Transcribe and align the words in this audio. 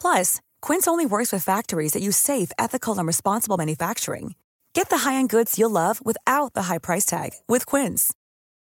Plus, 0.00 0.40
Quince 0.62 0.86
only 0.86 1.06
works 1.06 1.32
with 1.32 1.44
factories 1.44 1.92
that 1.92 2.02
use 2.02 2.16
safe, 2.16 2.52
ethical, 2.58 2.96
and 2.96 3.06
responsible 3.06 3.56
manufacturing. 3.56 4.34
Get 4.72 4.90
the 4.90 4.98
high-end 4.98 5.30
goods 5.30 5.58
you'll 5.58 5.70
love 5.70 6.04
without 6.04 6.54
the 6.54 6.64
high 6.64 6.78
price 6.78 7.04
tag 7.04 7.30
with 7.48 7.66
Quince. 7.66 8.12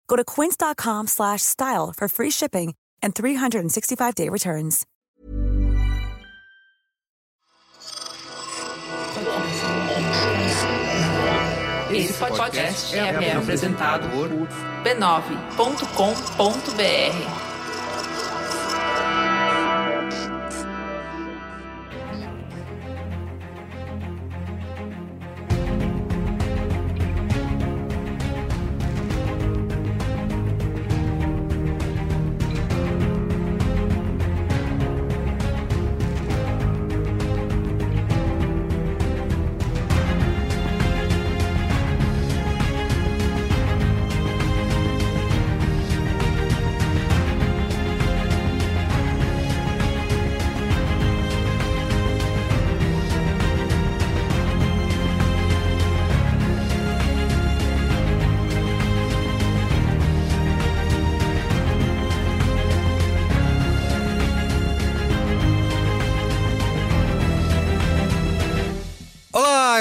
Go 0.08 0.16
to 0.16 0.24
quince.com/style 0.24 1.92
for 1.96 2.08
free 2.08 2.30
shipping 2.30 2.74
and 3.02 3.14
365-day 3.14 4.28
returns. 4.28 4.86
Esse 11.90 12.12
podcast 12.14 12.96
é, 12.96 13.24
é 13.24 13.36
apresentado 13.36 14.08
por 14.08 14.28
b9.com.br. 14.82 17.51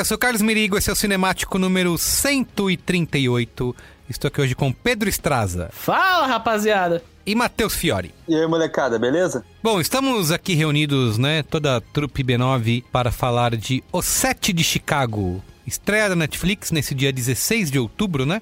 eu 0.01 0.05
sou 0.05 0.17
Carlos 0.17 0.41
Mirigo, 0.41 0.75
esse 0.75 0.89
é 0.89 0.93
o 0.93 0.95
Cinemático 0.95 1.59
número 1.59 1.95
138. 1.95 3.75
Estou 4.09 4.29
aqui 4.29 4.41
hoje 4.41 4.55
com 4.55 4.73
Pedro 4.73 5.07
Estraza 5.07 5.69
Fala, 5.71 6.25
rapaziada! 6.25 7.03
e 7.23 7.35
Matheus 7.35 7.75
Fiore. 7.75 8.11
E 8.27 8.35
aí, 8.35 8.47
molecada, 8.47 8.97
beleza? 8.97 9.45
Bom, 9.61 9.79
estamos 9.79 10.31
aqui 10.31 10.55
reunidos, 10.55 11.19
né, 11.19 11.43
toda 11.43 11.77
a 11.77 11.81
trupe 11.81 12.23
B9 12.23 12.83
para 12.91 13.11
falar 13.11 13.55
de 13.55 13.83
O 13.91 14.01
Sete 14.01 14.51
de 14.51 14.63
Chicago. 14.63 15.39
Estreia 15.67 16.09
da 16.09 16.15
Netflix 16.15 16.71
nesse 16.71 16.95
dia 16.95 17.13
16 17.13 17.69
de 17.69 17.77
outubro, 17.77 18.25
né? 18.25 18.41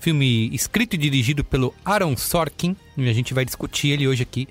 Filme 0.00 0.48
escrito 0.54 0.94
e 0.94 0.98
dirigido 0.98 1.44
pelo 1.44 1.74
Aaron 1.84 2.16
Sorkin. 2.16 2.74
E 2.96 3.10
a 3.10 3.12
gente 3.12 3.34
vai 3.34 3.44
discutir 3.44 3.88
ele 3.88 4.08
hoje 4.08 4.22
aqui 4.22 4.48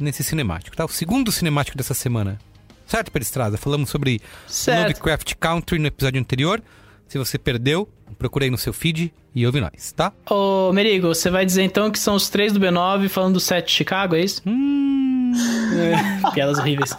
nesse 0.00 0.24
cinemático, 0.24 0.74
tá? 0.74 0.86
O 0.86 0.88
segundo 0.88 1.30
cinemático 1.30 1.76
dessa 1.76 1.92
semana. 1.92 2.40
Certo, 2.86 3.10
Pedro 3.10 3.24
Estrada? 3.24 3.56
Falamos 3.56 3.90
sobre 3.90 4.20
Certo. 4.46 4.88
Lovecraft 4.88 5.34
Country 5.38 5.78
no 5.78 5.86
episódio 5.86 6.20
anterior. 6.20 6.62
Se 7.08 7.18
você 7.18 7.38
perdeu, 7.38 7.88
procura 8.18 8.44
aí 8.44 8.50
no 8.50 8.56
seu 8.56 8.72
feed 8.72 9.12
e 9.34 9.44
ouve 9.46 9.60
nós, 9.60 9.92
tá? 9.92 10.12
Ô, 10.30 10.72
Merigo, 10.72 11.08
você 11.08 11.30
vai 11.30 11.44
dizer 11.44 11.62
então 11.62 11.90
que 11.90 11.98
são 11.98 12.14
os 12.14 12.28
três 12.28 12.52
do 12.52 12.60
B9 12.60 13.08
falando 13.08 13.34
do 13.34 13.40
set 13.40 13.66
de 13.66 13.72
Chicago, 13.72 14.14
é 14.14 14.22
isso? 14.22 14.42
Hum. 14.46 15.32
É, 15.74 16.30
piadas 16.32 16.58
horríveis. 16.58 16.94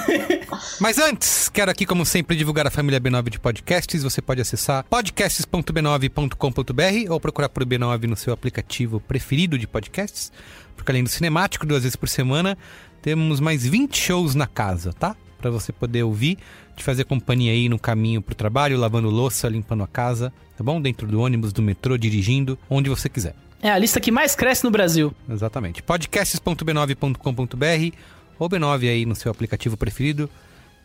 Mas 0.78 0.98
antes, 0.98 1.48
quero 1.48 1.70
aqui, 1.70 1.86
como 1.86 2.04
sempre, 2.04 2.36
divulgar 2.36 2.66
a 2.66 2.70
família 2.70 3.00
B9 3.00 3.30
de 3.30 3.40
podcasts. 3.40 4.02
Você 4.02 4.20
pode 4.20 4.42
acessar 4.42 4.84
podcasts.b9.com.br 4.84 7.10
ou 7.10 7.18
procurar 7.18 7.48
por 7.48 7.64
B9 7.64 8.04
no 8.04 8.16
seu 8.16 8.34
aplicativo 8.34 9.00
preferido 9.00 9.58
de 9.58 9.66
podcasts. 9.66 10.30
Porque 10.76 10.92
além 10.92 11.02
do 11.02 11.08
cinemático, 11.08 11.66
duas 11.66 11.82
vezes 11.82 11.96
por 11.96 12.08
semana, 12.08 12.56
temos 13.02 13.40
mais 13.40 13.66
20 13.66 13.98
shows 13.98 14.34
na 14.34 14.46
casa, 14.46 14.92
tá? 14.92 15.16
Pra 15.38 15.50
você 15.50 15.72
poder 15.72 16.04
ouvir, 16.04 16.38
te 16.76 16.84
fazer 16.84 17.04
companhia 17.04 17.52
aí 17.52 17.68
no 17.68 17.78
caminho 17.78 18.22
pro 18.22 18.34
trabalho, 18.34 18.78
lavando 18.78 19.10
louça, 19.10 19.48
limpando 19.48 19.82
a 19.82 19.88
casa, 19.88 20.32
tá 20.56 20.62
bom? 20.62 20.80
Dentro 20.80 21.08
do 21.08 21.20
ônibus, 21.20 21.52
do 21.52 21.60
metrô, 21.60 21.98
dirigindo, 21.98 22.56
onde 22.70 22.88
você 22.88 23.08
quiser. 23.08 23.34
É 23.60 23.70
a 23.70 23.78
lista 23.78 24.00
que 24.00 24.10
mais 24.10 24.34
cresce 24.36 24.64
no 24.64 24.70
Brasil. 24.70 25.12
Exatamente. 25.28 25.82
podcasts.b9.com.br 25.82 27.96
ou 28.38 28.48
B9 28.48 28.88
aí 28.88 29.04
no 29.04 29.14
seu 29.14 29.30
aplicativo 29.30 29.76
preferido 29.76 30.30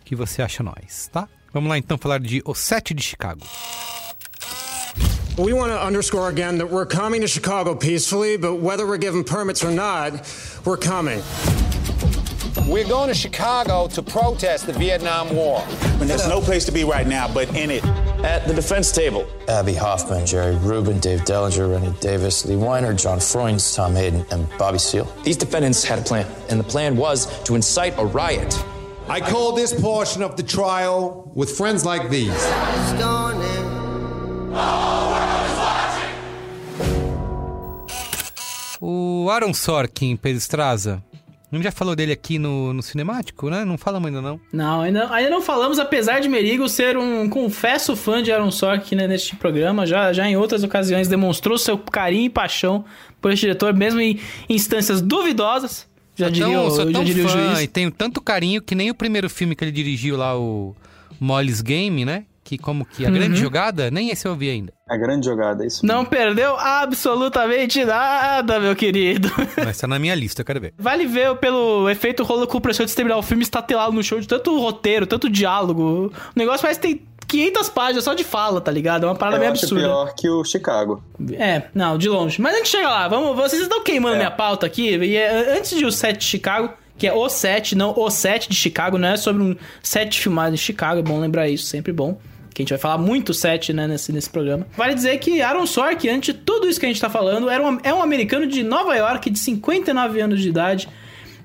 que 0.04 0.14
você 0.16 0.42
acha 0.42 0.64
nós, 0.64 1.08
tá? 1.12 1.30
Vamos 1.54 1.70
lá 1.70 1.78
então 1.78 1.98
falar 1.98 2.20
de 2.20 2.42
O 2.46 2.54
Sete 2.56 2.94
de 2.94 3.04
Chicago. 3.04 3.42
We 5.38 5.54
want 5.54 5.72
to 5.72 5.78
underscore 5.86 6.30
again 6.30 6.58
that 6.58 6.72
we're 6.72 6.88
coming 6.88 7.22
to 7.22 7.28
Chicago 7.28 7.76
peacefully, 7.76 8.38
but 8.38 8.60
whether 8.60 8.88
we're 8.88 8.98
given 8.98 9.24
permits 9.24 9.64
or 9.64 9.72
not, 9.72 10.14
we're 10.66 10.80
coming. 10.80 11.22
We're 12.68 12.88
going 12.88 13.08
to 13.08 13.16
Chicago 13.16 13.88
to 13.88 14.02
protest 14.04 14.66
the 14.66 14.74
Vietnam 14.74 15.34
War. 15.34 15.64
And 16.02 16.10
there's 16.10 16.28
no 16.28 16.42
place 16.42 16.66
to 16.66 16.72
be 16.74 16.84
right 16.84 17.08
now 17.08 17.34
but 17.34 17.48
in 17.56 17.72
it. 17.72 17.82
At 18.26 18.46
the 18.46 18.54
defense 18.54 18.92
table. 18.92 19.26
Abby 19.48 19.74
Hoffman, 19.74 20.26
Jerry 20.26 20.58
Rubin, 20.58 21.00
Dave 21.00 21.22
Dellinger, 21.22 21.72
Rennie 21.72 21.96
Davis, 22.02 22.46
Lee 22.46 22.58
Weiner, 22.58 22.94
John 22.94 23.22
Freund, 23.22 23.62
Tom 23.74 23.96
Hayden, 23.96 24.26
and 24.32 24.50
Bobby 24.58 24.80
Seale. 24.80 25.06
These 25.24 25.38
defendants 25.38 25.86
had 25.86 26.00
a 26.00 26.02
plan, 26.02 26.28
and 26.50 26.60
the 26.60 26.64
plan 26.66 26.98
was 26.98 27.42
to 27.44 27.56
incite 27.56 27.98
a 27.98 28.06
riot. 28.06 28.54
I 29.08 29.22
call 29.22 29.56
this 29.56 29.74
portion 29.80 30.22
of 30.22 30.36
the 30.36 30.44
trial 30.44 31.32
with 31.34 31.56
friends 31.58 31.86
like 31.86 32.10
these. 32.10 32.36
O 38.82 39.30
Aaron 39.30 39.54
Sorkin, 39.54 40.22
Pedro 40.22 40.40
Estraza. 40.40 41.02
Gente 41.52 41.64
já 41.64 41.72
falou 41.72 41.96
dele 41.96 42.12
aqui 42.12 42.38
no, 42.38 42.74
no 42.74 42.82
cinemático, 42.84 43.50
né? 43.50 43.64
Não 43.64 43.78
falamos 43.78 44.08
ainda 44.08 44.22
não. 44.22 44.40
Não, 44.52 44.82
ainda, 44.82 45.10
ainda 45.14 45.30
não 45.30 45.42
falamos, 45.42 45.80
apesar 45.80 46.20
de 46.20 46.28
Merigo 46.28 46.68
ser 46.68 46.98
um 46.98 47.30
confesso 47.30 47.96
fã 47.96 48.22
de 48.22 48.32
Aaron 48.34 48.52
Sorkin 48.52 48.96
né, 48.96 49.08
neste 49.08 49.34
programa. 49.38 49.86
Já, 49.86 50.12
já 50.12 50.28
em 50.28 50.36
outras 50.36 50.64
ocasiões 50.64 51.08
demonstrou 51.08 51.58
seu 51.58 51.78
carinho 51.78 52.26
e 52.26 52.30
paixão 52.30 52.84
por 53.22 53.32
este 53.32 53.42
diretor, 53.46 53.74
mesmo 53.74 54.02
em 54.02 54.20
instâncias 54.50 55.02
duvidosas. 55.02 55.88
Já 56.18 56.26
Sou 56.26 56.34
diria, 56.34 56.48
tão, 56.54 56.68
o- 56.68 56.72
sou 56.72 56.92
já 56.92 57.04
diria 57.04 57.26
o 57.26 57.30
fã 57.30 57.46
juiz. 57.54 57.62
e 57.62 57.68
tenho 57.68 57.92
tanto 57.92 58.20
carinho 58.20 58.62
que 58.62 58.76
nem 58.76 58.90
o 58.90 58.96
primeiro 58.96 59.30
filme 59.30 59.56
que 59.56 59.64
ele 59.64 59.72
dirigiu 59.72 60.18
lá, 60.18 60.38
o 60.38 60.76
Molly's 61.20 61.62
Game, 61.62 62.04
né? 62.04 62.26
Que 62.48 62.58
como 62.58 62.86
que 62.86 63.06
a 63.06 63.10
grande 63.10 63.36
jogada? 63.38 63.92
Nem 63.92 64.10
esse 64.10 64.26
eu 64.26 64.32
ouvi 64.32 64.50
ainda. 64.50 64.72
A 64.90 64.96
grande 64.96 65.26
jogada, 65.26 65.66
é 65.66 65.68
isso. 65.68 65.86
Não 65.86 66.06
perdeu 66.06 66.56
absolutamente 66.58 67.84
nada, 67.84 68.58
meu 68.58 68.74
querido. 68.74 69.30
Mas 69.66 69.78
tá 69.78 69.86
na 69.86 70.00
minha 70.00 70.16
lista, 70.16 70.42
eu 70.42 70.46
quero 70.46 70.62
ver. 70.62 70.74
Vale 70.78 71.06
ver 71.06 71.36
pelo 71.36 71.90
efeito 71.90 72.24
rolo 72.24 72.48
compressor 72.48 72.86
de 72.86 72.96
terminar 72.96 73.18
o 73.18 73.22
filme 73.22 73.44
estatelado 73.44 73.92
no 73.92 74.02
show 74.02 74.18
de 74.18 74.26
tanto 74.30 74.58
roteiro, 74.60 75.06
tanto 75.06 75.30
diálogo. 75.30 76.08
O 76.08 76.40
negócio 76.40 76.62
parece 76.62 76.80
que 76.80 76.88
tem 76.88 77.02
500 77.28 77.70
páginas 77.70 78.04
só 78.06 78.14
de 78.14 78.24
fala, 78.24 78.62
tá 78.62 78.72
ligado? 78.72 79.04
É 79.06 79.10
uma 79.10 79.16
parada 79.16 79.36
Eu 79.36 79.42
meio 79.42 79.52
acho 79.52 79.66
absurda. 79.66 79.84
pior 79.84 80.14
que 80.16 80.30
o 80.30 80.44
Chicago. 80.46 81.04
É, 81.34 81.64
não, 81.76 81.98
de 81.98 82.08
longe. 82.08 82.42
Mas 82.42 82.54
a 82.54 82.58
gente 82.60 82.70
chega 82.70 82.88
lá, 82.88 83.10
vamos, 83.10 83.36
vocês 83.36 83.62
estão 83.62 83.84
queimando 83.84 84.16
É. 84.16 84.20
minha 84.20 84.32
pauta 84.32 84.66
aqui. 84.66 84.96
E 84.96 85.18
é, 85.18 85.58
antes 85.58 85.78
de 85.78 85.86
o 85.86 85.92
set 85.92 86.18
de 86.20 86.24
Chicago, 86.24 86.70
que 86.98 87.06
é 87.06 87.14
o 87.14 87.28
set, 87.28 87.76
não 87.76 87.94
o 87.94 88.10
set 88.10 88.48
de 88.50 88.56
Chicago, 88.56 88.98
não 88.98 89.10
é 89.10 89.18
sobre 89.18 89.44
um 89.44 89.54
set 89.84 90.18
filmado 90.18 90.54
em 90.56 90.58
Chicago, 90.58 91.00
é 91.02 91.04
bom 91.04 91.20
lembrar 91.20 91.50
isso, 91.50 91.66
sempre 91.66 91.92
bom. 91.92 92.18
Que 92.58 92.64
a 92.64 92.66
gente 92.66 92.70
vai 92.72 92.80
falar 92.80 92.98
muito 92.98 93.36
set, 93.36 93.72
né, 93.72 93.86
nesse, 93.86 94.12
nesse 94.12 94.28
programa. 94.28 94.66
Vale 94.76 94.96
dizer 94.96 95.16
que 95.20 95.44
Aaron 95.44 95.68
Sorkin, 95.68 96.10
antes 96.10 96.34
de 96.34 96.42
tudo 96.42 96.68
isso 96.68 96.80
que 96.80 96.88
a 96.88 96.90
gente 96.90 97.00
tá 97.00 97.08
falando, 97.08 97.52
era 97.52 97.64
um, 97.64 97.78
é 97.84 97.94
um 97.94 98.02
americano 98.02 98.48
de 98.48 98.64
Nova 98.64 98.96
York, 98.96 99.30
de 99.30 99.38
59 99.38 100.20
anos 100.20 100.42
de 100.42 100.50
idade, 100.50 100.90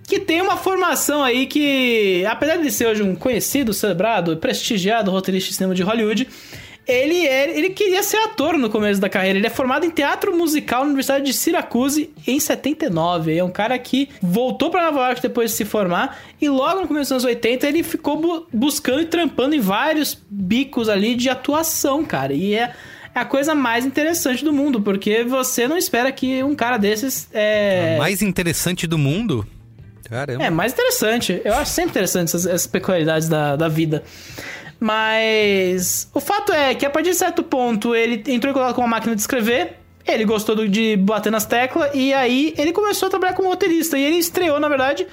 que 0.08 0.18
tem 0.18 0.40
uma 0.40 0.56
formação 0.56 1.22
aí 1.22 1.44
que, 1.44 2.24
apesar 2.24 2.56
de 2.56 2.70
ser 2.70 2.86
hoje 2.86 3.02
um 3.02 3.14
conhecido, 3.14 3.74
celebrado, 3.74 4.38
prestigiado 4.38 5.10
roteirista 5.10 5.50
de 5.50 5.56
cinema 5.56 5.74
de 5.74 5.82
Hollywood, 5.82 6.26
ele, 6.86 7.26
é- 7.26 7.56
ele 7.56 7.70
queria 7.70 8.02
ser 8.02 8.16
ator 8.18 8.58
no 8.58 8.68
começo 8.70 9.00
da 9.00 9.08
carreira. 9.08 9.38
Ele 9.38 9.46
é 9.46 9.50
formado 9.50 9.84
em 9.86 9.90
teatro 9.90 10.36
musical 10.36 10.80
na 10.80 10.86
Universidade 10.86 11.24
de 11.24 11.32
Syracuse 11.32 12.10
em 12.26 12.38
79. 12.40 13.36
É 13.36 13.44
um 13.44 13.50
cara 13.50 13.78
que 13.78 14.08
voltou 14.20 14.70
pra 14.70 14.86
Nova 14.90 15.06
York 15.06 15.22
depois 15.22 15.50
de 15.50 15.56
se 15.56 15.64
formar 15.64 16.18
e 16.40 16.48
logo 16.48 16.80
no 16.80 16.88
começo 16.88 17.04
dos 17.04 17.12
anos 17.12 17.24
80 17.24 17.66
ele 17.68 17.82
ficou 17.82 18.16
bu- 18.20 18.46
buscando 18.52 19.00
e 19.02 19.06
trampando 19.06 19.54
em 19.54 19.60
vários 19.60 20.18
bicos 20.28 20.88
ali 20.88 21.14
de 21.14 21.28
atuação, 21.30 22.04
cara. 22.04 22.32
E 22.32 22.54
é 22.54 22.72
é 23.14 23.20
a 23.20 23.26
coisa 23.26 23.54
mais 23.54 23.84
interessante 23.84 24.42
do 24.42 24.54
mundo, 24.54 24.80
porque 24.80 25.22
você 25.22 25.68
não 25.68 25.76
espera 25.76 26.10
que 26.10 26.42
um 26.42 26.54
cara 26.54 26.78
desses 26.78 27.28
é... 27.30 27.98
Mais 27.98 28.22
interessante 28.22 28.86
do 28.86 28.96
mundo? 28.96 29.46
Caramba. 30.08 30.42
É, 30.42 30.48
mais 30.48 30.72
interessante. 30.72 31.38
Eu 31.44 31.52
acho 31.54 31.70
sempre 31.72 31.90
interessante 31.90 32.28
essas, 32.28 32.46
essas 32.46 32.66
peculiaridades 32.66 33.28
da, 33.28 33.54
da 33.54 33.68
vida. 33.68 34.02
Mas 34.82 36.08
o 36.12 36.20
fato 36.20 36.52
é 36.52 36.74
que 36.74 36.84
a 36.84 36.90
partir 36.90 37.10
de 37.10 37.16
certo 37.16 37.42
ponto 37.42 37.94
ele 37.94 38.22
entrou 38.26 38.50
em 38.50 38.54
contato 38.54 38.74
com 38.74 38.80
uma 38.82 38.88
máquina 38.88 39.14
de 39.14 39.20
escrever. 39.20 39.78
Ele 40.06 40.24
gostou 40.24 40.56
do- 40.56 40.68
de 40.68 40.96
bater 40.96 41.30
nas 41.30 41.46
teclas 41.46 41.90
e 41.94 42.12
aí 42.12 42.52
ele 42.58 42.72
começou 42.72 43.06
a 43.06 43.10
trabalhar 43.10 43.34
como 43.34 43.48
roteirista. 43.48 43.96
E 43.96 44.02
ele 44.04 44.16
estreou, 44.16 44.58
na 44.58 44.68
verdade, 44.68 45.06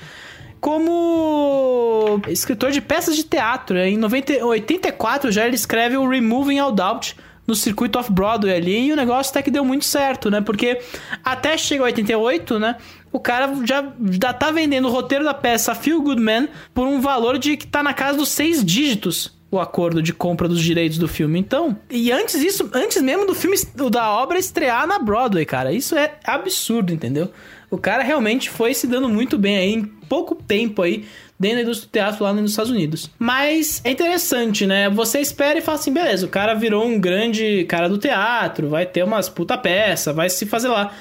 como 0.59 2.19
escritor 2.27 2.71
de 2.71 2.81
peças 2.81 3.15
de 3.15 3.23
teatro. 3.23 3.77
Em 3.77 3.97
90, 3.97 4.43
84 4.45 5.31
já 5.31 5.45
ele 5.45 5.55
escreve 5.55 5.97
o 5.97 6.07
Removing 6.07 6.59
All 6.59 6.71
Doubt 6.71 7.15
no 7.47 7.55
circuito 7.55 7.97
off-Broadway 7.97 8.53
ali 8.55 8.87
e 8.87 8.91
o 8.91 8.95
negócio 8.95 9.31
até 9.31 9.41
que 9.41 9.49
deu 9.51 9.65
muito 9.65 9.85
certo, 9.85 10.29
né? 10.29 10.39
Porque 10.41 10.79
até 11.23 11.57
chega 11.57 11.83
88, 11.83 12.59
né? 12.59 12.75
O 13.11 13.19
cara 13.19 13.51
já, 13.65 13.83
já 14.11 14.33
tá 14.33 14.51
vendendo 14.51 14.87
o 14.87 14.91
roteiro 14.91 15.23
da 15.23 15.33
peça 15.33 15.73
Feel 15.73 16.01
Good 16.01 16.21
Man 16.21 16.47
por 16.73 16.85
um 16.87 17.01
valor 17.01 17.37
de 17.39 17.57
que 17.57 17.65
tá 17.65 17.81
na 17.81 17.93
casa 17.93 18.17
dos 18.19 18.29
seis 18.29 18.63
dígitos 18.63 19.37
o 19.51 19.59
acordo 19.59 20.01
de 20.01 20.13
compra 20.13 20.47
dos 20.47 20.61
direitos 20.61 20.97
do 20.97 21.07
filme. 21.07 21.39
Então, 21.39 21.77
e 21.89 22.11
antes 22.11 22.39
disso, 22.39 22.69
antes 22.73 23.01
mesmo 23.01 23.25
do 23.25 23.33
filme, 23.33 23.57
da 23.91 24.11
obra 24.11 24.37
estrear 24.37 24.85
na 24.85 24.99
Broadway, 24.99 25.45
cara, 25.45 25.71
isso 25.71 25.95
é 25.95 26.15
absurdo, 26.23 26.93
entendeu? 26.93 27.31
O 27.71 27.77
cara 27.77 28.03
realmente 28.03 28.49
foi 28.49 28.73
se 28.73 28.87
dando 28.87 29.07
muito 29.07 29.37
bem 29.37 29.57
aí 29.57 29.73
em 29.73 29.85
pouco 29.85 30.35
tempo 30.35 30.81
aí 30.81 31.05
dentro 31.39 31.57
da 31.57 31.63
indústria 31.63 31.87
do 31.87 31.91
teatro 31.91 32.23
lá 32.23 32.33
nos 32.33 32.51
Estados 32.51 32.71
Unidos. 32.71 33.09
Mas 33.17 33.81
é 33.83 33.91
interessante, 33.91 34.65
né? 34.65 34.89
Você 34.89 35.19
espera 35.19 35.57
e 35.57 35.61
fala 35.61 35.77
assim, 35.77 35.93
beleza, 35.93 36.25
o 36.25 36.29
cara 36.29 36.53
virou 36.53 36.85
um 36.85 36.99
grande 36.99 37.63
cara 37.65 37.87
do 37.87 37.97
teatro, 37.97 38.69
vai 38.69 38.85
ter 38.85 39.03
umas 39.03 39.29
puta 39.29 39.57
peça, 39.57 40.11
vai 40.11 40.29
se 40.29 40.45
fazer 40.45 40.67
lá. 40.67 40.91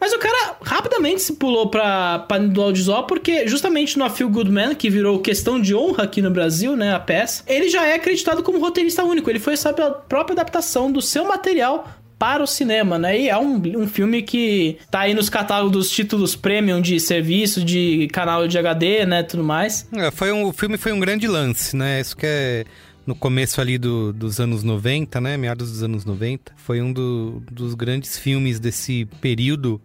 Mas 0.00 0.12
o 0.12 0.18
cara 0.18 0.56
rapidamente 0.62 1.22
se 1.22 1.34
pulou 1.34 1.68
pra, 1.68 2.20
pra 2.20 2.38
do 2.38 2.62
audiovisual, 2.62 3.04
porque 3.06 3.46
justamente 3.48 3.98
no 3.98 4.04
A 4.04 4.10
Feel 4.10 4.28
Good 4.28 4.50
Man, 4.50 4.74
que 4.74 4.88
virou 4.88 5.18
questão 5.20 5.60
de 5.60 5.74
honra 5.74 6.04
aqui 6.04 6.22
no 6.22 6.30
Brasil, 6.30 6.76
né, 6.76 6.94
a 6.94 7.00
peça, 7.00 7.42
ele 7.46 7.68
já 7.68 7.86
é 7.86 7.94
acreditado 7.94 8.42
como 8.42 8.60
roteirista 8.60 9.02
único. 9.04 9.28
Ele 9.28 9.40
foi 9.40 9.56
sabe, 9.56 9.82
a 9.82 9.90
própria 9.90 10.34
adaptação 10.34 10.90
do 10.90 11.02
seu 11.02 11.24
material 11.24 11.88
para 12.18 12.42
o 12.42 12.46
cinema, 12.46 12.98
né? 12.98 13.18
E 13.18 13.28
é 13.28 13.38
um, 13.38 13.62
um 13.76 13.86
filme 13.86 14.22
que 14.22 14.76
tá 14.90 15.00
aí 15.00 15.14
nos 15.14 15.30
catálogos 15.30 15.72
dos 15.72 15.90
títulos 15.90 16.34
premium 16.34 16.80
de 16.80 16.98
serviço, 16.98 17.64
de 17.64 18.08
canal 18.12 18.48
de 18.48 18.58
HD, 18.58 19.06
né, 19.06 19.22
tudo 19.22 19.44
mais. 19.44 19.86
É, 19.94 20.10
foi 20.10 20.32
um, 20.32 20.44
o 20.44 20.52
filme 20.52 20.76
foi 20.76 20.92
um 20.92 20.98
grande 20.98 21.28
lance, 21.28 21.76
né? 21.76 22.00
Isso 22.00 22.16
que 22.16 22.26
é 22.26 22.64
no 23.08 23.14
começo 23.14 23.58
ali 23.58 23.78
do- 23.78 24.12
dos 24.12 24.38
anos 24.38 24.62
90, 24.62 25.18
né? 25.18 25.36
Meados 25.38 25.70
dos 25.72 25.82
anos 25.82 26.04
90. 26.04 26.52
Foi 26.56 26.82
um 26.82 26.92
do- 26.92 27.42
dos 27.50 27.72
grandes 27.72 28.18
filmes 28.18 28.60
desse 28.60 29.06
período, 29.18 29.80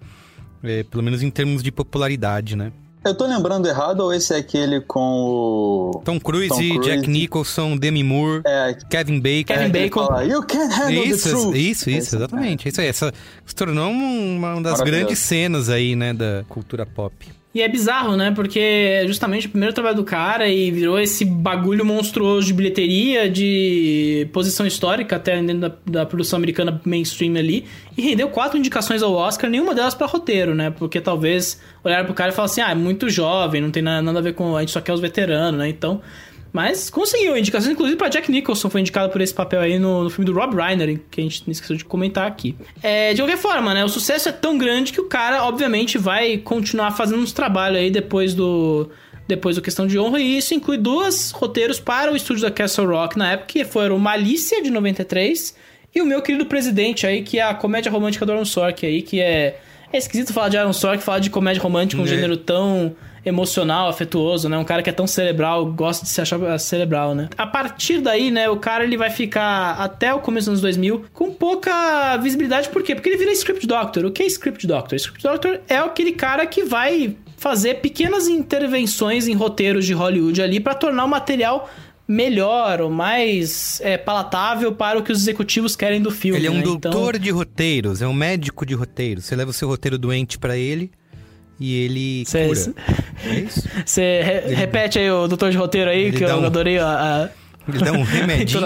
é, 0.62 0.84
pelo 0.84 1.02
menos 1.02 1.24
em 1.24 1.30
termos 1.32 1.64
de 1.64 1.72
popularidade, 1.72 2.56
né? 2.58 2.74
Eu 3.06 3.16
tô 3.16 3.26
lembrando 3.26 3.66
errado 3.68 4.00
ou 4.02 4.14
esse 4.14 4.34
é 4.34 4.38
aquele 4.38 4.80
com 4.82 5.00
o. 5.00 6.02
Tom 6.06 6.20
Cruise, 6.20 6.48
Tom 6.50 6.56
Cruise. 6.58 6.80
Jack 6.82 7.10
Nicholson, 7.10 7.78
Demi 7.78 8.04
Moore, 8.04 8.42
É, 8.46 8.78
Kevin 8.90 9.20
Bacon. 9.20 9.54
Kevin 9.54 9.66
é, 9.66 9.70
Bacon. 9.70 10.06
fala, 10.06 10.24
you 10.26 10.42
can't 10.46 10.74
handle 10.74 11.06
Isso, 11.08 11.24
the 11.24 11.30
truth. 11.30 11.56
isso, 11.56 11.90
isso, 11.90 11.90
Esse- 11.90 12.16
exatamente. 12.18 12.68
Isso 12.70 12.80
aí, 12.82 12.88
essa 12.88 13.14
se 13.46 13.56
tornou 13.56 13.90
um- 13.90 14.38
uma 14.38 14.62
das 14.62 14.80
grandes 14.82 15.20
cenas 15.20 15.70
aí, 15.70 15.96
né, 15.98 16.14
da 16.14 16.44
cultura 16.50 16.86
pop. 16.86 17.14
E 17.54 17.62
é 17.62 17.68
bizarro, 17.68 18.18
né? 18.18 18.32
Porque 18.32 18.60
é 18.60 19.06
justamente 19.06 19.46
o 19.46 19.50
primeiro 19.52 19.76
trabalho 19.76 19.96
do 19.96 20.04
cara 20.04 20.48
e 20.48 20.72
virou 20.72 21.00
esse 21.00 21.24
bagulho 21.24 21.86
monstruoso 21.86 22.48
de 22.48 22.54
bilheteria, 22.54 23.30
de 23.30 24.28
posição 24.34 24.66
histórica 24.66 25.18
até 25.18 25.40
dentro 25.40 25.60
da, 25.60 25.72
da 25.86 26.06
produção 26.06 26.38
americana 26.38 26.82
mainstream 26.84 27.36
ali. 27.36 27.66
E 27.96 28.02
rendeu 28.02 28.28
quatro 28.30 28.58
indicações 28.58 29.04
ao 29.04 29.14
Oscar, 29.14 29.52
nenhuma 29.52 29.76
delas 29.76 29.94
pra 29.94 30.08
roteiro, 30.08 30.56
né? 30.56 30.72
Porque 30.72 31.00
talvez 31.00 31.62
olharam 31.84 32.06
pro 32.06 32.16
cara 32.16 32.32
e 32.32 32.34
falaram 32.34 32.52
assim: 32.52 32.62
ah, 32.62 32.72
é 32.72 32.76
muito 32.76 33.08
jovem, 33.08 33.62
não 33.62 33.70
tem 33.70 33.84
nada 33.84 34.18
a 34.18 34.22
ver 34.22 34.34
com. 34.34 34.58
A 34.58 34.62
gente 34.62 34.72
só 34.72 34.82
quer 34.82 34.94
os 34.94 35.00
veteranos, 35.00 35.60
né? 35.60 35.70
Então. 35.70 36.02
Mas 36.54 36.88
conseguiu 36.92 37.36
indicações, 37.36 37.72
inclusive 37.74 37.98
pra 37.98 38.10
Jack 38.10 38.30
Nicholson, 38.32 38.70
foi 38.70 38.82
indicado 38.82 39.12
por 39.12 39.20
esse 39.20 39.34
papel 39.34 39.60
aí 39.60 39.80
no, 39.80 40.04
no 40.04 40.10
filme 40.12 40.24
do 40.32 40.38
Rob 40.38 40.56
Reiner, 40.56 41.00
que 41.10 41.20
a 41.20 41.24
gente 41.24 41.44
esqueceu 41.50 41.76
de 41.76 41.84
comentar 41.84 42.28
aqui. 42.28 42.56
É, 42.84 43.12
de 43.14 43.22
qualquer 43.24 43.38
forma, 43.40 43.74
né? 43.74 43.84
O 43.84 43.90
sucesso 43.90 44.30
é 44.30 44.32
tão 44.32 44.56
grande 44.56 44.94
que 44.94 45.02
o 45.02 45.06
cara, 45.06 45.44
obviamente, 45.46 45.98
vai 45.98 46.38
continuar 46.38 46.92
fazendo 46.92 47.24
uns 47.24 47.32
trabalhos 47.34 47.80
aí 47.80 47.90
depois 47.90 48.36
do. 48.36 48.88
Depois 49.28 49.56
do 49.56 49.62
Questão 49.62 49.88
de 49.88 49.98
Honra, 49.98 50.20
e 50.20 50.38
isso 50.38 50.54
inclui 50.54 50.78
dois 50.78 51.32
roteiros 51.32 51.80
para 51.80 52.12
o 52.12 52.16
estúdio 52.16 52.44
da 52.44 52.52
Castle 52.52 52.86
Rock 52.88 53.18
na 53.18 53.32
época, 53.32 53.48
que 53.54 53.64
foram 53.64 53.98
Malícia, 53.98 54.62
de 54.62 54.70
93, 54.70 55.56
e 55.96 56.02
o 56.02 56.06
meu 56.06 56.22
querido 56.22 56.46
presidente 56.46 57.08
aí, 57.08 57.24
que 57.24 57.40
é 57.40 57.42
a 57.42 57.54
comédia 57.54 57.90
romântica 57.90 58.26
do 58.26 58.34
Aaron 58.34 58.44
Sorkin 58.46 58.86
aí, 58.86 59.02
que 59.02 59.22
é... 59.22 59.60
É 59.94 59.98
esquisito 59.98 60.34
falar 60.34 60.50
de 60.50 60.58
Aaron 60.58 60.74
Sorkin, 60.74 61.02
falar 61.02 61.20
de 61.20 61.30
comédia 61.30 61.62
romântica, 61.64 62.02
um 62.02 62.06
É. 62.06 62.08
gênero 62.10 62.36
tão 62.36 62.94
emocional, 63.26 63.88
afetuoso, 63.88 64.50
né? 64.50 64.58
Um 64.58 64.64
cara 64.64 64.84
que 64.84 64.90
é 64.90 64.94
tão 64.94 65.08
cerebral, 65.08 65.66
gosta 65.66 66.04
de 66.04 66.12
se 66.12 66.22
achar 66.22 66.60
cerebral, 66.60 67.16
né? 67.16 67.30
A 67.38 67.48
partir 67.48 68.00
daí, 68.00 68.30
né, 68.32 68.50
o 68.50 68.58
cara 68.58 68.84
ele 68.84 68.98
vai 68.98 69.10
ficar 69.10 69.76
até 69.80 70.14
o 70.14 70.20
começo 70.20 70.46
dos 70.46 70.60
anos 70.60 70.62
2000 70.62 71.06
com 71.14 71.32
pouca 71.32 72.18
visibilidade, 72.18 72.70
por 72.70 72.84
quê? 72.84 72.96
Porque 72.96 73.10
ele 73.10 73.18
vira 73.18 73.32
script 73.32 73.66
doctor. 73.66 74.06
O 74.06 74.12
que 74.12 74.24
é 74.24 74.26
script 74.26 74.68
doctor? 74.68 74.96
Script 74.96 75.24
doctor 75.24 75.62
é 75.68 75.78
aquele 75.78 76.12
cara 76.12 76.46
que 76.46 76.64
vai 76.64 77.16
fazer 77.38 77.76
pequenas 77.76 78.28
intervenções 78.28 79.28
em 79.28 79.34
roteiros 79.34 79.86
de 79.86 79.94
Hollywood 79.94 80.42
ali 80.42 80.60
para 80.60 80.74
tornar 80.74 81.04
o 81.06 81.10
material 81.10 81.70
melhor 82.08 82.82
ou 82.82 82.90
mais 82.90 83.80
é, 83.82 83.98
palatável 83.98 84.74
para 84.74 85.00
o 85.00 85.04
que 85.04 85.12
os 85.12 85.22
executivos 85.22 85.76
querem 85.76 86.02
do 86.02 86.12
filme. 86.12 86.38
Ele 86.38 86.48
é 86.48 86.52
um 86.52 86.56
né? 86.56 86.62
doutor 86.62 87.18
de 87.18 87.30
roteiros, 87.30 88.02
é 88.02 88.08
um 88.08 88.14
médico 88.14 88.66
de 88.66 88.74
roteiros. 88.74 89.26
Você 89.26 89.36
leva 89.36 89.52
o 89.52 89.54
seu 89.54 89.68
roteiro 89.68 89.98
doente 89.98 90.38
pra 90.38 90.58
ele 90.58 90.92
e 91.66 91.84
ele 91.86 92.26
Cê- 92.26 92.44
cura. 92.48 92.56
cê- 92.60 92.74
É 93.26 93.40
isso? 93.40 93.70
Você 93.86 94.22
re- 94.22 94.54
repete 94.54 95.00
aí 95.00 95.10
o 95.10 95.28
doutor 95.28 95.50
de 95.50 95.58
roteiro 95.58 95.90
aí, 95.90 96.12
que 96.12 96.24
eu 96.24 96.38
um- 96.40 96.46
adorei 96.46 96.78
a, 96.78 96.86
a... 97.30 97.30
Ele 97.70 97.78
dá 97.84 97.94
um 97.94 98.04
remedinho, 98.04 98.62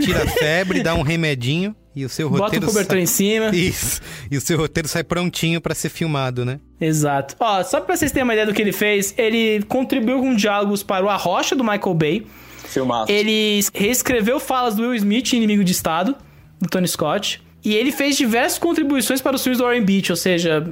tira 0.00 0.22
a 0.24 0.26
febre, 0.26 0.82
dá 0.82 0.94
um 0.94 1.02
remedinho 1.02 1.76
e 1.94 2.06
o 2.06 2.08
seu 2.08 2.30
Bota 2.30 2.40
o 2.40 2.44
roteiro 2.46 2.66
cobertor 2.66 2.94
sai... 2.96 3.02
em 3.02 3.06
cima. 3.06 3.50
Isso. 3.54 4.00
E 4.30 4.36
o 4.38 4.40
seu 4.40 4.56
roteiro 4.56 4.88
sai 4.88 5.04
prontinho 5.04 5.60
pra 5.60 5.74
ser 5.74 5.90
filmado, 5.90 6.42
né? 6.44 6.58
Exato. 6.80 7.36
Ó, 7.38 7.62
só 7.62 7.82
pra 7.82 7.94
vocês 7.94 8.10
terem 8.10 8.24
uma 8.24 8.32
ideia 8.32 8.46
do 8.46 8.54
que 8.54 8.62
ele 8.62 8.72
fez, 8.72 9.12
ele 9.18 9.62
contribuiu 9.68 10.20
com 10.20 10.34
diálogos 10.34 10.82
para 10.82 11.04
o 11.04 11.10
A 11.10 11.16
Rocha, 11.16 11.54
do 11.54 11.62
Michael 11.62 11.94
Bay. 11.94 12.26
Filmaço. 12.64 13.12
Ele 13.12 13.60
reescreveu 13.74 14.40
falas 14.40 14.74
do 14.74 14.80
Will 14.82 14.94
Smith 14.94 15.34
em 15.34 15.36
Inimigo 15.36 15.62
de 15.62 15.72
Estado, 15.72 16.16
do 16.58 16.70
Tony 16.70 16.88
Scott. 16.88 17.42
E 17.62 17.74
ele 17.76 17.92
fez 17.92 18.16
diversas 18.16 18.58
contribuições 18.58 19.20
para 19.20 19.36
os 19.36 19.42
filmes 19.42 19.58
do 19.58 19.64
Warren 19.64 19.84
Beach, 19.84 20.10
ou 20.10 20.16
seja... 20.16 20.64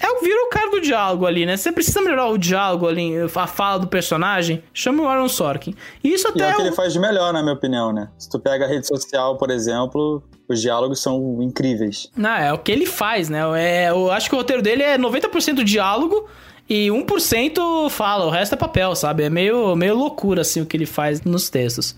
É 0.00 0.08
o 0.10 0.20
vira 0.20 0.44
o 0.44 0.48
cara 0.48 0.70
do 0.70 0.80
diálogo 0.80 1.26
ali, 1.26 1.44
né? 1.46 1.56
Você 1.56 1.72
precisa 1.72 2.00
melhorar 2.00 2.26
o 2.28 2.38
diálogo 2.38 2.86
ali, 2.86 3.12
a 3.34 3.46
fala 3.46 3.78
do 3.78 3.86
personagem, 3.88 4.62
chama 4.72 5.02
o 5.02 5.08
Aaron 5.08 5.28
Sorkin. 5.28 5.74
E 6.02 6.12
isso 6.12 6.28
E 6.28 6.30
até 6.30 6.50
é 6.50 6.52
o 6.52 6.56
que 6.56 6.62
o- 6.62 6.66
ele 6.66 6.74
faz 6.74 6.92
de 6.92 6.98
melhor, 7.00 7.32
na 7.32 7.42
minha 7.42 7.54
opinião, 7.54 7.92
né? 7.92 8.08
Se 8.18 8.28
tu 8.28 8.38
pega 8.38 8.64
a 8.64 8.68
rede 8.68 8.86
social, 8.86 9.36
por 9.36 9.50
exemplo, 9.50 10.22
os 10.48 10.60
diálogos 10.60 11.00
são 11.02 11.38
incríveis. 11.42 12.10
Não, 12.16 12.30
é 12.30 12.52
o 12.52 12.58
que 12.58 12.70
ele 12.72 12.86
faz, 12.86 13.28
né? 13.28 13.40
É, 13.56 13.90
eu 13.90 14.10
acho 14.12 14.28
que 14.28 14.34
o 14.34 14.38
roteiro 14.38 14.62
dele 14.62 14.82
é 14.82 14.96
90% 14.96 15.62
diálogo 15.64 16.26
E 16.68 16.88
1% 16.88 17.88
fala, 17.88 18.26
o 18.26 18.30
resto 18.30 18.54
é 18.54 18.56
papel, 18.56 18.94
sabe? 18.94 19.22
É 19.22 19.30
meio, 19.30 19.74
meio 19.74 19.96
loucura, 19.96 20.42
assim, 20.42 20.60
o 20.60 20.66
que 20.66 20.76
ele 20.76 20.84
faz 20.84 21.22
nos 21.22 21.48
textos. 21.48 21.96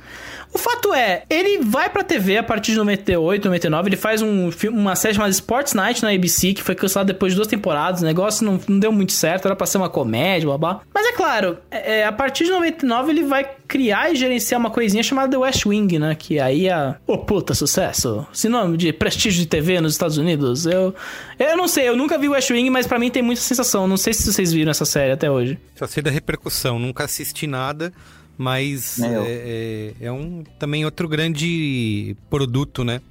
O 0.53 0.59
fato 0.59 0.95
é, 0.95 1.25
ele 1.29 1.59
vai 1.59 1.91
pra 1.91 2.05
TV 2.05 2.39
a 2.39 2.43
partir 2.43 2.73
de 2.73 2.79
98, 2.79 3.45
99, 3.45 3.89
ele 3.89 3.97
faz 3.97 4.23
um, 4.23 4.51
uma 4.69 4.95
série 4.95 5.15
chamada 5.15 5.31
Sports 5.31 5.75
Night 5.75 6.03
na 6.03 6.11
ABC, 6.11 6.55
que 6.55 6.63
foi 6.63 6.75
cancelada 6.75 7.13
depois 7.13 7.33
de 7.33 7.37
duas 7.37 7.49
temporadas, 7.49 8.03
o 8.03 8.05
negócio 8.05 8.45
não, 8.45 8.61
não 8.69 8.79
deu 8.79 8.93
muito 8.93 9.13
certo, 9.13 9.47
era 9.47 9.57
pra 9.57 9.67
ser 9.67 9.79
uma 9.79 9.89
comédia, 9.89 10.57
blá. 10.57 10.81
Mas 10.95 11.07
é 11.07 11.13
claro, 11.13 11.59
é, 11.71 12.05
a 12.05 12.13
partir 12.13 12.45
de 12.45 12.51
99 12.51 13.11
ele 13.11 13.25
vai 13.25 13.49
criar 13.71 14.13
e 14.13 14.17
gerenciar 14.17 14.61
uma 14.61 14.69
coisinha 14.69 15.01
chamada 15.01 15.31
The 15.31 15.39
West 15.39 15.65
Wing, 15.65 15.97
né? 16.01 16.17
Que 16.17 16.41
aí 16.41 16.67
é, 16.67 16.97
oh 17.07 17.17
puta, 17.17 17.55
sucesso, 17.55 18.27
sinônimo 18.33 18.77
de 18.77 18.93
prestígio 18.93 19.41
de 19.41 19.47
TV 19.47 19.81
nos 19.81 19.93
Estados 19.93 20.19
Unidos. 20.19 20.67
Eu, 20.67 20.93
eu 21.39 21.57
não 21.57 21.69
sei, 21.69 21.89
eu 21.89 21.97
nunca 21.97 22.19
vi 22.19 22.29
West 22.29 22.51
Wing, 22.51 22.69
mas 22.69 22.89
para 22.89 22.99
mim 22.99 23.11
tem 23.11 23.23
muita 23.23 23.41
sensação, 23.41 23.87
não 23.87 23.97
sei 23.97 24.13
se 24.13 24.31
vocês 24.31 24.53
viram 24.53 24.73
essa 24.73 24.85
série 24.85 25.13
até 25.13 25.31
hoje. 25.31 25.57
Só 25.77 25.87
sei 25.87 26.03
da 26.03 26.11
repercussão, 26.11 26.81
nunca 26.81 27.05
assisti 27.05 27.47
nada 27.47 27.93
mas 28.37 28.99
é, 28.99 29.95
é, 30.01 30.07
é, 30.07 30.11
um 30.11 30.43
também 30.59 30.83
outro 30.83 31.07
grande 31.07 32.17
produto, 32.31 32.83
né, 32.83 33.03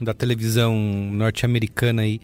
da 0.00 0.12
televisão 0.12 0.74
norte-americana 1.12 2.02
aí. 2.02 2.20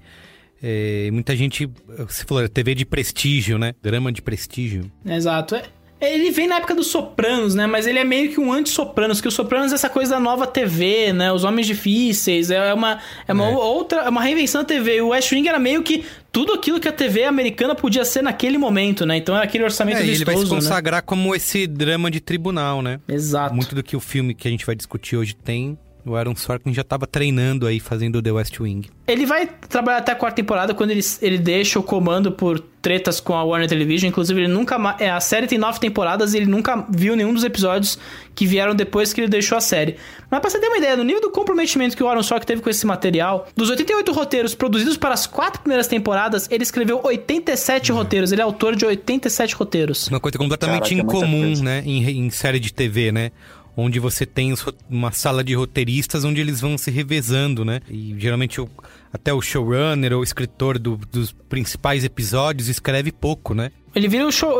É, 0.61 1.09
muita 1.12 1.37
gente, 1.37 1.71
se 2.09 2.25
falou, 2.25 2.49
TV 2.49 2.75
de 2.75 2.85
prestígio, 2.85 3.59
né? 3.59 3.76
Drama 3.80 4.11
de 4.11 4.21
prestígio. 4.21 4.90
Exato. 5.07 5.54
Ele 6.00 6.31
vem 6.31 6.47
na 6.47 6.57
época 6.57 6.75
dos 6.75 6.87
Sopranos, 6.87 7.55
né? 7.55 7.67
Mas 7.67 7.87
ele 7.87 7.99
é 7.99 8.05
meio 8.05 8.31
que 8.31 8.40
um 8.40 8.52
anti-Sopranos, 8.52 9.21
que 9.21 9.26
o 9.26 9.31
Sopranos 9.31 9.73
é 9.73 9.75
essa 9.75 9.88
coisa 9.88 10.12
da 10.12 10.21
nova 10.21 10.47
TV, 10.47 11.12
né? 11.12 11.33
Os 11.33 11.43
Homens 11.43 11.67
Difíceis, 11.67 12.50
é 12.50 12.73
uma, 12.73 13.00
é 13.26 13.33
uma 13.33 13.50
é. 13.50 13.57
outra, 13.57 14.02
é 14.02 14.09
uma 14.09 14.23
reinvenção 14.23 14.62
da 14.62 14.67
TV. 14.67 15.00
O 15.00 15.09
West 15.09 15.33
Wing 15.33 15.49
era 15.49 15.59
meio 15.59 15.83
que 15.83 16.05
tudo 16.31 16.52
aquilo 16.52 16.78
que 16.78 16.87
a 16.87 16.93
TV 16.93 17.25
americana 17.25 17.75
podia 17.75 18.05
ser 18.05 18.23
naquele 18.23 18.59
momento, 18.59 19.05
né? 19.05 19.17
Então 19.17 19.35
era 19.35 19.45
aquele 19.45 19.64
orçamento 19.64 19.99
é, 19.99 20.02
vistoso, 20.02 20.23
ele 20.23 20.25
vai 20.25 20.37
se 20.37 20.45
né? 20.45 20.49
consagrar 20.49 20.99
né? 20.99 21.05
como 21.05 21.35
esse 21.35 21.67
drama 21.67 22.11
de 22.11 22.21
tribunal, 22.21 22.81
né? 22.81 23.00
Exato. 23.09 23.55
Muito 23.55 23.75
do 23.75 23.83
que 23.83 23.97
o 23.97 24.00
filme 24.00 24.35
que 24.35 24.47
a 24.47 24.50
gente 24.50 24.64
vai 24.64 24.76
discutir 24.76 25.17
hoje 25.17 25.35
tem 25.35 25.76
o 26.08 26.16
Aaron 26.16 26.34
Sorkin 26.34 26.72
já 26.72 26.82
estava 26.82 27.06
treinando 27.06 27.66
aí, 27.66 27.78
fazendo 27.78 28.22
The 28.22 28.32
West 28.32 28.58
Wing. 28.58 28.88
Ele 29.06 29.26
vai 29.26 29.46
trabalhar 29.68 29.98
até 29.98 30.12
a 30.12 30.14
quarta 30.14 30.36
temporada, 30.36 30.74
quando 30.74 30.90
ele, 30.90 31.00
ele 31.20 31.38
deixa 31.38 31.78
o 31.78 31.82
comando 31.82 32.32
por 32.32 32.60
tretas 32.80 33.20
com 33.20 33.34
a 33.34 33.42
Warner 33.42 33.68
Television. 33.68 34.08
Inclusive, 34.08 34.40
ele 34.40 34.48
nunca... 34.48 34.96
É, 34.98 35.10
a 35.10 35.20
série 35.20 35.46
tem 35.46 35.58
nove 35.58 35.78
temporadas 35.80 36.34
e 36.34 36.38
ele 36.38 36.46
nunca 36.46 36.86
viu 36.88 37.16
nenhum 37.16 37.34
dos 37.34 37.44
episódios 37.44 37.98
que 38.34 38.46
vieram 38.46 38.74
depois 38.74 39.12
que 39.12 39.20
ele 39.20 39.28
deixou 39.28 39.58
a 39.58 39.60
série. 39.60 39.96
Mas 40.30 40.40
pra 40.40 40.50
você 40.50 40.60
ter 40.60 40.68
uma 40.68 40.78
ideia, 40.78 40.96
no 40.96 41.04
nível 41.04 41.20
do 41.20 41.30
comprometimento 41.30 41.96
que 41.96 42.02
o 42.02 42.08
Aaron 42.08 42.22
Sorkin 42.22 42.46
teve 42.46 42.62
com 42.62 42.70
esse 42.70 42.86
material, 42.86 43.48
dos 43.56 43.68
88 43.70 44.12
roteiros 44.12 44.54
produzidos 44.54 44.96
para 44.96 45.14
as 45.14 45.26
quatro 45.26 45.60
primeiras 45.60 45.86
temporadas, 45.86 46.48
ele 46.50 46.62
escreveu 46.62 47.00
87 47.02 47.90
uhum. 47.90 47.98
roteiros. 47.98 48.32
Ele 48.32 48.40
é 48.40 48.44
autor 48.44 48.76
de 48.76 48.86
87 48.86 49.54
roteiros. 49.54 50.08
Uma 50.08 50.20
coisa 50.20 50.38
completamente 50.38 50.94
Caraca, 50.94 50.94
é 50.94 50.98
incomum, 50.98 51.62
né? 51.62 51.82
Em, 51.84 52.26
em 52.26 52.30
série 52.30 52.60
de 52.60 52.72
TV, 52.72 53.10
né? 53.10 53.32
Onde 53.80 54.00
você 54.00 54.26
tem 54.26 54.52
uma 54.90 55.12
sala 55.12 55.44
de 55.44 55.54
roteiristas 55.54 56.25
onde 56.25 56.40
eles 56.40 56.61
vão 56.61 56.76
se 56.76 56.90
revezando, 56.90 57.64
né? 57.64 57.80
E 57.88 58.12
geralmente 58.18 58.61
o, 58.61 58.68
até 59.12 59.32
o 59.32 59.40
showrunner 59.40 60.12
ou 60.14 60.20
o 60.20 60.25
escritor 60.25 60.80
do, 60.80 60.97
dos 60.97 61.30
principais 61.49 62.02
episódios 62.02 62.68
escreve 62.68 63.12
pouco, 63.12 63.54
né? 63.54 63.70
Ele 63.94 64.08
vira 64.08 64.26
o 64.26 64.32
show. 64.32 64.52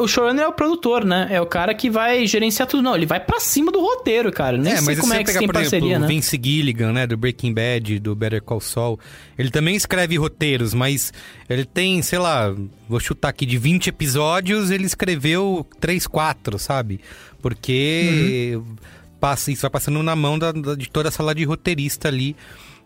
O 0.00 0.06
showrunner 0.06 0.44
é 0.44 0.48
o 0.48 0.52
produtor, 0.52 1.04
né? 1.04 1.26
É 1.30 1.40
o 1.40 1.46
cara 1.46 1.74
que 1.74 1.90
vai 1.90 2.26
gerenciar 2.26 2.68
tudo. 2.68 2.82
Não, 2.82 2.94
ele 2.94 3.06
vai 3.06 3.18
para 3.18 3.40
cima 3.40 3.72
do 3.72 3.80
roteiro, 3.80 4.30
cara. 4.30 4.56
Nem 4.56 4.74
é, 4.74 4.76
sei 4.76 4.96
como 4.96 5.12
é 5.12 5.18
que 5.18 5.24
pegar, 5.24 5.38
tem 5.38 5.48
por 5.48 5.54
parceria, 5.54 5.88
exemplo, 5.88 6.00
né? 6.00 6.06
O 6.06 6.08
Vince 6.08 6.40
Gilligan, 6.42 6.92
né? 6.92 7.06
Do 7.06 7.16
Breaking 7.16 7.52
Bad, 7.52 7.98
do 7.98 8.14
Better 8.14 8.42
Call 8.42 8.60
Saul. 8.60 9.00
Ele 9.36 9.50
também 9.50 9.74
escreve 9.74 10.16
roteiros, 10.16 10.72
mas 10.72 11.12
ele 11.48 11.64
tem, 11.64 12.00
sei 12.00 12.18
lá, 12.18 12.54
vou 12.88 13.00
chutar 13.00 13.30
aqui, 13.30 13.44
de 13.44 13.58
20 13.58 13.88
episódios, 13.88 14.70
ele 14.70 14.84
escreveu 14.84 15.66
3, 15.80 16.06
4, 16.06 16.58
sabe? 16.58 17.00
Porque 17.46 18.54
uhum. 18.56 18.76
passa, 19.20 19.52
isso 19.52 19.62
vai 19.62 19.70
passando 19.70 20.02
na 20.02 20.16
mão 20.16 20.36
da, 20.36 20.50
da, 20.50 20.74
de 20.74 20.90
toda 20.90 21.10
a 21.10 21.12
sala 21.12 21.32
de 21.32 21.44
roteirista 21.44 22.08
ali. 22.08 22.34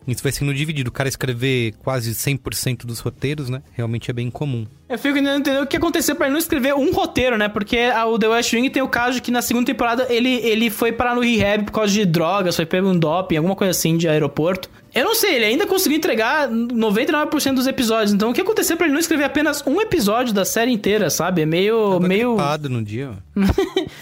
Isso 0.07 0.23
vai 0.23 0.33
sendo 0.33 0.53
dividido. 0.53 0.91
O 0.91 0.93
cara 0.93 1.09
escrever 1.09 1.73
quase 1.83 2.13
100% 2.13 2.85
dos 2.85 3.01
roteiros, 3.01 3.49
né? 3.49 3.63
Realmente 3.73 4.11
é 4.11 4.13
bem 4.13 4.31
comum. 4.31 4.67
Eu 4.87 4.99
fico 4.99 5.15
tentando 5.15 5.39
entender 5.39 5.63
o 5.63 5.67
que 5.67 5.79
aconteceu 5.79 6.15
para 6.15 6.27
ele 6.27 6.35
não 6.35 6.39
escrever 6.39 6.75
um 6.75 6.93
roteiro, 6.93 7.39
né? 7.39 7.49
Porque 7.49 7.79
a, 7.79 8.05
o 8.05 8.19
The 8.19 8.29
West 8.29 8.53
Wing 8.53 8.69
tem 8.69 8.83
o 8.83 8.89
caso 8.89 9.23
que 9.23 9.31
na 9.31 9.41
segunda 9.41 9.65
temporada 9.65 10.07
ele, 10.11 10.29
ele 10.29 10.69
foi 10.69 10.93
parar 10.93 11.15
no 11.15 11.23
rehab 11.23 11.65
por 11.65 11.73
causa 11.73 11.95
de 11.95 12.05
drogas, 12.05 12.55
foi 12.55 12.67
pego 12.67 12.87
um 12.87 12.99
doping, 12.99 13.37
alguma 13.37 13.57
coisa 13.57 13.71
assim 13.71 13.97
de 13.97 14.09
aeroporto. 14.09 14.69
Eu 14.95 15.05
não 15.05 15.15
sei, 15.15 15.37
ele 15.37 15.45
ainda 15.45 15.67
conseguiu 15.67 15.99
entregar 15.99 16.49
99% 16.49 17.55
dos 17.55 17.67
episódios. 17.67 18.13
Então, 18.13 18.31
o 18.31 18.35
que 18.35 18.41
aconteceu 18.41 18.77
para 18.77 18.87
ele 18.87 18.93
não 18.93 19.01
escrever 19.01 19.25
apenas 19.25 19.63
um 19.67 19.81
episódio 19.81 20.35
da 20.35 20.45
série 20.45 20.73
inteira, 20.73 21.09
sabe? 21.11 21.43
É 21.43 21.47
meio. 21.47 21.93
Tava 21.93 22.09
meio. 22.09 22.37
no 22.69 22.83
dia. 22.83 23.13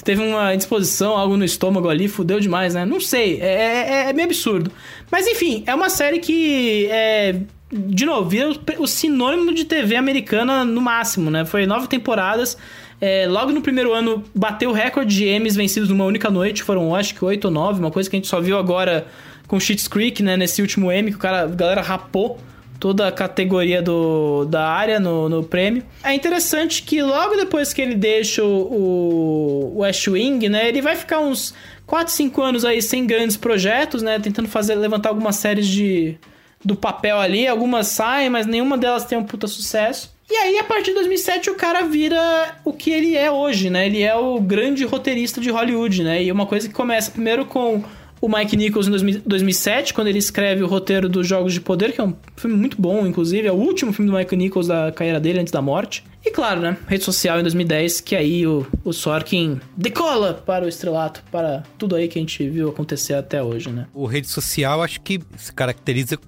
Teve 0.03 0.23
uma 0.23 0.55
indisposição, 0.55 1.17
algo 1.17 1.37
no 1.37 1.45
estômago 1.45 1.89
ali, 1.89 2.09
fudeu 2.09 2.41
demais, 2.41 2.75
né? 2.75 2.87
Não 2.87 3.01
sei. 3.01 3.39
É, 3.41 4.07
é, 4.07 4.11
é 4.11 4.13
meio 4.13 4.27
absurdo. 4.27 4.73
Mas 5.11 5.27
enfim, 5.27 5.63
é 5.67 5.75
uma 5.75 5.91
série 5.91 6.19
que 6.21 6.87
é 6.91 7.37
de 7.71 8.07
novo, 8.07 8.29
vira 8.29 8.49
o, 8.79 8.87
sinônimo 8.87 9.53
de 9.53 9.65
TV 9.65 9.95
americana 9.95 10.65
no 10.65 10.81
máximo, 10.81 11.31
né? 11.31 11.45
Foi 11.45 11.67
nove 11.67 11.87
temporadas. 11.87 12.57
É, 13.01 13.27
logo 13.29 13.53
no 13.53 13.61
primeiro 13.61 13.93
ano, 13.93 14.25
bateu 14.35 14.71
o 14.71 14.73
recorde 14.73 15.15
de 15.15 15.29
Emmys 15.29 15.55
vencidos 15.55 15.91
numa 15.91 16.05
única 16.05 16.31
noite. 16.31 16.63
Foram, 16.63 16.95
acho 16.95 17.15
que, 17.15 17.25
oito 17.25 17.45
ou 17.45 17.51
nove. 17.51 17.79
Uma 17.79 17.91
coisa 17.91 18.09
que 18.09 18.17
a 18.17 18.19
gente 18.19 18.29
só 18.29 18.41
viu 18.41 18.57
agora 18.57 19.07
com 19.49 19.59
Schitt's 19.59 19.89
Creek, 19.89 20.23
né? 20.23 20.37
Nesse 20.37 20.63
último 20.63 20.93
Emmy, 20.93 21.11
que 21.11 21.17
o 21.17 21.21
cara, 21.21 21.43
a 21.43 21.47
galera 21.47 21.81
rapou 21.81 22.39
toda 22.79 23.09
a 23.09 23.13
categoria 23.13 23.83
do, 23.83 24.45
da 24.45 24.69
área 24.69 25.01
no, 25.01 25.29
no 25.29 25.43
prêmio. 25.43 25.83
É 26.05 26.15
interessante 26.15 26.83
que 26.83 27.03
logo 27.03 27.35
depois 27.35 27.73
que 27.73 27.83
ele 27.83 27.95
deixa 27.95 28.45
o, 28.45 29.75
o 29.75 29.79
West 29.81 30.07
Wing, 30.07 30.49
né? 30.49 30.69
Ele 30.69 30.81
vai 30.81 30.95
ficar 30.95 31.19
uns 31.19 31.55
4, 31.87 32.13
5 32.13 32.41
anos 32.43 32.65
aí 32.65 32.81
sem 32.81 33.07
grandes 33.07 33.37
projetos, 33.37 34.03
né? 34.03 34.21
Tentando 34.21 34.49
fazer, 34.49 34.77
levantar 34.77 35.09
algumas 35.09 35.37
séries 35.37 35.67
de 35.67 36.17
do 36.65 36.75
papel 36.75 37.21
ali, 37.21 37.47
algumas 37.47 37.87
saem, 37.87 38.29
mas 38.29 38.45
nenhuma 38.45 38.77
delas 38.77 39.05
tem 39.05 39.17
um 39.17 39.23
puta 39.23 39.47
sucesso. 39.47 40.13
E 40.31 40.35
aí, 40.35 40.59
a 40.59 40.65
partir 40.65 40.91
de 40.91 40.95
2007, 40.95 41.51
o 41.51 41.55
cara 41.55 41.83
vira 41.83 42.57
o 42.65 42.73
que 42.73 42.91
ele 42.91 43.17
é 43.17 43.31
hoje, 43.31 43.71
né? 43.71 43.87
Ele 43.87 44.03
é 44.03 44.15
o 44.15 44.39
grande 44.41 44.85
roteirista 44.85 45.41
de 45.41 45.51
Hollywood, 45.51 46.03
né? 46.03 46.23
E 46.23 46.31
uma 46.31 46.47
coisa 46.47 46.69
que 46.69 46.75
começa 46.75 47.11
primeiro 47.11 47.47
com 47.47 47.83
o 48.21 48.29
Mike 48.29 48.57
Nichols 48.57 48.89
em 48.89 49.21
2007, 49.25 49.95
quando 49.95 50.09
ele 50.09 50.19
escreve 50.19 50.63
o 50.63 50.67
roteiro 50.67 51.09
dos 51.09 51.27
Jogos 51.27 51.53
de 51.53 51.61
Poder, 51.61 51.93
que 51.93 52.01
é 52.01 52.05
um 52.05 52.15
filme 52.37 52.57
muito 52.57 52.81
bom, 52.81 53.07
inclusive, 53.07 53.47
é 53.47 53.53
o 53.53 53.57
último 53.57 53.93
filme 53.93 54.11
do 54.11 54.17
Mike 54.17 54.37
Nichols 54.37 54.67
da 54.67 54.91
carreira 54.93 55.21
dele 55.21 55.41
antes 55.41 55.53
da 55.53 55.63
morte. 55.63 56.05
E 56.25 56.31
claro, 56.31 56.61
né, 56.61 56.77
rede 56.87 57.05
social 57.05 57.39
em 57.39 57.43
2010, 57.43 58.01
que 58.01 58.17
aí 58.17 58.47
o, 58.47 58.67
o 58.85 58.93
Sorkin 58.93 59.61
decola 59.77 60.35
para 60.35 60.65
o 60.65 60.69
estrelato, 60.69 61.23
para 61.31 61.63
tudo 61.79 61.95
aí 61.95 62.09
que 62.09 62.19
a 62.19 62.23
gente 62.23 62.49
viu 62.49 62.69
acontecer 62.69 63.15
até 63.15 63.43
hoje, 63.43 63.71
né? 63.71 63.87
O 63.95 64.05
rede 64.05 64.29
social 64.29 64.83
acho 64.83 65.01
que 65.01 65.21
se 65.37 65.53
caracteriza 65.53 66.19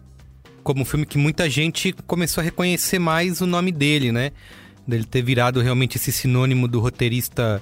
como 0.63 0.83
um 0.83 0.85
filme 0.85 1.05
que 1.05 1.19
muita 1.19 1.51
gente 1.51 1.93
começou 2.07 2.41
a 2.41 2.45
reconhecer 2.45 2.99
mais 2.99 3.41
o 3.41 3.47
nome 3.47 3.73
dele, 3.73 4.13
né? 4.13 4.31
Dele 4.87 5.05
ter 5.05 5.23
virado 5.23 5.61
realmente 5.61 5.97
esse 5.97 6.13
sinônimo 6.13 6.69
do 6.69 6.81
roteirista 6.81 7.61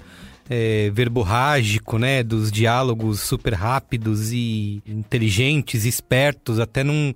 é, 0.49 0.91
verborrágico, 0.91 1.99
né? 1.99 2.23
Dos 2.23 2.51
diálogos 2.51 3.21
super 3.21 3.55
rápidos 3.55 4.33
e 4.33 4.83
inteligentes, 4.87 5.85
espertos, 5.85 6.59
até 6.59 6.83
num, 6.83 7.13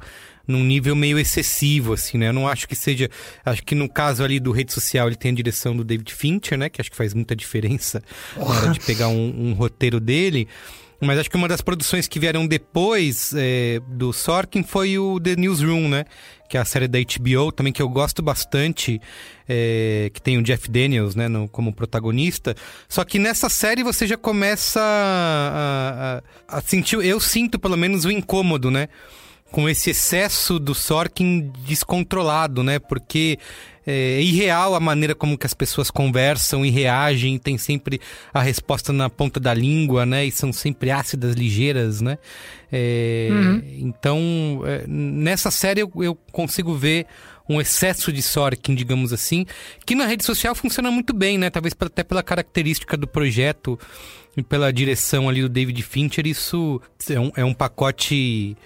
num 0.46 0.62
nível 0.62 0.94
meio 0.94 1.18
excessivo, 1.18 1.94
assim, 1.94 2.18
né? 2.18 2.28
Eu 2.28 2.32
não 2.32 2.46
acho 2.46 2.68
que 2.68 2.76
seja. 2.76 3.08
Acho 3.44 3.62
que 3.62 3.74
no 3.74 3.88
caso 3.88 4.22
ali 4.22 4.38
do 4.38 4.52
rede 4.52 4.72
social 4.72 5.06
ele 5.06 5.16
tem 5.16 5.32
a 5.32 5.34
direção 5.34 5.76
do 5.76 5.84
David 5.84 6.12
Fincher, 6.12 6.58
né? 6.58 6.68
Que 6.68 6.80
acho 6.80 6.90
que 6.90 6.96
faz 6.96 7.14
muita 7.14 7.34
diferença 7.34 8.02
na 8.36 8.44
hora 8.44 8.70
de 8.70 8.80
pegar 8.84 9.08
um, 9.08 9.48
um 9.48 9.52
roteiro 9.54 9.98
dele. 9.98 10.46
Mas 11.02 11.18
acho 11.18 11.28
que 11.28 11.36
uma 11.36 11.48
das 11.48 11.60
produções 11.60 12.06
que 12.06 12.20
vieram 12.20 12.46
depois 12.46 13.34
é, 13.36 13.80
do 13.88 14.12
Sorkin 14.12 14.62
foi 14.62 14.98
o 15.00 15.18
The 15.18 15.34
Newsroom, 15.34 15.88
né? 15.88 16.04
Que 16.48 16.56
é 16.56 16.60
a 16.60 16.64
série 16.64 16.86
da 16.86 16.98
HBO 17.00 17.50
também, 17.50 17.72
que 17.72 17.82
eu 17.82 17.88
gosto 17.88 18.22
bastante, 18.22 19.00
é, 19.48 20.10
que 20.14 20.22
tem 20.22 20.38
o 20.38 20.42
Jeff 20.42 20.70
Daniels, 20.70 21.16
né, 21.16 21.26
no, 21.26 21.48
como 21.48 21.72
protagonista. 21.72 22.54
Só 22.88 23.04
que 23.04 23.18
nessa 23.18 23.48
série 23.48 23.82
você 23.82 24.06
já 24.06 24.16
começa 24.16 24.80
a, 24.80 26.22
a, 26.48 26.58
a 26.58 26.60
sentir, 26.60 27.04
eu 27.04 27.18
sinto 27.18 27.58
pelo 27.58 27.76
menos 27.76 28.04
o 28.04 28.10
incômodo, 28.10 28.70
né? 28.70 28.88
com 29.50 29.68
esse 29.68 29.90
excesso 29.90 30.58
do 30.58 30.74
Sorkin 30.74 31.52
descontrolado, 31.58 32.62
né? 32.62 32.78
Porque 32.78 33.38
é 33.86 34.20
irreal 34.20 34.74
a 34.74 34.80
maneira 34.80 35.14
como 35.14 35.36
que 35.36 35.46
as 35.46 35.54
pessoas 35.54 35.90
conversam 35.90 36.64
e 36.64 36.70
reagem, 36.70 37.38
tem 37.38 37.58
sempre 37.58 38.00
a 38.32 38.40
resposta 38.40 38.92
na 38.92 39.10
ponta 39.10 39.40
da 39.40 39.52
língua, 39.52 40.06
né? 40.06 40.24
E 40.24 40.30
são 40.30 40.52
sempre 40.52 40.90
ácidas, 40.90 41.34
ligeiras, 41.34 42.00
né? 42.00 42.18
É, 42.70 43.28
uhum. 43.30 43.62
Então, 43.78 44.62
é, 44.64 44.84
nessa 44.86 45.50
série 45.50 45.80
eu, 45.80 45.92
eu 45.96 46.14
consigo 46.30 46.74
ver 46.74 47.06
um 47.48 47.60
excesso 47.60 48.12
de 48.12 48.22
Sorkin, 48.22 48.74
digamos 48.74 49.12
assim, 49.12 49.44
que 49.84 49.94
na 49.94 50.06
rede 50.06 50.24
social 50.24 50.54
funciona 50.54 50.90
muito 50.90 51.12
bem, 51.12 51.36
né? 51.36 51.50
Talvez 51.50 51.74
até 51.78 52.04
pela 52.04 52.22
característica 52.22 52.96
do 52.96 53.06
projeto 53.06 53.78
e 54.36 54.42
pela 54.42 54.72
direção 54.72 55.28
ali 55.28 55.42
do 55.42 55.48
David 55.48 55.82
Fincher, 55.82 56.26
isso 56.26 56.80
é 57.10 57.20
um, 57.20 57.32
é 57.36 57.44
um 57.44 57.52
pacote 57.52 58.56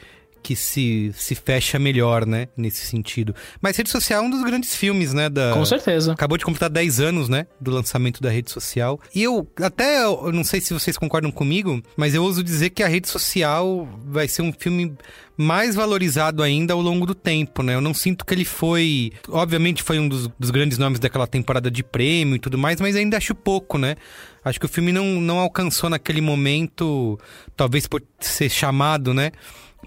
que 0.47 0.55
se, 0.55 1.13
se 1.17 1.35
fecha 1.35 1.77
melhor, 1.77 2.25
né? 2.25 2.47
Nesse 2.57 2.87
sentido. 2.87 3.35
Mas 3.61 3.77
rede 3.77 3.91
social 3.91 4.23
é 4.23 4.27
um 4.27 4.31
dos 4.31 4.45
grandes 4.45 4.77
filmes, 4.77 5.13
né? 5.13 5.29
Da... 5.29 5.53
Com 5.53 5.65
certeza. 5.65 6.13
Acabou 6.13 6.39
de 6.39 6.45
completar 6.45 6.71
10 6.71 7.01
anos, 7.01 7.29
né? 7.29 7.49
Do 7.61 7.73
lançamento 7.73 8.23
da 8.23 8.31
rede 8.31 8.53
social. 8.53 9.01
E 9.13 9.25
eu 9.25 9.45
até, 9.61 10.05
eu 10.05 10.31
não 10.31 10.45
sei 10.45 10.61
se 10.61 10.73
vocês 10.73 10.97
concordam 10.97 11.33
comigo, 11.33 11.83
mas 11.97 12.15
eu 12.15 12.23
ouso 12.23 12.45
dizer 12.45 12.71
que 12.71 12.85
a 12.85 12.87
rede 12.87 13.09
social 13.09 13.89
vai 14.05 14.29
ser 14.29 14.43
um 14.43 14.53
filme 14.53 14.97
mais 15.37 15.75
valorizado 15.75 16.45
ainda 16.45 16.75
ao 16.75 16.81
longo 16.81 17.05
do 17.05 17.15
tempo, 17.15 17.61
né? 17.65 17.75
Eu 17.75 17.81
não 17.81 17.93
sinto 17.93 18.25
que 18.25 18.33
ele 18.33 18.45
foi. 18.45 19.11
Obviamente 19.29 19.83
foi 19.83 19.99
um 19.99 20.09
dos, 20.09 20.29
dos, 20.39 20.51
grandes 20.53 20.79
nomes 20.79 21.01
daquela 21.01 21.27
temporada 21.27 21.69
de 21.69 21.83
prêmio 21.83 22.37
e 22.37 22.39
tudo 22.39 22.57
mais, 22.57 22.81
mas 22.81 22.95
ainda 22.95 23.17
acho 23.17 23.35
pouco, 23.35 23.79
né? 23.79 23.97
Acho 24.45 24.61
que 24.61 24.67
o 24.67 24.69
filme 24.69 24.93
não, 24.93 25.05
não 25.21 25.41
alcançou 25.41 25.91
naquele 25.91 26.21
momento, 26.21 27.19
talvez 27.57 27.89
por 27.89 28.01
ser 28.21 28.49
chamado, 28.49 29.13
né? 29.13 29.33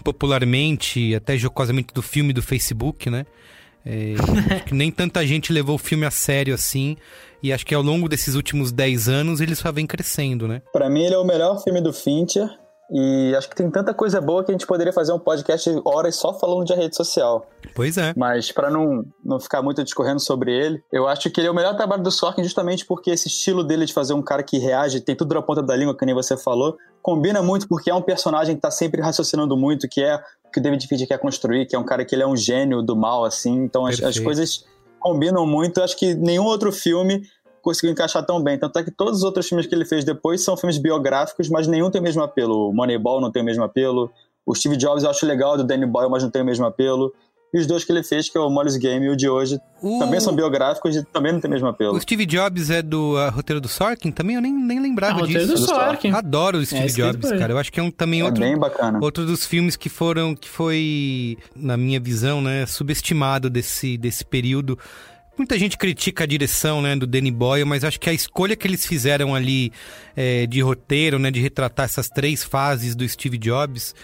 Popularmente, 0.03 1.13
até 1.15 1.37
jocosamente 1.37 1.93
do 1.93 2.01
filme 2.01 2.33
do 2.33 2.41
Facebook, 2.41 3.09
né? 3.09 3.25
É, 3.85 4.15
que 4.67 4.73
nem 4.73 4.91
tanta 4.91 5.25
gente 5.25 5.53
levou 5.53 5.75
o 5.75 5.79
filme 5.79 6.05
a 6.05 6.11
sério 6.11 6.53
assim. 6.53 6.97
E 7.41 7.53
acho 7.53 7.65
que 7.65 7.73
ao 7.73 7.81
longo 7.81 8.09
desses 8.09 8.35
últimos 8.35 8.71
10 8.71 9.07
anos 9.07 9.39
ele 9.39 9.55
só 9.55 9.71
vem 9.71 9.87
crescendo, 9.87 10.47
né? 10.47 10.61
Para 10.73 10.89
mim, 10.89 11.03
ele 11.03 11.15
é 11.15 11.17
o 11.17 11.23
melhor 11.23 11.61
filme 11.63 11.81
do 11.81 11.93
Fincher. 11.93 12.49
E 12.91 13.35
acho 13.35 13.49
que 13.49 13.55
tem 13.55 13.69
tanta 13.69 13.93
coisa 13.93 14.19
boa 14.19 14.43
que 14.43 14.51
a 14.51 14.53
gente 14.53 14.65
poderia 14.65 14.91
fazer 14.91 15.13
um 15.13 15.19
podcast 15.19 15.69
horas 15.85 16.15
só 16.15 16.33
falando 16.33 16.65
de 16.65 16.73
rede 16.73 16.95
social. 16.95 17.47
Pois 17.75 17.97
é. 17.97 18.13
Mas 18.17 18.51
para 18.51 18.69
não, 18.69 19.05
não 19.23 19.39
ficar 19.39 19.61
muito 19.61 19.83
discorrendo 19.83 20.19
sobre 20.19 20.51
ele, 20.51 20.83
eu 20.91 21.07
acho 21.07 21.29
que 21.29 21.39
ele 21.39 21.47
é 21.47 21.51
o 21.51 21.53
melhor 21.53 21.75
trabalho 21.75 22.01
do 22.01 22.11
Sorkin 22.11 22.43
justamente 22.43 22.85
porque 22.85 23.11
esse 23.11 23.27
estilo 23.27 23.63
dele 23.63 23.85
de 23.85 23.93
fazer 23.93 24.13
um 24.13 24.21
cara 24.21 24.41
que 24.41 24.57
reage, 24.57 25.01
tem 25.01 25.15
tudo 25.15 25.35
na 25.35 25.41
ponta 25.41 25.61
da 25.61 25.75
língua, 25.75 25.95
que 25.95 26.05
nem 26.05 26.15
você 26.15 26.35
falou, 26.35 26.77
combina 27.01 27.43
muito 27.43 27.67
porque 27.67 27.91
é 27.91 27.93
um 27.93 28.01
personagem 28.01 28.55
que 28.55 28.61
tá 28.61 28.71
sempre 28.71 29.01
raciocinando 29.01 29.55
muito, 29.55 29.87
que 29.87 30.01
é 30.01 30.15
o 30.47 30.51
que 30.51 30.59
o 30.59 30.63
David 30.63 30.87
Fincher 30.87 31.07
quer 31.07 31.19
construir, 31.19 31.67
que 31.67 31.75
é 31.75 31.79
um 31.79 31.85
cara 31.85 32.03
que 32.03 32.15
ele 32.15 32.23
é 32.23 32.27
um 32.27 32.35
gênio 32.35 32.81
do 32.81 32.95
mal, 32.95 33.23
assim. 33.23 33.63
Então 33.63 33.85
as, 33.85 34.01
as 34.01 34.17
coisas 34.17 34.65
combinam 34.99 35.45
muito. 35.45 35.81
Acho 35.81 35.97
que 35.97 36.13
nenhum 36.13 36.45
outro 36.45 36.71
filme 36.71 37.21
conseguiu 37.69 37.91
encaixar 37.91 38.25
tão 38.25 38.41
bem. 38.41 38.57
Tanto 38.57 38.79
é 38.79 38.83
que 38.83 38.91
todos 38.91 39.19
os 39.19 39.23
outros 39.23 39.47
filmes 39.47 39.67
que 39.67 39.75
ele 39.75 39.85
fez 39.85 40.03
depois 40.03 40.43
são 40.43 40.57
filmes 40.57 40.79
biográficos, 40.79 41.47
mas 41.49 41.67
nenhum 41.67 41.91
tem 41.91 42.01
o 42.01 42.03
mesmo 42.03 42.23
apelo. 42.23 42.69
O 42.69 42.73
Moneyball 42.73 43.21
não 43.21 43.31
tem 43.31 43.43
o 43.43 43.45
mesmo 43.45 43.63
apelo. 43.63 44.11
O 44.45 44.55
Steve 44.55 44.75
Jobs 44.75 45.03
eu 45.03 45.09
acho 45.09 45.25
legal, 45.25 45.55
do 45.55 45.63
Danny 45.63 45.85
Boyle, 45.85 46.09
mas 46.09 46.23
não 46.23 46.31
tem 46.31 46.41
o 46.41 46.45
mesmo 46.45 46.65
apelo. 46.65 47.13
E 47.53 47.59
os 47.59 47.65
dois 47.65 47.83
que 47.83 47.91
ele 47.91 48.03
fez, 48.03 48.29
que 48.29 48.37
é 48.37 48.41
o 48.41 48.49
Molly's 48.49 48.77
Game 48.77 49.03
e 49.05 49.09
o 49.09 49.15
de 49.15 49.27
hoje, 49.27 49.59
o... 49.81 49.97
também 49.99 50.19
são 50.19 50.35
biográficos 50.35 50.95
e 50.95 51.03
também 51.03 51.33
não 51.33 51.39
tem 51.39 51.49
o 51.49 51.53
mesmo 51.53 51.67
apelo. 51.67 51.95
O 51.95 52.01
Steve 52.01 52.25
Jobs 52.25 52.69
é 52.69 52.81
do 52.81 53.15
uh, 53.15 53.31
roteiro 53.31 53.59
do 53.59 53.67
Sorkin 53.67 54.11
também? 54.11 54.35
Eu 54.35 54.41
nem, 54.41 54.53
nem 54.53 54.79
lembrava 54.79 55.23
ah, 55.23 55.25
disso. 55.25 55.39
Roteiro 55.39 55.61
do 55.61 55.65
Sorkin. 55.65 56.11
Adoro 56.11 56.59
o 56.59 56.65
Steve 56.65 56.83
é, 56.83 56.87
Jobs, 56.87 57.29
cara. 57.31 57.53
Eu 57.53 57.57
acho 57.57 57.71
que 57.71 57.79
é 57.79 57.83
um, 57.83 57.89
também 57.89 58.21
é 58.21 58.23
outro, 58.23 58.41
bem 58.41 58.57
bacana. 58.57 58.99
outro 59.01 59.25
dos 59.25 59.45
filmes 59.45 59.75
que 59.75 59.89
foram, 59.89 60.35
que 60.35 60.47
foi, 60.47 61.37
na 61.55 61.75
minha 61.75 61.99
visão, 61.99 62.39
né, 62.39 62.67
subestimado 62.67 63.49
desse, 63.49 63.97
desse 63.97 64.23
período 64.23 64.77
Muita 65.39 65.57
gente 65.57 65.77
critica 65.77 66.25
a 66.25 66.27
direção 66.27 66.81
né, 66.81 66.97
do 66.97 67.07
Danny 67.07 67.31
Boyle, 67.31 67.63
mas 67.63 67.85
acho 67.85 67.97
que 67.97 68.09
a 68.09 68.13
escolha 68.13 68.57
que 68.57 68.67
eles 68.67 68.85
fizeram 68.85 69.33
ali 69.33 69.71
é, 70.13 70.45
de 70.45 70.59
roteiro, 70.59 71.17
né, 71.17 71.31
de 71.31 71.39
retratar 71.39 71.85
essas 71.85 72.09
três 72.09 72.43
fases 72.43 72.93
do 72.93 73.07
Steve 73.07 73.37
Jobs, 73.37 73.95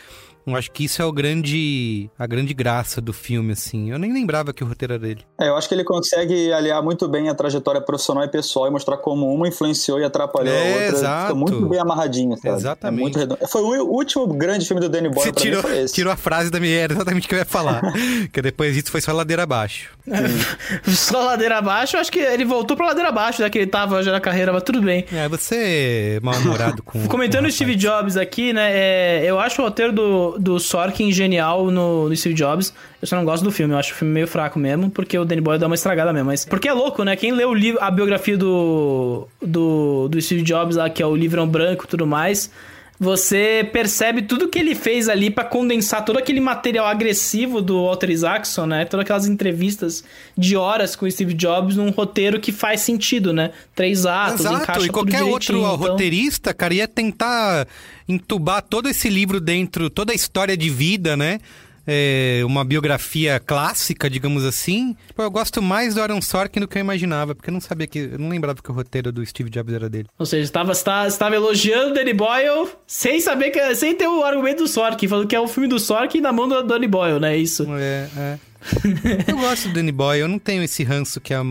eu 0.48 0.56
acho 0.56 0.72
que 0.72 0.86
isso 0.86 1.02
é 1.02 1.06
o 1.06 1.12
grande, 1.12 2.10
a 2.18 2.28
grande 2.28 2.54
graça 2.54 3.02
do 3.02 3.12
filme, 3.12 3.54
assim. 3.54 3.92
Eu 3.92 3.98
nem 3.98 4.14
lembrava 4.14 4.54
que 4.54 4.64
o 4.64 4.68
roteiro 4.68 4.94
era 4.94 5.02
dele. 5.02 5.22
É, 5.40 5.50
eu 5.50 5.56
acho 5.56 5.68
que 5.68 5.74
ele 5.74 5.84
consegue 5.84 6.54
aliar 6.54 6.84
muito 6.84 7.08
bem 7.08 7.30
a 7.30 7.36
trajetória 7.36 7.82
profissional 7.82 8.24
e 8.24 8.28
pessoal 8.28 8.68
e 8.68 8.70
mostrar 8.70 8.98
como 8.98 9.34
uma 9.34 9.48
influenciou 9.48 10.00
e 10.00 10.04
atrapalhou 10.04 10.54
é, 10.54 10.60
a 10.60 10.74
outra. 10.74 10.98
Exato. 10.98 11.22
Fica 11.28 11.36
muito 11.36 11.70
bem 11.70 11.80
amarradinho, 11.80 12.38
sabe? 12.38 12.56
Exatamente. 12.56 13.00
É 13.00 13.02
muito 13.02 13.20
redondo. 13.20 13.48
Foi 13.48 13.62
o 13.62 13.86
último 13.86 14.28
grande 14.28 14.66
filme 14.66 14.82
do 14.82 14.90
Danny 14.90 15.10
Boyle 15.10 15.24
Você 15.24 15.34
pra 15.34 15.42
tirou, 15.42 15.64
mim 15.64 15.70
foi 15.70 15.78
esse. 15.80 15.94
tirou 15.94 16.14
a 16.14 16.16
frase 16.16 16.52
da 16.52 16.60
minha... 16.60 16.75
Era 16.75 16.94
exatamente 16.96 17.25
o 17.25 17.30
que 17.30 17.36
eu 17.36 17.40
ia 17.40 17.46
falar. 17.46 17.82
que 18.32 18.42
depois 18.42 18.75
disso 18.75 18.92
foi 18.92 19.02
só 19.02 19.12
ladeira 19.14 19.44
abaixo. 19.44 19.92
só 20.88 21.24
ladeira 21.24 21.58
abaixo? 21.58 21.96
Eu 21.96 22.02
acho 22.02 22.12
que 22.12 22.20
ele 22.20 22.46
voltou 22.46 22.78
pra 22.78 22.88
ladeira 22.88 23.10
abaixo, 23.10 23.40
já 23.40 23.50
que 23.50 23.58
ele 23.58 23.68
tava 23.68 24.04
já 24.04 24.12
na 24.12 24.20
carreira, 24.20 24.54
mas 24.54 24.64
tudo 24.64 24.82
bem. 24.82 25.06
É, 25.12 25.28
você 25.28 26.18
é 26.18 26.20
mal-humorado 26.22 26.84
com... 26.84 27.08
Comentando 27.08 27.44
com 27.44 27.50
o 27.50 27.52
Steve 27.52 27.75
Jobs 27.75 28.16
aqui, 28.16 28.54
né? 28.54 28.72
É, 28.74 29.24
eu 29.25 29.40
acho 29.40 29.62
o 29.62 29.66
roteiro 29.66 29.92
do, 29.92 30.35
do 30.39 30.60
Sorkin 30.60 31.12
genial 31.12 31.70
no, 31.72 32.10
no 32.10 32.15
Steve 32.15 32.36
Jobs. 32.36 32.74
Eu 33.01 33.08
só 33.08 33.15
não 33.15 33.25
gosto 33.25 33.44
do 33.44 33.51
filme, 33.51 33.74
eu 33.74 33.77
acho 33.77 33.94
o 33.94 33.96
filme 33.96 34.14
meio 34.14 34.27
fraco 34.27 34.57
mesmo, 34.59 34.90
porque 34.90 35.18
o 35.18 35.25
Danny 35.25 35.42
Boyle 35.42 35.59
dá 35.59 35.68
uma 35.68 35.75
estragada 35.75 36.12
mesmo. 36.14 36.27
Mas 36.27 36.46
porque 36.46 36.68
é 36.68 36.74
louco, 36.74 37.03
né? 37.03 37.16
Quem 37.16 37.31
lê 37.31 37.46
o 37.46 37.53
livro, 37.53 37.81
a 37.81 37.92
biografia 37.92 38.38
do, 38.38 39.27
do, 39.42 40.07
do 40.07 40.22
Steve 40.22 40.42
Jobs 40.42 40.75
lá, 40.75 40.90
que 40.90 41.01
é 41.01 41.05
o 41.05 41.16
livrão 41.16 41.48
branco 41.48 41.86
e 41.86 41.88
tudo 41.88 42.05
mais, 42.05 42.51
você 43.00 43.70
percebe 43.74 44.22
tudo 44.22 44.48
que 44.48 44.58
ele 44.58 44.74
fez 44.74 45.10
ali 45.10 45.29
para 45.29 45.44
condensar 45.44 46.05
todo 46.05 46.18
aquele 46.18 46.40
material 46.40 46.86
agressivo 46.86 47.62
do 47.62 47.86
Walter 47.86 48.10
Isaacson, 48.10 48.66
né? 48.66 48.86
Todas 48.86 49.03
aquelas 49.03 49.25
entrevistas 49.25 50.03
de 50.38 50.55
horas 50.55 50.96
com 50.96 51.05
o 51.05 51.12
Steve 51.12 51.34
Jobs 51.34 51.75
num 51.75 51.90
roteiro 51.90 52.40
que 52.40 52.51
faz 52.51 52.81
sentido, 52.81 53.34
né? 53.34 53.51
Três 53.74 54.05
atos, 54.05 54.42
Exato, 54.42 54.64
encaixa 54.64 54.86
e 54.86 54.90
qualquer 54.90 55.24
outro 55.24 55.58
então... 55.58 55.75
roteirista, 55.75 56.53
cara, 56.53 56.74
ia 56.74 56.88
tentar 56.88 57.68
entubar 58.08 58.62
todo 58.62 58.88
esse 58.88 59.10
livro 59.10 59.42
dentro, 59.42 59.90
toda 59.90 60.14
a 60.14 60.16
história 60.16 60.55
de 60.55 60.70
vida, 60.70 61.18
né? 61.18 61.40
É, 61.87 62.41
uma 62.45 62.63
biografia 62.63 63.39
clássica, 63.39 64.09
digamos 64.09 64.43
assim. 64.43 64.95
Pô, 65.15 65.24
eu 65.24 65.31
gosto 65.31 65.61
mais 65.61 65.95
do 65.95 66.01
Aaron 66.01 66.21
Sorkin 66.21 66.59
do 66.59 66.67
que 66.67 66.77
eu 66.77 66.81
imaginava, 66.81 67.35
porque 67.35 67.50
eu 67.50 67.53
não 67.53 67.61
sabia 67.61 67.87
que. 67.87 68.00
Eu 68.00 68.19
não 68.19 68.29
lembrava 68.29 68.61
que 68.61 68.71
o 68.71 68.74
roteiro 68.74 69.11
do 69.11 69.25
Steve 69.25 69.50
Jobs 69.50 69.74
era 69.74 69.89
dele. 69.89 70.07
Ou 70.17 70.25
seja, 70.25 70.43
estava, 70.43 70.71
estava 70.71 71.35
elogiando 71.35 71.93
Danny 71.93 72.13
Boyle 72.13 72.69
sem 72.87 73.19
saber 73.19 73.51
que. 73.51 73.75
sem 73.75 73.95
ter 73.95 74.07
o 74.07 74.24
argumento 74.24 74.63
do 74.63 74.67
Sorkin, 74.67 75.07
falando 75.07 75.27
que 75.27 75.35
é 75.35 75.39
o 75.39 75.48
filme 75.48 75.67
do 75.67 75.79
Sorkin 75.79 76.21
na 76.21 76.31
mão 76.31 76.48
do 76.48 76.63
Danny 76.63 76.87
Boyle, 76.87 77.19
né? 77.19 77.37
Isso. 77.37 77.65
É, 77.77 78.09
é. 78.17 78.39
eu 79.27 79.37
gosto 79.37 79.67
do 79.67 79.75
Danny 79.75 79.91
Boyle, 79.91 80.21
eu 80.21 80.27
não 80.27 80.39
tenho 80.39 80.63
esse 80.63 80.83
ranço 80.83 81.21
que 81.21 81.35
a, 81.35 81.43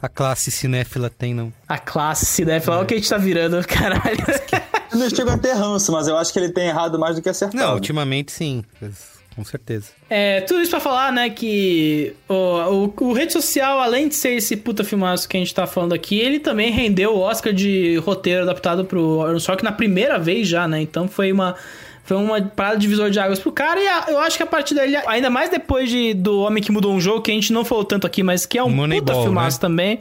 a 0.00 0.08
classe 0.08 0.52
cinéfila 0.52 1.10
tem, 1.10 1.34
não. 1.34 1.52
A 1.66 1.78
classe 1.78 2.24
cinéfila, 2.26 2.76
é. 2.76 2.78
olha 2.78 2.84
o 2.84 2.86
que 2.86 2.94
a 2.94 2.96
gente 2.96 3.08
tá 3.08 3.18
virando, 3.18 3.60
caralho. 3.66 4.24
Eu 4.92 4.98
não 4.98 5.10
chego 5.10 5.30
a 5.30 5.38
ter 5.38 5.52
ranço, 5.52 5.90
mas 5.90 6.06
eu 6.06 6.16
acho 6.16 6.32
que 6.32 6.38
ele 6.38 6.50
tem 6.50 6.68
errado 6.68 6.96
mais 6.98 7.16
do 7.16 7.22
que 7.22 7.28
acertado. 7.28 7.60
Não, 7.60 7.74
ultimamente 7.74 8.30
sim 8.30 8.64
com 9.34 9.44
certeza. 9.44 9.90
É, 10.08 10.40
tudo 10.42 10.60
isso 10.60 10.70
pra 10.70 10.80
falar, 10.80 11.12
né, 11.12 11.30
que 11.30 12.14
o, 12.28 12.34
o, 12.34 12.94
o, 13.08 13.12
Rede 13.12 13.32
Social, 13.32 13.78
além 13.78 14.08
de 14.08 14.14
ser 14.14 14.30
esse 14.30 14.56
puta 14.56 14.84
filmaço 14.84 15.28
que 15.28 15.36
a 15.36 15.40
gente 15.40 15.54
tá 15.54 15.66
falando 15.66 15.92
aqui, 15.92 16.18
ele 16.18 16.38
também 16.38 16.70
rendeu 16.70 17.14
o 17.14 17.20
Oscar 17.20 17.52
de 17.52 17.96
roteiro 17.98 18.42
adaptado 18.42 18.84
pro 18.84 19.22
Aaron 19.22 19.38
Sorkin 19.38 19.64
na 19.64 19.72
primeira 19.72 20.18
vez 20.18 20.48
já, 20.48 20.66
né? 20.66 20.80
Então 20.80 21.08
foi 21.08 21.32
uma 21.32 21.54
foi 22.02 22.16
uma 22.16 22.42
parada 22.42 22.76
de 22.76 22.82
divisor 22.82 23.08
de 23.08 23.20
águas 23.20 23.38
pro 23.38 23.52
cara 23.52 23.80
e 23.80 23.86
a, 23.86 24.06
eu 24.08 24.18
acho 24.18 24.36
que 24.36 24.42
a 24.42 24.46
partir 24.46 24.74
dele, 24.74 24.96
ainda 25.06 25.30
mais 25.30 25.48
depois 25.48 25.88
de, 25.88 26.12
do 26.12 26.40
Homem 26.40 26.60
que 26.60 26.72
Mudou 26.72 26.92
um 26.92 27.00
Jogo, 27.00 27.22
que 27.22 27.30
a 27.30 27.34
gente 27.34 27.52
não 27.52 27.64
falou 27.64 27.84
tanto 27.84 28.04
aqui, 28.04 28.22
mas 28.22 28.44
que 28.44 28.58
é 28.58 28.64
um 28.64 28.68
Moneyball, 28.68 29.14
puta 29.14 29.22
filmaço 29.22 29.58
né? 29.58 29.60
também. 29.60 30.00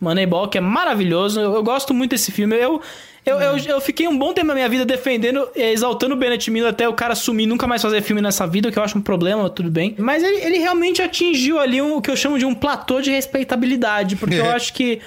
Moneyball, 0.00 0.48
que 0.48 0.58
é 0.58 0.60
maravilhoso. 0.60 1.40
Eu, 1.40 1.54
eu, 1.54 1.62
gosto 1.62 1.94
muito 1.94 2.10
desse 2.10 2.30
filme. 2.30 2.54
Eu, 2.56 2.80
eu, 3.24 3.40
eu, 3.40 3.56
eu, 3.58 3.80
fiquei 3.80 4.06
um 4.06 4.16
bom 4.16 4.32
tempo 4.32 4.48
na 4.48 4.54
minha 4.54 4.68
vida 4.68 4.84
defendendo, 4.84 5.48
eh, 5.54 5.72
exaltando 5.72 6.14
o 6.14 6.16
Bennett 6.16 6.50
Miller 6.50 6.70
até 6.70 6.88
o 6.88 6.94
cara 6.94 7.14
sumir 7.14 7.46
nunca 7.46 7.66
mais 7.66 7.82
fazer 7.82 8.02
filme 8.02 8.22
nessa 8.22 8.46
vida, 8.46 8.70
que 8.70 8.78
eu 8.78 8.82
acho 8.82 8.98
um 8.98 9.02
problema, 9.02 9.48
tudo 9.50 9.70
bem. 9.70 9.94
Mas 9.98 10.22
ele, 10.22 10.36
ele 10.36 10.58
realmente 10.58 11.02
atingiu 11.02 11.58
ali 11.58 11.80
um, 11.80 11.96
o 11.96 12.02
que 12.02 12.10
eu 12.10 12.16
chamo 12.16 12.38
de 12.38 12.44
um 12.44 12.54
platô 12.54 13.00
de 13.00 13.10
respeitabilidade, 13.10 14.16
porque 14.16 14.36
eu 14.36 14.50
acho 14.52 14.72
que 14.72 15.00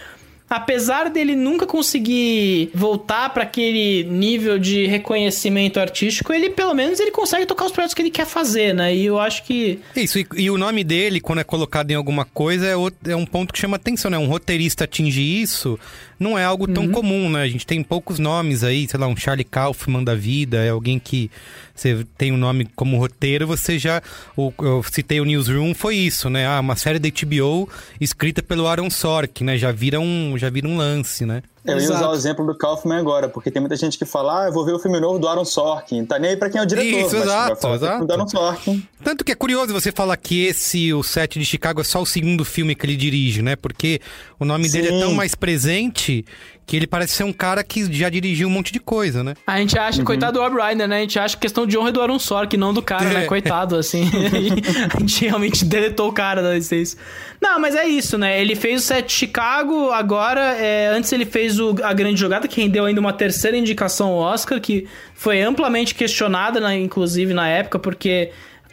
apesar 0.49 1.09
dele 1.09 1.35
nunca 1.35 1.65
conseguir 1.65 2.71
voltar 2.73 3.29
para 3.29 3.43
aquele 3.43 4.03
nível 4.03 4.57
de 4.57 4.85
reconhecimento 4.88 5.79
artístico, 5.79 6.33
ele 6.33 6.49
pelo 6.49 6.73
menos 6.73 6.99
ele 6.99 7.12
consegue 7.12 7.45
tocar 7.45 7.65
os 7.65 7.71
projetos 7.71 7.93
que 7.93 8.01
ele 8.01 8.09
quer 8.09 8.25
fazer, 8.25 8.73
né? 8.73 8.93
E 8.95 9.05
eu 9.05 9.19
acho 9.19 9.43
que 9.43 9.79
isso 9.95 10.17
e, 10.17 10.27
e 10.35 10.49
o 10.49 10.57
nome 10.57 10.83
dele 10.83 11.21
quando 11.21 11.39
é 11.39 11.43
colocado 11.43 11.91
em 11.91 11.95
alguma 11.95 12.25
coisa 12.25 12.65
é, 12.65 12.75
outro, 12.75 12.99
é 13.09 13.15
um 13.15 13.25
ponto 13.25 13.53
que 13.53 13.59
chama 13.59 13.75
atenção, 13.75 14.09
né? 14.09 14.17
Um 14.17 14.27
roteirista 14.27 14.85
atingir 14.85 15.41
isso 15.41 15.79
não 16.19 16.38
é 16.38 16.43
algo 16.43 16.67
tão 16.67 16.86
uhum. 16.86 16.91
comum, 16.91 17.29
né? 17.29 17.43
A 17.43 17.47
gente 17.47 17.65
tem 17.65 17.82
poucos 17.82 18.19
nomes 18.19 18.63
aí, 18.63 18.88
sei 18.88 18.99
lá, 18.99 19.08
um 19.08 19.15
Charlie 19.15 19.45
Kaufman 19.45 20.03
da 20.03 20.13
vida, 20.13 20.58
é 20.58 20.69
alguém 20.69 20.99
que 20.99 21.32
você 21.73 22.05
tem 22.17 22.32
o 22.32 22.36
um 22.36 22.38
nome 22.38 22.67
como 22.75 22.97
roteiro, 22.97 23.47
você 23.47 23.79
já. 23.79 24.01
O, 24.36 24.51
eu 24.60 24.84
citei 24.84 25.21
o 25.21 25.25
Newsroom, 25.25 25.73
foi 25.73 25.95
isso, 25.95 26.29
né? 26.29 26.45
Ah, 26.45 26.60
uma 26.60 26.75
série 26.75 26.99
da 26.99 27.10
HBO 27.10 27.69
escrita 28.01 28.43
pelo 28.43 28.67
Aaron 28.67 28.89
Sorkin, 28.89 29.45
né? 29.45 29.58
Já 29.58 29.71
vira 29.71 29.99
um, 29.99 30.38
já 30.38 30.49
vira 30.49 30.67
um 30.67 30.75
lance, 30.75 31.25
né? 31.25 31.41
Eu 31.65 31.78
ia 31.78 31.84
usar 31.84 32.10
o 32.10 32.13
exemplo 32.13 32.45
do 32.45 32.58
Kaufman 32.58 32.98
agora, 32.98 33.28
porque 33.28 33.52
tem 33.52 33.60
muita 33.60 33.76
gente 33.76 33.98
que 33.98 34.06
fala, 34.06 34.43
ah, 34.43 34.48
eu 34.48 34.54
vou 34.54 34.65
ver 34.65 34.74
o 34.74 34.80
filme 34.80 35.00
novo 35.00 35.19
do 35.19 35.28
Aaron 35.28 35.45
Sorkin. 35.45 36.06
Tá 36.06 36.17
nem 36.17 36.32
aí 36.32 36.38
pra 36.38 36.50
quem 36.50 36.60
é 36.60 36.63
o 36.63 36.65
diretor. 36.65 37.00
Isso, 37.00 37.15
exato, 37.17 37.67
exato. 37.67 38.06
Do 38.06 38.13
Aaron 38.13 38.28
Sorkin. 38.28 38.88
Tanto 39.04 39.24
que 39.24 39.32
é 39.32 39.36
curioso 39.36 39.74
você 39.74 39.91
falar 39.91 40.15
que 40.17 40.45
esse, 40.45 40.93
o 40.93 41.04
set 41.04 41.38
de 41.38 41.45
Chicago, 41.45 41.82
é 41.82 41.84
só 41.84 42.02
o 42.02 42.06
segundo 42.06 42.45
filme 42.45 42.76
que 42.76 42.86
ele 42.86 42.95
dirige, 42.95 43.41
né? 43.41 43.56
Porque 43.56 44.00
o 44.39 44.45
nome 44.45 44.69
Sim. 44.69 44.82
dele 44.82 44.95
é 44.95 45.00
tão 45.00 45.13
mais 45.13 45.36
presente 45.36 46.26
que 46.69 46.75
ele 46.75 46.86
parece 46.86 47.13
ser 47.13 47.23
um 47.23 47.34
cara 47.34 47.63
que 47.63 47.91
já 47.91 48.10
dirigiu 48.10 48.47
um 48.47 48.51
monte 48.51 48.71
de 48.71 48.79
coisa, 48.79 49.23
né? 49.23 49.34
A 49.47 49.58
gente 49.58 49.75
acha, 49.75 49.97
uhum. 49.97 50.05
coitado 50.05 50.34
do 50.34 50.39
Rob 50.39 50.55
Reiner, 50.55 50.88
né? 50.88 50.97
A 50.97 51.01
gente 51.01 51.17
acha 51.17 51.36
questão 51.36 51.65
de 51.65 51.75
honra 51.75 51.91
do 51.91 51.99
Aaron 51.99 52.19
Sorkin, 52.19 52.58
não 52.58 52.71
do 52.71 52.79
cara, 52.79 53.05
né? 53.05 53.12
é. 53.12 53.13
né? 53.21 53.25
Coitado, 53.25 53.75
assim. 53.75 54.03
a 54.95 54.99
gente 54.99 55.25
realmente 55.25 55.65
deletou 55.65 56.10
o 56.10 56.13
cara 56.13 56.43
da 56.43 56.53
licença. 56.53 56.95
Não, 57.41 57.60
mas 57.60 57.73
é 57.73 57.88
isso, 57.88 58.19
né? 58.19 58.39
Ele 58.39 58.55
fez 58.55 58.84
o 58.84 58.86
set 58.86 59.08
de 59.08 59.13
Chicago, 59.13 59.89
agora, 59.89 60.41
é, 60.58 60.89
antes 60.89 61.12
ele 61.12 61.25
fez 61.25 61.60
o, 61.60 61.75
a 61.82 61.91
grande 61.91 62.19
jogada, 62.19 62.47
que 62.47 62.62
rendeu 62.62 62.86
ainda 62.86 63.01
uma 63.01 63.13
terceira 63.13 63.58
indicação 63.58 64.10
ao 64.10 64.17
Oscar, 64.17 64.62
que 64.62 64.86
foi 65.15 65.41
amplamente 65.41 65.95
questionada, 65.95 66.60
né, 66.60 66.77
inclusive, 66.77 67.34
na 67.34 67.47
época, 67.47 67.79
porque 67.79 68.29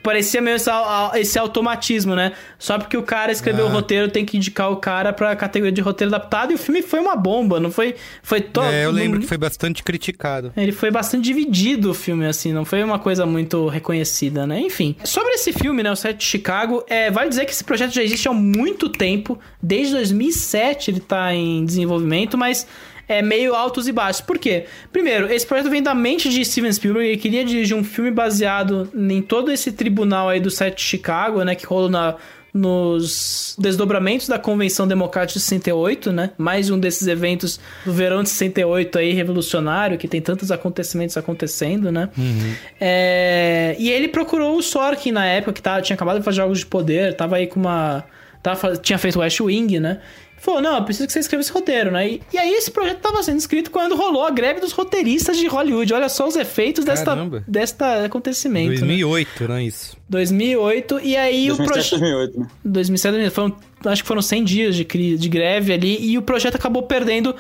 parecia 0.06 0.40
meio 0.40 0.54
esse, 0.54 0.70
esse, 1.16 1.36
automatismo, 1.36 2.14
né? 2.14 2.30
Só 2.60 2.78
porque 2.78 2.96
o 2.96 3.02
cara 3.02 3.32
escreveu 3.32 3.66
ah. 3.66 3.68
o 3.68 3.72
roteiro, 3.72 4.08
tem 4.08 4.24
que 4.24 4.36
indicar 4.36 4.70
o 4.70 4.76
cara 4.76 5.12
pra 5.12 5.34
categoria 5.34 5.72
de 5.72 5.80
roteiro 5.80 6.14
adaptado, 6.14 6.52
e 6.52 6.54
o 6.54 6.58
filme 6.58 6.80
foi 6.80 7.00
uma 7.00 7.16
bomba, 7.16 7.58
não 7.58 7.72
foi? 7.72 7.96
Foi 8.22 8.40
todo. 8.40 8.66
É, 8.66 8.84
eu 8.84 8.92
lembro 8.92 9.18
que 9.18 9.26
foi 9.26 9.36
bastante 9.36 9.82
criticado. 9.82 10.52
Ele 10.56 10.70
foi 10.70 10.92
bastante 10.92 11.24
dividido, 11.24 11.90
o 11.90 11.94
filme, 11.94 12.24
assim, 12.24 12.52
não 12.52 12.64
foi 12.64 12.84
uma 12.84 13.00
coisa 13.00 13.26
muito 13.26 13.66
reconhecida, 13.66 14.46
né? 14.46 14.60
Enfim. 14.60 14.94
Sobre 15.02 15.32
esse 15.32 15.52
filme, 15.52 15.82
né, 15.82 15.90
o 15.90 15.96
Set 15.96 16.16
de 16.16 16.24
Chicago, 16.24 16.84
é, 16.88 17.10
vale 17.10 17.28
dizer 17.28 17.44
que 17.44 17.50
esse 17.50 17.64
projeto 17.64 17.92
já 17.92 18.04
existe 18.04 18.28
há 18.28 18.32
muito 18.32 18.88
tempo, 18.88 19.36
desde 19.60 19.94
2007 19.94 20.92
ele 20.92 21.00
tá 21.00 21.34
em 21.34 21.64
desenvolvimento, 21.64 22.38
mas 22.38 22.64
é 23.08 23.22
meio 23.22 23.54
altos 23.54 23.86
e 23.88 23.92
baixos. 23.92 24.20
Por 24.20 24.38
quê? 24.38 24.66
Primeiro, 24.92 25.32
esse 25.32 25.46
projeto 25.46 25.70
vem 25.70 25.82
da 25.82 25.94
mente 25.94 26.28
de 26.28 26.44
Steven 26.44 26.72
Spielberg, 26.72 27.08
ele 27.08 27.16
queria 27.16 27.44
dirigir 27.44 27.76
um 27.76 27.84
filme 27.84 28.10
baseado 28.10 28.88
em 28.94 29.22
todo 29.22 29.50
esse 29.50 29.72
tribunal 29.72 30.28
aí 30.28 30.40
do 30.40 30.50
set 30.50 30.76
de 30.76 30.82
Chicago, 30.82 31.42
né, 31.42 31.54
que 31.54 31.66
rolou 31.66 31.88
na 31.88 32.16
nos 32.56 33.54
desdobramentos 33.58 34.26
da 34.28 34.38
Convenção 34.38 34.88
Democrática 34.88 35.38
de 35.38 35.44
68, 35.44 36.10
né? 36.10 36.30
Mais 36.38 36.70
um 36.70 36.78
desses 36.78 37.06
eventos 37.06 37.60
do 37.84 37.92
verão 37.92 38.22
de 38.22 38.30
68 38.30 38.98
aí, 38.98 39.12
revolucionário, 39.12 39.98
que 39.98 40.08
tem 40.08 40.22
tantos 40.22 40.50
acontecimentos 40.50 41.16
acontecendo, 41.18 41.92
né? 41.92 42.08
Uhum. 42.16 42.54
É... 42.80 43.76
E 43.78 43.90
ele 43.90 44.08
procurou 44.08 44.56
o 44.56 44.62
Sorkin 44.62 45.12
na 45.12 45.26
época, 45.26 45.52
que 45.52 45.60
tava, 45.60 45.82
tinha 45.82 45.94
acabado 45.94 46.18
de 46.18 46.24
fazer 46.24 46.38
Jogos 46.38 46.60
de 46.60 46.66
Poder, 46.66 47.14
tava 47.14 47.36
aí 47.36 47.46
com 47.46 47.60
uma... 47.60 48.04
Tava, 48.42 48.76
tinha 48.76 48.96
feito 48.96 49.18
West 49.18 49.40
Wing, 49.40 49.78
né? 49.78 50.00
Falou: 50.46 50.62
não, 50.62 50.76
eu 50.76 50.84
preciso 50.84 51.06
que 51.06 51.12
você 51.12 51.18
escreva 51.18 51.42
esse 51.42 51.52
roteiro, 51.52 51.90
né? 51.90 52.08
E, 52.08 52.22
e 52.32 52.38
aí 52.38 52.52
esse 52.54 52.70
projeto 52.70 52.98
estava 52.98 53.22
sendo 53.22 53.38
escrito 53.38 53.70
quando 53.70 53.96
rolou 53.96 54.24
a 54.24 54.30
greve 54.30 54.60
dos 54.60 54.72
roteiristas 54.72 55.36
de 55.36 55.46
Hollywood. 55.46 55.92
Olha 55.92 56.08
só 56.08 56.26
os 56.26 56.36
efeitos 56.36 56.84
desta, 56.84 57.14
desta 57.46 58.04
acontecimento. 58.04 58.68
2008, 58.68 59.28
né? 59.40 59.48
não 59.48 59.54
é 59.56 59.64
isso? 59.64 59.96
2008, 60.08 61.00
e 61.02 61.16
aí 61.16 61.48
2007, 61.48 61.52
o 61.52 61.66
projeto. 61.66 62.00
2008, 62.00 62.40
né? 62.40 62.46
2007, 62.64 63.12
2008. 63.12 63.34
Foram, 63.34 63.92
acho 63.92 64.02
que 64.02 64.08
foram 64.08 64.22
100 64.22 64.44
dias 64.44 64.76
de, 64.76 64.84
de 64.84 65.28
greve 65.28 65.72
ali, 65.72 65.98
e 66.00 66.16
o 66.16 66.22
projeto 66.22 66.54
acabou 66.54 66.84
perdendo 66.84 67.34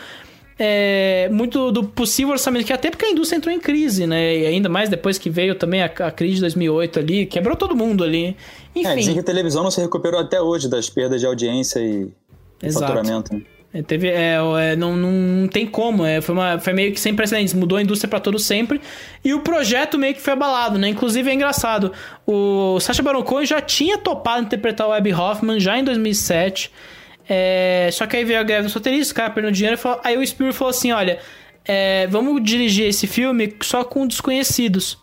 é, 0.58 1.28
muito 1.30 1.70
do 1.70 1.84
possível 1.84 2.32
orçamento, 2.32 2.64
que 2.64 2.72
até 2.72 2.90
porque 2.90 3.04
a 3.04 3.10
indústria 3.10 3.36
entrou 3.36 3.54
em 3.54 3.60
crise, 3.60 4.06
né? 4.06 4.38
E 4.38 4.46
ainda 4.46 4.68
mais 4.68 4.88
depois 4.88 5.18
que 5.18 5.28
veio 5.28 5.54
também 5.54 5.82
a, 5.82 5.86
a 5.86 6.10
crise 6.10 6.36
de 6.36 6.40
2008 6.42 6.98
ali, 6.98 7.26
quebrou 7.26 7.56
todo 7.56 7.76
mundo 7.76 8.02
ali. 8.02 8.36
Enfim. 8.74 8.88
É, 8.88 8.96
dizem 8.96 9.14
que 9.14 9.20
a 9.20 9.24
televisão 9.24 9.62
não 9.62 9.70
se 9.70 9.80
recuperou 9.80 10.18
até 10.18 10.40
hoje 10.40 10.68
das 10.68 10.88
perdas 10.88 11.20
de 11.20 11.26
audiência 11.26 11.78
e 11.80 12.08
Exato. 12.62 12.86
faturamento. 12.86 13.34
Né? 13.34 13.42
É, 13.74 13.82
teve, 13.82 14.08
é, 14.08 14.36
é, 14.60 14.76
não, 14.76 14.96
não 14.96 15.48
tem 15.48 15.66
como, 15.66 16.04
é, 16.04 16.20
foi, 16.20 16.34
uma, 16.34 16.58
foi 16.58 16.72
meio 16.72 16.92
que 16.92 17.00
sem 17.00 17.14
precedentes, 17.14 17.52
mudou 17.52 17.76
a 17.76 17.82
indústria 17.82 18.08
para 18.08 18.20
todo 18.20 18.38
sempre, 18.38 18.80
e 19.22 19.34
o 19.34 19.40
projeto 19.40 19.98
meio 19.98 20.14
que 20.14 20.20
foi 20.20 20.32
abalado, 20.32 20.78
né? 20.78 20.88
Inclusive 20.88 21.28
é 21.28 21.34
engraçado, 21.34 21.92
o 22.26 22.80
Sacha 22.80 23.02
Baron 23.02 23.22
Cohen 23.22 23.44
já 23.44 23.60
tinha 23.60 23.98
topado 23.98 24.46
interpretar 24.46 24.88
o 24.88 24.92
Abby 24.92 25.12
Hoffman 25.12 25.60
já 25.60 25.76
em 25.78 25.84
2007, 25.84 26.72
é, 27.28 27.90
só 27.92 28.06
que 28.06 28.16
aí 28.16 28.24
veio 28.24 28.40
a 28.40 28.42
greve 28.42 28.62
dos 28.62 28.72
roteiristas, 28.72 29.10
o 29.10 29.14
cara 29.14 29.30
perdeu 29.30 29.50
dinheiro, 29.50 29.76
falou, 29.76 30.00
aí 30.02 30.16
o 30.16 30.26
Spielberg 30.26 30.56
falou 30.56 30.70
assim, 30.70 30.92
olha, 30.92 31.18
é, 31.64 32.06
vamos 32.06 32.42
dirigir 32.42 32.86
esse 32.86 33.06
filme 33.06 33.54
só 33.62 33.84
com 33.84 34.06
desconhecidos. 34.06 34.98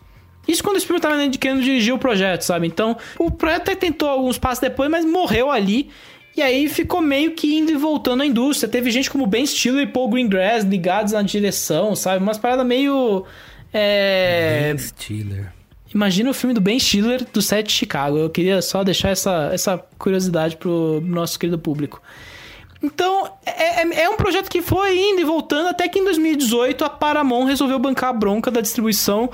Isso 0.48 0.64
quando 0.64 0.78
o 0.78 0.80
Spielberg 0.80 1.16
estava 1.16 1.38
querendo 1.38 1.62
dirigir 1.62 1.94
o 1.94 1.98
projeto, 1.98 2.42
sabe? 2.42 2.68
Então, 2.68 2.98
o 3.18 3.32
projeto 3.32 3.62
até 3.62 3.76
tentou 3.76 4.10
alguns 4.10 4.38
passos 4.38 4.60
depois, 4.60 4.90
mas 4.90 5.06
morreu 5.06 5.52
ali. 5.52 5.90
E 6.36 6.42
aí 6.42 6.68
ficou 6.68 7.00
meio 7.00 7.32
que 7.32 7.56
indo 7.56 7.72
e 7.72 7.76
voltando 7.76 8.24
à 8.24 8.26
indústria. 8.26 8.70
Teve 8.70 8.90
gente 8.90 9.10
como 9.10 9.28
Ben 9.28 9.46
Stiller 9.46 9.88
e 9.88 9.92
Paul 9.92 10.10
Greengrass 10.10 10.64
ligados 10.64 11.14
na 11.14 11.22
direção, 11.22 11.96
sabe? 11.96 12.24
Umas 12.24 12.38
paradas 12.38 12.66
meio. 12.66 13.26
É... 13.72 14.74
Ben 14.74 14.78
Stiller. 14.78 15.54
Imagina 15.94 16.32
o 16.32 16.34
filme 16.34 16.56
do 16.56 16.62
Ben 16.62 16.80
Stiller 16.80 17.24
do 17.32 17.42
set 17.42 17.68
de 17.68 17.74
Chicago. 17.74 18.18
Eu 18.18 18.30
queria 18.30 18.62
só 18.64 18.84
deixar 18.84 19.10
essa, 19.10 19.52
essa 19.54 19.78
curiosidade 20.00 20.58
pro 20.58 21.00
nosso 21.02 21.38
querido 21.38 21.60
público. 21.60 22.02
Então, 22.82 23.32
é, 23.46 23.82
é, 23.82 24.04
é, 24.04 24.10
um 24.10 24.18
projeto 24.18 24.50
que 24.50 24.62
foi 24.62 25.00
indo 25.00 25.22
e 25.22 25.24
voltando 25.24 25.70
até 25.70 25.88
que 25.88 26.00
em 26.00 26.04
2018 26.04 26.84
a 26.84 26.90
Paramount 26.90 27.46
resolveu 27.46 27.78
bancar 27.80 28.10
a 28.10 28.14
bronca 28.14 28.52
da 28.52 28.60
distribuição 28.60 29.30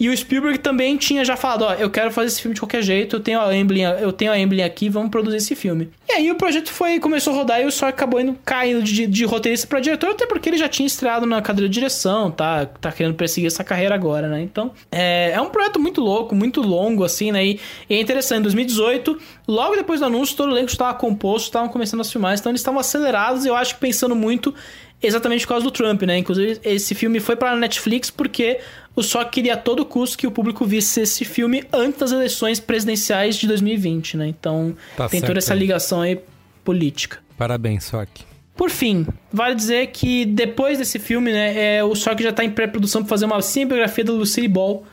e 0.00 0.08
o 0.08 0.16
Spielberg 0.16 0.58
também 0.58 0.96
tinha 0.96 1.22
já 1.22 1.36
falado, 1.36 1.62
ó, 1.62 1.74
eu 1.74 1.90
quero 1.90 2.10
fazer 2.10 2.28
esse 2.28 2.40
filme 2.40 2.54
de 2.54 2.60
qualquer 2.62 2.82
jeito, 2.82 3.16
eu 3.16 3.20
tenho 3.20 3.38
a 3.38 3.54
Emblem, 3.54 3.82
eu 3.82 4.10
tenho 4.10 4.32
a 4.32 4.38
Emblem 4.38 4.64
aqui, 4.64 4.88
vamos 4.88 5.10
produzir 5.10 5.36
esse 5.36 5.54
filme. 5.54 5.90
E 6.08 6.12
aí 6.12 6.30
o 6.30 6.36
projeto 6.36 6.72
foi, 6.72 6.98
começou 6.98 7.34
a 7.34 7.36
rodar 7.36 7.60
e 7.60 7.66
o 7.66 7.70
Só 7.70 7.86
acabou 7.86 8.18
indo 8.18 8.34
caindo 8.42 8.82
de, 8.82 9.06
de 9.06 9.24
roteirista 9.26 9.66
para 9.66 9.78
diretor, 9.78 10.12
até 10.12 10.24
porque 10.24 10.48
ele 10.48 10.56
já 10.56 10.70
tinha 10.70 10.86
estreado 10.86 11.26
na 11.26 11.42
cadeira 11.42 11.68
de 11.68 11.74
direção, 11.74 12.30
tá, 12.30 12.64
tá 12.64 12.90
querendo 12.90 13.14
perseguir 13.14 13.48
essa 13.48 13.62
carreira 13.62 13.94
agora, 13.94 14.26
né? 14.26 14.40
Então, 14.40 14.72
é, 14.90 15.32
é 15.32 15.40
um 15.42 15.50
projeto 15.50 15.78
muito 15.78 16.00
louco, 16.00 16.34
muito 16.34 16.62
longo, 16.62 17.04
assim, 17.04 17.30
né? 17.30 17.44
E, 17.44 17.60
e 17.90 17.94
é 17.94 18.00
interessante, 18.00 18.38
em 18.38 18.44
2018, 18.44 19.18
logo 19.46 19.76
depois 19.76 20.00
do 20.00 20.06
anúncio, 20.06 20.34
todo 20.34 20.48
o 20.48 20.52
elenco 20.52 20.70
estava 20.70 20.94
composto, 20.94 21.48
estavam 21.48 21.68
começando 21.68 22.00
as 22.00 22.10
filmagens, 22.10 22.40
então 22.40 22.50
eles 22.50 22.62
estavam 22.62 22.80
acelerados, 22.80 23.44
eu 23.44 23.54
acho 23.54 23.74
que 23.74 23.80
pensando 23.82 24.16
muito 24.16 24.54
exatamente 25.02 25.42
por 25.46 25.50
causa 25.50 25.64
do 25.64 25.70
Trump, 25.70 26.02
né? 26.02 26.18
Inclusive, 26.18 26.60
esse 26.64 26.94
filme 26.94 27.20
foi 27.20 27.36
para 27.36 27.52
a 27.52 27.56
Netflix 27.56 28.10
porque 28.10 28.60
o 28.94 29.02
só 29.02 29.24
queria 29.24 29.54
a 29.54 29.56
todo 29.56 29.84
custo 29.84 30.18
que 30.18 30.26
o 30.26 30.30
público 30.30 30.64
visse 30.64 31.00
esse 31.00 31.24
filme 31.24 31.64
antes 31.72 32.00
das 32.00 32.12
eleições 32.12 32.60
presidenciais 32.60 33.36
de 33.36 33.46
2020, 33.46 34.16
né? 34.16 34.28
Então, 34.28 34.74
tá 34.96 35.08
tem 35.08 35.20
toda 35.20 35.38
essa 35.38 35.54
ligação 35.54 36.02
aí 36.02 36.20
política. 36.64 37.18
Parabéns, 37.36 37.84
Sock. 37.84 38.24
Por 38.56 38.68
fim, 38.68 39.06
vale 39.32 39.54
dizer 39.54 39.86
que 39.86 40.26
depois 40.26 40.76
desse 40.76 40.98
filme, 40.98 41.32
né, 41.32 41.76
é, 41.76 41.84
o 41.84 41.94
Sock 41.94 42.22
já 42.22 42.28
está 42.28 42.44
em 42.44 42.50
pré-produção 42.50 43.00
para 43.00 43.08
fazer 43.08 43.24
uma 43.24 43.40
cinebiografia 43.40 44.04
da 44.04 44.12
Lucille 44.12 44.48
Ball, 44.48 44.84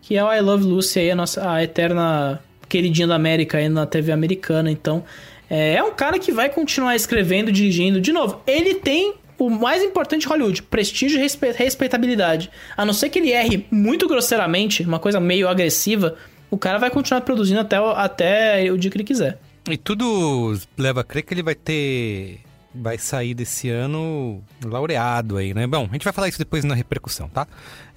que 0.00 0.16
é 0.16 0.22
o 0.22 0.32
I 0.32 0.40
Love 0.40 0.62
Lucy 0.62 1.00
aí, 1.00 1.10
a 1.10 1.16
nossa 1.16 1.50
a 1.50 1.64
eterna 1.64 2.40
queridinha 2.68 3.08
da 3.08 3.16
América 3.16 3.58
aí 3.58 3.68
na 3.68 3.84
TV 3.84 4.12
americana. 4.12 4.70
Então, 4.70 5.02
é, 5.50 5.74
é 5.74 5.82
um 5.82 5.92
cara 5.92 6.20
que 6.20 6.30
vai 6.30 6.48
continuar 6.48 6.94
escrevendo, 6.94 7.50
dirigindo. 7.50 8.00
De 8.00 8.12
novo, 8.12 8.40
ele 8.46 8.74
tem 8.74 9.14
o 9.38 9.50
mais 9.50 9.82
importante 9.82 10.22
de 10.22 10.28
Hollywood, 10.28 10.62
prestígio 10.62 11.20
e 11.20 11.52
respeitabilidade. 11.52 12.50
A 12.76 12.84
não 12.84 12.92
ser 12.92 13.08
que 13.08 13.18
ele 13.18 13.30
erre 13.30 13.66
muito 13.70 14.08
grosseiramente, 14.08 14.82
uma 14.82 14.98
coisa 14.98 15.20
meio 15.20 15.48
agressiva, 15.48 16.16
o 16.50 16.56
cara 16.56 16.78
vai 16.78 16.90
continuar 16.90 17.20
produzindo 17.20 17.60
até, 17.60 17.76
até 17.76 18.72
o 18.72 18.78
dia 18.78 18.90
que 18.90 18.96
ele 18.96 19.04
quiser. 19.04 19.38
E 19.68 19.76
tudo 19.76 20.58
leva 20.78 21.00
a 21.00 21.04
crer 21.04 21.22
que 21.22 21.34
ele 21.34 21.42
vai 21.42 21.54
ter. 21.54 22.40
Vai 22.78 22.98
sair 22.98 23.32
desse 23.32 23.70
ano 23.70 24.44
laureado 24.62 25.38
aí, 25.38 25.54
né? 25.54 25.66
Bom, 25.66 25.86
a 25.88 25.92
gente 25.94 26.04
vai 26.04 26.12
falar 26.12 26.28
isso 26.28 26.38
depois 26.38 26.62
na 26.62 26.74
repercussão, 26.74 27.26
tá? 27.28 27.46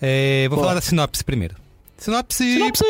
É, 0.02 0.48
vou 0.48 0.56
Boa. 0.56 0.68
falar 0.68 0.76
da 0.76 0.82
sinopse 0.82 1.24
primeiro. 1.24 1.56
Sinopse. 1.98 2.54
Sinopse! 2.54 2.86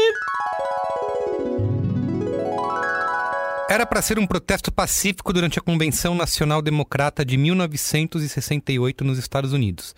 Era 3.70 3.86
para 3.86 4.02
ser 4.02 4.18
um 4.18 4.26
protesto 4.26 4.72
pacífico 4.72 5.32
durante 5.32 5.60
a 5.60 5.62
Convenção 5.62 6.16
Nacional 6.16 6.60
Democrata 6.60 7.24
de 7.24 7.38
1968 7.38 9.04
nos 9.04 9.20
Estados 9.20 9.54
Unidos, 9.54 9.94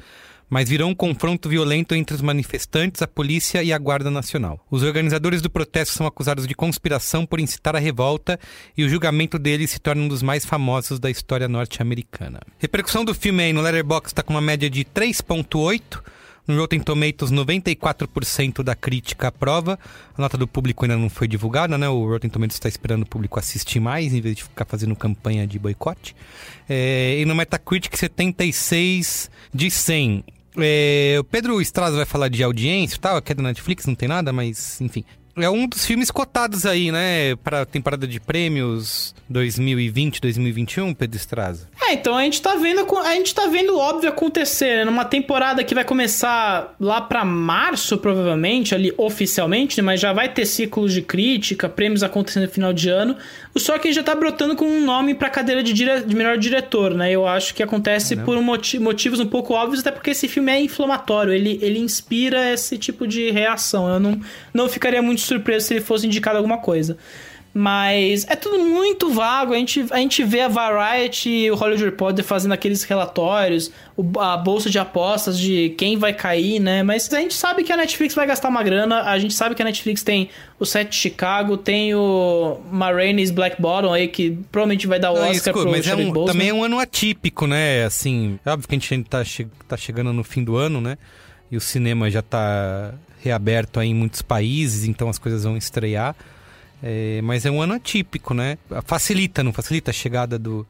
mas 0.49 0.67
virou 0.67 0.89
um 0.89 0.93
confronto 0.93 1.47
violento 1.47 1.95
entre 1.95 2.13
os 2.13 2.21
manifestantes, 2.21 3.01
a 3.01 3.07
polícia 3.07 3.63
e 3.63 3.71
a 3.71 3.77
Guarda 3.77 4.11
Nacional. 4.11 4.59
Os 4.69 4.83
organizadores 4.83 5.41
do 5.41 5.49
protesto 5.49 5.93
são 5.93 6.05
acusados 6.05 6.45
de 6.45 6.53
conspiração 6.53 7.25
por 7.25 7.39
incitar 7.39 7.73
a 7.73 7.79
revolta 7.79 8.37
e 8.77 8.83
o 8.83 8.89
julgamento 8.89 9.39
deles 9.39 9.71
se 9.71 9.79
torna 9.79 10.03
um 10.03 10.09
dos 10.09 10.21
mais 10.21 10.45
famosos 10.45 10.99
da 10.99 11.09
história 11.09 11.47
norte-americana. 11.47 12.41
Repercussão 12.59 13.05
do 13.05 13.15
filme 13.15 13.41
aí 13.41 13.53
no 13.53 13.61
Letterboxd 13.61 14.07
está 14.07 14.21
com 14.21 14.33
uma 14.33 14.41
média 14.41 14.69
de 14.69 14.83
3.8 14.83 16.01
no 16.47 16.57
Rotten 16.57 16.79
Tomatoes, 16.79 17.31
94% 17.31 18.63
da 18.63 18.75
crítica 18.75 19.27
aprova. 19.27 19.77
A 20.17 20.21
nota 20.21 20.37
do 20.37 20.47
público 20.47 20.83
ainda 20.83 20.97
não 20.97 21.09
foi 21.09 21.27
divulgada, 21.27 21.77
né? 21.77 21.87
O 21.87 22.07
Rotten 22.07 22.29
Tomatoes 22.29 22.55
está 22.55 22.67
esperando 22.67 23.03
o 23.03 23.05
público 23.05 23.39
assistir 23.39 23.79
mais, 23.79 24.13
em 24.13 24.21
vez 24.21 24.35
de 24.35 24.43
ficar 24.43 24.65
fazendo 24.65 24.95
campanha 24.95 25.45
de 25.45 25.57
boicote. 25.59 26.15
É, 26.67 27.19
e 27.19 27.25
no 27.25 27.35
Metacritic, 27.35 27.95
76 27.95 29.29
de 29.53 29.71
100. 29.71 30.23
É, 30.57 31.15
o 31.19 31.23
Pedro 31.23 31.61
Straza 31.61 31.95
vai 31.95 32.05
falar 32.05 32.27
de 32.27 32.43
audiência 32.43 32.97
e 32.97 32.99
tal, 32.99 33.15
aqui 33.15 33.31
é 33.31 33.35
da 33.35 33.43
Netflix, 33.43 33.85
não 33.85 33.95
tem 33.95 34.09
nada, 34.09 34.33
mas 34.33 34.81
enfim. 34.81 35.05
É 35.35 35.49
um 35.49 35.65
dos 35.65 35.85
filmes 35.85 36.11
cotados 36.11 36.65
aí, 36.65 36.91
né? 36.91 37.35
Para 37.37 37.61
a 37.61 37.65
temporada 37.65 38.05
de 38.05 38.19
prêmios 38.19 39.15
2020, 39.29 40.19
2021, 40.19 40.93
Pedro 40.93 41.17
Estraza. 41.17 41.69
É, 41.81 41.93
então 41.93 42.17
a 42.17 42.23
gente 42.23 42.41
tá 42.41 42.55
vendo, 42.55 42.85
a 42.97 43.13
gente 43.13 43.33
tá 43.33 43.47
vendo 43.47 43.77
óbvio 43.77 44.09
acontecer, 44.09 44.77
né? 44.77 44.85
Numa 44.85 45.05
temporada 45.05 45.63
que 45.63 45.73
vai 45.73 45.85
começar 45.85 46.75
lá 46.79 46.99
para 46.99 47.23
março, 47.23 47.97
provavelmente, 47.97 48.75
ali 48.75 48.93
oficialmente, 48.97 49.77
né? 49.77 49.83
mas 49.83 49.99
já 50.01 50.11
vai 50.11 50.27
ter 50.27 50.45
ciclos 50.45 50.93
de 50.93 51.01
crítica, 51.01 51.69
prêmios 51.69 52.03
acontecendo 52.03 52.43
no 52.43 52.49
final 52.49 52.73
de 52.73 52.89
ano. 52.89 53.15
O 53.53 53.59
só 53.59 53.77
que 53.77 53.91
já 53.93 54.03
tá 54.03 54.13
brotando 54.13 54.55
com 54.55 54.65
um 54.65 54.83
nome 54.83 55.13
pra 55.13 55.29
cadeira 55.29 55.63
de, 55.63 55.73
dire... 55.73 56.01
de 56.01 56.15
melhor 56.15 56.37
diretor, 56.37 56.93
né? 56.93 57.11
Eu 57.11 57.25
acho 57.25 57.53
que 57.53 57.63
acontece 57.63 58.15
por 58.17 58.37
um 58.37 58.41
motivos 58.41 59.19
um 59.19 59.27
pouco 59.27 59.53
óbvios, 59.53 59.79
até 59.79 59.91
porque 59.91 60.11
esse 60.11 60.27
filme 60.27 60.51
é 60.51 60.61
inflamatório, 60.61 61.33
ele, 61.33 61.57
ele 61.61 61.79
inspira 61.79 62.51
esse 62.51 62.77
tipo 62.77 63.07
de 63.07 63.31
reação. 63.31 63.87
Eu 63.87 63.99
não, 63.99 64.21
não 64.53 64.69
ficaria 64.69 65.01
muito 65.01 65.20
surpreso 65.25 65.67
se 65.67 65.73
ele 65.73 65.81
fosse 65.81 66.05
indicado 66.05 66.37
alguma 66.37 66.57
coisa. 66.57 66.97
Mas 67.53 68.25
é 68.29 68.35
tudo 68.35 68.59
muito 68.59 69.09
vago. 69.09 69.53
A 69.53 69.57
gente, 69.57 69.85
a 69.91 69.97
gente 69.97 70.23
vê 70.23 70.41
a 70.41 70.47
Variety 70.47 71.29
e 71.29 71.51
o 71.51 71.55
Hollywood 71.55 71.83
Reporter 71.83 72.23
fazendo 72.23 72.53
aqueles 72.53 72.83
relatórios, 72.83 73.69
o, 73.97 74.19
a 74.19 74.37
bolsa 74.37 74.69
de 74.69 74.79
apostas 74.79 75.37
de 75.37 75.75
quem 75.77 75.97
vai 75.97 76.13
cair, 76.13 76.59
né? 76.59 76.81
Mas 76.81 77.11
a 77.13 77.19
gente 77.19 77.33
sabe 77.33 77.63
que 77.63 77.73
a 77.73 77.75
Netflix 77.77 78.15
vai 78.15 78.25
gastar 78.25 78.47
uma 78.47 78.63
grana. 78.63 79.01
A 79.01 79.19
gente 79.19 79.33
sabe 79.33 79.53
que 79.53 79.61
a 79.61 79.65
Netflix 79.65 80.01
tem 80.01 80.29
o 80.57 80.65
set 80.65 80.91
de 80.91 80.95
Chicago, 80.95 81.57
tem 81.57 81.93
o 81.93 82.61
Maraine's 82.71 83.31
Black 83.31 83.61
Bottom 83.61 83.93
aí, 83.93 84.07
que 84.07 84.31
provavelmente 84.49 84.87
vai 84.87 84.99
dar 84.99 85.11
o 85.11 85.15
Não, 85.15 85.29
Oscar 85.29 85.53
pro 85.53 85.69
mas 85.69 85.85
é 85.85 85.95
um, 85.95 86.25
também 86.25 86.49
é 86.49 86.53
um 86.53 86.63
ano 86.63 86.79
atípico, 86.79 87.47
né? 87.47 87.83
Assim, 87.83 88.39
óbvio 88.45 88.69
que 88.69 88.75
a 88.75 88.79
gente 88.79 89.03
tá, 89.03 89.25
che 89.25 89.45
tá 89.67 89.75
chegando 89.75 90.13
no 90.13 90.23
fim 90.23 90.41
do 90.41 90.55
ano, 90.55 90.79
né? 90.79 90.97
E 91.51 91.57
o 91.57 91.61
cinema 91.61 92.09
já 92.09 92.21
tá 92.21 92.93
reaberto 93.23 93.79
aí 93.79 93.89
em 93.89 93.95
muitos 93.95 94.21
países, 94.21 94.85
então 94.85 95.09
as 95.09 95.17
coisas 95.17 95.43
vão 95.43 95.55
estrear. 95.55 96.15
É, 96.83 97.21
mas 97.21 97.45
é 97.45 97.51
um 97.51 97.61
ano 97.61 97.73
atípico, 97.73 98.33
né? 98.33 98.57
Facilita, 98.85 99.43
não 99.43 99.53
facilita 99.53 99.91
a 99.91 99.93
chegada 99.93 100.39
do, 100.39 100.65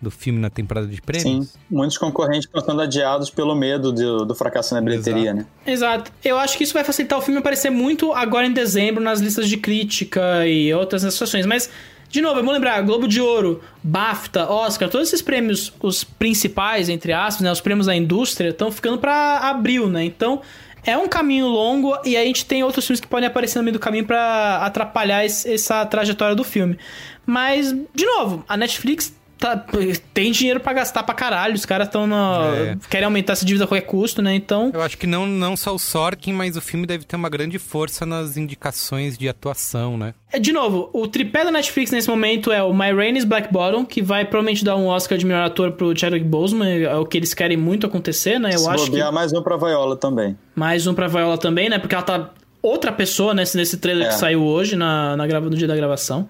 do 0.00 0.10
filme 0.10 0.40
na 0.40 0.50
temporada 0.50 0.88
de 0.88 1.00
prêmios? 1.00 1.46
Sim, 1.46 1.58
muitos 1.70 1.96
concorrentes 1.96 2.46
estão 2.46 2.60
sendo 2.60 2.82
adiados 2.82 3.30
pelo 3.30 3.54
medo 3.54 3.92
do, 3.92 4.24
do 4.24 4.34
fracasso 4.34 4.74
na 4.74 4.80
bilheteria, 4.80 5.30
Exato. 5.30 5.36
né? 5.36 5.46
Exato. 5.64 6.12
Eu 6.24 6.36
acho 6.36 6.58
que 6.58 6.64
isso 6.64 6.74
vai 6.74 6.82
facilitar 6.82 7.16
o 7.16 7.22
filme 7.22 7.38
aparecer 7.38 7.70
muito 7.70 8.12
agora 8.12 8.44
em 8.44 8.52
dezembro 8.52 9.02
nas 9.02 9.20
listas 9.20 9.48
de 9.48 9.56
crítica 9.56 10.44
e 10.44 10.74
outras 10.74 11.04
associações. 11.04 11.46
Mas, 11.46 11.70
de 12.10 12.20
novo, 12.20 12.34
vamos 12.34 12.52
lembrar: 12.52 12.82
Globo 12.82 13.06
de 13.06 13.20
Ouro, 13.20 13.62
BAFTA, 13.84 14.50
Oscar, 14.50 14.88
todos 14.88 15.06
esses 15.06 15.22
prêmios, 15.22 15.72
os 15.80 16.02
principais, 16.02 16.88
entre 16.88 17.12
aspas, 17.12 17.42
né, 17.42 17.52
os 17.52 17.60
prêmios 17.60 17.86
da 17.86 17.94
indústria, 17.94 18.48
estão 18.48 18.72
ficando 18.72 18.98
para 18.98 19.38
abril, 19.38 19.88
né? 19.88 20.04
Então. 20.04 20.42
É 20.84 20.96
um 20.98 21.08
caminho 21.08 21.46
longo 21.46 21.96
e 22.04 22.16
a 22.16 22.24
gente 22.24 22.44
tem 22.44 22.62
outros 22.64 22.86
filmes 22.86 23.00
que 23.00 23.06
podem 23.06 23.28
aparecer 23.28 23.58
no 23.58 23.62
meio 23.64 23.74
do 23.74 23.78
caminho 23.78 24.04
para 24.04 24.56
atrapalhar 24.64 25.24
esse- 25.24 25.52
essa 25.54 25.86
trajetória 25.86 26.34
do 26.34 26.42
filme. 26.42 26.76
Mas, 27.24 27.72
de 27.94 28.04
novo, 28.04 28.44
a 28.48 28.56
Netflix 28.56 29.14
tá- 29.42 29.66
tem 30.14 30.30
dinheiro 30.30 30.60
pra 30.60 30.72
gastar 30.72 31.02
pra 31.02 31.14
caralho. 31.14 31.54
Os 31.54 31.66
caras 31.66 31.88
estão 31.88 32.08
É. 32.54 32.76
querem 32.88 33.04
aumentar 33.04 33.32
essa 33.34 33.44
dívida 33.44 33.64
a 33.64 33.66
qualquer 33.68 33.86
custo, 33.86 34.22
né? 34.22 34.34
Então. 34.34 34.70
Eu 34.72 34.80
acho 34.80 34.96
que 34.96 35.06
não, 35.06 35.26
não 35.26 35.56
só 35.56 35.74
o 35.74 35.78
Sorkin, 35.78 36.32
mas 36.32 36.56
o 36.56 36.60
filme 36.60 36.86
deve 36.86 37.04
ter 37.04 37.16
uma 37.16 37.28
grande 37.28 37.58
força 37.58 38.06
nas 38.06 38.36
indicações 38.36 39.18
de 39.18 39.28
atuação, 39.28 39.98
né? 39.98 40.14
É, 40.32 40.38
De 40.38 40.52
novo, 40.52 40.88
o 40.92 41.06
tripé 41.06 41.44
da 41.44 41.50
Netflix 41.50 41.90
nesse 41.90 42.08
momento 42.08 42.50
é 42.52 42.62
o 42.62 42.72
My 42.72 42.92
Rainey's 42.92 43.24
Black 43.24 43.52
Bottom, 43.52 43.84
que 43.84 44.00
vai 44.00 44.24
provavelmente 44.24 44.64
dar 44.64 44.76
um 44.76 44.86
Oscar 44.86 45.18
de 45.18 45.26
melhor 45.26 45.44
ator 45.44 45.72
pro 45.72 45.96
Chadwick 45.98 46.24
Boseman, 46.24 46.82
é 46.84 46.96
o 46.96 47.04
que 47.04 47.16
eles 47.18 47.34
querem 47.34 47.56
muito 47.56 47.86
acontecer, 47.86 48.38
né? 48.38 48.50
Eu 48.54 48.58
Se 48.60 48.68
acho 48.70 48.84
que 48.84 48.90
bobear, 48.90 49.12
mais 49.12 49.32
um 49.32 49.42
pra 49.42 49.56
Viola 49.56 49.96
também. 49.96 50.36
mais 50.54 50.86
um 50.86 50.94
pra 50.94 51.08
Viola 51.08 51.36
também, 51.36 51.68
né? 51.68 51.78
Porque 51.78 51.94
ela 51.94 52.04
tá 52.04 52.30
outra 52.62 52.92
pessoa 52.92 53.34
nesse, 53.34 53.56
nesse 53.56 53.76
trailer 53.78 54.06
É. 54.06 54.10
que 54.10 54.14
saiu 54.14 54.42
hoje, 54.44 54.76
na, 54.76 55.16
na 55.16 55.26
grava, 55.26 55.50
no 55.50 55.56
dia 55.56 55.66
da 55.66 55.74
gravação. 55.76 56.28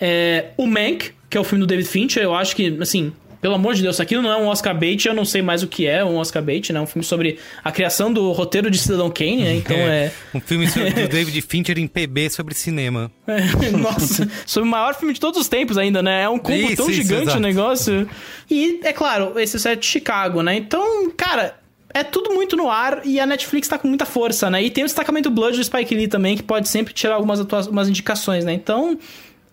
É, 0.00 0.50
o 0.56 0.66
Mank, 0.66 1.12
que 1.32 1.38
é 1.38 1.40
o 1.40 1.44
filme 1.44 1.64
do 1.64 1.66
David 1.66 1.88
Fincher, 1.88 2.22
eu 2.22 2.34
acho 2.34 2.54
que, 2.54 2.76
assim, 2.78 3.10
pelo 3.40 3.54
amor 3.54 3.72
de 3.72 3.80
Deus, 3.80 3.96
isso 3.96 4.02
aqui 4.02 4.14
não 4.14 4.30
é 4.30 4.36
um 4.36 4.48
Oscar 4.48 4.78
bait, 4.78 5.06
eu 5.06 5.14
não 5.14 5.24
sei 5.24 5.40
mais 5.40 5.62
o 5.62 5.66
que 5.66 5.86
é 5.86 6.04
um 6.04 6.16
Oscar 6.16 6.42
bait, 6.42 6.70
né? 6.70 6.78
É 6.78 6.82
um 6.82 6.86
filme 6.86 7.02
sobre 7.02 7.38
a 7.64 7.72
criação 7.72 8.12
do 8.12 8.30
roteiro 8.32 8.70
de 8.70 8.76
Cidadão 8.76 9.10
Kane, 9.10 9.42
né? 9.42 9.54
Então 9.54 9.74
é... 9.80 10.12
Um 10.34 10.40
filme 10.40 10.66
do 10.68 11.08
David 11.08 11.40
Fincher 11.40 11.78
em 11.78 11.86
PB 11.88 12.28
sobre 12.28 12.52
cinema. 12.54 13.10
É, 13.26 13.40
Nossa, 13.72 14.28
sobre 14.44 14.68
o 14.68 14.70
maior 14.70 14.94
filme 14.94 15.14
de 15.14 15.20
todos 15.20 15.40
os 15.40 15.48
tempos 15.48 15.78
ainda, 15.78 16.02
né? 16.02 16.22
É 16.24 16.28
um 16.28 16.38
combo 16.38 16.66
Isso, 16.66 16.76
tão 16.76 16.90
isso, 16.90 17.02
gigante 17.02 17.22
exato. 17.22 17.38
o 17.38 17.40
negócio. 17.40 18.08
E, 18.50 18.78
é 18.84 18.92
claro, 18.92 19.38
esse 19.40 19.58
set 19.58 19.80
de 19.80 19.86
Chicago, 19.86 20.42
né? 20.42 20.54
Então, 20.54 21.10
cara, 21.16 21.56
é 21.94 22.04
tudo 22.04 22.34
muito 22.34 22.56
no 22.56 22.70
ar 22.70 23.00
e 23.04 23.18
a 23.18 23.24
Netflix 23.26 23.66
tá 23.68 23.78
com 23.78 23.88
muita 23.88 24.04
força, 24.04 24.50
né? 24.50 24.62
E 24.62 24.70
tem 24.70 24.84
o 24.84 24.86
destacamento 24.86 25.30
Blood 25.30 25.56
do 25.56 25.64
Spike 25.64 25.94
Lee 25.94 26.08
também, 26.08 26.36
que 26.36 26.42
pode 26.42 26.68
sempre 26.68 26.92
tirar 26.92 27.14
algumas 27.14 27.40
atua- 27.40 27.68
umas 27.70 27.88
indicações, 27.88 28.44
né? 28.44 28.52
Então, 28.52 28.98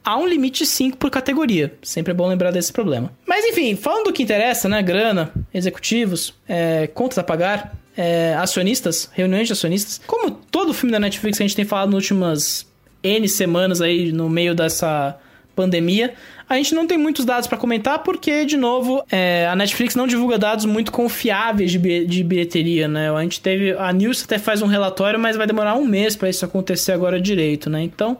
há 0.03 0.17
um 0.17 0.27
limite 0.27 0.65
5 0.65 0.97
por 0.97 1.09
categoria. 1.09 1.73
Sempre 1.81 2.11
é 2.11 2.13
bom 2.13 2.27
lembrar 2.27 2.51
desse 2.51 2.71
problema. 2.71 3.11
Mas 3.25 3.45
enfim, 3.45 3.75
falando 3.75 4.05
do 4.05 4.13
que 4.13 4.23
interessa, 4.23 4.67
né? 4.67 4.81
Grana, 4.81 5.31
executivos, 5.53 6.33
é, 6.47 6.87
contas 6.87 7.17
a 7.17 7.23
pagar, 7.23 7.75
é, 7.95 8.33
acionistas, 8.35 9.09
reuniões 9.13 9.47
de 9.47 9.53
acionistas. 9.53 10.01
Como 10.07 10.31
todo 10.31 10.73
filme 10.73 10.91
da 10.91 10.99
Netflix 10.99 11.37
que 11.37 11.43
a 11.43 11.47
gente 11.47 11.55
tem 11.55 11.65
falado 11.65 11.89
nas 11.89 11.95
últimas 11.95 12.67
N 13.03 13.27
semanas 13.27 13.81
aí 13.81 14.11
no 14.11 14.29
meio 14.29 14.55
dessa 14.55 15.17
pandemia, 15.55 16.13
a 16.47 16.55
gente 16.55 16.73
não 16.73 16.87
tem 16.87 16.97
muitos 16.97 17.25
dados 17.25 17.47
pra 17.47 17.57
comentar 17.57 17.99
porque, 17.99 18.45
de 18.45 18.57
novo, 18.57 19.03
é, 19.11 19.47
a 19.47 19.55
Netflix 19.55 19.93
não 19.93 20.07
divulga 20.07 20.37
dados 20.37 20.65
muito 20.65 20.91
confiáveis 20.91 21.71
de, 21.71 22.05
de 22.05 22.23
bilheteria, 22.23 22.87
né? 22.87 23.11
A 23.11 23.21
gente 23.21 23.39
teve. 23.39 23.73
A 23.73 23.91
News 23.93 24.23
até 24.23 24.39
faz 24.39 24.61
um 24.61 24.67
relatório, 24.67 25.19
mas 25.19 25.35
vai 25.35 25.45
demorar 25.45 25.75
um 25.75 25.85
mês 25.85 26.15
pra 26.15 26.29
isso 26.29 26.43
acontecer 26.43 26.93
agora 26.93 27.21
direito, 27.21 27.69
né? 27.69 27.83
Então. 27.83 28.17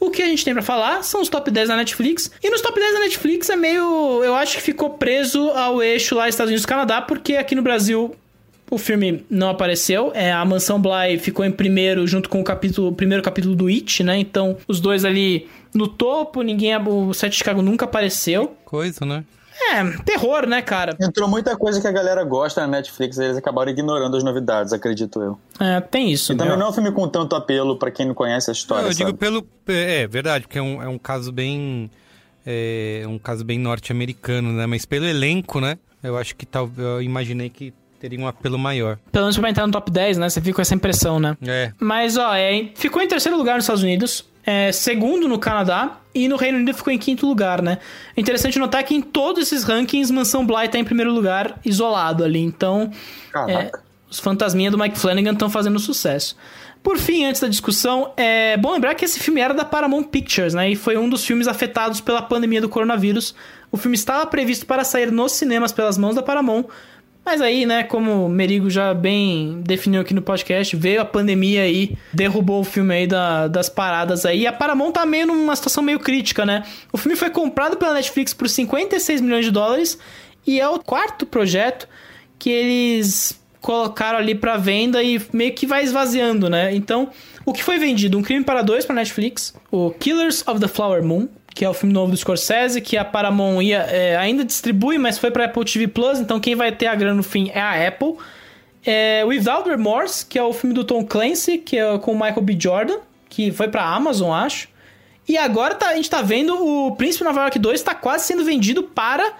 O 0.00 0.10
que 0.10 0.22
a 0.22 0.26
gente 0.26 0.44
tem 0.44 0.52
pra 0.52 0.62
falar 0.62 1.02
são 1.02 1.20
os 1.20 1.28
top 1.28 1.50
10 1.50 1.68
da 1.68 1.76
Netflix. 1.76 2.30
E 2.42 2.50
nos 2.50 2.60
top 2.60 2.78
10 2.78 2.94
da 2.94 3.00
Netflix 3.00 3.48
é 3.48 3.56
meio. 3.56 4.22
Eu 4.22 4.34
acho 4.34 4.56
que 4.56 4.62
ficou 4.62 4.90
preso 4.90 5.50
ao 5.50 5.82
eixo 5.82 6.14
lá 6.14 6.28
Estados 6.28 6.50
Unidos 6.50 6.64
e 6.64 6.68
Canadá, 6.68 7.00
porque 7.00 7.36
aqui 7.36 7.54
no 7.54 7.62
Brasil 7.62 8.14
o 8.70 8.78
filme 8.78 9.24
não 9.30 9.50
apareceu. 9.50 10.10
É, 10.14 10.32
a 10.32 10.44
Mansão 10.44 10.80
Bly 10.80 11.18
ficou 11.18 11.44
em 11.44 11.52
primeiro 11.52 12.06
junto 12.06 12.28
com 12.28 12.40
o 12.40 12.44
capítulo, 12.44 12.92
primeiro 12.92 13.22
capítulo 13.22 13.54
do 13.54 13.66
It, 13.68 14.02
né? 14.02 14.18
Então, 14.18 14.56
os 14.66 14.80
dois 14.80 15.04
ali 15.04 15.48
no 15.72 15.86
topo, 15.86 16.42
ninguém. 16.42 16.76
O 16.76 17.14
Sete 17.14 17.36
Chicago 17.36 17.62
nunca 17.62 17.84
apareceu. 17.84 18.56
Coisa, 18.64 19.04
né? 19.04 19.24
É, 19.72 20.02
terror, 20.04 20.46
né, 20.46 20.60
cara? 20.62 20.96
Entrou 21.00 21.28
muita 21.28 21.56
coisa 21.56 21.80
que 21.80 21.86
a 21.86 21.92
galera 21.92 22.22
gosta 22.24 22.60
na 22.62 22.66
Netflix, 22.66 23.18
eles 23.18 23.36
acabaram 23.36 23.70
ignorando 23.70 24.16
as 24.16 24.24
novidades, 24.24 24.72
acredito 24.72 25.22
eu. 25.22 25.38
É, 25.60 25.80
tem 25.80 26.10
isso. 26.10 26.32
E 26.32 26.36
também 26.36 26.52
né? 26.52 26.58
não 26.58 26.66
é 26.66 26.70
um 26.70 26.72
filme 26.72 26.92
com 26.92 27.08
tanto 27.08 27.34
apelo 27.34 27.76
pra 27.76 27.90
quem 27.90 28.06
não 28.06 28.14
conhece 28.14 28.50
a 28.50 28.52
história. 28.52 28.82
Não, 28.82 28.90
eu 28.90 28.94
digo 28.94 29.10
sabe? 29.10 29.18
pelo. 29.18 29.46
É, 29.66 30.06
verdade, 30.06 30.46
porque 30.46 30.58
é 30.58 30.62
um, 30.62 30.82
é 30.82 30.88
um 30.88 30.98
caso 30.98 31.32
bem. 31.32 31.90
É 32.46 33.04
um 33.08 33.18
caso 33.18 33.42
bem 33.42 33.58
norte-americano, 33.58 34.52
né? 34.52 34.66
Mas 34.66 34.84
pelo 34.84 35.06
elenco, 35.06 35.60
né? 35.60 35.78
Eu 36.02 36.18
acho 36.18 36.36
que 36.36 36.44
tal. 36.44 36.70
Eu 36.76 37.00
imaginei 37.00 37.48
que 37.48 37.72
teria 37.98 38.20
um 38.20 38.28
apelo 38.28 38.58
maior. 38.58 38.98
Pelo 39.10 39.24
menos 39.24 39.38
pra 39.38 39.48
entrar 39.48 39.66
no 39.66 39.72
top 39.72 39.90
10, 39.90 40.18
né? 40.18 40.28
Você 40.28 40.40
fica 40.42 40.56
com 40.56 40.60
essa 40.60 40.74
impressão, 40.74 41.18
né? 41.18 41.34
É. 41.46 41.72
Mas, 41.80 42.18
ó, 42.18 42.34
é, 42.34 42.68
ficou 42.74 43.00
em 43.00 43.08
terceiro 43.08 43.38
lugar 43.38 43.54
nos 43.54 43.64
Estados 43.64 43.82
Unidos, 43.82 44.22
é, 44.46 44.72
segundo 44.72 45.28
no 45.28 45.38
Canadá 45.38 45.98
e 46.14 46.28
no 46.28 46.36
Reino 46.36 46.58
Unido 46.58 46.74
ficou 46.74 46.92
em 46.92 46.98
quinto 46.98 47.26
lugar, 47.26 47.62
né? 47.62 47.78
É 48.16 48.20
interessante 48.20 48.58
notar 48.58 48.84
que 48.84 48.94
em 48.94 49.00
todos 49.00 49.42
esses 49.42 49.64
rankings, 49.64 50.12
Mansão 50.12 50.46
Bly 50.46 50.68
tá 50.68 50.78
em 50.78 50.84
primeiro 50.84 51.12
lugar, 51.12 51.58
isolado 51.64 52.22
ali. 52.22 52.40
Então, 52.40 52.90
é, 53.48 53.72
os 54.08 54.20
fantasminha 54.20 54.70
do 54.70 54.78
Mike 54.78 54.98
Flanagan 54.98 55.32
estão 55.32 55.50
fazendo 55.50 55.78
sucesso. 55.78 56.36
Por 56.82 56.98
fim, 56.98 57.24
antes 57.24 57.40
da 57.40 57.48
discussão, 57.48 58.12
é 58.14 58.58
bom 58.58 58.72
lembrar 58.72 58.94
que 58.94 59.06
esse 59.06 59.18
filme 59.18 59.40
era 59.40 59.54
da 59.54 59.64
Paramount 59.64 60.04
Pictures, 60.04 60.52
né? 60.52 60.70
E 60.70 60.76
foi 60.76 60.98
um 60.98 61.08
dos 61.08 61.24
filmes 61.24 61.48
afetados 61.48 61.98
pela 61.98 62.20
pandemia 62.20 62.60
do 62.60 62.68
coronavírus. 62.68 63.34
O 63.72 63.78
filme 63.78 63.96
estava 63.96 64.26
previsto 64.26 64.66
para 64.66 64.84
sair 64.84 65.10
nos 65.10 65.32
cinemas 65.32 65.72
pelas 65.72 65.96
mãos 65.96 66.14
da 66.14 66.22
Paramount, 66.22 66.66
mas 67.24 67.40
aí, 67.40 67.64
né, 67.66 67.82
como 67.84 68.26
o 68.26 68.28
Merigo 68.28 68.68
já 68.68 68.92
bem 68.92 69.60
definiu 69.64 70.00
aqui 70.00 70.12
no 70.12 70.22
podcast, 70.22 70.76
veio 70.76 71.00
a 71.00 71.04
pandemia 71.04 71.62
aí, 71.62 71.96
derrubou 72.12 72.60
o 72.60 72.64
filme 72.64 72.94
aí 72.94 73.06
da- 73.06 73.48
das 73.48 73.68
paradas 73.68 74.26
aí. 74.26 74.40
E 74.40 74.46
a 74.46 74.52
Paramount 74.52 74.92
tá 74.92 75.06
meio 75.06 75.26
numa 75.26 75.56
situação 75.56 75.82
meio 75.82 75.98
crítica, 75.98 76.44
né? 76.44 76.64
O 76.92 76.98
filme 76.98 77.16
foi 77.16 77.30
comprado 77.30 77.76
pela 77.76 77.94
Netflix 77.94 78.34
por 78.34 78.48
56 78.48 79.20
milhões 79.20 79.44
de 79.44 79.50
dólares 79.50 79.98
e 80.46 80.60
é 80.60 80.68
o 80.68 80.78
quarto 80.78 81.24
projeto 81.24 81.88
que 82.38 82.50
eles 82.50 83.40
colocaram 83.60 84.18
ali 84.18 84.34
pra 84.34 84.58
venda 84.58 85.02
e 85.02 85.18
meio 85.32 85.54
que 85.54 85.66
vai 85.66 85.82
esvaziando, 85.82 86.50
né? 86.50 86.74
Então, 86.74 87.08
o 87.46 87.52
que 87.54 87.62
foi 87.62 87.78
vendido? 87.78 88.18
Um 88.18 88.22
Crime 88.22 88.44
para 88.44 88.60
Dois 88.60 88.84
pra 88.84 88.94
Netflix, 88.94 89.54
o 89.70 89.90
Killers 89.92 90.46
of 90.46 90.60
the 90.60 90.68
Flower 90.68 91.02
Moon, 91.02 91.26
que 91.54 91.64
é 91.64 91.68
o 91.68 91.72
filme 91.74 91.92
novo 91.94 92.10
do 92.10 92.16
Scorsese, 92.16 92.80
que 92.80 92.96
a 92.96 93.04
Paramount 93.04 93.62
ia, 93.62 93.78
é, 93.82 94.16
ainda 94.16 94.44
distribui, 94.44 94.98
mas 94.98 95.18
foi 95.18 95.30
pra 95.30 95.44
Apple 95.44 95.64
TV 95.64 95.86
Plus, 95.86 96.18
então 96.18 96.40
quem 96.40 96.54
vai 96.56 96.72
ter 96.72 96.86
a 96.88 96.94
grana 96.94 97.14
no 97.14 97.22
fim 97.22 97.50
é 97.54 97.60
a 97.60 97.86
Apple. 97.88 98.14
É, 98.84 99.24
Without 99.24 99.68
Remorse, 99.68 100.26
que 100.26 100.38
é 100.38 100.42
o 100.42 100.52
filme 100.52 100.74
do 100.74 100.84
Tom 100.84 101.04
Clancy, 101.04 101.58
que 101.58 101.78
é 101.78 101.96
com 101.98 102.12
o 102.12 102.14
Michael 102.14 102.42
B. 102.42 102.56
Jordan, 102.58 102.96
que 103.30 103.50
foi 103.52 103.68
pra 103.68 103.84
Amazon, 103.84 104.32
acho. 104.32 104.68
E 105.26 105.38
agora 105.38 105.74
tá- 105.74 105.88
a 105.88 105.94
gente 105.94 106.10
tá 106.10 106.20
vendo 106.20 106.54
o 106.54 106.94
Príncipe 106.96 107.24
Nova 107.24 107.40
York 107.42 107.58
2 107.58 107.80
tá 107.82 107.94
quase 107.94 108.26
sendo 108.26 108.44
vendido 108.44 108.82
para 108.82 109.32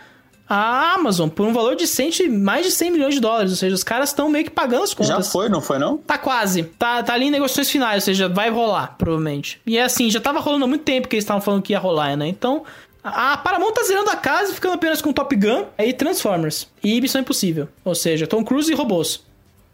a 0.48 0.94
Amazon 0.94 1.28
por 1.28 1.46
um 1.46 1.52
valor 1.52 1.74
de 1.74 1.86
100, 1.86 2.28
mais 2.28 2.66
de 2.66 2.72
100 2.72 2.90
milhões 2.90 3.14
de 3.14 3.20
dólares. 3.20 3.50
Ou 3.50 3.56
seja, 3.56 3.74
os 3.74 3.84
caras 3.84 4.10
estão 4.10 4.28
meio 4.28 4.44
que 4.44 4.50
pagando 4.50 4.84
as 4.84 4.92
contas. 4.92 5.08
Já 5.08 5.22
foi, 5.22 5.48
não 5.48 5.60
foi 5.60 5.78
não? 5.78 5.98
Tá 5.98 6.18
quase. 6.18 6.64
Tá, 6.64 7.02
tá 7.02 7.14
ali 7.14 7.26
em 7.26 7.30
negociações 7.30 7.70
finais, 7.70 7.96
ou 7.96 8.00
seja, 8.06 8.28
vai 8.28 8.50
rolar, 8.50 8.94
provavelmente. 8.98 9.60
E 9.66 9.78
é 9.78 9.82
assim, 9.82 10.10
já 10.10 10.20
tava 10.20 10.40
rolando 10.40 10.64
há 10.64 10.68
muito 10.68 10.84
tempo 10.84 11.08
que 11.08 11.16
eles 11.16 11.24
estavam 11.24 11.40
falando 11.40 11.62
que 11.62 11.72
ia 11.72 11.78
rolar, 11.78 12.16
né? 12.16 12.28
Então, 12.28 12.62
a 13.02 13.34
a 13.34 13.36
Paramount 13.36 13.72
tá 13.72 13.82
zerando 13.84 14.10
a 14.10 14.16
casa 14.16 14.52
e 14.52 14.54
ficando 14.54 14.74
apenas 14.74 15.02
com 15.02 15.12
Top 15.12 15.34
Gun 15.34 15.64
e 15.78 15.92
Transformers. 15.92 16.66
E 16.82 17.00
Missão 17.00 17.20
Impossível. 17.20 17.68
Ou 17.84 17.94
seja, 17.94 18.26
Tom 18.26 18.44
Cruise 18.44 18.70
e 18.70 18.74
robôs. 18.74 19.22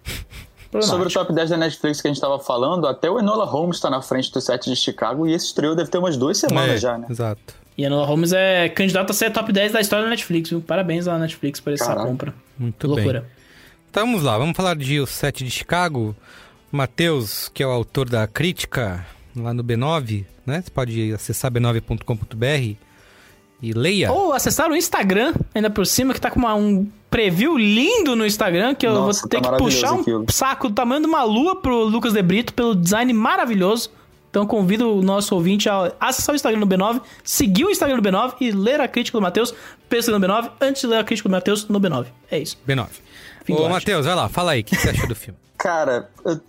Sobre 0.82 1.08
o 1.08 1.10
top 1.10 1.32
10 1.32 1.50
da 1.50 1.56
Netflix 1.56 2.00
que 2.00 2.06
a 2.06 2.12
gente 2.12 2.20
tava 2.20 2.38
falando, 2.38 2.86
até 2.86 3.10
o 3.10 3.18
Enola 3.18 3.44
Holmes 3.44 3.80
tá 3.80 3.90
na 3.90 4.00
frente 4.00 4.30
do 4.32 4.40
set 4.40 4.70
de 4.70 4.76
Chicago 4.76 5.26
e 5.26 5.32
esse 5.32 5.46
estreou 5.46 5.74
deve 5.74 5.90
ter 5.90 5.98
umas 5.98 6.16
duas 6.16 6.38
semanas 6.38 6.76
É, 6.76 6.78
já, 6.78 6.96
né? 6.96 7.08
Exato. 7.10 7.59
E 7.76 7.84
Enola 7.84 8.06
Holmes 8.06 8.32
é 8.32 8.68
candidato 8.68 9.10
a 9.10 9.14
ser 9.14 9.30
top 9.32 9.52
10 9.52 9.72
da 9.72 9.80
história 9.80 10.04
da 10.04 10.10
Netflix, 10.10 10.50
viu? 10.50 10.60
Parabéns 10.60 11.08
à 11.08 11.18
Netflix 11.18 11.60
por 11.60 11.72
essa 11.72 11.86
Caraca. 11.86 12.06
compra. 12.06 12.34
Muito 12.58 12.86
Loucura. 12.86 13.20
bem. 13.20 13.30
Então 13.90 14.06
vamos 14.06 14.22
lá, 14.22 14.36
vamos 14.38 14.56
falar 14.56 14.76
de 14.76 15.00
O 15.00 15.06
Sete 15.06 15.44
de 15.44 15.50
Chicago. 15.50 16.14
Matheus, 16.70 17.50
que 17.52 17.62
é 17.62 17.66
o 17.66 17.70
autor 17.70 18.08
da 18.08 18.26
crítica, 18.28 19.04
lá 19.34 19.52
no 19.52 19.64
B9, 19.64 20.24
né? 20.46 20.62
Você 20.64 20.70
pode 20.70 21.12
acessar 21.12 21.50
b9.com.br 21.50 22.76
e 23.62 23.72
leia. 23.72 24.12
Ou 24.12 24.32
acessar 24.32 24.70
o 24.70 24.76
Instagram, 24.76 25.34
ainda 25.54 25.68
por 25.68 25.84
cima, 25.86 26.14
que 26.14 26.20
tá 26.20 26.30
com 26.30 26.38
uma, 26.38 26.54
um 26.54 26.86
preview 27.10 27.58
lindo 27.58 28.14
no 28.14 28.24
Instagram, 28.24 28.74
que 28.74 28.86
eu 28.86 28.94
Nossa, 28.94 29.20
vou 29.22 29.28
ter 29.28 29.40
tá 29.40 29.50
que 29.52 29.58
puxar 29.58 29.92
um 29.94 30.00
aquilo. 30.00 30.26
saco 30.30 30.68
do 30.68 30.74
tamanho 30.74 31.00
de 31.02 31.08
uma 31.08 31.24
lua 31.24 31.56
pro 31.60 31.82
Lucas 31.84 32.12
De 32.12 32.22
Brito, 32.22 32.54
pelo 32.54 32.74
design 32.74 33.12
maravilhoso. 33.12 33.90
Então 34.30 34.46
convido 34.46 34.96
o 34.96 35.02
nosso 35.02 35.34
ouvinte 35.34 35.68
a 35.68 35.92
acessar 35.98 36.32
o 36.32 36.36
Instagram 36.36 36.60
do 36.60 36.66
B9, 36.66 37.02
seguir 37.24 37.64
o 37.64 37.70
Instagram 37.70 38.00
do 38.00 38.08
B9 38.08 38.34
e 38.40 38.52
ler 38.52 38.80
a 38.80 38.86
crítica 38.86 39.18
do 39.18 39.22
Matheus 39.22 39.52
pelo 39.88 39.98
Instagram 39.98 40.20
do 40.20 40.26
B9, 40.26 40.50
antes 40.60 40.82
de 40.82 40.86
ler 40.86 40.98
a 40.98 41.04
crítica 41.04 41.28
do 41.28 41.32
Matheus 41.32 41.68
no 41.68 41.80
B9. 41.80 42.06
É 42.30 42.38
isso. 42.38 42.56
B9. 42.66 42.86
Fim 43.44 43.54
Ô. 43.54 43.68
Matheus, 43.68 44.06
vai 44.06 44.14
lá, 44.14 44.28
fala 44.28 44.52
aí, 44.52 44.60
o 44.60 44.64
que 44.64 44.76
você 44.76 44.90
achou 44.90 45.08
do 45.08 45.16
filme? 45.16 45.38
Cara, 45.58 46.08
eu, 46.24 46.40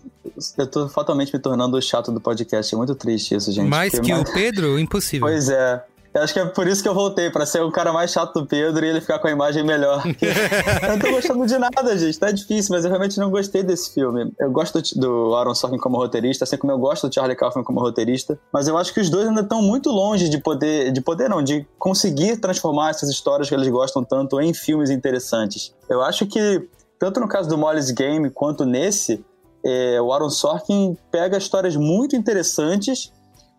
eu 0.57 0.67
tô 0.67 0.87
fatalmente 0.87 1.33
me 1.33 1.39
tornando 1.39 1.75
o 1.75 1.81
chato 1.81 2.13
do 2.13 2.21
podcast. 2.21 2.73
É 2.73 2.77
muito 2.77 2.95
triste 2.95 3.35
isso, 3.35 3.51
gente. 3.51 3.67
Mais 3.67 3.91
Porque 3.91 4.13
que 4.13 4.17
o 4.17 4.23
Pedro, 4.23 4.79
impossível. 4.79 5.27
Pois 5.27 5.49
é. 5.49 5.83
Eu 6.13 6.23
acho 6.23 6.33
que 6.33 6.39
é 6.39 6.45
por 6.45 6.67
isso 6.67 6.83
que 6.83 6.89
eu 6.89 6.93
voltei, 6.93 7.29
pra 7.29 7.45
ser 7.45 7.61
o 7.61 7.71
cara 7.71 7.93
mais 7.93 8.11
chato 8.11 8.33
do 8.33 8.45
Pedro 8.45 8.85
e 8.85 8.89
ele 8.89 8.99
ficar 8.99 9.17
com 9.19 9.27
a 9.27 9.31
imagem 9.31 9.63
melhor. 9.63 10.03
eu 10.83 10.89
não 10.89 10.99
tô 10.99 11.09
gostando 11.11 11.45
de 11.45 11.57
nada, 11.57 11.97
gente. 11.97 12.19
Tá 12.19 12.31
difícil, 12.31 12.75
mas 12.75 12.83
eu 12.83 12.89
realmente 12.89 13.17
não 13.17 13.31
gostei 13.31 13.63
desse 13.63 13.93
filme. 13.93 14.29
Eu 14.37 14.51
gosto 14.51 14.81
do- 14.99 15.33
Aaron 15.35 15.55
Sorkin 15.55 15.77
como 15.77 15.95
roteirista, 15.97 16.43
assim 16.43 16.57
como 16.57 16.73
eu 16.73 16.77
gosto 16.77 17.07
do 17.07 17.13
Charlie 17.13 17.35
Kaufman 17.37 17.63
como 17.63 17.79
roteirista, 17.79 18.37
mas 18.51 18.67
eu 18.67 18.77
acho 18.77 18.93
que 18.93 18.99
os 18.99 19.09
dois 19.09 19.25
ainda 19.27 19.39
estão 19.41 19.61
muito 19.61 19.89
longe 19.89 20.27
de 20.27 20.37
poder, 20.37 20.91
de 20.91 20.99
poder 20.99 21.29
não, 21.29 21.41
de 21.41 21.65
conseguir 21.79 22.37
transformar 22.37 22.89
essas 22.89 23.09
histórias 23.09 23.47
que 23.47 23.55
eles 23.55 23.69
gostam 23.69 24.03
tanto 24.03 24.41
em 24.41 24.53
filmes 24.53 24.89
interessantes. 24.89 25.73
Eu 25.89 26.01
acho 26.01 26.25
que, 26.25 26.67
tanto 26.99 27.21
no 27.21 27.27
caso 27.27 27.47
do 27.47 27.57
Molly's 27.57 27.89
Game 27.89 28.29
quanto 28.31 28.65
nesse, 28.65 29.23
é, 29.65 30.01
o 30.01 30.11
Aaron 30.11 30.29
Sorkin 30.29 30.97
pega 31.09 31.37
histórias 31.37 31.75
muito 31.77 32.15
interessantes 32.17 33.13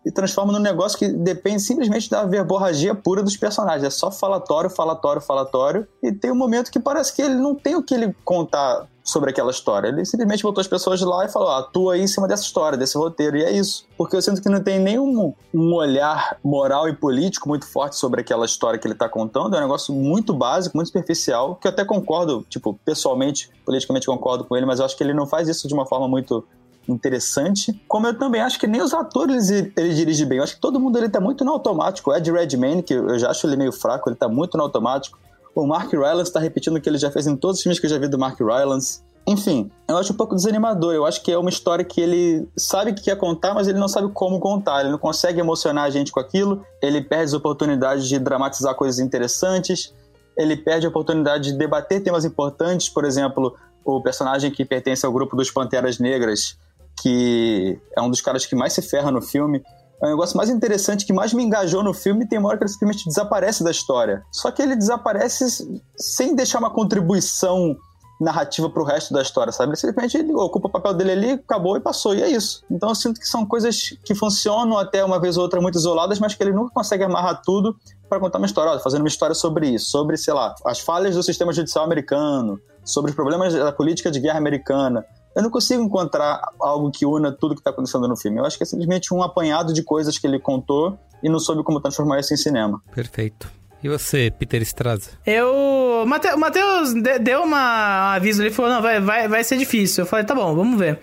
e 0.05 0.11
transforma 0.11 0.51
num 0.51 0.59
negócio 0.59 0.97
que 0.97 1.07
depende 1.07 1.61
simplesmente 1.61 2.09
da 2.09 2.25
verborragia 2.25 2.93
pura 2.93 3.23
dos 3.23 3.37
personagens. 3.37 3.83
É 3.83 3.89
só 3.89 4.11
falatório, 4.11 4.69
falatório, 4.69 5.21
falatório. 5.21 5.87
E 6.01 6.11
tem 6.11 6.31
um 6.31 6.35
momento 6.35 6.71
que 6.71 6.79
parece 6.79 7.13
que 7.13 7.21
ele 7.21 7.35
não 7.35 7.55
tem 7.55 7.75
o 7.75 7.83
que 7.83 7.93
ele 7.93 8.15
contar 8.25 8.87
sobre 9.03 9.29
aquela 9.29 9.51
história. 9.51 9.89
Ele 9.89 10.05
simplesmente 10.05 10.43
botou 10.43 10.61
as 10.61 10.67
pessoas 10.67 11.01
lá 11.01 11.25
e 11.25 11.29
falou: 11.29 11.49
ah, 11.49 11.59
atua 11.59 11.93
aí 11.93 12.01
em 12.01 12.07
cima 12.07 12.27
dessa 12.27 12.43
história, 12.43 12.77
desse 12.77 12.97
roteiro. 12.97 13.37
E 13.37 13.43
é 13.43 13.51
isso. 13.51 13.85
Porque 13.97 14.15
eu 14.15 14.21
sinto 14.21 14.41
que 14.41 14.49
não 14.49 14.63
tem 14.63 14.79
nenhum 14.79 15.33
um 15.53 15.73
olhar 15.73 16.37
moral 16.43 16.87
e 16.87 16.95
político 16.95 17.47
muito 17.47 17.65
forte 17.65 17.95
sobre 17.95 18.21
aquela 18.21 18.45
história 18.45 18.79
que 18.79 18.87
ele 18.87 18.95
tá 18.95 19.09
contando. 19.09 19.55
É 19.55 19.59
um 19.59 19.63
negócio 19.63 19.93
muito 19.93 20.33
básico, 20.33 20.77
muito 20.77 20.87
superficial, 20.87 21.55
que 21.55 21.67
eu 21.67 21.71
até 21.71 21.83
concordo, 21.83 22.45
tipo, 22.49 22.79
pessoalmente, 22.85 23.49
politicamente 23.65 24.07
concordo 24.07 24.45
com 24.45 24.55
ele, 24.55 24.65
mas 24.65 24.79
eu 24.79 24.85
acho 24.85 24.95
que 24.95 25.03
ele 25.03 25.13
não 25.13 25.27
faz 25.27 25.47
isso 25.47 25.67
de 25.67 25.73
uma 25.73 25.85
forma 25.85 26.07
muito 26.07 26.45
interessante. 26.87 27.73
Como 27.87 28.07
eu 28.07 28.17
também 28.17 28.41
acho 28.41 28.59
que 28.59 28.67
nem 28.67 28.81
os 28.81 28.93
atores 28.93 29.49
ele, 29.49 29.71
ele 29.75 29.93
dirige 29.93 30.25
bem. 30.25 30.37
Eu 30.37 30.43
acho 30.43 30.55
que 30.55 30.61
todo 30.61 30.79
mundo 30.79 30.97
ele 30.97 31.09
tá 31.09 31.19
muito 31.19 31.43
no 31.43 31.51
automático. 31.51 32.11
O 32.11 32.15
Ed 32.15 32.31
Redmayne, 32.31 32.83
que 32.83 32.93
eu 32.93 33.17
já 33.17 33.29
acho 33.29 33.47
ele 33.47 33.55
meio 33.55 33.71
fraco, 33.71 34.09
ele 34.09 34.15
tá 34.15 34.27
muito 34.27 34.57
no 34.57 34.63
automático. 34.63 35.17
O 35.55 35.67
Mark 35.67 35.91
Rylance 35.91 36.31
tá 36.31 36.39
repetindo 36.39 36.77
o 36.77 36.81
que 36.81 36.89
ele 36.89 36.97
já 36.97 37.11
fez 37.11 37.27
em 37.27 37.35
todos 37.35 37.57
os 37.57 37.63
filmes 37.63 37.79
que 37.79 37.85
eu 37.85 37.89
já 37.89 37.97
vi 37.97 38.07
do 38.07 38.17
Mark 38.17 38.39
Rylance. 38.39 39.01
Enfim, 39.25 39.71
eu 39.87 39.97
acho 39.97 40.11
um 40.11 40.17
pouco 40.17 40.35
desanimador. 40.35 40.93
Eu 40.93 41.05
acho 41.05 41.21
que 41.23 41.31
é 41.31 41.37
uma 41.37 41.49
história 41.49 41.85
que 41.85 42.01
ele 42.01 42.47
sabe 42.57 42.93
que 42.93 43.03
quer 43.03 43.15
contar, 43.15 43.53
mas 43.53 43.67
ele 43.67 43.79
não 43.79 43.87
sabe 43.87 44.11
como 44.11 44.39
contar. 44.39 44.81
Ele 44.81 44.91
não 44.91 44.97
consegue 44.97 45.39
emocionar 45.39 45.85
a 45.85 45.89
gente 45.89 46.11
com 46.11 46.19
aquilo. 46.19 46.65
Ele 46.81 47.01
perde 47.01 47.25
as 47.25 47.33
oportunidades 47.33 48.07
de 48.07 48.19
dramatizar 48.19 48.75
coisas 48.75 48.99
interessantes. 48.99 49.93
Ele 50.35 50.57
perde 50.57 50.85
a 50.85 50.89
oportunidade 50.89 51.51
de 51.51 51.57
debater 51.57 52.03
temas 52.03 52.25
importantes. 52.25 52.89
Por 52.89 53.05
exemplo, 53.05 53.55
o 53.85 54.01
personagem 54.01 54.51
que 54.51 54.65
pertence 54.65 55.05
ao 55.05 55.11
grupo 55.11 55.35
dos 55.35 55.51
Panteras 55.51 55.99
Negras, 55.99 56.57
que 57.01 57.79
é 57.95 58.01
um 58.01 58.09
dos 58.09 58.21
caras 58.21 58.45
que 58.45 58.55
mais 58.55 58.73
se 58.73 58.81
ferra 58.81 59.11
no 59.11 59.21
filme. 59.21 59.61
É 60.01 60.07
o 60.07 60.09
negócio 60.09 60.35
mais 60.35 60.49
interessante 60.49 61.05
que 61.05 61.13
mais 61.13 61.33
me 61.33 61.43
engajou 61.43 61.83
no 61.83 61.93
filme. 61.93 62.27
Tem 62.27 62.37
uma 62.37 62.49
hora 62.49 62.57
que 62.57 62.63
ele 62.63 62.71
simplesmente 62.71 63.05
desaparece 63.05 63.63
da 63.63 63.71
história. 63.71 64.23
Só 64.31 64.51
que 64.51 64.61
ele 64.61 64.75
desaparece 64.75 65.79
sem 65.95 66.35
deixar 66.35 66.59
uma 66.59 66.69
contribuição 66.69 67.75
narrativa 68.19 68.69
pro 68.69 68.83
resto 68.83 69.13
da 69.13 69.21
história, 69.21 69.51
sabe? 69.51 69.71
Ele 69.71 69.75
simplesmente 69.75 70.17
ele 70.17 70.33
ocupa 70.33 70.67
o 70.67 70.71
papel 70.71 70.93
dele 70.93 71.11
ali, 71.11 71.31
acabou 71.31 71.75
e 71.77 71.79
passou, 71.79 72.15
e 72.15 72.21
é 72.21 72.29
isso. 72.29 72.63
Então 72.69 72.89
eu 72.89 72.95
sinto 72.95 73.19
que 73.19 73.27
são 73.27 73.45
coisas 73.45 73.97
que 74.03 74.15
funcionam 74.15 74.77
até 74.77 75.03
uma 75.03 75.19
vez 75.19 75.37
ou 75.37 75.43
outra 75.43 75.59
muito 75.61 75.77
isoladas, 75.77 76.19
mas 76.19 76.33
que 76.33 76.43
ele 76.43 76.53
nunca 76.53 76.73
consegue 76.73 77.03
amarrar 77.03 77.41
tudo 77.43 77.75
para 78.09 78.19
contar 78.19 78.37
uma 78.37 78.47
história, 78.47 78.71
Ó, 78.71 78.79
fazendo 78.79 79.01
uma 79.01 79.07
história 79.07 79.35
sobre 79.35 79.67
isso, 79.69 79.87
sobre, 79.87 80.17
sei 80.17 80.33
lá, 80.33 80.53
as 80.65 80.79
falhas 80.79 81.15
do 81.15 81.23
sistema 81.23 81.51
judicial 81.51 81.83
americano, 81.83 82.59
sobre 82.83 83.11
os 83.11 83.15
problemas 83.15 83.53
da 83.53 83.71
política 83.71 84.11
de 84.11 84.19
guerra 84.19 84.37
americana. 84.37 85.05
Eu 85.35 85.41
não 85.43 85.49
consigo 85.49 85.81
encontrar 85.83 86.41
algo 86.61 86.91
que 86.91 87.05
una 87.05 87.31
tudo 87.31 87.55
que 87.55 87.61
está 87.61 87.71
acontecendo 87.71 88.07
no 88.07 88.15
filme. 88.15 88.37
Eu 88.39 88.45
acho 88.45 88.57
que 88.57 88.63
é 88.63 88.65
simplesmente 88.65 89.13
um 89.13 89.23
apanhado 89.23 89.73
de 89.73 89.81
coisas 89.83 90.17
que 90.17 90.27
ele 90.27 90.39
contou 90.39 90.97
e 91.23 91.29
não 91.29 91.39
soube 91.39 91.63
como 91.63 91.79
transformar 91.79 92.19
isso 92.19 92.33
em 92.33 92.37
cinema. 92.37 92.81
Perfeito. 92.93 93.51
E 93.83 93.89
você, 93.89 94.31
Peter 94.37 94.61
Straza? 94.61 95.09
Eu. 95.25 96.05
Mate- 96.07 96.33
O 96.33 96.37
Matheus 96.37 96.93
de- 96.93 97.19
deu 97.19 97.43
uma 97.43 98.11
um 98.11 98.15
aviso 98.15 98.41
ali 98.41 98.49
e 98.49 98.53
falou: 98.53 98.71
não, 98.71 98.81
vai, 98.81 98.99
vai, 99.01 99.27
vai 99.27 99.43
ser 99.43 99.57
difícil. 99.57 100.03
Eu 100.03 100.05
falei: 100.07 100.23
tá 100.25 100.33
bom, 100.35 100.55
vamos 100.55 100.77
ver. 100.79 100.99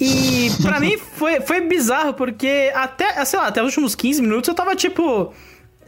E 0.00 0.48
pra 0.62 0.78
mim 0.80 0.96
foi, 0.96 1.40
foi 1.40 1.60
bizarro, 1.60 2.14
porque 2.14 2.70
até, 2.74 3.24
sei 3.24 3.38
lá, 3.38 3.48
até 3.48 3.60
os 3.60 3.66
últimos 3.68 3.94
15 3.94 4.22
minutos 4.22 4.48
eu 4.48 4.54
tava 4.54 4.74
tipo. 4.76 5.32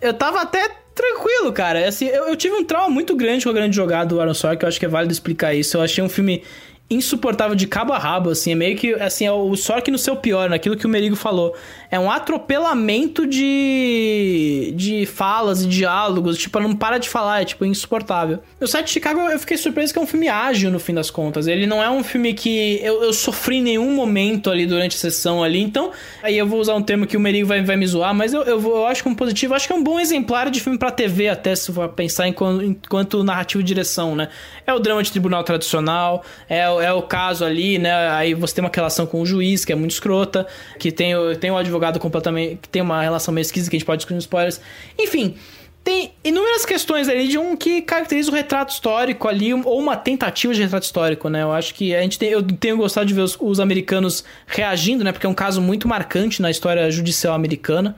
Eu 0.01 0.15
tava 0.15 0.41
até 0.41 0.69
tranquilo, 0.95 1.53
cara. 1.53 1.89
Assim, 1.89 2.07
eu, 2.07 2.25
eu 2.29 2.37
tive 2.37 2.55
um 2.57 2.65
trauma 2.65 2.91
muito 2.91 3.15
grande 3.17 3.45
com 3.45 3.51
a 3.51 3.55
grande 3.55 3.75
jogada 3.77 4.07
do 4.07 4.21
Aaron 4.21 4.35
Sorkin, 4.35 4.65
eu 4.65 4.69
acho 4.69 4.79
que 4.81 4.87
é 4.87 4.89
válido 4.89 5.13
explicar 5.13 5.55
isso. 5.55 5.77
Eu 5.77 5.83
achei 5.83 6.03
um 6.03 6.09
filme 6.09 6.43
insuportável 6.91 7.55
de 7.55 7.67
cabo 7.69 7.93
a 7.93 7.99
rabo, 7.99 8.31
assim, 8.31 8.51
é 8.53 8.55
meio 8.55 8.77
que, 8.77 8.93
assim, 8.95 9.25
é 9.25 9.31
o 9.33 9.55
Sorkin 9.55 9.93
no 9.93 9.99
seu 9.99 10.17
pior, 10.17 10.51
naquilo 10.51 10.77
que 10.77 10.87
o 10.87 10.89
Merigo 10.89 11.15
falou. 11.15 11.55
É 11.91 11.99
um 11.99 12.11
atropelamento 12.11 13.27
de 13.27 14.73
de 14.77 15.07
falas 15.07 15.63
e 15.63 15.69
diálogos, 15.69 16.37
tipo, 16.39 16.59
não 16.61 16.75
para 16.75 16.99
de 16.99 17.09
falar, 17.09 17.43
é, 17.43 17.45
tipo, 17.45 17.65
insuportável. 17.65 18.41
O 18.61 18.67
Sete 18.67 18.87
de 18.87 18.93
Chicago, 18.93 19.21
eu 19.21 19.39
fiquei 19.39 19.57
surpreso 19.57 19.93
que 19.93 19.99
é 19.99 20.03
um 20.03 20.07
filme 20.07 20.29
ágil, 20.29 20.71
no 20.71 20.79
fim 20.79 20.95
das 20.95 21.11
contas. 21.11 21.47
Ele 21.47 21.67
não 21.67 21.83
é 21.83 21.91
um 21.91 22.03
filme 22.03 22.33
que 22.35 22.81
eu, 22.83 23.03
eu 23.05 23.13
sofri 23.13 23.57
em 23.57 23.63
nenhum 23.63 23.93
momento 23.95 24.51
ali 24.51 24.67
durante 24.67 24.97
a 24.97 24.99
sessão 24.99 25.43
ali, 25.43 25.61
então, 25.61 25.91
aí 26.23 26.37
eu 26.39 26.47
vou 26.47 26.61
usar 26.61 26.75
um 26.75 26.83
termo 26.83 27.07
que 27.07 27.17
o 27.17 27.21
Merigo 27.21 27.47
vai, 27.49 27.63
vai 27.63 27.77
me 27.77 27.87
zoar, 27.87 28.15
mas 28.15 28.33
eu, 28.33 28.43
eu, 28.43 28.59
vou- 28.61 28.77
eu 28.77 28.87
acho 28.87 29.03
que 29.03 29.09
é 29.09 29.15
positivo, 29.15 29.55
acho 29.55 29.67
que 29.67 29.73
é 29.73 29.77
um 29.77 29.83
bom 29.83 29.99
exemplar 30.01 30.51
de 30.51 30.61
filme 30.61 30.79
pra 30.79 30.91
TV, 30.91 31.29
até 31.29 31.55
se 31.55 31.73
for 31.73 31.89
pensar 31.91 32.29
enquanto, 32.29 32.63
enquanto 32.65 33.23
narrativa 33.25 33.61
e 33.61 33.65
direção, 33.65 34.15
né? 34.17 34.29
É 34.67 34.73
o 34.73 34.79
drama 34.79 35.03
de 35.03 35.11
tribunal 35.11 35.43
tradicional, 35.45 36.25
é, 36.49 36.69
o- 36.69 36.80
é 36.81 36.93
o 36.93 37.03
caso 37.03 37.45
ali, 37.45 37.79
né? 37.79 37.93
Aí 38.11 38.35
você 38.35 38.55
tem 38.55 38.65
uma 38.65 38.71
relação 38.73 39.07
com 39.07 39.21
o 39.21 39.27
juiz, 39.27 39.65
que 39.65 39.73
é 39.73 39.77
muito 39.77 39.93
escrota, 39.93 40.47
que 40.79 40.91
tem, 40.91 41.15
tem 41.39 41.51
um 41.51 41.57
advogado 41.57 41.99
completamente. 41.99 42.59
que 42.63 42.69
tem 42.69 42.83
uma 42.83 43.03
relação 43.03 43.33
meio 43.33 43.43
esquisita 43.43 43.71
que 43.71 43.77
a 43.77 43.79
gente 43.79 43.87
pode 43.87 43.99
discutir 43.99 44.15
nos 44.15 44.25
spoilers. 44.25 44.61
Enfim. 44.99 45.35
Tem 45.83 46.13
inúmeras 46.23 46.67
questões 46.67 47.09
ali 47.09 47.27
de 47.27 47.39
um 47.39 47.57
que 47.57 47.81
caracteriza 47.81 48.31
o 48.31 48.35
retrato 48.35 48.69
histórico 48.71 49.27
ali, 49.27 49.55
ou 49.55 49.79
uma 49.79 49.97
tentativa 49.97 50.53
de 50.53 50.61
retrato 50.61 50.83
histórico, 50.83 51.31
né? 51.31 51.43
Eu 51.43 51.53
acho 51.53 51.75
que 51.75 51.95
a 51.95 52.03
gente 52.03 52.19
tem, 52.19 52.29
eu 52.29 52.43
tenho 52.43 52.77
gostado 52.77 53.07
de 53.07 53.15
ver 53.15 53.23
os, 53.23 53.35
os 53.41 53.59
americanos 53.59 54.23
reagindo, 54.47 55.03
né? 55.03 55.11
Porque 55.11 55.27
é 55.27 55.29
um 55.29 55.35
caso 55.35 55.59
muito 55.63 55.89
marcante 55.89 56.43
na 56.43 56.51
história 56.51 56.91
judicial 56.91 57.33
americana. 57.33 57.97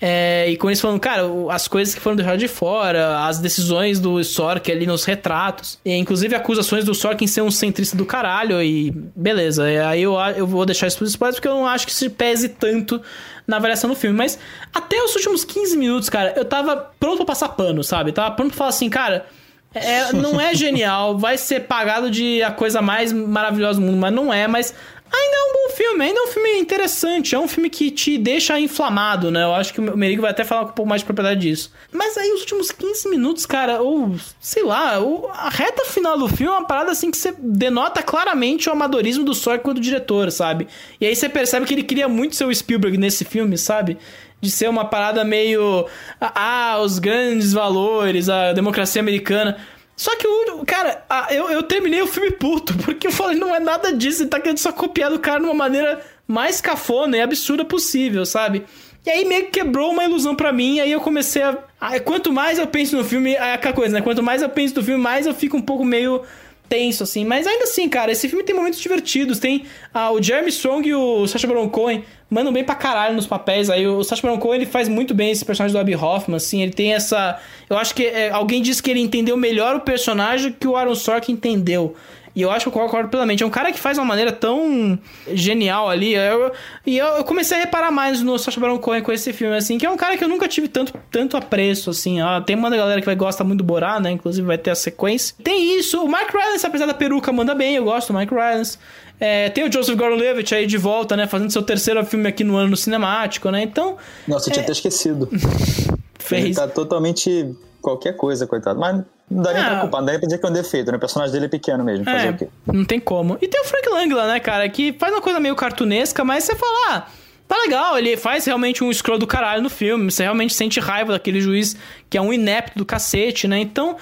É, 0.00 0.48
e 0.48 0.56
com 0.56 0.68
eles 0.68 0.80
falando, 0.80 1.00
cara, 1.00 1.22
as 1.50 1.66
coisas 1.66 1.92
que 1.92 2.00
foram 2.00 2.14
deixadas 2.16 2.38
de 2.40 2.46
fora, 2.46 3.24
as 3.26 3.40
decisões 3.40 3.98
do 3.98 4.22
Sorkin 4.22 4.70
ali 4.70 4.86
nos 4.86 5.04
retratos, 5.04 5.78
e 5.84 5.92
inclusive 5.92 6.36
acusações 6.36 6.84
do 6.84 6.94
Sorkin 6.94 7.26
ser 7.26 7.42
um 7.42 7.50
centrista 7.50 7.96
do 7.96 8.06
caralho, 8.06 8.62
e 8.62 8.92
beleza. 8.92 9.64
Aí 9.88 10.02
eu, 10.02 10.14
eu 10.36 10.46
vou 10.46 10.64
deixar 10.64 10.86
isso 10.86 10.98
pros 10.98 11.10
spoilers 11.10 11.36
porque 11.36 11.48
eu 11.48 11.54
não 11.54 11.66
acho 11.66 11.84
que 11.84 11.92
se 11.92 12.08
pese 12.08 12.48
tanto 12.50 13.02
na 13.44 13.56
avaliação 13.56 13.90
do 13.90 13.96
filme. 13.96 14.16
Mas 14.16 14.38
até 14.72 15.02
os 15.02 15.16
últimos 15.16 15.44
15 15.44 15.76
minutos, 15.76 16.08
cara, 16.08 16.32
eu 16.36 16.44
tava 16.44 16.76
pronto 17.00 17.16
pra 17.16 17.26
passar 17.26 17.48
pano, 17.48 17.82
sabe? 17.82 18.12
Tava 18.12 18.32
pronto 18.36 18.50
pra 18.50 18.58
falar 18.58 18.70
assim, 18.70 18.88
cara. 18.88 19.26
é- 19.74 20.12
não 20.12 20.40
é 20.40 20.54
genial, 20.54 21.18
vai 21.18 21.36
ser 21.36 21.60
pagado 21.60 22.10
de 22.10 22.42
a 22.42 22.50
coisa 22.50 22.80
mais 22.80 23.12
maravilhosa 23.12 23.78
do 23.80 23.84
mundo, 23.84 23.98
mas 23.98 24.14
não 24.14 24.32
é, 24.32 24.46
mas 24.48 24.72
ainda 25.12 25.36
é 25.36 25.42
um 25.42 25.52
bom 25.52 25.74
filme, 25.74 26.04
ainda 26.04 26.20
é 26.20 26.22
um 26.22 26.26
filme 26.28 26.58
interessante, 26.58 27.34
é 27.34 27.38
um 27.38 27.48
filme 27.48 27.70
que 27.70 27.90
te 27.90 28.18
deixa 28.18 28.58
inflamado, 28.58 29.30
né? 29.30 29.44
Eu 29.44 29.54
acho 29.54 29.72
que 29.72 29.80
o 29.80 29.96
Merigo 29.96 30.22
vai 30.22 30.30
até 30.30 30.44
falar 30.44 30.64
com 30.64 30.70
um 30.70 30.74
pouco 30.74 30.88
mais 30.88 31.02
de 31.02 31.06
propriedade 31.06 31.40
disso. 31.40 31.72
Mas 31.92 32.16
aí 32.16 32.32
os 32.32 32.40
últimos 32.40 32.70
15 32.70 33.08
minutos, 33.08 33.46
cara, 33.46 33.80
ou 33.80 34.14
sei 34.40 34.62
lá, 34.62 34.98
ou 34.98 35.30
a 35.30 35.48
reta 35.48 35.84
final 35.84 36.18
do 36.18 36.28
filme 36.28 36.52
é 36.52 36.56
uma 36.56 36.66
parada 36.66 36.90
assim 36.90 37.10
que 37.10 37.16
você 37.16 37.34
denota 37.38 38.02
claramente 38.02 38.68
o 38.68 38.72
amadorismo 38.72 39.24
do 39.24 39.34
Sorkin 39.34 39.74
do 39.74 39.80
diretor, 39.80 40.30
sabe? 40.30 40.68
E 41.00 41.06
aí 41.06 41.14
você 41.14 41.28
percebe 41.28 41.66
que 41.66 41.74
ele 41.74 41.82
queria 41.82 42.08
muito 42.08 42.36
ser 42.36 42.44
o 42.44 42.54
Spielberg 42.54 42.96
nesse 42.98 43.24
filme, 43.24 43.56
sabe? 43.56 43.98
De 44.40 44.50
ser 44.50 44.68
uma 44.68 44.84
parada 44.84 45.24
meio. 45.24 45.86
Ah, 46.20 46.78
os 46.80 46.98
grandes 46.98 47.52
valores, 47.52 48.28
a 48.28 48.52
democracia 48.52 49.00
americana. 49.00 49.56
Só 49.98 50.14
que 50.16 50.26
o. 50.26 50.64
Cara, 50.64 51.04
eu, 51.30 51.50
eu 51.50 51.62
terminei 51.62 52.00
o 52.00 52.06
filme 52.06 52.30
puto, 52.30 52.72
porque 52.78 53.08
eu 53.08 53.12
falei, 53.12 53.36
não 53.36 53.52
é 53.54 53.58
nada 53.58 53.92
disso, 53.92 54.22
ele 54.22 54.30
tá 54.30 54.38
querendo 54.40 54.58
só 54.58 54.70
copiar 54.72 55.10
do 55.10 55.18
cara 55.18 55.40
de 55.40 55.46
uma 55.46 55.54
maneira 55.54 56.00
mais 56.26 56.60
cafona 56.60 57.16
e 57.16 57.20
absurda 57.20 57.64
possível, 57.64 58.24
sabe? 58.24 58.64
E 59.04 59.10
aí 59.10 59.24
meio 59.24 59.46
que 59.46 59.52
quebrou 59.52 59.90
uma 59.90 60.04
ilusão 60.04 60.34
pra 60.36 60.52
mim, 60.52 60.78
aí 60.80 60.92
eu 60.92 61.00
comecei 61.00 61.42
a- 61.42 61.58
Quanto 62.04 62.32
mais 62.32 62.58
eu 62.58 62.66
penso 62.68 62.96
no 62.96 63.04
filme, 63.04 63.32
é 63.34 63.54
aquela 63.54 63.74
coisa, 63.74 63.92
né? 63.94 64.00
Quanto 64.00 64.22
mais 64.22 64.40
eu 64.40 64.48
penso 64.48 64.74
no 64.76 64.82
filme, 64.84 65.02
mais 65.02 65.26
eu 65.26 65.34
fico 65.34 65.56
um 65.56 65.62
pouco 65.62 65.84
meio 65.84 66.22
tenso, 66.68 67.02
assim. 67.02 67.24
Mas 67.24 67.46
ainda 67.46 67.64
assim, 67.64 67.88
cara, 67.88 68.12
esse 68.12 68.28
filme 68.28 68.44
tem 68.44 68.54
momentos 68.54 68.78
divertidos. 68.78 69.38
Tem 69.38 69.64
ah, 69.92 70.10
o 70.10 70.22
Jeremy 70.22 70.48
Strong 70.48 70.88
e 70.88 70.94
o 70.94 71.26
Sacha 71.26 71.46
Baron 71.46 71.68
Cohen 71.68 72.04
mandam 72.30 72.52
bem 72.52 72.64
pra 72.64 72.74
caralho 72.74 73.14
nos 73.14 73.26
papéis. 73.26 73.70
Aí 73.70 73.86
o 73.86 74.04
Sacha 74.04 74.22
Baron 74.22 74.38
Cohen, 74.38 74.56
ele 74.56 74.66
faz 74.66 74.88
muito 74.88 75.14
bem 75.14 75.30
esse 75.30 75.44
personagem 75.44 75.72
do 75.72 75.80
Abby 75.80 75.94
Hoffman, 75.94 76.36
assim. 76.36 76.62
Ele 76.62 76.72
tem 76.72 76.94
essa... 76.94 77.40
Eu 77.68 77.76
acho 77.76 77.94
que 77.94 78.04
é, 78.04 78.30
alguém 78.30 78.60
disse 78.62 78.82
que 78.82 78.90
ele 78.90 79.00
entendeu 79.00 79.36
melhor 79.36 79.76
o 79.76 79.80
personagem 79.80 80.54
que 80.58 80.66
o 80.66 80.76
Aaron 80.76 80.94
Sorkin 80.94 81.32
entendeu. 81.32 81.96
E 82.34 82.42
eu 82.42 82.50
acho 82.50 82.70
que 82.70 82.76
eu 82.76 82.82
concordo 82.82 83.08
plenamente. 83.08 83.42
É 83.42 83.46
um 83.46 83.50
cara 83.50 83.72
que 83.72 83.78
faz 83.78 83.98
uma 83.98 84.04
maneira 84.04 84.32
tão 84.32 84.98
genial 85.32 85.88
ali. 85.88 86.14
Eu, 86.14 86.52
e 86.86 86.96
eu, 86.96 87.06
eu, 87.06 87.24
comecei 87.24 87.56
a 87.56 87.60
reparar 87.60 87.90
mais 87.90 88.22
no 88.22 88.38
Sacha 88.38 88.60
Baron 88.60 88.78
Cohen 88.78 89.02
com 89.02 89.12
esse 89.12 89.32
filme, 89.32 89.56
assim, 89.56 89.78
que 89.78 89.86
é 89.86 89.90
um 89.90 89.96
cara 89.96 90.16
que 90.16 90.24
eu 90.24 90.28
nunca 90.28 90.46
tive 90.46 90.68
tanto, 90.68 90.92
tanto 91.10 91.36
apreço, 91.36 91.90
assim. 91.90 92.20
Ó, 92.20 92.40
tem 92.40 92.56
uma 92.56 92.70
galera 92.70 93.00
que 93.00 93.06
vai 93.06 93.16
gosta 93.16 93.42
muito 93.42 93.58
do 93.58 93.64
Borá, 93.64 93.98
né? 93.98 94.10
Inclusive 94.10 94.46
vai 94.46 94.58
ter 94.58 94.70
a 94.70 94.74
sequência. 94.74 95.34
Tem 95.42 95.78
isso. 95.78 96.02
O 96.02 96.08
Mark 96.08 96.30
Rylance, 96.32 96.66
apesar 96.66 96.86
da 96.86 96.94
peruca, 96.94 97.32
manda 97.32 97.54
bem. 97.54 97.76
Eu 97.76 97.84
gosto 97.84 98.12
do 98.12 98.18
Mike 98.18 98.34
Rylance. 98.34 98.78
É, 99.20 99.50
tem 99.50 99.64
o 99.64 99.72
Joseph 99.72 99.96
Gordon-Levitt 99.96 100.54
aí 100.54 100.66
de 100.66 100.78
volta, 100.78 101.16
né? 101.16 101.26
Fazendo 101.26 101.50
seu 101.50 101.62
terceiro 101.62 102.04
filme 102.04 102.28
aqui 102.28 102.44
no 102.44 102.56
ano 102.56 102.76
cinemático, 102.76 103.50
né? 103.50 103.62
Então... 103.62 103.96
Nossa, 104.26 104.48
eu 104.48 104.52
tinha 104.52 104.62
é... 104.62 104.64
até 104.64 104.72
esquecido. 104.72 105.28
Fez. 106.18 106.44
Ele 106.44 106.54
tá 106.54 106.68
totalmente 106.68 107.52
qualquer 107.80 108.14
coisa, 108.16 108.46
coitado. 108.46 108.78
Mas 108.78 109.02
não 109.30 109.42
dá 109.42 109.52
nem 109.52 109.64
pra 109.64 109.80
culpar, 109.80 110.00
não 110.00 110.06
dá 110.06 110.12
nem 110.12 110.20
pra 110.20 110.26
dizer 110.26 110.38
que 110.38 110.46
é 110.46 110.48
um 110.48 110.52
defeito, 110.52 110.90
né? 110.90 110.96
O 110.96 111.00
personagem 111.00 111.32
dele 111.32 111.46
é 111.46 111.48
pequeno 111.48 111.84
mesmo, 111.84 112.04
fazer 112.04 112.26
é, 112.26 112.30
o 112.30 112.36
quê? 112.36 112.48
Não 112.66 112.84
tem 112.84 112.98
como. 112.98 113.36
E 113.40 113.48
tem 113.48 113.60
o 113.60 113.64
Frank 113.64 113.88
Langla, 113.88 114.26
né, 114.26 114.40
cara, 114.40 114.68
que 114.68 114.92
faz 114.94 115.12
uma 115.12 115.20
coisa 115.20 115.38
meio 115.38 115.54
cartunesca, 115.54 116.24
mas 116.24 116.44
você 116.44 116.54
fala, 116.54 116.94
ah, 116.94 117.06
tá 117.46 117.56
legal, 117.58 117.98
ele 117.98 118.16
faz 118.16 118.44
realmente 118.44 118.82
um 118.82 118.92
scroll 118.92 119.18
do 119.18 119.26
caralho 119.26 119.62
no 119.62 119.70
filme, 119.70 120.10
você 120.10 120.22
realmente 120.22 120.54
sente 120.54 120.80
raiva 120.80 121.12
daquele 121.12 121.40
juiz 121.40 121.76
que 122.08 122.16
é 122.16 122.20
um 122.20 122.32
inepto 122.32 122.78
do 122.78 122.86
cacete, 122.86 123.46
né? 123.46 123.58
Então, 123.58 123.96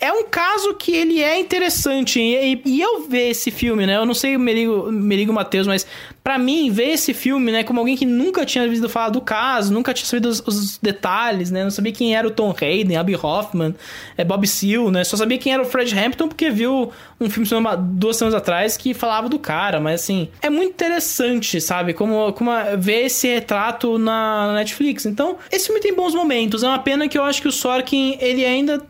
é 0.00 0.12
um 0.12 0.24
caso 0.24 0.74
que 0.74 0.92
ele 0.92 1.22
é 1.22 1.38
interessante. 1.38 2.20
E, 2.20 2.60
e, 2.64 2.80
eu 2.80 3.08
ver 3.08 3.30
esse 3.30 3.50
filme, 3.50 3.86
né? 3.86 3.96
Eu 3.96 4.06
não 4.06 4.14
sei 4.14 4.36
o 4.36 4.40
Merigo, 4.40 4.90
Merigo 4.92 5.32
Matheus, 5.32 5.66
mas 5.66 5.86
para 6.22 6.38
mim, 6.38 6.70
ver 6.70 6.90
esse 6.90 7.14
filme, 7.14 7.50
né? 7.50 7.64
Como 7.64 7.80
alguém 7.80 7.96
que 7.96 8.04
nunca 8.04 8.44
tinha 8.44 8.62
ouvido 8.62 8.88
falar 8.88 9.08
do 9.08 9.20
caso, 9.20 9.72
nunca 9.72 9.94
tinha 9.94 10.06
sabido 10.06 10.28
os, 10.28 10.40
os, 10.46 10.78
detalhes, 10.78 11.50
né? 11.50 11.64
Não 11.64 11.70
sabia 11.70 11.90
quem 11.90 12.14
era 12.14 12.28
o 12.28 12.30
Tom 12.30 12.54
Hayden, 12.54 12.96
Abby 12.96 13.16
Hoffman, 13.16 13.74
é, 14.16 14.24
Bob 14.24 14.46
Seale, 14.46 14.90
né? 14.90 15.04
Só 15.04 15.16
sabia 15.16 15.38
quem 15.38 15.54
era 15.54 15.62
o 15.62 15.64
Fred 15.64 15.98
Hampton 15.98 16.28
porque 16.28 16.50
viu 16.50 16.92
um 17.18 17.30
filme 17.30 17.48
duas 17.78 18.16
semanas 18.16 18.38
atrás 18.38 18.76
que 18.76 18.92
falava 18.92 19.28
do 19.28 19.38
cara. 19.38 19.80
Mas 19.80 20.02
assim, 20.02 20.28
é 20.42 20.50
muito 20.50 20.72
interessante, 20.72 21.60
sabe? 21.60 21.94
Como, 21.94 22.30
como 22.34 22.50
ver 22.76 23.06
esse 23.06 23.26
retrato 23.26 23.96
na, 23.96 24.48
na 24.48 24.52
Netflix. 24.54 25.06
Então, 25.06 25.38
esse 25.50 25.66
filme 25.66 25.80
tem 25.80 25.94
bons 25.94 26.14
momentos. 26.14 26.62
É 26.62 26.68
uma 26.68 26.78
pena 26.78 27.08
que 27.08 27.16
eu 27.16 27.24
acho 27.24 27.40
que 27.40 27.48
o 27.48 27.52
Sorkin, 27.52 28.18
ele 28.20 28.44
ainda 28.44 28.82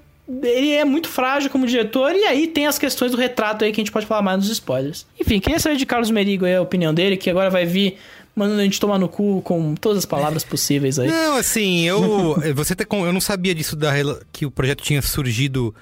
ele 0.43 0.72
é 0.72 0.85
muito 0.85 1.09
frágil 1.09 1.51
como 1.51 1.66
diretor, 1.66 2.14
e 2.14 2.24
aí 2.24 2.47
tem 2.47 2.66
as 2.66 2.79
questões 2.79 3.11
do 3.11 3.16
retrato 3.16 3.64
aí 3.64 3.72
que 3.72 3.81
a 3.81 3.83
gente 3.83 3.93
pode 3.93 4.07
falar 4.07 4.20
mais 4.20 4.39
nos 4.39 4.51
spoilers. 4.51 5.07
Enfim, 5.18 5.41
queria 5.41 5.59
saber 5.59 5.76
de 5.76 5.87
Carlos 5.87 6.11
Merigo 6.11 6.45
aí 6.45 6.55
a 6.55 6.61
opinião 6.61 6.93
dele, 6.93 7.16
que 7.16 7.31
agora 7.31 7.49
vai 7.49 7.64
vir 7.64 7.97
mandando 8.37 8.61
a 8.61 8.64
gente 8.64 8.79
tomar 8.79 8.99
no 8.99 9.09
cu 9.09 9.41
com 9.43 9.74
todas 9.74 9.99
as 9.99 10.05
palavras 10.05 10.45
possíveis 10.45 10.99
aí. 10.99 11.09
Não, 11.09 11.37
assim, 11.37 11.85
eu. 11.85 12.37
você 12.55 12.76
ter, 12.76 12.87
eu 12.91 13.12
não 13.12 13.20
sabia 13.20 13.55
disso 13.55 13.74
da, 13.74 13.93
que 14.31 14.47
o 14.47 14.51
projeto 14.51 14.83
tinha 14.83 15.03
surgido 15.03 15.74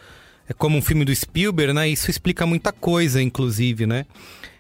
é, 0.49 0.55
como 0.55 0.79
um 0.79 0.83
filme 0.83 1.05
do 1.05 1.15
Spielberg, 1.15 1.73
né? 1.73 1.89
Isso 1.89 2.11
explica 2.11 2.47
muita 2.47 2.73
coisa, 2.73 3.21
inclusive, 3.21 3.85
né? 3.85 4.07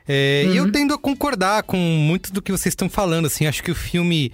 É, 0.07 0.45
uhum. 0.47 0.53
E 0.53 0.57
eu 0.57 0.65
uhum. 0.65 0.73
tendo 0.73 0.95
a 0.95 0.99
concordar 0.99 1.63
com 1.63 1.77
muito 1.77 2.33
do 2.33 2.43
que 2.43 2.53
vocês 2.53 2.73
estão 2.73 2.89
falando, 2.89 3.27
assim, 3.27 3.47
acho 3.47 3.63
que 3.63 3.71
o 3.71 3.75
filme 3.75 4.31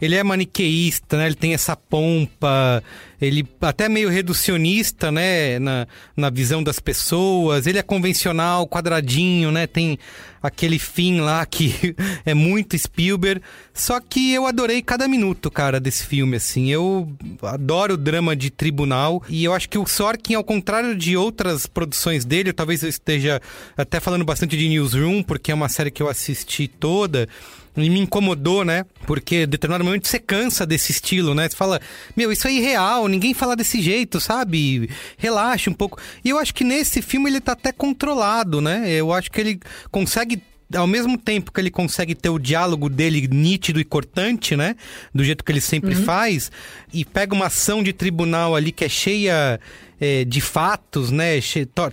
ele 0.00 0.14
é 0.14 0.22
maniqueísta, 0.22 1.16
né? 1.16 1.26
Ele 1.26 1.34
tem 1.34 1.54
essa 1.54 1.74
pompa, 1.74 2.82
ele 3.20 3.46
até 3.60 3.88
meio 3.88 4.08
reducionista, 4.08 5.10
né? 5.10 5.58
Na, 5.58 5.86
na 6.16 6.30
visão 6.30 6.62
das 6.62 6.78
pessoas. 6.78 7.66
Ele 7.66 7.78
é 7.78 7.82
convencional, 7.82 8.66
quadradinho, 8.66 9.50
né? 9.50 9.66
Tem 9.66 9.98
aquele 10.42 10.78
fim 10.78 11.20
lá 11.20 11.44
que 11.44 11.94
é 12.24 12.34
muito 12.34 12.78
Spielberg. 12.78 13.42
Só 13.72 14.00
que 14.00 14.32
eu 14.32 14.46
adorei 14.46 14.82
cada 14.82 15.08
minuto, 15.08 15.50
cara, 15.50 15.80
desse 15.80 16.04
filme, 16.04 16.36
assim. 16.36 16.70
Eu 16.70 17.08
adoro 17.42 17.94
o 17.94 17.98
drama 17.98 18.36
de 18.36 18.50
tribunal. 18.50 19.22
E 19.28 19.44
eu 19.44 19.54
acho 19.54 19.68
que 19.68 19.78
o 19.78 19.86
Sorkin, 19.86 20.34
ao 20.34 20.44
contrário 20.44 20.94
de 20.94 21.16
outras 21.16 21.66
produções 21.66 22.24
dele, 22.24 22.52
talvez 22.52 22.82
eu 22.82 22.88
esteja 22.88 23.40
até 23.76 24.00
falando 24.00 24.24
bastante 24.24 24.56
de 24.56 24.68
Newsroom, 24.68 25.22
porque 25.22 25.50
é 25.50 25.54
uma 25.54 25.68
série 25.68 25.90
que 25.90 26.02
eu 26.02 26.08
assisti 26.08 26.68
toda 26.68 27.28
e 27.76 27.90
me 27.90 28.00
incomodou, 28.00 28.64
né? 28.64 28.86
Porque 29.06 29.46
determinado 29.46 29.84
momento 29.84 30.08
você 30.08 30.18
cansa 30.18 30.64
desse 30.64 30.92
estilo, 30.92 31.34
né? 31.34 31.48
Você 31.48 31.56
fala, 31.56 31.80
meu, 32.16 32.32
isso 32.32 32.48
é 32.48 32.52
irreal, 32.52 33.05
ninguém 33.08 33.34
fala 33.34 33.56
desse 33.56 33.80
jeito, 33.80 34.20
sabe? 34.20 34.90
Relaxa 35.16 35.70
um 35.70 35.74
pouco. 35.74 35.98
E 36.24 36.30
eu 36.30 36.38
acho 36.38 36.54
que 36.54 36.64
nesse 36.64 37.02
filme 37.02 37.30
ele 37.30 37.40
tá 37.40 37.52
até 37.52 37.72
controlado, 37.72 38.60
né? 38.60 38.90
Eu 38.90 39.12
acho 39.12 39.30
que 39.30 39.40
ele 39.40 39.60
consegue 39.90 40.42
ao 40.74 40.86
mesmo 40.86 41.16
tempo 41.16 41.52
que 41.52 41.60
ele 41.60 41.70
consegue 41.70 42.14
ter 42.14 42.28
o 42.28 42.38
diálogo 42.38 42.88
dele 42.88 43.28
nítido 43.28 43.78
e 43.78 43.84
cortante, 43.84 44.56
né? 44.56 44.74
Do 45.14 45.22
jeito 45.22 45.44
que 45.44 45.52
ele 45.52 45.60
sempre 45.60 45.94
uhum. 45.94 46.02
faz, 46.02 46.50
e 46.92 47.04
pega 47.04 47.34
uma 47.34 47.46
ação 47.46 47.82
de 47.82 47.92
tribunal 47.92 48.56
ali 48.56 48.72
que 48.72 48.84
é 48.84 48.88
cheia 48.88 49.60
é, 50.00 50.24
de 50.24 50.40
fatos, 50.40 51.10
né? 51.10 51.40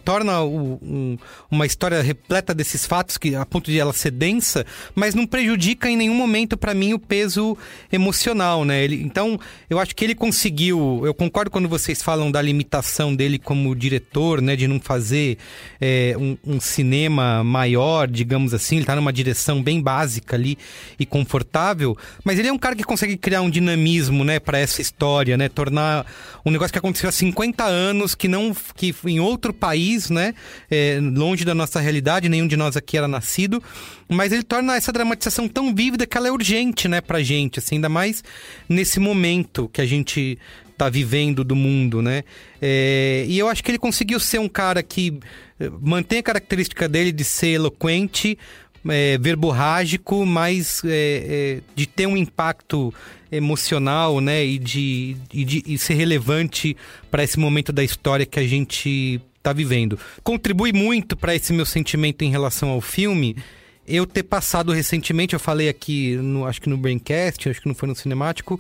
torna 0.04 0.42
o, 0.42 0.80
um, 0.82 1.18
uma 1.50 1.66
história 1.66 2.02
repleta 2.02 2.54
desses 2.54 2.86
fatos 2.86 3.18
que 3.18 3.36
a 3.36 3.46
ponto 3.46 3.72
de 3.72 3.80
ela 3.80 3.94
ser 3.94 4.12
densa, 4.12 4.66
mas 4.94 5.16
não 5.16 5.26
prejudica 5.26 5.90
em 5.90 5.96
nenhum 5.96 6.14
momento 6.14 6.58
para 6.58 6.74
mim 6.74 6.94
o 6.94 7.00
peso 7.00 7.58
emocional, 7.92 8.66
né? 8.66 8.84
Ele, 8.84 9.02
então 9.02 9.40
eu 9.70 9.80
acho 9.80 9.96
que 9.96 10.04
ele 10.04 10.16
conseguiu. 10.16 11.02
Eu 11.06 11.14
concordo 11.14 11.50
quando 11.50 11.70
vocês 11.70 12.02
falam 12.02 12.32
da 12.32 12.42
limitação 12.42 13.16
dele 13.16 13.40
como 13.40 13.76
diretor, 13.76 14.42
né? 14.42 14.56
De 14.56 14.68
não 14.68 14.80
fazer 14.80 15.38
é, 15.80 16.16
um, 16.18 16.38
um, 16.46 16.60
cinema 16.60 17.44
maior, 17.44 18.08
digamos 18.08 18.54
assim. 18.54 18.78
Ele 18.78 18.86
tá 18.86 18.96
numa 18.96 19.14
direção 19.14 19.62
bem 19.62 19.82
básica 19.82 20.36
ali 20.36 20.58
e 21.00 21.06
confortável, 21.06 21.98
mas 22.24 22.40
ele 22.40 22.48
é 22.48 22.54
um 22.54 22.58
cara 22.58 22.76
que 22.76 22.84
consegue 22.84 23.18
criar 23.18 23.42
um 23.42 23.50
dinamismo, 23.50 24.24
né? 24.24 24.40
Para 24.40 24.58
essa 24.58 24.82
história, 24.82 25.38
né? 25.38 25.48
Tornar 25.48 26.06
um 26.46 26.52
negócio 26.52 26.74
que 26.74 26.80
aconteceu 26.80 27.08
há 27.08 27.12
50 27.12 27.64
anos 27.64 27.93
anos 27.94 28.16
que 28.16 28.28
não 28.28 28.54
que 28.76 28.94
em 29.06 29.20
outro 29.20 29.54
país, 29.54 30.10
né, 30.10 30.34
é, 30.70 31.00
longe 31.02 31.46
da 31.46 31.56
nossa 31.56 31.80
realidade, 31.80 32.28
nenhum 32.28 32.48
de 32.48 32.58
nós 32.58 32.76
aqui 32.76 32.98
era 32.98 33.08
nascido, 33.08 33.64
mas 34.10 34.32
ele 34.32 34.44
torna 34.44 34.76
essa 34.76 34.92
dramatização 34.92 35.48
tão 35.48 35.74
vívida 35.74 36.06
que 36.06 36.18
ela 36.18 36.28
é 36.28 36.32
urgente, 36.32 36.88
né, 36.88 37.00
pra 37.00 37.22
gente, 37.22 37.60
assim, 37.60 37.76
ainda 37.76 37.90
mais 37.90 38.24
nesse 38.68 39.00
momento 39.00 39.70
que 39.72 39.82
a 39.82 39.86
gente 39.86 40.38
tá 40.78 40.90
vivendo 40.90 41.44
do 41.44 41.56
mundo, 41.56 42.02
né? 42.02 42.24
É, 42.60 43.26
e 43.28 43.38
eu 43.38 43.48
acho 43.48 43.64
que 43.64 43.70
ele 43.70 43.78
conseguiu 43.78 44.20
ser 44.20 44.40
um 44.40 44.50
cara 44.50 44.82
que 44.82 45.20
eh, 45.60 45.70
mantém 45.80 46.18
a 46.18 46.24
característica 46.24 46.90
dele 46.90 47.12
de 47.12 47.24
ser 47.24 47.50
eloquente, 47.50 48.38
é, 48.90 49.18
verborrágico, 49.18 50.26
mas 50.26 50.82
é, 50.84 50.90
é, 50.90 51.62
de 51.76 51.86
ter 51.86 52.08
um 52.08 52.18
impacto 52.18 52.94
emocional, 53.36 54.20
né? 54.22 54.46
E 54.46 54.58
de, 54.58 55.18
e 55.34 55.46
de 55.46 55.64
e 55.66 55.78
ser 55.78 55.96
relevante 55.96 56.76
para 57.10 57.24
esse 57.24 57.40
momento 57.40 57.72
da 57.72 57.84
história 57.84 58.26
que 58.26 58.40
a 58.40 58.48
gente 58.48 59.22
está 59.38 59.52
vivendo. 59.52 60.00
Contribui 60.24 60.72
muito 60.72 61.18
para 61.18 61.36
esse 61.36 61.52
meu 61.52 61.66
sentimento 61.66 62.24
em 62.24 62.30
relação 62.30 62.70
ao 62.70 62.80
filme. 62.80 63.36
Eu 63.86 64.06
ter 64.06 64.24
passado 64.24 64.72
recentemente, 64.72 65.34
eu 65.34 65.40
falei 65.40 65.68
aqui, 65.68 66.16
no, 66.16 66.46
acho 66.46 66.62
que 66.62 66.70
no 66.70 66.78
Braincast, 66.78 67.50
acho 67.50 67.62
que 67.62 67.68
não 67.68 67.76
foi 67.76 67.90
no 67.90 67.96
Cinemático, 67.96 68.58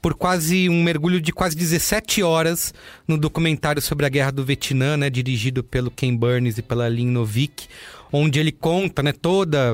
por 0.00 0.14
quase 0.14 0.68
um 0.68 0.82
mergulho 0.82 1.20
de 1.20 1.30
quase 1.30 1.54
17 1.54 2.22
horas 2.22 2.72
no 3.06 3.18
documentário 3.18 3.82
sobre 3.82 4.06
a 4.06 4.08
Guerra 4.08 4.32
do 4.32 4.44
Vietnã, 4.44 4.96
né, 4.96 5.10
dirigido 5.10 5.62
pelo 5.62 5.90
Ken 5.90 6.16
Burns 6.16 6.56
e 6.56 6.62
pela 6.62 6.88
Lynn 6.88 7.12
Novick, 7.12 7.68
onde 8.12 8.38
ele 8.38 8.52
conta, 8.52 9.02
né, 9.02 9.12
toda 9.12 9.72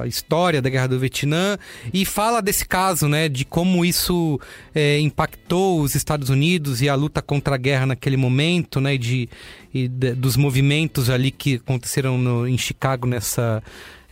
a 0.00 0.06
história 0.06 0.62
da 0.62 0.70
Guerra 0.70 0.86
do 0.86 0.98
Vietnã 0.98 1.58
e 1.92 2.04
fala 2.04 2.40
desse 2.40 2.64
caso, 2.66 3.08
né, 3.08 3.28
de 3.28 3.44
como 3.44 3.84
isso 3.84 4.40
é, 4.74 5.00
impactou 5.00 5.80
os 5.80 5.94
Estados 5.94 6.30
Unidos 6.30 6.80
e 6.80 6.88
a 6.88 6.94
luta 6.94 7.20
contra 7.20 7.56
a 7.56 7.58
guerra 7.58 7.86
naquele 7.86 8.16
momento, 8.16 8.80
né, 8.80 8.96
de, 8.96 9.28
e 9.74 9.88
de, 9.88 10.14
dos 10.14 10.36
movimentos 10.36 11.10
ali 11.10 11.32
que 11.32 11.56
aconteceram 11.56 12.16
no, 12.16 12.46
em 12.46 12.56
Chicago 12.56 13.06
nessa 13.08 13.62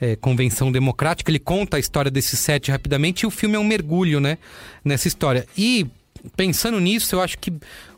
é, 0.01 0.16
convenção 0.16 0.72
democrática. 0.72 1.31
Ele 1.31 1.39
conta 1.39 1.76
a 1.76 1.81
história 1.81 2.11
desses 2.11 2.39
sete 2.41 2.70
rapidamente 2.70 3.22
e 3.22 3.26
o 3.26 3.31
filme 3.31 3.55
é 3.55 3.59
um 3.59 3.64
mergulho, 3.64 4.18
né, 4.18 4.39
nessa 4.85 5.07
história. 5.07 5.47
E 5.57 5.87
pensando 6.37 6.81
nisso, 6.81 7.14
eu 7.14 7.20
acho 7.20 7.39
que 7.39 7.53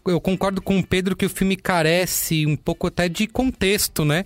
eu 0.07 0.21
concordo 0.21 0.61
com 0.61 0.79
o 0.79 0.87
Pedro 0.87 1.17
que 1.17 1.27
o 1.27 1.31
filme 1.31 1.57
carece 1.57 2.47
um 2.47 2.57
pouco 2.57 2.87
até 2.87 3.09
de 3.09 3.27
contexto, 3.27 4.05
né? 4.05 4.25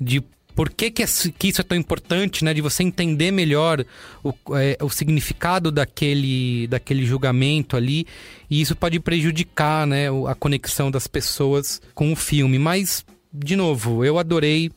De 0.00 0.22
por 0.54 0.70
que, 0.70 0.86
é, 0.86 0.90
que, 0.90 1.48
isso 1.48 1.60
é 1.60 1.64
tão 1.64 1.76
importante, 1.76 2.44
né? 2.44 2.54
De 2.54 2.60
você 2.60 2.82
entender 2.82 3.30
melhor 3.32 3.84
o, 4.22 4.32
é, 4.56 4.78
o 4.80 4.88
significado 4.88 5.72
daquele, 5.72 6.66
daquele 6.68 7.04
julgamento 7.04 7.76
ali. 7.76 8.06
E 8.48 8.60
isso 8.60 8.76
pode 8.76 9.00
prejudicar, 9.00 9.86
né? 9.86 10.06
A 10.28 10.34
conexão 10.34 10.90
das 10.90 11.06
pessoas 11.06 11.82
com 11.94 12.12
o 12.12 12.16
filme. 12.16 12.58
Mas, 12.58 13.04
de 13.32 13.56
novo, 13.56 14.04
eu 14.04 14.18
adorei 14.18 14.70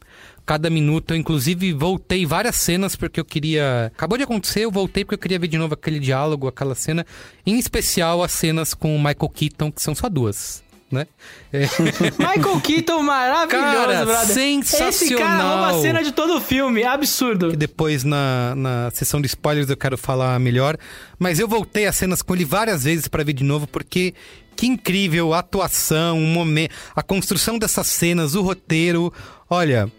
cada 0.47 0.69
minuto. 0.69 1.11
Eu, 1.11 1.17
inclusive, 1.17 1.73
voltei 1.73 2.25
várias 2.25 2.55
cenas 2.55 2.95
porque 2.95 3.19
eu 3.19 3.25
queria. 3.25 3.91
Acabou 3.93 4.17
de 4.17 4.23
acontecer, 4.23 4.61
eu 4.61 4.71
voltei 4.71 5.05
porque 5.05 5.15
eu 5.15 5.19
queria 5.19 5.37
ver 5.37 5.47
de 5.47 5.57
novo 5.59 5.75
aquele 5.75 5.99
diálogo, 5.99 6.47
aquela 6.47 6.73
cena. 6.73 7.05
Em 7.45 7.59
especial 7.59 8.23
as 8.23 8.31
cenas 8.31 8.73
com 8.73 8.95
o 8.95 8.97
Michael 8.97 9.29
Keaton, 9.29 9.71
que 9.71 9.81
são 9.81 9.93
só 9.93 10.09
duas. 10.09 10.63
Né? 10.91 11.05
É. 11.51 11.61
Michael 12.17 12.61
Keaton 12.61 13.01
maravilhoso, 13.01 13.65
Cara, 13.65 14.05
brother. 14.05 14.33
sensacional. 14.33 14.89
Esse 14.89 15.15
cara 15.15 15.43
rouba 15.43 15.67
a 15.67 15.81
cena 15.81 16.03
de 16.03 16.11
todo 16.11 16.37
o 16.37 16.41
filme, 16.41 16.83
absurdo. 16.83 17.49
que 17.51 17.57
depois 17.57 18.03
na, 18.03 18.53
na 18.55 18.91
sessão 18.93 19.19
de 19.19 19.27
spoilers 19.27 19.69
eu 19.69 19.77
quero 19.77 19.97
falar 19.97 20.39
melhor. 20.39 20.77
Mas 21.19 21.39
eu 21.39 21.47
voltei 21.47 21.85
as 21.87 21.95
cenas 21.95 22.21
com 22.21 22.33
ele 22.35 22.45
várias 22.45 22.83
vezes 22.83 23.07
pra 23.07 23.23
ver 23.23 23.33
de 23.33 23.43
novo, 23.43 23.67
porque 23.67 24.13
que 24.55 24.65
incrível 24.65 25.33
a 25.33 25.39
atuação, 25.39 26.17
o 26.17 26.25
momento, 26.25 26.73
a 26.95 27.03
construção 27.03 27.59
dessas 27.59 27.87
cenas, 27.87 28.33
o 28.33 28.41
roteiro. 28.41 29.13
Olha, 29.49 29.91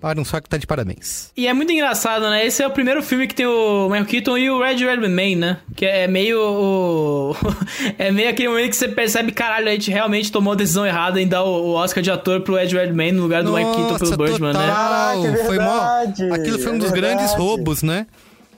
Aaron 0.00 0.24
Sorkin 0.24 0.48
tá 0.48 0.56
de 0.56 0.66
parabéns. 0.66 1.32
E 1.36 1.46
é 1.46 1.52
muito 1.52 1.72
engraçado, 1.72 2.28
né? 2.30 2.46
Esse 2.46 2.62
é 2.62 2.66
o 2.66 2.70
primeiro 2.70 3.02
filme 3.02 3.26
que 3.26 3.34
tem 3.34 3.46
o 3.46 3.86
Michael 3.88 4.06
Keaton 4.06 4.38
e 4.38 4.50
o 4.50 4.62
Red 4.62 4.76
Redman, 4.76 5.36
né? 5.36 5.56
Que 5.74 5.86
é 5.86 6.06
meio 6.06 6.40
o... 6.40 7.36
é 7.98 8.12
meio 8.12 8.30
aquele 8.30 8.48
momento 8.48 8.70
que 8.70 8.76
você 8.76 8.88
percebe, 8.88 9.32
caralho, 9.32 9.68
a 9.68 9.72
gente 9.72 9.90
realmente 9.90 10.30
tomou 10.30 10.52
a 10.52 10.56
decisão 10.56 10.86
errada 10.86 11.20
em 11.20 11.26
dar 11.26 11.42
o 11.42 11.72
Oscar 11.72 12.02
de 12.02 12.10
ator 12.10 12.42
pro 12.42 12.58
Ed 12.58 12.74
Redman 12.74 13.12
no 13.12 13.22
lugar 13.22 13.42
do 13.42 13.52
Michael 13.52 13.74
Keaton 13.74 13.98
pelo 13.98 14.16
Birdman, 14.16 14.52
né? 14.52 14.66
Caraca, 14.66 15.26
é 15.26 15.44
foi 15.44 15.58
mó... 15.58 16.34
Aquilo 16.34 16.58
foi 16.58 16.72
um 16.72 16.76
é 16.76 16.78
dos 16.78 16.90
grandes 16.92 17.30
verdade. 17.30 17.42
roubos, 17.42 17.82
né? 17.82 18.06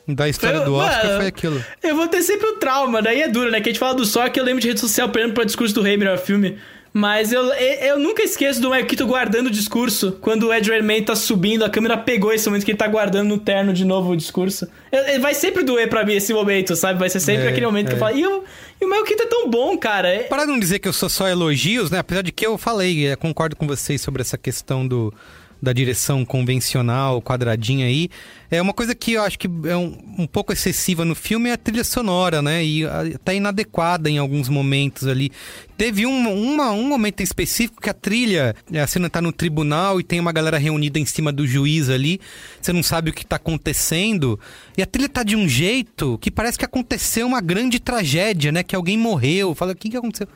Da 0.06 0.28
história 0.28 0.58
Foi- 0.58 0.66
do 0.66 0.74
Oscar 0.74 1.04
mano, 1.06 1.18
foi 1.18 1.26
aquilo. 1.26 1.64
Eu 1.82 1.94
vou 1.94 2.08
ter 2.08 2.22
sempre 2.22 2.48
o 2.48 2.52
trauma, 2.54 3.00
daí 3.00 3.22
é 3.22 3.28
duro, 3.28 3.50
né? 3.50 3.60
Que 3.60 3.68
a 3.68 3.72
gente 3.72 3.78
fala 3.78 3.94
do 3.94 4.04
Sork, 4.04 4.36
eu 4.36 4.44
lembro 4.44 4.60
de 4.60 4.68
rede 4.68 4.80
social 4.80 5.08
perdendo 5.08 5.34
pra 5.34 5.44
discurso 5.44 5.74
do 5.74 5.82
rei, 5.82 5.96
melhor 5.96 6.18
filme. 6.18 6.58
Mas 6.92 7.32
eu, 7.32 7.44
eu 7.52 7.98
nunca 8.00 8.20
esqueço 8.22 8.60
do 8.60 8.70
Keaton 8.70 9.06
guardando 9.06 9.46
o 9.46 9.50
discurso. 9.50 10.18
Quando 10.20 10.48
o 10.48 10.52
Ed 10.52 10.68
Redmayne 10.68 11.06
tá 11.06 11.14
subindo, 11.14 11.64
a 11.64 11.70
câmera 11.70 11.96
pegou 11.96 12.32
esse 12.32 12.46
momento 12.48 12.64
que 12.64 12.72
ele 12.72 12.78
tá 12.78 12.88
guardando 12.88 13.28
no 13.28 13.38
terno 13.38 13.72
de 13.72 13.84
novo 13.84 14.10
o 14.10 14.16
discurso. 14.16 14.68
Eu- 14.90 15.02
eu- 15.02 15.20
vai 15.20 15.32
sempre 15.32 15.62
doer 15.62 15.88
pra 15.88 16.04
mim 16.04 16.14
esse 16.14 16.32
momento, 16.34 16.74
sabe? 16.74 16.98
Vai 16.98 17.08
ser 17.08 17.20
sempre 17.20 17.44
É, 17.46 17.48
aquele 17.48 17.66
momento 17.66 17.86
que 17.86 17.92
é. 17.92 17.94
eu 17.94 17.98
falo. 18.00 18.16
E, 18.18 18.26
o- 18.26 18.42
e 18.80 18.84
o 18.84 19.04
Keaton 19.04 19.22
é 19.22 19.26
tão 19.26 19.48
bom, 19.48 19.78
cara. 19.78 20.08
É- 20.08 20.22
Para 20.24 20.44
não 20.44 20.58
dizer 20.58 20.80
que 20.80 20.88
eu 20.88 20.92
sou 20.92 21.08
só 21.08 21.28
elogios, 21.28 21.92
né? 21.92 21.98
Apesar 22.00 22.22
de 22.22 22.32
que 22.32 22.44
eu 22.44 22.58
falei, 22.58 23.06
eh, 23.06 23.14
concordo 23.14 23.54
com 23.54 23.68
vocês 23.68 24.00
sobre 24.00 24.22
essa 24.22 24.36
questão 24.36 24.84
do, 24.86 25.14
da 25.62 25.72
direção 25.72 26.24
convencional, 26.24 27.20
quadradinha 27.20 27.86
aí. 27.86 28.08
É 28.50 28.60
uma 28.60 28.72
coisa 28.72 28.94
que 28.94 29.12
eu 29.12 29.22
acho 29.22 29.38
que 29.38 29.46
é 29.68 29.76
um, 29.76 29.96
um 30.18 30.26
pouco 30.26 30.52
excessiva 30.52 31.04
no 31.04 31.14
filme 31.14 31.50
é 31.50 31.52
a 31.52 31.56
trilha 31.56 31.84
sonora, 31.84 32.40
né? 32.42 32.64
E 32.64 32.84
ah, 32.84 33.02
tá 33.24 33.32
inadequada 33.34 34.10
em 34.10 34.18
alguns 34.18 34.48
momentos 34.48 35.06
ali. 35.06 35.30
Teve 35.76 36.04
um, 36.06 36.28
uma- 36.32 36.72
um 36.72 36.88
momento 36.88 37.22
específico 37.22 37.80
que 37.80 37.88
a 37.90 37.94
trilha, 37.94 38.54
a 38.74 38.86
cena 38.86 39.08
tá 39.08 39.20
no 39.22 39.32
tribunal 39.32 40.00
e 40.00 40.02
tem 40.04 40.18
uma 40.18 40.32
galera 40.32 40.58
reunida 40.58 40.98
em 40.98 41.06
cima 41.06 41.30
do 41.32 41.46
juiz 41.46 41.88
ali. 41.88 42.20
Você 42.60 42.72
não 42.72 42.82
sabe 42.82 43.10
o 43.10 43.12
que 43.14 43.24
tá 43.24 43.36
acontecendo. 43.36 44.38
E 44.76 44.82
a 44.82 44.86
trilha 44.86 45.08
tá 45.08 45.22
de 45.22 45.36
um 45.36 45.46
jeito 45.48 46.18
que 46.20 46.30
parece 46.30 46.58
que 46.58 46.64
aconteceu 46.64 47.26
uma 47.26 47.40
grande 47.40 47.78
tragédia, 47.78 48.50
né? 48.50 48.62
Que 48.62 48.74
alguém 48.74 48.96
morreu. 48.98 49.54
Fala, 49.54 49.72
o 49.72 49.76
que, 49.76 49.88
que 49.90 49.96
aconteceu? 49.96 50.26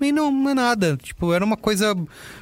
E 0.00 0.12
não, 0.12 0.30
não 0.30 0.50
é 0.50 0.54
nada. 0.54 0.96
Tipo, 0.96 1.32
era 1.32 1.44
uma 1.44 1.56
coisa 1.56 1.94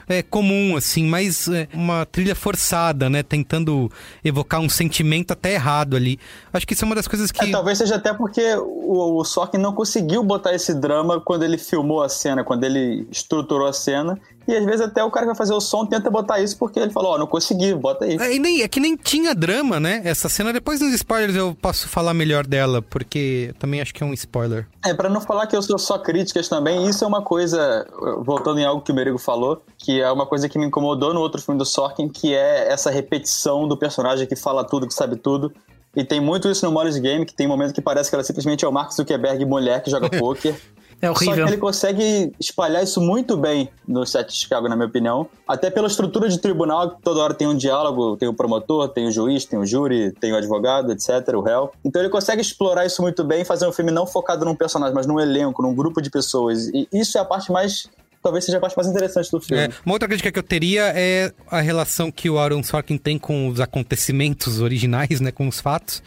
é, 0.08 0.22
comum, 0.22 0.76
assim, 0.76 1.04
mas 1.06 1.48
é, 1.48 1.68
uma 1.74 2.06
trilha 2.06 2.34
forçada, 2.34 3.10
né? 3.10 3.22
Tentando 3.22 3.90
evocar 4.24 4.60
um 4.60 4.68
sentimento 4.68 5.32
até 5.32 5.54
errado 5.54 5.96
ali. 5.96 6.18
Acho 6.52 6.66
que 6.66 6.74
isso 6.74 6.84
é 6.84 6.86
uma 6.86 6.94
das 6.94 7.08
coisas 7.08 7.32
que. 7.32 7.44
É, 7.44 7.50
talvez 7.50 7.78
seja 7.78 7.96
até 7.96 8.14
porque 8.14 8.54
o, 8.56 9.18
o 9.18 9.24
Sorkin 9.24 9.58
não 9.58 9.72
conseguiu 9.72 10.22
botar 10.22 10.54
esse 10.54 10.74
drama 10.74 11.20
quando 11.20 11.44
ele 11.44 11.58
filmou 11.58 12.02
a 12.02 12.08
cena, 12.08 12.44
quando 12.44 12.64
ele 12.64 13.06
estruturou 13.10 13.66
a 13.66 13.72
cena. 13.72 14.18
E 14.48 14.56
às 14.56 14.64
vezes 14.64 14.80
até 14.80 15.04
o 15.04 15.10
cara 15.10 15.26
que 15.26 15.32
vai 15.32 15.36
fazer 15.36 15.52
o 15.52 15.60
som 15.60 15.84
tenta 15.84 16.10
botar 16.10 16.40
isso 16.40 16.56
porque 16.56 16.80
ele 16.80 16.90
falou, 16.90 17.12
ó, 17.12 17.18
não 17.18 17.26
consegui, 17.26 17.74
bota 17.74 18.06
aí. 18.06 18.16
É, 18.16 18.38
nem, 18.38 18.62
é 18.62 18.68
que 18.68 18.80
nem 18.80 18.96
tinha 18.96 19.34
drama, 19.34 19.78
né? 19.78 20.00
Essa 20.04 20.26
cena, 20.30 20.54
depois 20.54 20.80
dos 20.80 20.94
spoilers 20.94 21.36
eu 21.36 21.54
posso 21.54 21.86
falar 21.86 22.14
melhor 22.14 22.46
dela, 22.46 22.80
porque 22.80 23.54
também 23.58 23.82
acho 23.82 23.92
que 23.92 24.02
é 24.02 24.06
um 24.06 24.14
spoiler. 24.14 24.66
É, 24.82 24.94
pra 24.94 25.10
não 25.10 25.20
falar 25.20 25.46
que 25.46 25.54
eu 25.54 25.60
sou 25.60 25.78
só 25.78 25.98
críticas 25.98 26.48
também, 26.48 26.88
isso 26.88 27.04
é 27.04 27.06
uma 27.06 27.20
coisa, 27.20 27.86
voltando 28.24 28.58
em 28.58 28.64
algo 28.64 28.80
que 28.80 28.90
o 28.90 28.94
Merigo 28.94 29.18
falou, 29.18 29.62
que 29.76 30.00
é 30.00 30.10
uma 30.10 30.24
coisa 30.24 30.48
que 30.48 30.58
me 30.58 30.64
incomodou 30.64 31.12
no 31.12 31.20
outro 31.20 31.42
filme 31.42 31.58
do 31.58 31.66
Sorkin, 31.66 32.08
que 32.08 32.34
é 32.34 32.72
essa 32.72 32.90
repetição 32.90 33.68
do 33.68 33.76
personagem 33.76 34.26
que 34.26 34.34
fala 34.34 34.64
tudo, 34.64 34.86
que 34.86 34.94
sabe 34.94 35.16
tudo. 35.16 35.52
E 35.94 36.04
tem 36.04 36.20
muito 36.20 36.48
isso 36.48 36.64
no 36.64 36.72
Molly's 36.72 36.96
Game, 36.96 37.26
que 37.26 37.34
tem 37.34 37.46
momento 37.46 37.74
que 37.74 37.82
parece 37.82 38.08
que 38.08 38.16
ela 38.16 38.24
simplesmente 38.24 38.64
é 38.64 38.68
o 38.68 38.72
Mark 38.72 38.92
Zuckerberg 38.92 39.44
mulher 39.44 39.82
que 39.82 39.90
joga 39.90 40.08
pôquer. 40.16 40.58
É 41.00 41.06
Só 41.06 41.12
horrível. 41.12 41.46
que 41.46 41.52
ele 41.52 41.60
consegue 41.60 42.32
espalhar 42.40 42.82
isso 42.82 43.00
muito 43.00 43.36
bem 43.36 43.70
no 43.86 44.04
set 44.04 44.28
de 44.28 44.36
Chicago, 44.36 44.68
na 44.68 44.74
minha 44.74 44.88
opinião. 44.88 45.28
Até 45.46 45.70
pela 45.70 45.86
estrutura 45.86 46.28
de 46.28 46.38
tribunal, 46.38 46.90
que 46.90 47.02
toda 47.02 47.20
hora 47.20 47.34
tem 47.34 47.46
um 47.46 47.56
diálogo, 47.56 48.16
tem 48.16 48.28
o 48.28 48.34
promotor, 48.34 48.88
tem 48.88 49.06
o 49.06 49.12
juiz, 49.12 49.44
tem 49.44 49.58
o 49.58 49.64
júri, 49.64 50.12
tem 50.12 50.32
o 50.32 50.36
advogado, 50.36 50.90
etc., 50.92 51.34
o 51.34 51.40
réu. 51.40 51.70
Então 51.84 52.02
ele 52.02 52.10
consegue 52.10 52.42
explorar 52.42 52.84
isso 52.84 53.00
muito 53.00 53.22
bem 53.22 53.42
e 53.42 53.44
fazer 53.44 53.66
um 53.66 53.72
filme 53.72 53.92
não 53.92 54.06
focado 54.06 54.44
num 54.44 54.56
personagem, 54.56 54.94
mas 54.94 55.06
num 55.06 55.20
elenco, 55.20 55.62
num 55.62 55.74
grupo 55.74 56.02
de 56.02 56.10
pessoas. 56.10 56.68
E 56.68 56.88
isso 56.92 57.16
é 57.16 57.20
a 57.20 57.24
parte 57.24 57.52
mais. 57.52 57.88
Talvez 58.22 58.44
seja 58.44 58.58
a 58.58 58.60
parte 58.60 58.76
mais 58.76 58.88
interessante 58.88 59.30
do 59.30 59.40
filme. 59.40 59.62
É, 59.62 59.70
uma 59.86 59.94
outra 59.94 60.08
crítica 60.08 60.32
que 60.32 60.38
eu 60.38 60.42
teria 60.42 60.92
é 60.94 61.32
a 61.50 61.60
relação 61.60 62.10
que 62.10 62.28
o 62.28 62.38
Aaron 62.38 62.62
Sorkin 62.62 62.98
tem 62.98 63.16
com 63.18 63.48
os 63.48 63.60
acontecimentos 63.60 64.60
originais, 64.60 65.20
né, 65.20 65.30
com 65.30 65.46
os 65.46 65.60
fatos, 65.60 66.02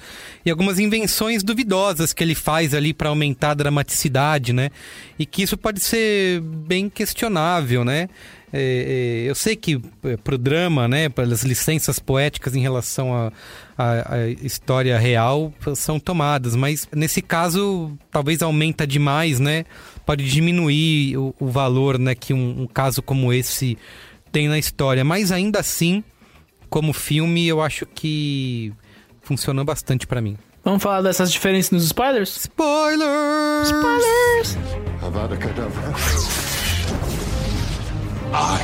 e 0.45 0.51
algumas 0.51 0.77
invenções 0.77 1.41
duvidosas 1.41 2.11
que 2.13 2.21
ele 2.23 2.35
faz 2.35 2.73
ali 2.73 2.93
para 2.93 3.09
aumentar 3.09 3.51
a 3.51 3.53
dramaticidade, 3.53 4.51
né, 4.51 4.69
e 5.17 5.25
que 5.25 5.41
isso 5.43 5.55
pode 5.57 5.79
ser 5.79 6.41
bem 6.41 6.89
questionável, 6.89 7.85
né. 7.85 8.09
É, 8.53 9.23
é, 9.23 9.29
eu 9.29 9.33
sei 9.33 9.55
que 9.55 9.81
é, 10.03 10.17
pro 10.17 10.37
drama, 10.37 10.85
né, 10.85 11.07
pelas 11.07 11.43
licenças 11.43 11.99
poéticas 11.99 12.53
em 12.53 12.59
relação 12.61 13.13
à 13.13 13.31
à- 13.77 14.15
à 14.15 14.27
história 14.27 14.99
real 14.99 15.51
são 15.75 15.99
tomadas, 15.99 16.55
mas 16.55 16.87
nesse 16.93 17.21
caso 17.21 17.97
talvez 18.11 18.41
aumenta 18.43 18.85
demais, 18.85 19.39
né? 19.39 19.65
Pode 20.05 20.25
diminuir 20.29 21.17
o, 21.17 21.35
o 21.39 21.47
valor, 21.47 21.97
né, 21.97 22.15
que 22.15 22.33
um, 22.33 22.63
um 22.63 22.67
caso 22.67 23.01
como 23.01 23.31
esse 23.31 23.77
tem 24.31 24.47
na 24.47 24.57
história, 24.57 25.03
mas 25.03 25.31
ainda 25.31 25.59
assim, 25.59 26.03
como 26.69 26.93
filme, 26.93 27.47
eu 27.47 27.61
acho 27.61 27.85
que 27.85 28.73
funcionou 29.21 29.63
bastante 29.65 30.07
pra 30.07 30.21
mim. 30.21 30.37
Vamos 30.63 30.81
falar 30.83 31.01
dessas 31.01 31.31
diferenças 31.31 31.71
nos 31.71 31.83
spoilers? 31.85 32.35
Spoilers! 32.37 33.67
Spoilers! 33.67 34.57
Avada 35.01 35.35
Kedavra. 35.35 35.93
I 38.33 38.61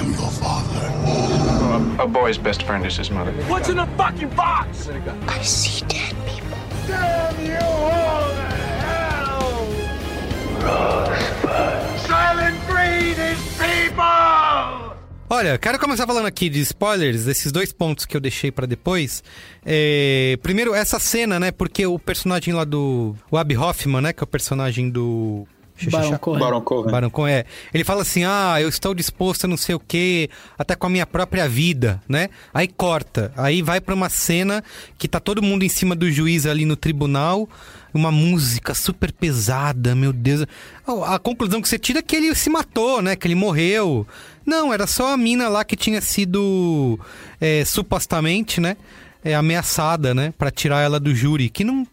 am 0.00 0.12
your 0.12 0.30
father. 0.30 2.02
A 2.02 2.06
boy's 2.06 2.38
best 2.38 2.62
friend 2.64 2.86
is 2.86 2.96
his 2.98 3.10
mother. 3.10 3.32
What's 3.48 3.68
in 3.68 3.76
the 3.76 3.86
fucking 3.96 4.30
box? 4.30 4.88
I 5.28 5.42
see 5.42 5.84
dead 5.86 6.14
people. 6.26 6.58
Damn 6.88 7.44
you 7.44 7.58
all 7.60 8.05
Olha, 15.28 15.58
quero 15.58 15.78
começar 15.78 16.06
falando 16.06 16.26
aqui 16.26 16.48
de 16.48 16.60
spoilers, 16.60 17.24
desses 17.24 17.50
dois 17.50 17.72
pontos 17.72 18.06
que 18.06 18.16
eu 18.16 18.20
deixei 18.20 18.52
pra 18.52 18.64
depois. 18.64 19.24
É, 19.64 20.38
primeiro, 20.40 20.72
essa 20.72 21.00
cena, 21.00 21.40
né? 21.40 21.50
Porque 21.50 21.84
o 21.84 21.98
personagem 21.98 22.54
lá 22.54 22.64
do. 22.64 23.14
O 23.30 23.36
Abby 23.36 23.56
Hoffman, 23.56 24.00
né? 24.00 24.12
Que 24.12 24.22
é 24.22 24.24
o 24.24 24.26
personagem 24.26 24.88
do. 24.88 25.46
Baron 25.90 26.16
Cohen. 26.18 26.38
Baron 26.38 26.60
Cohen. 26.62 26.90
Baron 26.90 27.10
Cohen, 27.10 27.34
é. 27.34 27.44
Ele 27.74 27.84
fala 27.84 28.02
assim: 28.02 28.24
ah, 28.24 28.56
eu 28.60 28.68
estou 28.68 28.94
disposto 28.94 29.44
a 29.44 29.48
não 29.48 29.56
sei 29.56 29.74
o 29.74 29.80
quê, 29.80 30.30
até 30.58 30.74
com 30.74 30.86
a 30.86 30.90
minha 30.90 31.06
própria 31.06 31.48
vida, 31.48 32.00
né? 32.08 32.30
Aí 32.54 32.66
corta. 32.66 33.32
Aí 33.36 33.62
vai 33.62 33.80
pra 33.80 33.94
uma 33.94 34.08
cena 34.08 34.64
que 34.96 35.06
tá 35.06 35.20
todo 35.20 35.42
mundo 35.42 35.64
em 35.64 35.68
cima 35.68 35.94
do 35.94 36.10
juiz 36.10 36.46
ali 36.46 36.64
no 36.64 36.76
tribunal, 36.76 37.48
uma 37.96 38.12
música 38.12 38.74
super 38.74 39.12
pesada, 39.12 39.94
meu 39.94 40.12
Deus. 40.12 40.46
A 41.06 41.18
conclusão 41.18 41.60
que 41.60 41.68
você 41.68 41.78
tira 41.78 41.98
é 42.00 42.02
que 42.02 42.14
ele 42.14 42.34
se 42.34 42.50
matou, 42.50 43.02
né? 43.02 43.16
Que 43.16 43.26
ele 43.26 43.34
morreu. 43.34 44.06
Não, 44.44 44.72
era 44.72 44.86
só 44.86 45.12
a 45.12 45.16
mina 45.16 45.48
lá 45.48 45.64
que 45.64 45.76
tinha 45.76 46.00
sido 46.00 46.98
é, 47.40 47.64
supostamente, 47.64 48.60
né? 48.60 48.76
É, 49.24 49.34
ameaçada, 49.34 50.14
né? 50.14 50.32
Pra 50.36 50.50
tirar 50.50 50.82
ela 50.82 51.00
do 51.00 51.14
júri, 51.14 51.48
que 51.48 51.64
não 51.64 51.86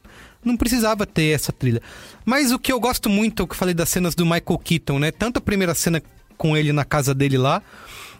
não 0.43 0.57
precisava 0.57 1.05
ter 1.05 1.33
essa 1.33 1.53
trilha. 1.53 1.81
Mas 2.25 2.51
o 2.51 2.59
que 2.59 2.71
eu 2.71 2.79
gosto 2.79 3.09
muito, 3.09 3.43
o 3.43 3.47
que 3.47 3.53
eu 3.53 3.57
falei 3.57 3.73
das 3.73 3.89
cenas 3.89 4.13
do 4.13 4.25
Michael 4.25 4.59
Keaton, 4.63 4.99
né? 4.99 5.11
Tanto 5.11 5.37
a 5.37 5.41
primeira 5.41 5.73
cena 5.73 6.03
com 6.37 6.57
ele 6.57 6.73
na 6.73 6.83
casa 6.83 7.13
dele 7.13 7.37
lá, 7.37 7.61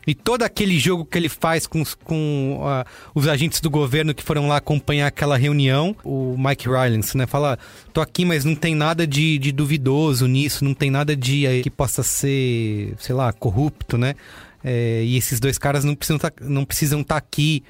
e 0.05 0.13
todo 0.13 0.43
aquele 0.43 0.77
jogo 0.79 1.05
que 1.05 1.17
ele 1.17 1.29
faz 1.29 1.65
com, 1.65 1.81
os, 1.81 1.93
com 1.93 2.61
ah, 2.63 2.85
os 3.15 3.27
agentes 3.27 3.59
do 3.61 3.69
governo 3.69 4.13
que 4.13 4.23
foram 4.23 4.47
lá 4.47 4.57
acompanhar 4.57 5.07
aquela 5.07 5.37
reunião, 5.37 5.95
o 6.03 6.35
Mike 6.37 6.67
Rylance, 6.67 7.15
né? 7.17 7.25
Fala, 7.25 7.57
tô 7.93 8.01
aqui, 8.01 8.25
mas 8.25 8.43
não 8.45 8.55
tem 8.55 8.75
nada 8.75 9.07
de, 9.07 9.37
de 9.37 9.51
duvidoso 9.51 10.27
nisso, 10.27 10.63
não 10.63 10.73
tem 10.73 10.91
nada 10.91 11.15
de 11.15 11.45
eh, 11.45 11.61
que 11.61 11.69
possa 11.69 12.03
ser, 12.03 12.93
sei 12.97 13.15
lá, 13.15 13.31
corrupto, 13.31 13.97
né? 13.97 14.15
É, 14.63 15.03
e 15.03 15.17
esses 15.17 15.41
dois 15.41 15.57
caras 15.57 15.83
não 15.83 15.93
precisam 15.93 16.17
tá, 16.17 16.31
não 16.41 16.63
precisam 16.63 17.01
estar 17.01 17.17
aqui. 17.17 17.63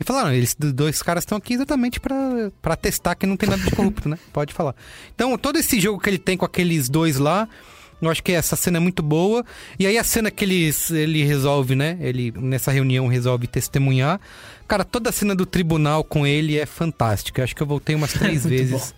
E 0.00 0.04
falaram, 0.04 0.32
eles 0.32 0.56
dois 0.56 1.02
caras 1.02 1.22
estão 1.22 1.36
aqui 1.36 1.54
exatamente 1.54 2.00
pra 2.00 2.76
testar 2.76 3.14
que 3.16 3.26
não 3.26 3.36
tem 3.36 3.48
nada 3.48 3.62
de 3.62 3.70
corrupto, 3.70 4.08
né? 4.08 4.18
Pode 4.32 4.54
falar. 4.54 4.74
Então, 5.14 5.36
todo 5.36 5.58
esse 5.58 5.78
jogo 5.78 6.00
que 6.00 6.08
ele 6.08 6.18
tem 6.18 6.36
com 6.36 6.44
aqueles 6.44 6.88
dois 6.88 7.18
lá, 7.18 7.48
eu 8.00 8.10
acho 8.10 8.22
que 8.22 8.32
essa 8.32 8.56
cena 8.56 8.76
é 8.76 8.80
muito 8.80 9.02
boa. 9.02 9.44
E 9.78 9.86
aí 9.86 9.98
a 9.98 10.04
cena 10.04 10.30
que 10.30 10.44
ele, 10.44 10.70
ele 10.90 11.24
resolve, 11.24 11.74
né? 11.74 11.98
Ele, 12.00 12.32
nessa 12.36 12.70
reunião, 12.70 13.08
resolve 13.08 13.46
testemunhar. 13.46 14.20
Cara, 14.66 14.84
toda 14.84 15.10
a 15.10 15.12
cena 15.12 15.34
do 15.34 15.44
tribunal 15.44 16.04
com 16.04 16.26
ele 16.26 16.58
é 16.58 16.66
fantástica. 16.66 17.40
Eu 17.40 17.44
acho 17.44 17.56
que 17.56 17.62
eu 17.62 17.66
voltei 17.66 17.94
umas 17.94 18.12
três 18.14 18.44
vezes 18.46 18.94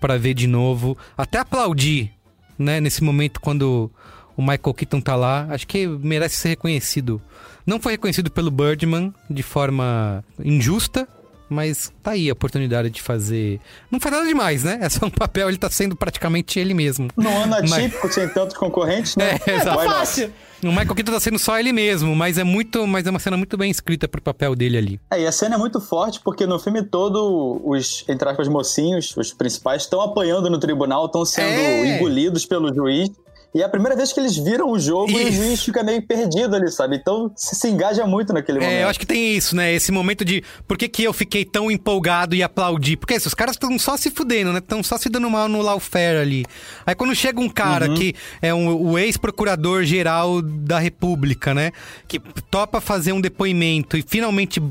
pra 0.00 0.16
ver 0.16 0.34
de 0.34 0.46
novo. 0.46 0.96
Até 1.16 1.38
aplaudir, 1.38 2.12
né? 2.58 2.80
Nesse 2.80 3.04
momento 3.04 3.40
quando 3.40 3.90
o 4.36 4.42
Michael 4.42 4.74
Keaton 4.74 5.00
tá 5.00 5.14
lá. 5.14 5.46
Acho 5.50 5.66
que 5.66 5.86
merece 5.86 6.36
ser 6.36 6.48
reconhecido. 6.50 7.20
Não 7.64 7.80
foi 7.80 7.92
reconhecido 7.92 8.30
pelo 8.30 8.50
Birdman 8.50 9.14
de 9.28 9.42
forma 9.42 10.24
injusta, 10.42 11.06
mas 11.50 11.92
tá 12.02 12.12
aí 12.12 12.30
a 12.30 12.32
oportunidade 12.32 12.88
de 12.90 13.02
fazer. 13.02 13.60
Não 13.90 13.98
faz 14.00 14.14
nada 14.14 14.26
demais, 14.26 14.62
né? 14.64 14.78
É 14.80 14.88
só 14.88 15.04
um 15.06 15.10
papel, 15.10 15.48
ele 15.48 15.58
tá 15.58 15.68
sendo 15.68 15.94
praticamente 15.96 16.58
ele 16.58 16.72
mesmo. 16.72 17.08
Num 17.16 17.36
ano 17.36 17.50
Mas- 17.60 17.72
atípico, 17.72 18.10
sem 18.12 18.28
tantos 18.28 18.56
concorrentes, 18.56 19.16
né? 19.16 19.38
É. 19.46 19.58
Why 19.58 19.64
not? 19.64 19.84
Fácil. 19.84 20.32
O 20.62 20.66
Michael 20.68 20.94
Keaton 20.94 21.12
tá 21.12 21.20
sendo 21.20 21.38
só 21.38 21.58
ele 21.58 21.72
mesmo, 21.72 22.14
mas 22.14 22.36
é 22.36 22.44
muito, 22.44 22.86
mas 22.86 23.06
é 23.06 23.10
uma 23.10 23.18
cena 23.18 23.34
muito 23.36 23.56
bem 23.56 23.70
escrita 23.70 24.06
pro 24.06 24.20
papel 24.20 24.54
dele 24.54 24.76
ali. 24.76 25.00
É, 25.10 25.22
e 25.22 25.26
a 25.26 25.32
cena 25.32 25.54
é 25.54 25.58
muito 25.58 25.80
forte 25.80 26.20
porque 26.22 26.46
no 26.46 26.58
filme 26.58 26.82
todo 26.82 27.60
os, 27.64 28.04
entre 28.06 28.28
aspas, 28.28 28.46
mocinhos, 28.46 29.16
os 29.16 29.32
principais, 29.32 29.82
estão 29.82 30.02
apanhando 30.02 30.50
no 30.50 30.58
tribunal, 30.60 31.06
estão 31.06 31.24
sendo 31.24 31.46
É. 31.48 31.96
engolidos 31.96 32.44
pelo 32.44 32.74
juiz. 32.74 33.08
E 33.52 33.62
é 33.62 33.64
a 33.64 33.68
primeira 33.68 33.96
vez 33.96 34.12
que 34.12 34.20
eles 34.20 34.36
viram 34.36 34.70
o 34.70 34.78
jogo 34.78 35.10
e 35.10 35.24
o 35.24 35.32
juiz 35.32 35.60
fica 35.62 35.82
meio 35.82 36.00
perdido 36.06 36.54
ali, 36.54 36.70
sabe? 36.70 36.96
Então 36.96 37.32
se, 37.34 37.56
se 37.56 37.68
engaja 37.68 38.06
muito 38.06 38.32
naquele 38.32 38.60
momento. 38.60 38.72
É, 38.72 38.84
eu 38.84 38.88
acho 38.88 38.98
que 39.00 39.06
tem 39.06 39.36
isso, 39.36 39.56
né? 39.56 39.72
Esse 39.74 39.90
momento 39.90 40.24
de 40.24 40.44
por 40.68 40.78
que, 40.78 40.88
que 40.88 41.02
eu 41.02 41.12
fiquei 41.12 41.44
tão 41.44 41.68
empolgado 41.68 42.36
e 42.36 42.44
aplaudi? 42.44 42.96
Porque 42.96 43.14
isso, 43.14 43.26
os 43.26 43.34
caras 43.34 43.56
estão 43.56 43.76
só 43.76 43.96
se 43.96 44.08
fudendo, 44.10 44.52
né? 44.52 44.58
Estão 44.58 44.82
só 44.84 44.96
se 44.96 45.08
dando 45.08 45.28
mal 45.28 45.48
no 45.48 45.60
lawfare 45.62 46.18
ali. 46.18 46.46
Aí 46.86 46.94
quando 46.94 47.14
chega 47.14 47.40
um 47.40 47.48
cara 47.48 47.88
Uhum. 47.88 47.94
que 47.96 48.14
é 48.40 48.54
um, 48.54 48.72
o 48.72 48.98
ex-procurador-geral 48.98 50.40
da 50.42 50.78
República, 50.78 51.52
né? 51.52 51.72
Que 52.06 52.20
topa 52.50 52.80
fazer 52.80 53.12
um 53.12 53.20
depoimento 53.20 53.96
e 53.96 54.04
finalmente 54.06 54.62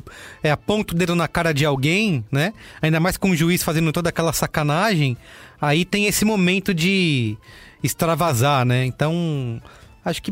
é, 0.41 0.51
aponta 0.51 0.93
o 0.93 0.97
dedo 0.97 1.15
na 1.15 1.27
cara 1.27 1.53
de 1.53 1.65
alguém, 1.65 2.23
né? 2.31 2.53
Ainda 2.81 2.99
mais 2.99 3.17
com 3.17 3.31
o 3.31 3.35
juiz 3.35 3.61
fazendo 3.63 3.91
toda 3.91 4.09
aquela 4.09 4.31
sacanagem. 4.31 5.17
Aí 5.61 5.83
tem 5.83 6.05
esse 6.05 6.23
momento 6.23 6.73
de 6.73 7.37
extravasar, 7.83 8.65
né? 8.65 8.85
Então, 8.85 9.61
acho 10.03 10.21
que 10.21 10.31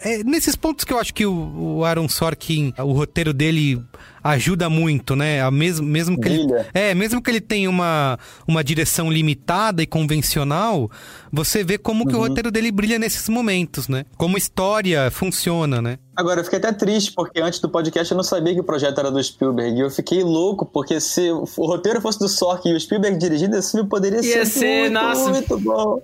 é 0.00 0.22
nesses 0.24 0.56
pontos 0.56 0.84
que 0.84 0.92
eu 0.92 0.98
acho 0.98 1.12
que 1.12 1.26
o, 1.26 1.78
o 1.78 1.84
Aaron 1.84 2.08
Sorkin, 2.08 2.72
o 2.78 2.92
roteiro 2.92 3.32
dele 3.32 3.82
ajuda 4.22 4.68
muito, 4.68 5.14
né? 5.14 5.40
A 5.40 5.50
mesmo, 5.50 5.86
mesmo 5.86 6.20
que 6.20 6.28
ele, 6.28 6.46
é, 6.74 6.94
mesmo 6.94 7.22
que 7.22 7.30
ele 7.30 7.40
tenha 7.40 7.70
uma, 7.70 8.18
uma 8.46 8.62
direção 8.62 9.10
limitada 9.10 9.82
e 9.82 9.86
convencional, 9.86 10.90
você 11.32 11.62
vê 11.62 11.78
como 11.78 12.06
que 12.06 12.14
o 12.14 12.18
roteiro 12.18 12.50
dele 12.50 12.72
brilha 12.72 12.98
nesses 12.98 13.28
momentos, 13.28 13.88
né? 13.88 14.04
Como 14.16 14.36
história 14.36 15.10
funciona, 15.10 15.80
né? 15.80 15.98
Agora, 16.16 16.40
eu 16.40 16.44
fiquei 16.44 16.58
até 16.58 16.72
triste, 16.72 17.12
porque 17.12 17.40
antes 17.40 17.60
do 17.60 17.68
podcast 17.68 18.10
eu 18.10 18.16
não 18.16 18.24
sabia 18.24 18.54
que 18.54 18.60
o 18.60 18.64
projeto 18.64 18.98
era 18.98 19.10
do 19.10 19.22
Spielberg. 19.22 19.76
E 19.76 19.80
eu 19.80 19.90
fiquei 19.90 20.22
louco, 20.24 20.64
porque 20.64 20.98
se 20.98 21.30
o 21.30 21.44
roteiro 21.66 22.00
fosse 22.00 22.18
do 22.18 22.28
Sorkin 22.28 22.70
e 22.70 22.74
o 22.74 22.80
Spielberg 22.80 23.18
dirigindo, 23.18 23.56
esse 23.56 23.72
filme 23.72 23.88
poderia 23.88 24.24
Ia 24.24 24.44
ser, 24.44 24.46
ser, 24.46 24.80
muito, 24.80 24.92
nossa. 24.92 25.30
muito 25.30 25.60
bom. 25.60 26.00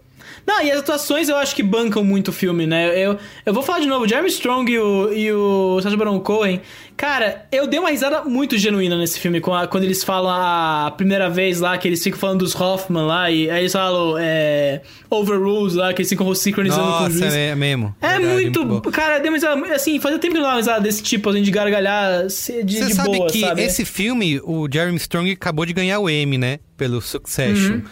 Não, 0.47 0.61
e 0.63 0.71
as 0.71 0.81
atuações 0.81 1.29
eu 1.29 1.37
acho 1.37 1.55
que 1.55 1.63
bancam 1.63 2.03
muito 2.05 2.29
o 2.29 2.33
filme, 2.33 2.67
né? 2.67 2.89
Eu, 2.99 3.17
eu 3.47 3.55
vou 3.55 3.63
falar 3.63 3.81
de 3.81 3.87
novo, 3.87 4.05
o 4.05 4.09
Jeremy 4.09 4.29
Strong 4.29 4.71
e 4.73 4.79
o, 4.79 5.13
e 5.13 5.33
o 5.33 5.81
Sacha 5.81 5.97
Baron 5.97 6.19
Cohen. 6.21 6.61
Cara, 6.97 7.47
eu 7.51 7.67
dei 7.67 7.79
uma 7.81 7.91
risada 7.91 8.23
muito 8.25 8.57
genuína 8.59 8.97
nesse 8.99 9.19
filme, 9.19 9.41
a- 9.45 9.67
quando 9.67 9.85
eles 9.85 10.05
falam 10.05 10.31
a 10.31 10.91
primeira 10.97 11.29
vez 11.31 11.61
lá, 11.61 11.77
que 11.79 11.89
eles 11.89 12.03
ficam 12.03 12.19
falando 12.19 12.41
dos 12.41 12.55
Hoffman 12.55 13.05
lá, 13.07 13.31
e 13.31 13.49
aí 13.51 13.61
eles 13.61 13.73
falam 13.73 14.17
é, 14.19 14.83
overrules 15.11 15.75
lá, 15.75 15.93
que 15.93 16.03
eles 16.03 16.09
ficam 16.09 16.33
sincronizando 16.35 16.83
com 16.83 16.89
o 16.89 17.01
Nossa, 17.03 17.11
juiz. 17.11 17.35
é, 17.35 17.55
mesmo. 17.55 17.95
É 18.01 18.09
Verdade, 18.19 18.33
muito. 18.35 18.65
bom. 18.65 18.81
cara, 18.91 19.19
deu 19.19 19.31
uma 19.33 19.37
risada. 19.37 19.75
Assim, 19.75 19.99
fazia 20.01 20.19
tempo 20.19 20.35
que 20.35 20.39
não 20.41 20.45
dava 20.47 20.55
uma 20.57 20.61
risada 20.61 20.81
desse 20.81 21.03
tipo, 21.03 21.31
assim, 21.31 21.43
de 21.43 21.51
gargalhar 21.51 22.29
se- 22.31 22.63
de, 22.63 22.79
Você 22.79 22.87
de 22.87 22.95
sabe 22.95 23.17
boa, 23.17 23.29
que 23.31 23.41
sabe? 23.41 23.63
esse 23.63 23.85
filme, 23.85 24.41
o 24.45 24.69
Jeremy 24.73 24.97
Strong 24.99 25.31
acabou 25.33 25.65
de 25.65 25.73
ganhar 25.73 25.99
o 25.99 26.09
Emmy, 26.11 26.37
né? 26.39 26.59
Pelo 26.77 27.01
Succession. 27.01 27.75
Uhum. 27.77 27.83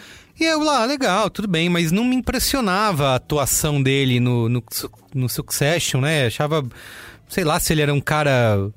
E 0.41 0.43
eu 0.43 0.59
lá, 0.59 0.85
legal, 0.85 1.29
tudo 1.29 1.47
bem, 1.47 1.69
mas 1.69 1.91
não 1.91 2.03
me 2.03 2.15
impressionava 2.15 3.09
a 3.09 3.15
atuação 3.15 3.79
dele 3.79 4.19
no, 4.19 4.49
no, 4.49 4.63
no 5.13 5.29
Succession, 5.29 6.01
né? 6.01 6.25
Achava, 6.25 6.67
sei 7.29 7.43
lá, 7.43 7.59
se 7.59 7.71
ele 7.71 7.83
era 7.83 7.93
um 7.93 8.01
cara 8.01 8.71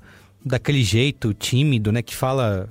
daquele 0.45 0.85
jeito, 0.85 1.33
tímido, 1.33 1.91
né? 1.91 2.03
Que 2.03 2.15
fala. 2.15 2.69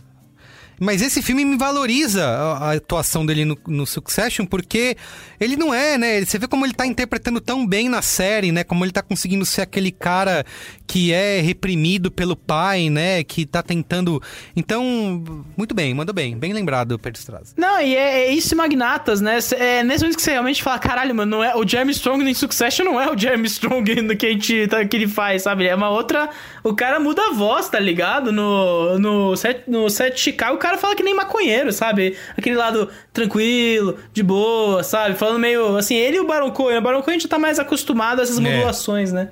Mas 0.79 1.01
esse 1.01 1.21
filme 1.21 1.45
me 1.45 1.57
valoriza 1.57 2.25
a, 2.25 2.73
atuação 2.73 3.25
dele 3.25 3.45
no, 3.45 3.57
no 3.67 3.85
Succession, 3.85 4.45
porque 4.45 4.95
ele 5.39 5.55
não 5.55 5.73
é, 5.73 5.97
né? 5.97 6.23
Você 6.23 6.37
vê 6.37 6.47
como 6.47 6.65
ele 6.65 6.73
tá 6.73 6.85
interpretando 6.85 7.39
tão 7.39 7.65
bem 7.65 7.89
na 7.89 8.01
série, 8.01 8.51
né? 8.51 8.63
Como 8.63 8.83
ele 8.83 8.91
tá 8.91 9.01
conseguindo 9.01 9.45
ser 9.45 9.61
aquele 9.61 9.91
cara 9.91 10.45
que 10.87 11.13
é 11.13 11.41
reprimido 11.41 12.11
pelo 12.11 12.35
pai, 12.35 12.89
né? 12.89 13.23
Que 13.23 13.45
tá 13.45 13.61
tentando. 13.61 14.21
Então, 14.55 15.23
muito 15.57 15.73
bem, 15.73 15.93
mandou 15.93 16.13
bem. 16.13 16.37
Bem 16.37 16.53
lembrado, 16.53 16.97
Pedro 16.99 17.19
Straza. 17.19 17.53
Não, 17.57 17.81
e 17.81 17.95
é, 17.95 18.25
é 18.27 18.33
isso 18.33 18.55
Magnatas, 18.55 19.21
né? 19.21 19.39
É 19.57 19.83
nesse 19.83 20.03
momento 20.03 20.15
que 20.15 20.21
você 20.21 20.31
realmente 20.31 20.63
fala, 20.63 20.79
caralho, 20.79 21.15
mano, 21.15 21.37
não 21.37 21.43
é, 21.43 21.55
o 21.55 21.67
Jeremy 21.67 21.91
Strong 21.91 22.29
em 22.29 22.33
Succession 22.33 22.85
não 22.85 22.99
é 22.99 23.11
o 23.11 23.17
Jeremy 23.17 23.47
Strong 23.47 23.83
que, 24.15 24.25
a 24.25 24.29
gente, 24.29 24.67
tá- 24.67 24.85
que 24.85 24.95
ele 24.95 25.07
faz, 25.07 25.43
sabe? 25.43 25.67
É 25.67 25.75
uma 25.75 25.89
outra... 25.89 26.29
O 26.63 26.73
cara 26.73 26.99
muda 26.99 27.21
a 27.29 27.33
voz, 27.33 27.67
tá 27.67 27.79
ligado? 27.79 28.31
No, 28.31 28.97
no, 28.97 29.35
set, 29.35 29.63
no 29.67 29.89
set 29.89 30.19
Chicago, 30.19 30.57
cara 30.63 30.77
fala 30.77 30.95
que 30.95 31.03
nem 31.03 31.13
maconheiro, 31.13 31.71
sabe? 31.71 32.15
Aquele 32.37 32.55
lado 32.55 32.89
tranquilo, 33.11 33.97
de 34.13 34.23
boa, 34.23 34.83
sabe? 34.83 35.15
Falando 35.15 35.39
meio... 35.39 35.75
Assim, 35.77 35.95
ele 35.95 36.17
e 36.17 36.19
o 36.19 36.25
Baron 36.25 36.51
Cohen. 36.51 36.77
O 36.77 36.81
Baron 36.81 37.01
Cohen 37.01 37.19
já 37.19 37.27
tá 37.27 37.37
mais 37.37 37.59
acostumado 37.59 38.19
a 38.19 38.23
essas 38.23 38.37
É. 38.37 38.41
modulações, 38.41 39.11
né? 39.11 39.29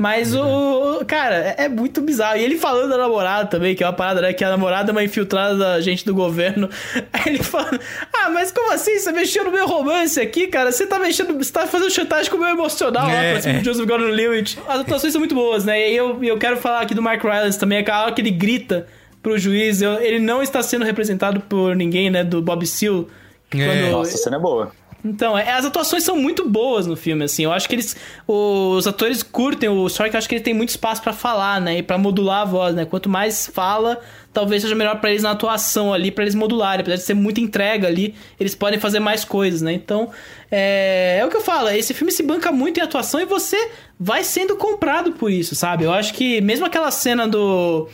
Mas 0.00 0.32
o. 0.32 1.04
Cara, 1.08 1.34
é, 1.58 1.64
é 1.64 1.68
muito 1.68 2.00
bizarro. 2.00 2.36
E 2.38 2.44
ele 2.44 2.56
falando 2.56 2.88
da 2.90 2.96
namorada 2.96 3.48
também, 3.48 3.74
que 3.74 3.82
é 3.82 3.86
uma 3.88 3.92
parada, 3.92 4.20
né? 4.20 4.32
Que 4.32 4.44
a 4.44 4.50
namorada 4.50 4.90
é 4.90 4.92
uma 4.92 5.02
infiltrada 5.02 5.56
da 5.56 5.80
gente 5.80 6.04
do 6.06 6.14
governo. 6.14 6.70
Aí 7.12 7.22
ele 7.34 7.42
fala: 7.42 7.68
Ah, 8.12 8.30
mas 8.30 8.52
como 8.52 8.70
assim? 8.72 8.96
Você 8.96 9.10
mexeu 9.10 9.42
no 9.42 9.50
meu 9.50 9.66
romance 9.66 10.20
aqui, 10.20 10.46
cara? 10.46 10.70
Você 10.70 10.86
tá 10.86 11.00
mexendo. 11.00 11.36
Você 11.36 11.52
tá 11.52 11.66
fazendo 11.66 11.90
chantagem 11.90 12.30
com 12.30 12.36
o 12.36 12.40
meu 12.40 12.50
emocional 12.50 13.08
lá 13.08 13.12
É, 13.12 13.32
pra 13.32 13.42
cima 13.42 13.54
é. 13.54 13.58
do 13.58 13.64
Joseph 13.64 13.86
Gordon 13.88 14.04
Lewitt. 14.06 14.56
As 14.68 14.80
atuações 14.82 15.12
são 15.12 15.18
muito 15.18 15.34
boas, 15.34 15.64
né? 15.64 15.90
E 15.90 15.96
eu, 15.96 16.22
eu 16.22 16.38
quero 16.38 16.58
falar 16.58 16.82
aqui 16.82 16.94
do 16.94 17.02
Mark 17.02 17.20
Rylance 17.20 17.58
também, 17.58 17.78
aquela 17.78 18.04
hora 18.04 18.12
que 18.12 18.20
ele 18.20 18.30
grita 18.30 18.86
pro 19.22 19.38
juiz. 19.38 19.82
eu- 19.82 20.00
ele 20.00 20.18
não 20.18 20.42
está 20.42 20.62
sendo 20.62 20.84
representado 20.84 21.40
por 21.40 21.74
ninguém, 21.76 22.10
né? 22.10 22.22
Do 22.24 22.40
Bob 22.42 22.66
Seal. 22.66 23.06
É. 23.50 23.64
quando- 23.64 23.90
Nossa, 23.92 24.14
a 24.14 24.18
cena 24.18 24.36
é 24.36 24.38
boa. 24.38 24.72
então, 25.04 25.38
é, 25.38 25.50
as 25.52 25.64
atuações 25.64 26.02
são 26.04 26.16
muito 26.16 26.46
boas 26.48 26.86
no 26.86 26.96
filme, 26.96 27.24
assim. 27.24 27.44
Eu 27.44 27.52
acho 27.52 27.66
que 27.68 27.74
eles. 27.74 27.96
Os 28.26 28.86
atores 28.86 29.22
curtem 29.22 29.68
o 29.68 29.88
Sork, 29.88 30.12
eu 30.14 30.18
acho 30.18 30.28
que 30.28 30.34
ele 30.34 30.42
tem 30.44 30.52
muito 30.52 30.68
espaço 30.70 31.00
pra 31.02 31.12
falar, 31.14 31.60
né? 31.60 31.78
E 31.78 31.82
pra 31.82 31.96
modular 31.96 32.42
a 32.42 32.44
voz, 32.44 32.74
né? 32.74 32.84
Quanto 32.84 33.08
mais 33.08 33.46
fala, 33.46 34.00
talvez 34.34 34.60
seja 34.62 34.74
melhor 34.74 35.00
pra 35.00 35.08
eles 35.10 35.22
na 35.22 35.30
atuação 35.30 35.94
ali, 35.94 36.10
pra 36.10 36.24
eles 36.24 36.34
modularem. 36.34 36.80
Apesar 36.82 36.96
de 36.96 37.02
ser 37.04 37.14
muita 37.14 37.40
entrega 37.40 37.86
ali, 37.88 38.14
eles 38.38 38.54
podem 38.54 38.78
fazer 38.78 39.00
mais 39.00 39.24
coisas, 39.24 39.62
né? 39.62 39.72
Então, 39.72 40.10
é, 40.50 41.18
é 41.20 41.24
o 41.24 41.28
que 41.30 41.36
eu 41.36 41.40
falo. 41.42 41.70
Esse 41.70 41.94
filme 41.94 42.12
se 42.12 42.22
banca 42.22 42.52
muito 42.52 42.78
em 42.78 42.82
atuação 42.82 43.18
e 43.20 43.24
você 43.24 43.70
vai 43.98 44.22
sendo 44.24 44.56
comprado 44.56 45.12
por 45.12 45.30
isso, 45.32 45.54
sabe? 45.54 45.84
Eu 45.84 45.92
acho 45.92 46.12
que 46.12 46.40
mesmo 46.42 46.66
aquela 46.66 46.90
cena 46.90 47.26
do 47.26 47.88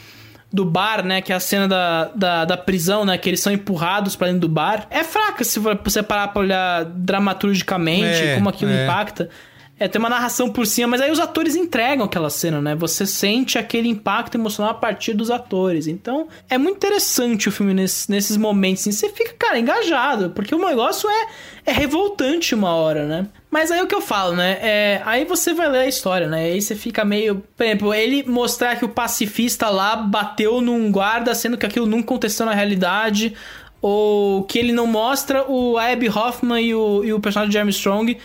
do 0.54 0.64
bar, 0.64 1.04
né? 1.04 1.20
Que 1.20 1.32
é 1.32 1.36
a 1.36 1.40
cena 1.40 1.66
da, 1.66 2.04
da, 2.14 2.44
da 2.44 2.56
prisão, 2.56 3.04
né? 3.04 3.18
Que 3.18 3.28
eles 3.28 3.40
são 3.40 3.52
empurrados 3.52 4.14
pra 4.14 4.28
dentro 4.28 4.42
do 4.42 4.48
bar. 4.48 4.86
É 4.88 5.02
fraca 5.02 5.42
se 5.42 5.58
você 5.58 6.02
parar 6.02 6.28
pra 6.28 6.40
olhar 6.40 6.84
dramaturgicamente, 6.84 8.22
É, 8.22 8.34
como 8.36 8.48
aquilo 8.48 8.70
é. 8.70 8.84
impacta. 8.84 9.28
É, 9.76 9.88
tem 9.88 9.98
uma 9.98 10.08
narração 10.08 10.48
por 10.50 10.66
cima, 10.66 10.86
mas 10.86 11.00
aí 11.00 11.10
os 11.10 11.18
atores 11.18 11.56
entregam 11.56 12.04
aquela 12.06 12.30
cena, 12.30 12.60
né? 12.62 12.76
Você 12.76 13.04
sente 13.04 13.58
aquele 13.58 13.88
impacto 13.88 14.36
emocional 14.36 14.70
a 14.70 14.74
partir 14.74 15.14
dos 15.14 15.32
atores. 15.32 15.88
Então, 15.88 16.28
é 16.48 16.56
muito 16.56 16.76
interessante 16.76 17.48
o 17.48 17.52
filme 17.52 17.74
nesse- 17.74 18.08
nesses 18.08 18.36
momentos. 18.36 18.82
Assim. 18.82 18.92
Você 18.92 19.08
fica, 19.08 19.34
cara, 19.36 19.58
engajado, 19.58 20.30
porque 20.30 20.54
o 20.54 20.64
negócio 20.64 21.10
é, 21.10 21.26
é 21.66 21.72
revoltante 21.72 22.54
uma 22.54 22.72
hora, 22.76 23.04
né? 23.04 23.26
Mas 23.50 23.72
aí 23.72 23.82
o 23.82 23.86
que 23.88 23.94
eu 23.94 24.00
falo, 24.00 24.36
né? 24.36 24.58
É, 24.62 25.02
aí 25.04 25.24
você 25.24 25.52
vai 25.52 25.68
ler 25.68 25.78
a 25.80 25.86
história, 25.88 26.28
né? 26.28 26.44
Aí 26.44 26.62
você 26.62 26.76
fica 26.76 27.04
meio. 27.04 27.42
Por 27.56 27.64
exemplo, 27.66 27.92
ele 27.92 28.22
mostrar 28.22 28.76
que 28.76 28.84
o 28.84 28.88
pacifista 28.88 29.68
lá 29.70 29.96
bateu 29.96 30.60
num 30.60 30.90
guarda, 30.92 31.34
sendo 31.34 31.58
que 31.58 31.66
aquilo 31.66 31.86
nunca 31.86 32.04
aconteceu 32.04 32.46
na 32.46 32.54
realidade. 32.54 33.34
Ou 33.82 34.44
que 34.44 34.58
ele 34.58 34.72
não 34.72 34.86
mostra 34.86 35.44
o 35.50 35.76
Abby 35.76 36.08
Hoffman 36.08 36.64
e 36.64 36.74
o, 36.74 37.04
e 37.04 37.12
o 37.12 37.20
personagem 37.20 37.50
de 37.50 37.52
Jeremy 37.54 37.70
Strong. 37.70 38.16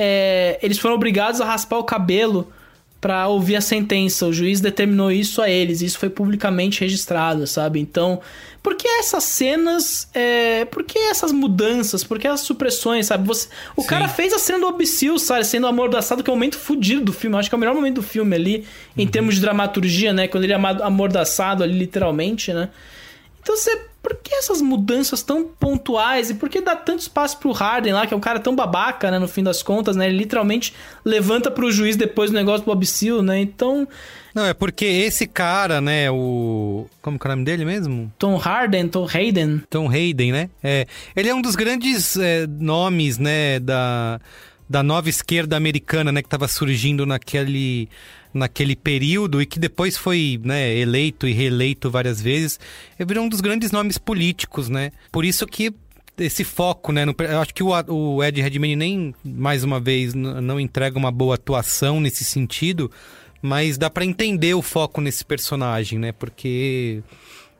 É, 0.00 0.60
eles 0.62 0.78
foram 0.78 0.94
obrigados 0.94 1.40
a 1.40 1.44
raspar 1.44 1.76
o 1.78 1.82
cabelo 1.82 2.52
pra 3.00 3.26
ouvir 3.26 3.56
a 3.56 3.60
sentença. 3.60 4.26
O 4.26 4.32
juiz 4.32 4.60
determinou 4.60 5.10
isso 5.10 5.42
a 5.42 5.50
eles. 5.50 5.82
Isso 5.82 5.98
foi 5.98 6.08
publicamente 6.08 6.80
registrado, 6.80 7.48
sabe? 7.48 7.80
Então, 7.80 8.20
por 8.62 8.76
que 8.76 8.86
essas 8.86 9.24
cenas. 9.24 10.08
É, 10.14 10.64
por 10.66 10.84
que 10.84 10.98
essas 10.98 11.32
mudanças? 11.32 12.04
Por 12.04 12.16
que 12.16 12.28
essas 12.28 12.40
supressões, 12.40 13.06
sabe? 13.06 13.26
Você, 13.26 13.48
o 13.76 13.82
Sim. 13.82 13.88
cara 13.88 14.06
fez 14.06 14.32
a 14.32 14.38
cena 14.38 14.60
do 14.60 14.68
Obsil, 14.68 15.18
sabe? 15.18 15.44
Sendo 15.44 15.66
amordaçado, 15.66 16.22
que 16.22 16.30
é 16.30 16.32
o 16.32 16.36
momento 16.36 16.56
fudido 16.56 17.06
do 17.06 17.12
filme. 17.12 17.34
Eu 17.34 17.40
acho 17.40 17.48
que 17.48 17.54
é 17.54 17.58
o 17.58 17.60
melhor 17.60 17.74
momento 17.74 17.96
do 17.96 18.02
filme 18.02 18.36
ali, 18.36 18.64
em 18.96 19.06
termos 19.06 19.34
de 19.34 19.40
dramaturgia, 19.40 20.12
né? 20.12 20.28
Quando 20.28 20.44
ele 20.44 20.52
é 20.52 20.56
amordaçado 20.56 21.64
ali, 21.64 21.76
literalmente, 21.76 22.52
né? 22.52 22.68
Então 23.42 23.56
você. 23.56 23.87
Por 24.02 24.14
que 24.16 24.32
essas 24.34 24.62
mudanças 24.62 25.22
tão 25.22 25.44
pontuais? 25.44 26.30
E 26.30 26.34
por 26.34 26.48
que 26.48 26.60
dá 26.60 26.76
tanto 26.76 27.00
espaço 27.00 27.38
pro 27.38 27.52
Harden 27.52 27.92
lá, 27.92 28.06
que 28.06 28.14
é 28.14 28.16
um 28.16 28.20
cara 28.20 28.38
tão 28.38 28.54
babaca, 28.54 29.10
né? 29.10 29.18
No 29.18 29.26
fim 29.26 29.42
das 29.42 29.62
contas, 29.62 29.96
né? 29.96 30.06
Ele 30.06 30.18
literalmente 30.18 30.72
levanta 31.04 31.50
pro 31.50 31.70
juiz 31.70 31.96
depois 31.96 32.30
do 32.30 32.34
negócio 32.34 32.64
do 32.64 32.66
Bob 32.66 32.86
Seal, 32.86 33.22
né? 33.22 33.40
Então. 33.40 33.88
Não, 34.34 34.46
é 34.46 34.54
porque 34.54 34.84
esse 34.84 35.26
cara, 35.26 35.80
né, 35.80 36.10
o. 36.10 36.86
Como 37.02 37.18
que 37.18 37.26
é 37.26 37.28
o 37.28 37.32
nome 37.32 37.44
dele 37.44 37.64
mesmo? 37.64 38.12
Tom 38.18 38.36
Harden, 38.36 38.88
Tom 38.88 39.08
Hayden. 39.12 39.62
Tom 39.68 39.88
Hayden, 39.88 40.32
né? 40.32 40.50
É, 40.62 40.86
ele 41.16 41.28
é 41.28 41.34
um 41.34 41.42
dos 41.42 41.56
grandes 41.56 42.16
é, 42.16 42.46
nomes, 42.46 43.18
né, 43.18 43.58
da, 43.58 44.20
da 44.68 44.82
nova 44.82 45.08
esquerda 45.08 45.56
americana, 45.56 46.12
né, 46.12 46.22
que 46.22 46.28
estava 46.28 46.46
surgindo 46.46 47.04
naquele 47.04 47.88
naquele 48.38 48.74
período 48.74 49.42
e 49.42 49.46
que 49.46 49.58
depois 49.58 49.96
foi 49.96 50.40
né, 50.42 50.74
eleito 50.76 51.26
e 51.26 51.32
reeleito 51.32 51.90
várias 51.90 52.20
vezes, 52.22 52.58
ele 52.98 53.06
virou 53.06 53.24
um 53.24 53.28
dos 53.28 53.40
grandes 53.40 53.70
nomes 53.70 53.98
políticos, 53.98 54.68
né? 54.68 54.92
Por 55.12 55.24
isso 55.24 55.46
que 55.46 55.74
esse 56.16 56.44
foco, 56.44 56.92
né? 56.92 57.04
No, 57.04 57.14
eu 57.18 57.40
acho 57.40 57.54
que 57.54 57.62
o, 57.62 57.70
o 57.88 58.24
Ed 58.24 58.40
Redmayne 58.40 58.76
nem, 58.76 59.14
mais 59.24 59.62
uma 59.62 59.78
vez, 59.78 60.14
não 60.14 60.58
entrega 60.58 60.98
uma 60.98 61.12
boa 61.12 61.34
atuação 61.34 62.00
nesse 62.00 62.24
sentido, 62.24 62.90
mas 63.40 63.78
dá 63.78 63.88
para 63.88 64.04
entender 64.04 64.54
o 64.54 64.62
foco 64.62 65.00
nesse 65.00 65.24
personagem, 65.24 65.98
né? 65.98 66.12
Porque 66.12 67.02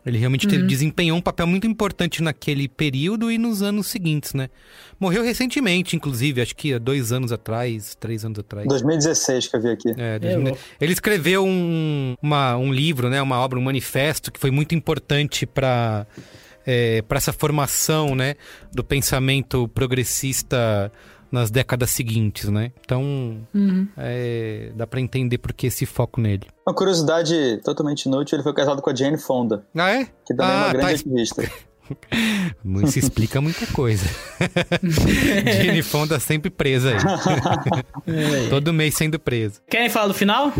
ele 0.08 0.18
realmente 0.18 0.46
uhum. 0.46 0.52
teve, 0.52 0.66
desempenhou 0.66 1.18
um 1.18 1.20
papel 1.20 1.46
muito 1.46 1.66
importante 1.66 2.22
naquele 2.22 2.68
período 2.68 3.30
e 3.30 3.38
nos 3.38 3.62
anos 3.62 3.86
seguintes, 3.88 4.34
né? 4.34 4.48
Morreu 4.98 5.22
recentemente, 5.22 5.94
inclusive, 5.94 6.40
acho 6.40 6.56
que 6.56 6.74
há 6.74 6.78
dois 6.78 7.12
anos 7.12 7.30
atrás, 7.30 7.94
três 7.94 8.24
anos 8.24 8.38
atrás. 8.38 8.66
2016 8.66 9.46
que 9.46 9.56
eu 9.56 9.60
vi 9.60 9.68
aqui. 9.68 9.94
É, 9.96 10.18
2000... 10.18 10.54
é 10.54 10.58
ele 10.80 10.92
escreveu 10.92 11.44
um, 11.44 12.16
uma, 12.20 12.56
um 12.56 12.72
livro, 12.72 13.08
né? 13.08 13.20
Uma 13.22 13.38
obra, 13.38 13.58
um 13.58 13.62
manifesto 13.62 14.32
que 14.32 14.40
foi 14.40 14.50
muito 14.50 14.74
importante 14.74 15.46
para 15.46 16.06
é, 16.66 17.00
para 17.02 17.16
essa 17.16 17.32
formação, 17.32 18.14
né? 18.14 18.34
Do 18.72 18.84
pensamento 18.84 19.68
progressista 19.68 20.92
nas 21.30 21.50
décadas 21.50 21.90
seguintes, 21.90 22.48
né? 22.48 22.72
Então, 22.84 23.02
uhum. 23.54 23.88
é, 23.96 24.70
dá 24.74 24.86
para 24.86 25.00
entender 25.00 25.38
por 25.38 25.52
que 25.52 25.66
esse 25.66 25.86
foco 25.86 26.20
nele. 26.20 26.46
Uma 26.66 26.74
curiosidade 26.74 27.60
totalmente 27.64 28.06
inútil, 28.06 28.36
ele 28.36 28.42
foi 28.42 28.54
casado 28.54 28.82
com 28.82 28.90
a 28.90 28.94
Jane 28.94 29.18
Fonda. 29.18 29.64
Ah, 29.74 29.90
é? 29.90 30.04
Que 30.26 30.34
também 30.34 30.46
ah, 30.46 30.54
é 30.54 30.64
uma 30.64 30.72
grande 30.72 30.86
tá... 30.86 31.10
ativista. 31.10 31.42
Isso 32.84 32.98
explica 32.98 33.40
muita 33.40 33.66
coisa. 33.68 34.04
Jane 35.64 35.82
Fonda 35.82 36.20
sempre 36.20 36.50
presa 36.50 36.90
aí. 36.90 36.98
Todo 38.50 38.72
mês 38.72 38.94
sendo 38.94 39.18
presa. 39.18 39.60
Querem 39.68 39.88
falar 39.88 40.08
do 40.08 40.14
final? 40.14 40.52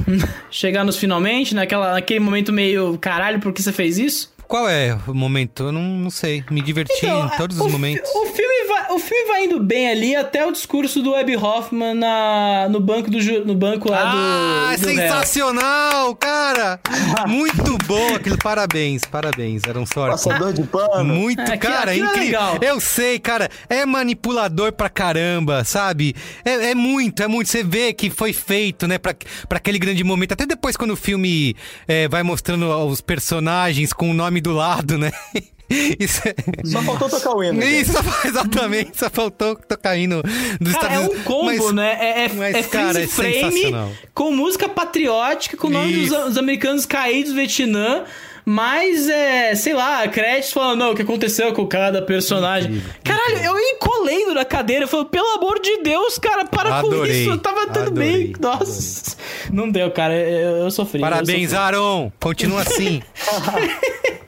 Chegar 0.51 0.85
nos 0.85 0.97
finalmente, 0.97 1.55
naquela, 1.55 1.93
naquele 1.93 2.21
momento 2.21 2.53
meio 2.53 2.97
caralho, 2.99 3.41
por 3.41 3.53
que 3.53 3.63
você 3.63 3.73
fez 3.73 3.99
isso? 3.99 4.33
Qual 4.49 4.67
é 4.67 4.99
o 5.07 5.13
momento? 5.13 5.65
Eu 5.65 5.73
não, 5.73 5.83
não 5.83 6.11
sei. 6.11 6.43
Me 6.51 6.63
diverti 6.63 7.05
então, 7.05 7.27
em 7.27 7.37
todos 7.37 7.61
os 7.61 7.71
momentos. 7.71 8.09
O 8.15 8.27
filme 8.27 8.48
o 8.91 8.99
filme 8.99 9.29
vai 9.29 9.45
indo 9.45 9.61
bem 9.61 9.89
ali 9.89 10.17
até 10.17 10.47
o 10.47 10.53
discurso 10.53 11.03
do 11.03 11.13
Webb 11.13 11.37
Hoffman 11.37 11.95
na, 11.95 12.69
no 12.71 12.81
banco 12.81 13.11
do 13.11 13.19
no 13.45 13.55
banco 13.55 13.91
lá 13.91 14.01
ah, 14.01 14.11
do. 14.11 14.19
Ah, 14.19 14.79
sensacional, 14.79 16.15
cara! 16.17 16.81
Muito 17.27 17.77
bom 17.87 18.15
aquilo. 18.15 18.39
Parabéns, 18.39 19.03
parabéns. 19.05 19.63
Eram 19.65 19.85
sorte. 19.85 20.13
Passador 20.13 20.53
de 20.53 20.63
pano. 20.65 21.05
Muito, 21.05 21.41
é, 21.41 21.57
cara, 21.57 21.91
aquilo, 21.91 22.07
incrível. 22.07 22.23
É 22.23 22.27
legal. 22.27 22.59
Eu 22.63 22.81
sei, 22.81 23.19
cara. 23.19 23.49
É 23.69 23.85
manipulador 23.85 24.73
pra 24.73 24.89
caramba, 24.89 25.65
sabe? 25.65 26.15
É, 26.45 26.71
é, 26.71 26.75
muito, 26.75 27.23
é 27.23 27.29
muito. 27.29 27.49
Você 27.49 27.63
vê 27.63 27.93
que 27.93 28.11
foi 28.11 28.33
feito, 28.33 28.87
né, 28.87 28.99
pra, 28.99 29.15
pra 29.49 29.59
aquele 29.59 29.79
grande 29.79 30.03
momento. 30.03 30.33
Até 30.33 30.47
depois, 30.47 30.77
quando 30.77 30.93
o 30.93 30.97
filme 30.97 31.55
é, 31.87 32.09
vai 32.09 32.23
mostrando 32.23 32.67
os 32.87 33.01
personagens 33.01 33.93
com 33.93 34.11
o 34.11 34.15
nome 34.15 34.41
do 34.41 34.53
lado, 34.53 34.97
né? 34.97 35.13
Isso 35.99 36.23
é... 36.27 36.35
Só 36.65 36.83
faltou 36.83 37.09
tocar 37.09 37.37
o 37.37 37.45
hino. 37.45 37.63
Isso, 37.63 37.93
exatamente. 38.25 38.99
Só 38.99 39.11
faltou 39.11 39.55
tocar 39.57 39.95
o 39.95 39.99
hino 39.99 40.23
dos 40.61 40.73
cara, 40.73 40.95
Estados 40.95 40.99
Unidos. 40.99 41.17
é 41.17 41.21
um 41.21 41.25
combo, 41.25 41.45
mas, 41.45 41.75
né? 41.75 41.99
É, 42.01 42.25
é, 42.25 42.29
mas, 42.33 42.55
é 42.55 42.63
cara, 42.63 43.03
é 43.03 43.07
frame 43.07 43.75
com 44.15 44.31
música 44.33 44.69
patriótica, 44.69 45.57
com 45.57 45.67
o 45.67 45.71
nome 45.71 46.07
dos, 46.07 46.09
dos, 46.09 46.39
americanos 46.39 46.87
caídos 46.87 47.33
do 47.33 47.37
Vietnã. 47.37 48.05
Mas 48.51 49.11
é, 49.11 49.55
sei 49.55 49.75
lá, 49.75 50.09
créditos 50.09 50.53
falando, 50.53 50.79
não, 50.79 50.93
o 50.93 50.97
que 50.97 51.03
aconteceu 51.03 51.53
com 51.53 51.67
cada 51.67 52.01
personagem. 52.01 52.71
Incrível, 52.71 52.95
Caralho, 53.05 53.33
incrível. 53.33 53.53
eu 53.53 53.59
encolendo 53.59 54.35
na 54.35 54.45
cadeira, 54.47 54.85
eu 54.85 54.89
falei, 54.89 55.05
pelo 55.05 55.29
amor 55.35 55.61
de 55.61 55.83
Deus, 55.83 56.19
cara, 56.19 56.47
para 56.47 56.77
adorei, 56.77 56.99
com 56.99 57.07
isso. 57.07 57.31
Eu 57.31 57.39
tava 57.39 57.67
tudo 57.67 57.89
adorei, 57.89 58.29
bem. 58.29 58.33
Nossa. 58.41 59.17
Adorei. 59.17 59.51
Não 59.53 59.71
deu, 59.71 59.91
cara. 59.91 60.15
Eu, 60.15 60.57
eu 60.65 60.71
sofri. 60.71 60.99
Parabéns, 60.99 61.53
eu 61.53 61.59
sofri. 61.59 61.77
Aaron. 61.77 62.11
Continua 62.19 62.63
assim. 62.63 63.03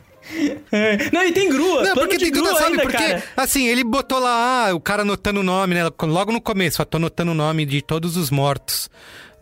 É. 0.72 1.10
Não, 1.12 1.26
e 1.26 1.32
tem 1.32 1.48
grua. 1.48 1.82
Não, 1.82 1.94
porque 1.94 2.18
tem 2.18 2.30
grua, 2.30 2.54
sabe? 2.54 2.72
Ainda, 2.72 2.82
porque, 2.82 2.96
cara. 2.96 3.22
assim, 3.36 3.66
ele 3.66 3.82
botou 3.82 4.18
lá, 4.18 4.68
ah, 4.68 4.74
o 4.74 4.80
cara 4.80 5.02
anotando 5.02 5.40
o 5.40 5.42
nome, 5.42 5.74
né? 5.74 5.82
Logo 6.02 6.32
no 6.32 6.40
começo, 6.40 6.84
tô 6.84 6.96
anotando 6.96 7.32
o 7.32 7.34
nome 7.34 7.66
de 7.66 7.82
todos 7.82 8.16
os 8.16 8.30
mortos. 8.30 8.88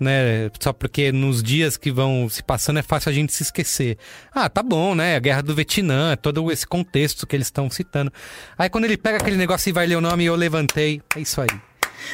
Né? 0.00 0.48
Só 0.60 0.72
porque 0.72 1.10
nos 1.10 1.42
dias 1.42 1.76
que 1.76 1.90
vão 1.90 2.28
se 2.28 2.40
passando 2.40 2.78
é 2.78 2.82
fácil 2.82 3.10
a 3.10 3.12
gente 3.12 3.32
se 3.32 3.42
esquecer. 3.42 3.98
Ah, 4.32 4.48
tá 4.48 4.62
bom, 4.62 4.94
né? 4.94 5.16
A 5.16 5.18
guerra 5.18 5.42
do 5.42 5.54
Vietnã, 5.54 6.16
todo 6.16 6.52
esse 6.52 6.66
contexto 6.66 7.26
que 7.26 7.34
eles 7.34 7.48
estão 7.48 7.68
citando. 7.68 8.12
Aí 8.56 8.70
quando 8.70 8.84
ele 8.84 8.96
pega 8.96 9.18
aquele 9.18 9.36
negócio 9.36 9.68
e 9.68 9.72
vai 9.72 9.86
ler 9.86 9.96
o 9.96 10.00
nome, 10.00 10.24
eu 10.24 10.36
levantei. 10.36 11.02
É 11.16 11.20
isso 11.20 11.40
aí. 11.40 11.48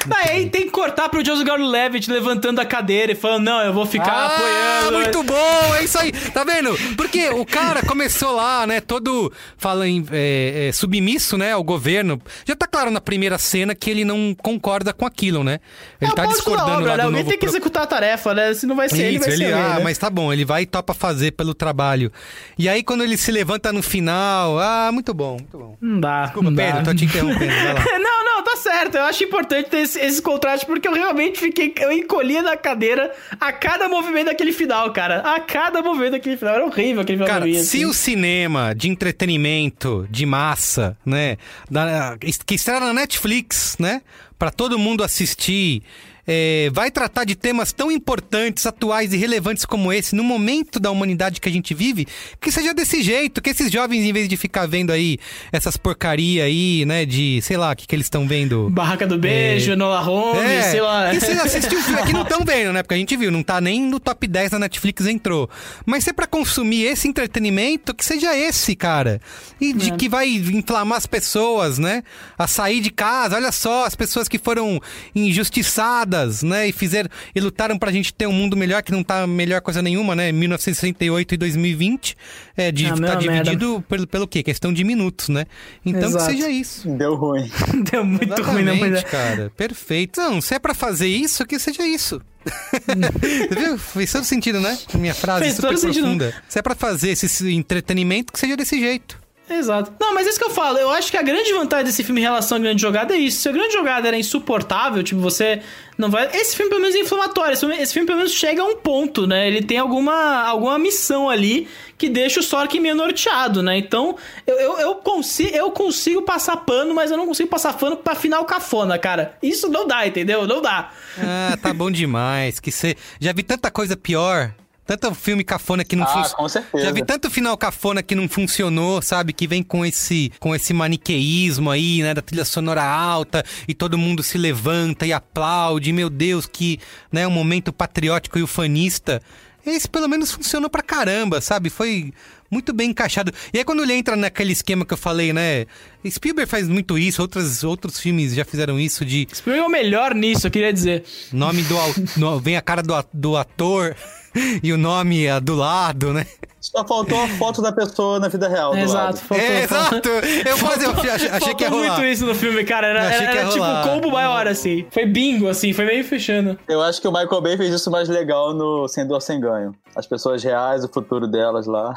Mas 0.06 0.30
aí 0.30 0.50
tem 0.50 0.62
que 0.62 0.70
cortar 0.70 1.08
pro 1.08 1.24
Joseph 1.24 1.46
Gordon-Levitt 1.46 2.10
levantando 2.10 2.60
a 2.60 2.64
cadeira 2.64 3.12
e 3.12 3.14
falando, 3.14 3.44
não, 3.44 3.60
eu 3.62 3.72
vou 3.72 3.86
ficar 3.86 4.12
ah, 4.12 4.26
apoiando. 4.26 4.98
muito 4.98 5.22
bom, 5.22 5.74
é 5.76 5.84
isso 5.84 5.98
aí. 5.98 6.12
Tá 6.12 6.44
vendo? 6.44 6.76
Porque 6.96 7.28
o 7.30 7.44
cara 7.44 7.82
começou 7.82 8.32
lá, 8.32 8.66
né, 8.66 8.80
todo 8.80 9.32
falando 9.56 9.86
em, 9.86 10.06
é, 10.10 10.68
é, 10.68 10.72
submisso, 10.72 11.36
né, 11.36 11.52
ao 11.52 11.62
governo. 11.62 12.20
Já 12.44 12.54
tá 12.56 12.66
claro 12.66 12.90
na 12.90 13.00
primeira 13.00 13.38
cena 13.38 13.74
que 13.74 13.90
ele 13.90 14.04
não 14.04 14.34
concorda 14.34 14.92
com 14.92 15.06
aquilo, 15.06 15.42
né? 15.42 15.60
Ele 16.00 16.12
é 16.12 16.14
tá 16.14 16.26
discordando 16.26 16.78
obra, 16.78 16.90
lá 16.90 16.96
né? 16.96 17.02
do 17.02 17.08
Alguém 17.08 17.24
tem 17.24 17.38
que 17.38 17.46
executar 17.46 17.84
a 17.84 17.86
tarefa, 17.86 18.34
né? 18.34 18.54
Se 18.54 18.66
não 18.66 18.76
vai 18.76 18.88
ser 18.88 18.96
isso, 18.96 19.04
ele, 19.04 19.18
vai 19.18 19.28
ele, 19.28 19.44
ser 19.46 19.52
Ah, 19.54 19.76
né? 19.76 19.84
mas 19.84 19.98
tá 19.98 20.10
bom, 20.10 20.32
ele 20.32 20.44
vai 20.44 20.62
e 20.62 20.66
topa 20.66 20.94
fazer 20.94 21.32
pelo 21.32 21.54
trabalho. 21.54 22.12
E 22.58 22.68
aí 22.68 22.82
quando 22.82 23.02
ele 23.02 23.16
se 23.16 23.30
levanta 23.32 23.72
no 23.72 23.82
final, 23.82 24.58
ah, 24.58 24.90
muito 24.92 25.12
bom, 25.14 25.36
muito 25.38 25.58
bom. 25.58 25.76
Não 25.80 26.00
dá, 26.00 26.24
Desculpa, 26.24 26.50
não 26.50 26.56
Pedro, 26.56 26.78
dá. 26.78 26.84
tô 26.84 26.94
te 26.94 27.04
interrompendo, 27.04 27.52
vai 27.52 27.74
lá. 27.74 27.84
não, 27.98 28.24
não, 28.24 28.33
tá 28.54 28.56
certo. 28.56 28.96
Eu 28.96 29.02
acho 29.04 29.24
importante 29.24 29.68
ter 29.68 29.78
esse, 29.78 29.98
esse 29.98 30.22
contraste 30.22 30.64
porque 30.64 30.86
eu 30.86 30.92
realmente 30.92 31.38
fiquei. 31.38 31.74
Eu 31.78 31.92
encolhia 31.92 32.42
na 32.42 32.56
cadeira 32.56 33.12
a 33.40 33.52
cada 33.52 33.88
movimento 33.88 34.26
daquele 34.26 34.52
final, 34.52 34.92
cara. 34.92 35.20
A 35.20 35.40
cada 35.40 35.82
movimento 35.82 36.12
daquele 36.12 36.36
final. 36.36 36.54
Era 36.54 36.64
horrível 36.64 37.02
aquele 37.02 37.18
final. 37.18 37.28
Cara, 37.28 37.44
mim, 37.44 37.54
se 37.54 37.78
assim. 37.78 37.84
o 37.84 37.92
cinema 37.92 38.74
de 38.74 38.88
entretenimento, 38.88 40.06
de 40.10 40.24
massa, 40.24 40.96
né? 41.04 41.36
Da, 41.70 42.16
que 42.46 42.54
estreia 42.54 42.80
na 42.80 42.92
Netflix, 42.92 43.76
né? 43.78 44.02
Pra 44.38 44.50
todo 44.50 44.78
mundo 44.78 45.02
assistir 45.02 45.82
é, 46.26 46.70
vai 46.72 46.90
tratar 46.90 47.24
de 47.24 47.34
temas 47.34 47.72
tão 47.72 47.90
importantes, 47.90 48.66
atuais 48.66 49.12
e 49.12 49.16
relevantes 49.16 49.64
como 49.64 49.92
esse, 49.92 50.14
no 50.14 50.24
momento 50.24 50.80
da 50.80 50.90
humanidade 50.90 51.40
que 51.40 51.48
a 51.48 51.52
gente 51.52 51.74
vive, 51.74 52.06
que 52.40 52.50
seja 52.50 52.72
desse 52.72 53.02
jeito, 53.02 53.42
que 53.42 53.50
esses 53.50 53.70
jovens, 53.70 54.04
em 54.04 54.12
vez 54.12 54.28
de 54.28 54.36
ficar 54.36 54.66
vendo 54.66 54.90
aí 54.90 55.18
essas 55.52 55.76
porcaria 55.76 56.44
aí, 56.44 56.84
né, 56.86 57.04
de, 57.04 57.40
sei 57.42 57.56
lá, 57.56 57.72
o 57.72 57.76
que, 57.76 57.86
que 57.86 57.94
eles 57.94 58.06
estão 58.06 58.26
vendo. 58.26 58.70
Barraca 58.70 59.06
do 59.06 59.18
Beijo, 59.18 59.72
é, 59.72 59.76
Nola 59.76 60.00
Holmes, 60.00 60.42
é, 60.42 60.62
sei 60.62 60.80
lá. 60.80 61.10
Que 61.10 61.20
vocês 61.20 61.38
assistiu 61.38 61.78
o 61.78 61.82
filme 61.82 62.00
aqui 62.00 62.12
não 62.12 62.22
estão 62.22 62.40
vendo, 62.44 62.72
né, 62.72 62.82
porque 62.82 62.94
a 62.94 62.98
gente 62.98 63.16
viu, 63.16 63.30
não 63.30 63.42
tá 63.42 63.60
nem 63.60 63.82
no 63.82 64.00
top 64.00 64.26
10 64.26 64.52
da 64.52 64.58
Netflix 64.58 65.06
entrou. 65.06 65.48
Mas 65.84 66.04
se 66.04 66.10
é 66.10 66.12
pra 66.12 66.26
consumir 66.26 66.84
esse 66.84 67.06
entretenimento, 67.06 67.94
que 67.94 68.04
seja 68.04 68.36
esse, 68.36 68.74
cara. 68.74 69.20
E 69.60 69.72
de 69.72 69.92
é. 69.92 69.96
que 69.96 70.08
vai 70.08 70.28
inflamar 70.28 70.98
as 70.98 71.06
pessoas, 71.06 71.78
né, 71.78 72.02
a 72.38 72.46
sair 72.46 72.80
de 72.80 72.90
casa. 72.90 73.36
Olha 73.36 73.52
só, 73.52 73.84
as 73.84 73.94
pessoas 73.94 74.28
que 74.28 74.38
foram 74.38 74.80
injustiçadas 75.14 76.13
né? 76.42 76.68
E 76.68 76.72
fizeram 76.72 77.08
e 77.34 77.40
lutaram 77.40 77.78
pra 77.78 77.90
gente 77.90 78.12
ter 78.12 78.26
um 78.26 78.32
mundo 78.32 78.56
melhor, 78.56 78.82
que 78.82 78.92
não 78.92 79.02
tá 79.02 79.26
melhor 79.26 79.60
coisa 79.60 79.82
nenhuma, 79.82 80.14
né? 80.14 80.30
1968 80.32 81.34
e 81.34 81.36
2020. 81.36 82.16
É, 82.56 82.70
de, 82.70 82.86
ah, 82.86 82.94
tá 82.94 83.14
dividido 83.16 83.84
pelo, 83.88 84.06
pelo 84.06 84.28
quê? 84.28 84.42
Questão 84.42 84.72
de 84.72 84.84
minutos, 84.84 85.28
né? 85.28 85.46
Então 85.84 86.08
Exato. 86.08 86.26
que 86.26 86.32
seja 86.32 86.50
isso. 86.50 86.88
Deu 86.88 87.14
ruim. 87.14 87.50
Deu 87.90 88.04
muito 88.04 88.24
Exatamente, 88.24 88.80
ruim, 88.80 88.90
não, 88.90 89.02
cara. 89.02 89.52
Perfeito. 89.56 90.20
Não, 90.20 90.40
se 90.40 90.54
é 90.54 90.58
pra 90.58 90.74
fazer 90.74 91.08
isso, 91.08 91.44
que 91.46 91.58
seja 91.58 91.86
isso. 91.86 92.20
Você 92.44 93.54
viu? 93.54 93.78
Fez 93.78 94.12
todo 94.12 94.24
sentido, 94.24 94.60
né? 94.60 94.78
Minha 94.94 95.14
frase 95.14 95.44
Fez 95.44 95.56
super 95.56 95.78
profunda. 95.78 96.30
Sentido. 96.30 96.44
Se 96.48 96.58
é 96.58 96.62
pra 96.62 96.74
fazer 96.74 97.10
esse 97.10 97.52
entretenimento, 97.52 98.32
que 98.32 98.38
seja 98.38 98.56
desse 98.56 98.78
jeito. 98.78 99.23
Exato. 99.48 99.92
Não, 100.00 100.14
mas 100.14 100.26
é 100.26 100.30
isso 100.30 100.38
que 100.38 100.44
eu 100.44 100.50
falo. 100.50 100.78
Eu 100.78 100.90
acho 100.90 101.10
que 101.10 101.18
a 101.18 101.22
grande 101.22 101.52
vantagem 101.52 101.84
desse 101.84 102.02
filme 102.02 102.20
em 102.20 102.24
relação 102.24 102.56
à 102.56 102.60
grande 102.60 102.80
jogada 102.80 103.14
é 103.14 103.18
isso. 103.18 103.42
Se 103.42 103.48
a 103.48 103.52
grande 103.52 103.74
jogada 103.74 104.08
era 104.08 104.16
insuportável, 104.16 105.02
tipo, 105.02 105.20
você 105.20 105.60
não 105.98 106.10
vai. 106.10 106.30
Esse 106.34 106.56
filme, 106.56 106.70
pelo 106.70 106.80
menos, 106.80 106.96
é 106.96 107.00
inflamatório. 107.00 107.52
Esse 107.52 107.60
filme, 107.60 107.76
esse 107.76 107.92
filme 107.92 108.06
pelo 108.06 108.18
menos, 108.18 108.32
chega 108.32 108.62
a 108.62 108.64
um 108.64 108.76
ponto, 108.76 109.26
né? 109.26 109.46
Ele 109.46 109.62
tem 109.62 109.76
alguma, 109.76 110.42
alguma 110.42 110.78
missão 110.78 111.28
ali 111.28 111.68
que 111.98 112.08
deixa 112.08 112.40
o 112.40 112.42
Sorkin 112.42 112.80
meio 112.80 112.94
norteado, 112.94 113.62
né? 113.62 113.76
Então, 113.76 114.16
eu, 114.46 114.56
eu, 114.56 114.80
eu, 114.80 114.94
consigo, 114.96 115.54
eu 115.54 115.70
consigo 115.70 116.22
passar 116.22 116.56
pano, 116.58 116.94
mas 116.94 117.10
eu 117.10 117.16
não 117.18 117.26
consigo 117.26 117.48
passar 117.48 117.74
pano 117.74 117.98
pra 117.98 118.14
final 118.14 118.46
cafona, 118.46 118.98
cara. 118.98 119.36
Isso 119.42 119.68
não 119.68 119.86
dá, 119.86 120.06
entendeu? 120.06 120.46
Não 120.46 120.62
dá. 120.62 120.90
Ah, 121.18 121.56
tá 121.60 121.72
bom 121.74 121.90
demais. 121.90 122.58
Que 122.58 122.72
você. 122.72 122.96
Já 123.20 123.32
vi 123.34 123.42
tanta 123.42 123.70
coisa 123.70 123.94
pior 123.94 124.54
tanto 124.86 125.14
filme 125.14 125.42
cafona 125.42 125.84
que 125.84 125.96
não 125.96 126.04
ah, 126.04 126.08
funcionou. 126.08 126.36
com 126.36 126.48
certeza. 126.48 126.84
Já 126.84 126.92
vi 126.92 127.04
tanto 127.04 127.30
final 127.30 127.56
cafona 127.56 128.02
que 128.02 128.14
não 128.14 128.28
funcionou, 128.28 129.00
sabe? 129.00 129.32
Que 129.32 129.46
vem 129.46 129.62
com 129.62 129.84
esse, 129.84 130.30
com 130.38 130.54
esse 130.54 130.74
maniqueísmo 130.74 131.70
aí, 131.70 132.02
né? 132.02 132.12
Da 132.12 132.20
trilha 132.20 132.44
sonora 132.44 132.84
alta 132.84 133.44
e 133.66 133.74
todo 133.74 133.96
mundo 133.96 134.22
se 134.22 134.36
levanta 134.36 135.06
e 135.06 135.12
aplaude. 135.12 135.92
Meu 135.92 136.10
Deus, 136.10 136.46
que, 136.46 136.78
né? 137.10 137.26
Um 137.26 137.30
momento 137.30 137.72
patriótico 137.72 138.38
e 138.38 138.42
ufanista. 138.42 139.22
Esse 139.66 139.88
pelo 139.88 140.06
menos 140.06 140.30
funcionou 140.30 140.68
pra 140.68 140.82
caramba, 140.82 141.40
sabe? 141.40 141.70
Foi 141.70 142.12
muito 142.50 142.72
bem 142.74 142.90
encaixado. 142.90 143.32
E 143.52 143.58
aí 143.58 143.64
quando 143.64 143.82
ele 143.82 143.94
entra 143.94 144.14
naquele 144.14 144.52
esquema 144.52 144.84
que 144.84 144.92
eu 144.92 144.98
falei, 144.98 145.32
né? 145.32 145.64
Spielberg 146.06 146.50
faz 146.50 146.68
muito 146.68 146.98
isso, 146.98 147.22
outros, 147.22 147.64
outros 147.64 147.98
filmes 147.98 148.34
já 148.34 148.44
fizeram 148.44 148.78
isso 148.78 149.06
de... 149.06 149.26
Spielberg 149.34 149.64
é 149.64 149.66
o 149.66 149.70
melhor 149.70 150.14
nisso, 150.14 150.46
eu 150.46 150.50
queria 150.50 150.70
dizer. 150.70 151.02
Nome 151.32 151.62
do... 151.62 151.74
no, 152.20 152.38
vem 152.38 152.58
a 152.58 152.60
cara 152.60 152.82
do, 152.82 152.92
do 153.12 153.36
ator 153.38 153.96
e 154.62 154.72
o 154.72 154.78
nome 154.78 155.26
é 155.26 155.40
do 155.40 155.54
lado, 155.54 156.12
né? 156.12 156.26
Só 156.60 156.82
faltou 156.86 157.20
a 157.22 157.28
foto 157.28 157.60
da 157.60 157.70
pessoa 157.70 158.18
na 158.18 158.28
vida 158.28 158.48
real. 158.48 158.74
Exato, 158.74 159.18
faltou, 159.18 159.46
é, 159.46 159.64
exato. 159.64 160.08
Eu 160.08 160.58
quase 160.58 160.84
eu 160.84 160.90
achei, 161.12 161.28
achei 161.28 161.54
que 161.54 161.62
ia 161.62 161.68
rolar. 161.68 161.92
muito 161.92 162.04
isso 162.06 162.24
no 162.24 162.34
filme, 162.34 162.64
cara. 162.64 162.86
Era, 162.86 163.04
era, 163.04 163.38
era 163.38 163.48
tipo 163.50 163.64
combo 163.82 164.10
maior, 164.10 164.46
assim. 164.46 164.86
Foi 164.90 165.04
bingo, 165.04 165.46
assim, 165.48 165.74
foi 165.74 165.84
meio 165.84 166.02
fechando. 166.04 166.58
Eu 166.66 166.82
acho 166.82 167.02
que 167.02 167.06
o 167.06 167.12
Michael 167.12 167.42
Bay 167.42 167.56
fez 167.58 167.74
isso 167.74 167.90
mais 167.90 168.08
legal 168.08 168.54
no 168.54 168.88
Sem 168.88 169.06
Dor 169.06 169.20
Sem 169.20 169.40
Ganho. 169.40 169.74
As 169.94 170.06
pessoas 170.06 170.42
reais, 170.42 170.82
o 170.84 170.88
futuro 170.88 171.26
delas 171.26 171.66
lá. 171.66 171.92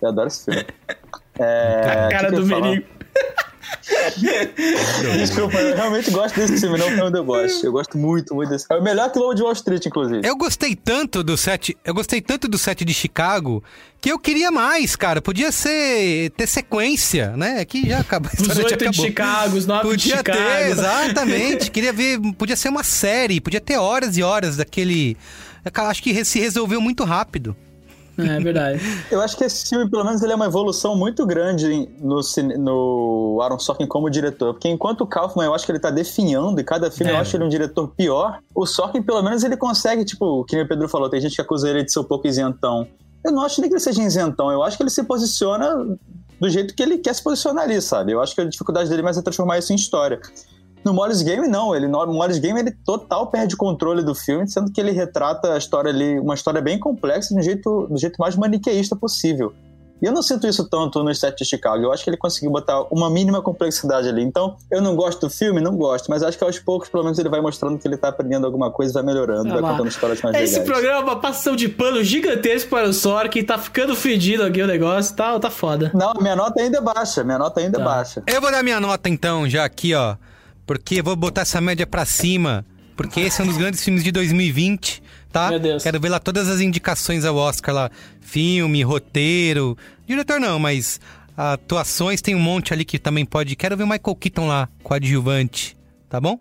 Eu 0.00 0.08
adoro 0.08 0.28
esse 0.28 0.44
filme. 0.44 0.66
É, 1.38 2.06
a 2.06 2.08
cara 2.08 2.32
do 2.32 2.46
Merigo. 2.46 2.86
Desculpa, 5.16 5.58
eu 5.58 5.76
realmente 5.76 6.10
gosto 6.10 6.34
desse 6.34 6.58
filme, 6.58 6.78
não 6.78 6.90
foi 6.90 7.00
onde 7.00 7.18
eu 7.18 7.24
gosto. 7.24 7.64
Eu 7.64 7.72
gosto 7.72 7.96
muito, 7.96 8.34
muito 8.34 8.48
desse. 8.48 8.66
É 8.70 8.76
o 8.76 8.82
melhor 8.82 9.10
que 9.10 9.18
o 9.18 9.34
de 9.34 9.42
Wall 9.42 9.52
Street, 9.52 9.86
inclusive. 9.86 10.26
Eu 10.26 10.36
gostei 10.36 10.74
tanto 10.74 11.22
do 11.22 11.36
set, 11.36 11.76
eu 11.84 11.94
gostei 11.94 12.20
tanto 12.20 12.48
do 12.48 12.58
set 12.58 12.84
de 12.84 12.92
Chicago 12.92 13.62
que 14.00 14.10
eu 14.10 14.18
queria 14.18 14.50
mais, 14.50 14.96
cara. 14.96 15.22
Podia 15.22 15.52
ser 15.52 16.30
ter 16.30 16.46
sequência, 16.46 17.36
né? 17.36 17.60
Aqui 17.60 17.88
já 17.88 18.00
acabou. 18.00 18.30
Os 18.32 18.56
oito 18.56 18.90
de 18.90 18.96
Chicago, 18.96 19.56
os 19.56 19.66
nove 19.66 19.82
podia 19.82 20.12
de 20.12 20.18
Chicago. 20.18 20.38
ter, 20.38 20.70
exatamente. 20.70 21.70
queria 21.70 21.92
ver, 21.92 22.18
podia 22.36 22.56
ser 22.56 22.68
uma 22.68 22.82
série, 22.82 23.40
podia 23.40 23.60
ter 23.60 23.76
horas 23.78 24.16
e 24.16 24.22
horas 24.22 24.56
daquele. 24.56 25.16
Acho 25.74 26.02
que 26.02 26.24
se 26.24 26.38
resolveu 26.38 26.80
muito 26.80 27.04
rápido. 27.04 27.56
É 28.18 28.40
verdade. 28.40 28.80
eu 29.10 29.20
acho 29.20 29.36
que 29.36 29.44
esse 29.44 29.68
filme, 29.68 29.88
pelo 29.90 30.04
menos, 30.04 30.22
ele 30.22 30.32
é 30.32 30.36
uma 30.36 30.46
evolução 30.46 30.96
muito 30.96 31.26
grande 31.26 31.88
no, 32.00 32.20
no 32.58 33.38
Aaron 33.42 33.58
Sorkin 33.58 33.86
como 33.86 34.10
diretor. 34.10 34.54
Porque 34.54 34.68
enquanto 34.68 35.02
o 35.02 35.06
Kaufman, 35.06 35.46
eu 35.46 35.54
acho 35.54 35.66
que 35.66 35.72
ele 35.72 35.78
tá 35.78 35.90
definhando, 35.90 36.60
e 36.60 36.64
cada 36.64 36.90
filme 36.90 37.12
é. 37.12 37.14
eu 37.14 37.20
acho 37.20 37.36
ele 37.36 37.44
um 37.44 37.48
diretor 37.48 37.88
pior, 37.88 38.38
o 38.54 38.66
Sorkin, 38.66 39.02
pelo 39.02 39.22
menos, 39.22 39.44
ele 39.44 39.56
consegue, 39.56 40.04
tipo, 40.04 40.44
que 40.44 40.60
o 40.60 40.68
Pedro 40.68 40.88
falou, 40.88 41.08
tem 41.10 41.20
gente 41.20 41.36
que 41.36 41.42
acusa 41.42 41.68
ele 41.68 41.84
de 41.84 41.92
ser 41.92 42.00
um 42.00 42.04
pouco 42.04 42.26
isentão. 42.26 42.86
Eu 43.24 43.32
não 43.32 43.42
acho 43.42 43.60
nem 43.60 43.68
que 43.68 43.74
ele 43.74 43.82
seja 43.82 44.02
isentão, 44.02 44.50
eu 44.52 44.62
acho 44.62 44.76
que 44.76 44.82
ele 44.82 44.90
se 44.90 45.02
posiciona 45.02 45.98
do 46.40 46.48
jeito 46.48 46.74
que 46.74 46.82
ele 46.82 46.98
quer 46.98 47.14
se 47.14 47.22
posicionar 47.22 47.64
ali, 47.64 47.80
sabe? 47.80 48.12
Eu 48.12 48.20
acho 48.20 48.34
que 48.34 48.40
a 48.40 48.44
dificuldade 48.44 48.88
dele 48.88 49.02
mais 49.02 49.16
é 49.16 49.22
transformar 49.22 49.58
isso 49.58 49.72
em 49.72 49.76
história. 49.76 50.20
No 50.86 50.94
Morris 50.94 51.20
Game, 51.20 51.48
não. 51.48 51.74
Ele, 51.74 51.88
no 51.88 52.06
Morris 52.06 52.38
Game, 52.38 52.60
ele 52.60 52.70
total 52.70 53.26
perde 53.26 53.56
controle 53.56 54.04
do 54.04 54.14
filme, 54.14 54.48
sendo 54.48 54.70
que 54.70 54.80
ele 54.80 54.92
retrata 54.92 55.54
a 55.54 55.58
história 55.58 55.90
ali, 55.90 56.16
uma 56.20 56.34
história 56.34 56.62
bem 56.62 56.78
complexa, 56.78 57.34
do 57.34 57.42
jeito, 57.42 57.88
do 57.90 57.98
jeito 57.98 58.14
mais 58.20 58.36
maniqueísta 58.36 58.94
possível. 58.94 59.52
E 60.00 60.06
eu 60.06 60.12
não 60.12 60.22
sinto 60.22 60.46
isso 60.46 60.68
tanto 60.68 61.02
no 61.02 61.12
set 61.12 61.38
de 61.38 61.44
Chicago. 61.44 61.82
Eu 61.82 61.92
acho 61.92 62.04
que 62.04 62.10
ele 62.10 62.16
conseguiu 62.16 62.52
botar 62.52 62.82
uma 62.82 63.10
mínima 63.10 63.42
complexidade 63.42 64.08
ali. 64.08 64.22
Então, 64.22 64.56
eu 64.70 64.80
não 64.80 64.94
gosto 64.94 65.22
do 65.22 65.30
filme, 65.30 65.60
não 65.60 65.74
gosto, 65.74 66.08
mas 66.08 66.22
acho 66.22 66.38
que 66.38 66.44
aos 66.44 66.60
poucos, 66.60 66.88
pelo 66.88 67.02
menos, 67.02 67.18
ele 67.18 67.30
vai 67.30 67.40
mostrando 67.40 67.76
que 67.78 67.88
ele 67.88 67.96
tá 67.96 68.08
aprendendo 68.10 68.46
alguma 68.46 68.70
coisa, 68.70 68.92
vai 68.92 69.02
melhorando, 69.02 69.50
ah, 69.50 69.60
vai 69.60 69.72
contando 69.72 69.88
histórias 69.88 70.22
mais 70.22 70.36
Esse 70.36 70.60
legais. 70.60 70.70
programa 70.70 71.00
é 71.00 71.02
uma 71.02 71.20
passação 71.20 71.56
de 71.56 71.68
pano 71.68 72.04
gigantesco 72.04 72.70
para 72.70 72.88
o 72.88 72.92
Sork, 72.92 73.42
tá 73.42 73.58
ficando 73.58 73.96
fedido 73.96 74.44
aqui 74.44 74.62
o 74.62 74.68
negócio, 74.68 75.16
tá, 75.16 75.36
tá 75.40 75.50
foda. 75.50 75.90
Não, 75.92 76.12
minha 76.20 76.36
nota 76.36 76.62
ainda 76.62 76.78
é 76.78 76.80
baixa, 76.80 77.24
minha 77.24 77.38
nota 77.38 77.58
ainda 77.58 77.78
tá. 77.78 77.82
é 77.82 77.84
baixa. 77.84 78.22
Eu 78.24 78.40
vou 78.40 78.52
dar 78.52 78.62
minha 78.62 78.78
nota 78.78 79.08
então, 79.08 79.48
já 79.48 79.64
aqui, 79.64 79.92
ó. 79.92 80.14
Porque 80.66 81.00
vou 81.00 81.14
botar 81.14 81.42
essa 81.42 81.60
média 81.60 81.86
pra 81.86 82.04
cima. 82.04 82.64
Porque 82.96 83.20
esse 83.20 83.40
é 83.40 83.44
um 83.44 83.46
dos 83.46 83.56
grandes 83.56 83.84
filmes 83.84 84.02
de 84.02 84.10
2020, 84.10 85.02
tá? 85.30 85.50
Meu 85.50 85.60
Deus. 85.60 85.82
Quero 85.82 86.00
ver 86.00 86.08
lá 86.08 86.18
todas 86.18 86.48
as 86.48 86.60
indicações 86.60 87.24
ao 87.24 87.36
Oscar 87.36 87.74
lá. 87.74 87.90
Filme, 88.20 88.82
roteiro. 88.82 89.76
Diretor 90.06 90.40
não, 90.40 90.58
mas 90.58 90.98
atuações 91.36 92.22
tem 92.22 92.34
um 92.34 92.40
monte 92.40 92.72
ali 92.72 92.84
que 92.84 92.98
também 92.98 93.24
pode. 93.24 93.54
Quero 93.54 93.76
ver 93.76 93.84
o 93.84 93.86
Michael 93.86 94.16
Keaton 94.16 94.48
lá, 94.48 94.68
coadjuvante. 94.82 95.76
Tá 96.08 96.20
bom? 96.20 96.40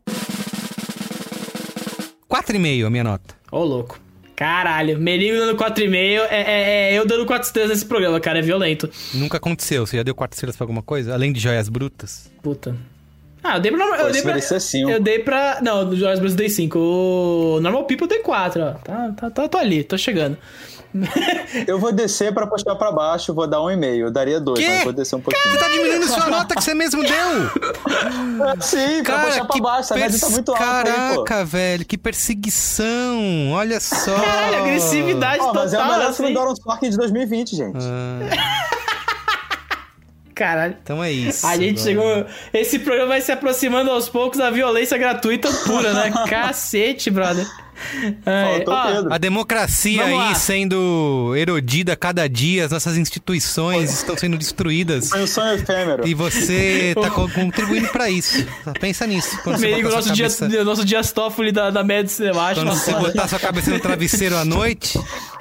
4,5 2.30 2.86
a 2.86 2.90
minha 2.90 3.04
nota. 3.04 3.36
Ô, 3.52 3.60
oh, 3.60 3.64
louco. 3.64 4.00
Caralho, 4.36 5.00
Merigo 5.00 5.38
dando 5.38 5.58
4,5 5.58 5.94
é, 5.94 6.28
é, 6.30 6.94
é 6.94 6.94
eu 6.94 7.06
dando 7.06 7.26
4 7.26 7.48
estrelas 7.48 7.72
nesse 7.72 7.86
programa, 7.86 8.20
cara, 8.20 8.40
é 8.40 8.42
violento. 8.42 8.90
Nunca 9.14 9.38
aconteceu. 9.38 9.86
Você 9.86 9.98
já 9.98 10.04
deu 10.04 10.16
4 10.16 10.36
estrelas 10.36 10.58
pra 10.58 10.64
alguma 10.64 10.82
coisa? 10.82 11.14
Além 11.14 11.32
de 11.32 11.40
joias 11.40 11.70
brutas? 11.70 12.32
Puta. 12.42 12.76
Ah, 13.46 13.58
eu 13.58 13.60
dei 13.60 13.72
pra. 13.72 13.86
Eu 13.86 14.12
dei 14.12 14.22
pra, 14.24 14.40
eu 14.92 15.00
dei 15.00 15.20
pra. 15.20 15.60
Não, 15.62 15.88
do 15.88 15.96
Joyce 15.96 16.20
Bros 16.20 16.34
eu 16.34 16.38
dei 16.38 16.50
5. 16.50 16.80
O 16.80 17.60
Normal 17.62 17.86
People 17.86 18.06
eu 18.06 18.10
dei 18.10 18.20
4, 18.20 18.62
ó. 18.62 18.72
Tá, 18.72 19.12
tá, 19.16 19.30
tá, 19.30 19.48
tô 19.48 19.58
ali, 19.60 19.84
tô 19.84 19.96
chegando. 19.98 20.36
eu 21.68 21.78
vou 21.78 21.92
descer 21.92 22.34
pra 22.34 22.48
puxar 22.48 22.74
pra 22.76 22.92
baixo, 22.92 23.34
vou 23.34 23.46
dar 23.46 23.62
um 23.62 23.70
e 23.70 23.76
meio. 23.76 24.08
Eu 24.08 24.12
daria 24.12 24.40
dois, 24.40 24.60
que? 24.60 24.68
mas 24.68 24.84
vou 24.84 24.94
descer 24.94 25.16
um 25.16 25.22
pouquinho. 25.22 25.52
Você 25.52 25.60
tá 25.60 25.68
diminuindo 25.68 26.08
sua 26.08 26.26
nota 26.32 26.56
que 26.56 26.64
você 26.64 26.74
mesmo 26.74 27.04
deu? 27.04 27.12
Sim, 28.62 29.04
pra 29.04 29.16
Cara, 29.16 29.28
puxar 29.28 29.46
pra 29.46 29.62
baixo. 29.62 29.80
Essa 29.82 29.96
média 29.96 30.20
tá 30.20 30.30
muito 30.30 30.52
alta 30.52 30.64
Caraca, 30.64 31.40
aí, 31.40 31.46
velho, 31.46 31.86
que 31.86 31.98
perseguição. 31.98 33.52
Olha 33.52 33.80
só. 33.80 34.16
Caralho, 34.16 34.58
agressividade 34.60 35.44
oh, 35.44 35.48
total. 35.48 35.64
Mas 35.64 35.74
é 35.74 35.78
o 35.78 35.86
melhor 35.86 36.02
assim. 36.02 36.16
filme 36.16 36.34
do 36.34 36.40
Aaron 36.40 36.56
Sorkin 36.56 36.90
de 36.90 36.98
2020, 36.98 37.56
gente. 37.56 37.78
Ah. 37.78 38.75
Caralho. 40.36 40.76
Então 40.84 41.02
é 41.02 41.12
isso. 41.12 41.48
A 41.48 41.56
gente 41.56 41.80
chegou. 41.80 42.26
Esse 42.54 42.80
programa 42.80 43.08
vai 43.08 43.22
se 43.22 43.32
aproximando 43.32 43.90
aos 43.90 44.10
poucos 44.10 44.38
da 44.38 44.52
violência 44.52 44.98
gratuita 44.98 45.50
pura, 45.66 45.94
né? 45.94 46.12
Cacete, 46.30 47.10
brother. 47.10 47.48
Ó, 48.66 49.14
a 49.14 49.18
democracia 49.18 50.04
aí 50.04 50.36
sendo 50.36 51.34
erodida 51.36 51.94
a 51.94 51.96
cada 51.96 52.28
dia, 52.28 52.66
as 52.66 52.72
nossas 52.72 52.98
instituições 52.98 53.94
estão 53.94 54.18
sendo 54.18 54.38
destruídas. 54.38 55.10
Foi 55.10 55.24
um 55.24 55.28
sonho 55.28 55.56
efêmero. 55.56 56.08
E 56.08 56.14
você 56.14 56.94
tá 57.00 57.10
contribuindo 57.10 57.88
para 57.90 58.10
isso. 58.10 58.46
Pensa 58.80 59.06
nisso. 59.06 59.40
Quando 59.44 59.60
Meio 59.60 59.88
o 59.88 59.92
nosso, 59.92 60.10
cabeça... 60.10 60.48
dia, 60.48 60.64
nosso 60.64 60.86
Dias 60.86 61.12
Toffoli 61.12 61.52
da, 61.52 61.70
da 61.70 61.84
Médici, 61.84 62.24
eu 62.24 62.40
acho. 62.40 62.62
Quando 62.62 62.74
você 62.74 62.92
botar 62.94 63.28
sua 63.28 63.40
cabeça 63.40 63.72
no 63.72 63.80
travesseiro 63.80 64.36
à 64.38 64.46
noite, 64.46 65.00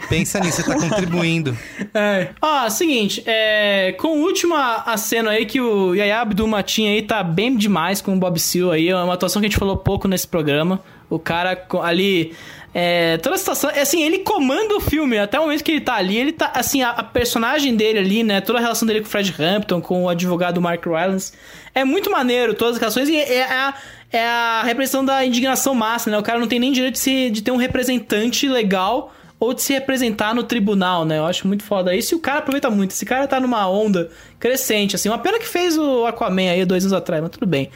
pensa 0.09 0.41
nisso, 0.41 0.63
você 0.63 0.69
tá 0.69 0.75
contribuindo. 0.81 1.57
É. 1.93 2.29
Ó, 2.41 2.69
seguinte, 2.71 3.23
é, 3.27 3.93
com 3.99 4.19
o 4.19 4.23
último 4.23 4.55
aceno 4.55 5.29
aí 5.29 5.47
que 5.47 5.61
o 5.61 5.95
Yaya 5.95 6.21
Abdul 6.21 6.47
Matin 6.47 6.89
aí 6.89 7.03
tá 7.03 7.23
bem 7.23 7.57
demais 7.57 8.01
com 8.01 8.15
o 8.15 8.19
Bob 8.19 8.39
Seal 8.39 8.71
aí, 8.71 8.89
é 8.89 8.97
uma 8.97 9.15
atuação 9.15 9.41
que 9.41 9.47
a 9.47 9.49
gente 9.49 9.59
falou 9.59 9.77
pouco 9.77 10.09
nesse 10.09 10.27
programa. 10.27 10.81
O 11.09 11.19
cara 11.19 11.67
ali. 11.83 12.35
É, 12.73 13.19
toda 13.19 13.37
a 13.37 13.39
situação. 13.39 13.71
É 13.71 13.83
assim, 13.83 14.03
ele 14.03 14.19
comanda 14.21 14.75
o 14.77 14.81
filme. 14.81 15.19
Até 15.19 15.39
o 15.39 15.43
momento 15.43 15.63
que 15.63 15.73
ele 15.73 15.81
tá 15.81 15.95
ali, 15.95 16.17
ele 16.17 16.33
tá. 16.33 16.53
Assim, 16.55 16.83
a, 16.83 16.91
a, 16.91 17.03
personagem 17.03 17.77
dele 17.77 17.99
ali, 17.99 18.23
né? 18.23 18.41
Toda 18.41 18.59
a 18.59 18.63
relação 18.63 18.87
dele 18.87 19.01
com 19.01 19.07
o 19.07 19.11
Fred 19.11 19.35
Hampton, 19.39 19.81
com 19.81 20.05
o 20.05 20.09
advogado 20.09 20.61
Mark 20.61 20.85
Rylance. 20.85 21.33
É 21.75 21.85
muito 21.85 22.11
maneiro, 22.11 22.55
todas 22.55 22.75
as 22.77 22.81
relações. 22.81 23.09
E 23.09 23.17
é, 23.17 23.35
é 23.35 23.45
a, 23.45 23.75
é 24.11 24.27
a 24.27 24.63
repressão 24.65 25.05
da 25.05 25.25
indignação 25.25 25.75
máxima, 25.75 26.13
né? 26.13 26.19
O 26.19 26.23
cara 26.23 26.39
não 26.39 26.49
tem 26.49 26.59
nem 26.59 26.73
direito 26.73 26.95
de, 26.95 27.01
se, 27.01 27.31
de 27.31 27.43
ter 27.43 27.51
um 27.51 27.57
representante 27.57 28.49
legal 28.49 29.13
ou 29.39 29.53
de 29.53 29.63
se 29.63 29.73
representar 29.73 30.35
no 30.35 30.43
tribunal, 30.43 31.05
né? 31.05 31.19
Eu 31.19 31.27
acho 31.27 31.47
muito 31.47 31.63
foda 31.63 31.95
isso. 31.95 32.15
E 32.15 32.17
o 32.17 32.21
cara 32.21 32.39
aproveita 32.39 32.71
muito. 32.71 32.93
Esse 32.93 33.05
cara 33.05 33.27
tá 33.27 33.39
numa 33.39 33.69
onda 33.69 34.11
crescente, 34.39 34.97
assim. 34.97 35.09
Uma 35.09 35.19
pena 35.19 35.39
que 35.39 35.47
fez 35.47 35.77
o 35.77 36.07
Aquaman 36.07 36.51
aí 36.51 36.65
dois 36.65 36.85
anos 36.85 36.93
atrás, 36.93 37.23
mas 37.23 37.31
tudo 37.31 37.47
bem. 37.47 37.71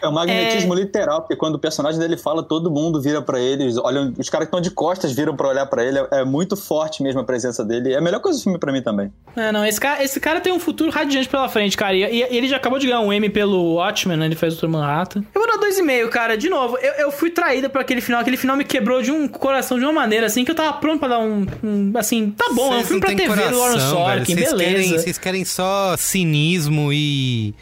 É 0.00 0.08
o 0.08 0.12
magnetismo 0.12 0.74
é... 0.74 0.78
literal, 0.78 1.22
porque 1.22 1.36
quando 1.36 1.56
o 1.56 1.58
personagem 1.58 1.98
dele 1.98 2.16
fala, 2.16 2.42
todo 2.42 2.70
mundo 2.70 3.00
vira 3.00 3.22
para 3.22 3.40
ele, 3.40 3.66
olham, 3.80 4.12
os 4.18 4.28
caras 4.28 4.46
que 4.46 4.50
estão 4.50 4.60
de 4.60 4.70
costas 4.70 5.12
viram 5.12 5.36
para 5.36 5.48
olhar 5.48 5.66
para 5.66 5.84
ele, 5.84 5.98
é, 5.98 6.06
é, 6.12 6.24
muito 6.24 6.56
forte 6.56 7.02
mesmo 7.02 7.20
a 7.20 7.24
presença 7.24 7.64
dele. 7.64 7.92
É 7.92 7.98
a 7.98 8.00
melhor 8.00 8.20
coisa 8.20 8.38
do 8.38 8.42
filme 8.42 8.58
para 8.58 8.72
mim 8.72 8.82
também. 8.82 9.12
É, 9.34 9.50
não, 9.52 9.64
esse 9.64 9.80
cara, 9.80 10.02
esse 10.02 10.20
cara 10.20 10.40
tem 10.40 10.52
um 10.52 10.58
futuro 10.58 10.90
radiante 10.90 11.28
pela 11.28 11.48
frente, 11.48 11.76
cara. 11.76 11.94
E, 11.94 12.02
e 12.02 12.22
ele 12.36 12.48
já 12.48 12.56
acabou 12.56 12.78
de 12.78 12.86
ganhar 12.86 13.00
um 13.00 13.12
M 13.12 13.28
pelo 13.30 13.74
Watchmen, 13.74 14.16
né? 14.16 14.26
Ele 14.26 14.36
fez 14.36 14.54
o 14.54 14.60
Dr. 14.60 14.68
Manhattan. 14.68 15.24
Eu 15.34 15.40
vou 15.40 15.50
dar 15.50 15.58
dois 15.58 15.78
e 15.78 15.82
meio, 15.82 16.08
cara. 16.08 16.36
De 16.36 16.48
novo, 16.48 16.76
eu, 16.78 16.92
eu 16.94 17.10
fui 17.10 17.30
traída 17.30 17.68
por 17.68 17.80
aquele 17.80 18.00
final. 18.00 18.20
Aquele 18.20 18.36
final 18.36 18.56
me 18.56 18.64
quebrou 18.64 19.02
de 19.02 19.10
um 19.10 19.28
coração 19.28 19.78
de 19.78 19.84
uma 19.84 19.92
maneira, 19.92 20.26
assim, 20.26 20.44
que 20.44 20.50
eu 20.50 20.54
tava 20.54 20.74
pronto 20.74 20.98
pra 20.98 21.08
dar 21.08 21.18
um. 21.18 21.46
um 21.62 21.92
assim, 21.96 22.30
tá 22.30 22.46
bom, 22.54 22.68
Cês 22.68 22.74
é 22.74 22.78
um 22.78 22.86
filme 22.86 23.00
pra 23.00 23.10
TV 23.10 23.26
coração, 23.26 23.50
do 23.50 23.58
Warren 23.58 23.80
Sorkin, 23.80 24.34
beleza. 24.34 24.56
Querem, 24.56 24.92
vocês 24.92 25.18
querem 25.18 25.44
só 25.44 25.96
cinismo 25.96 26.92
e 26.92 27.54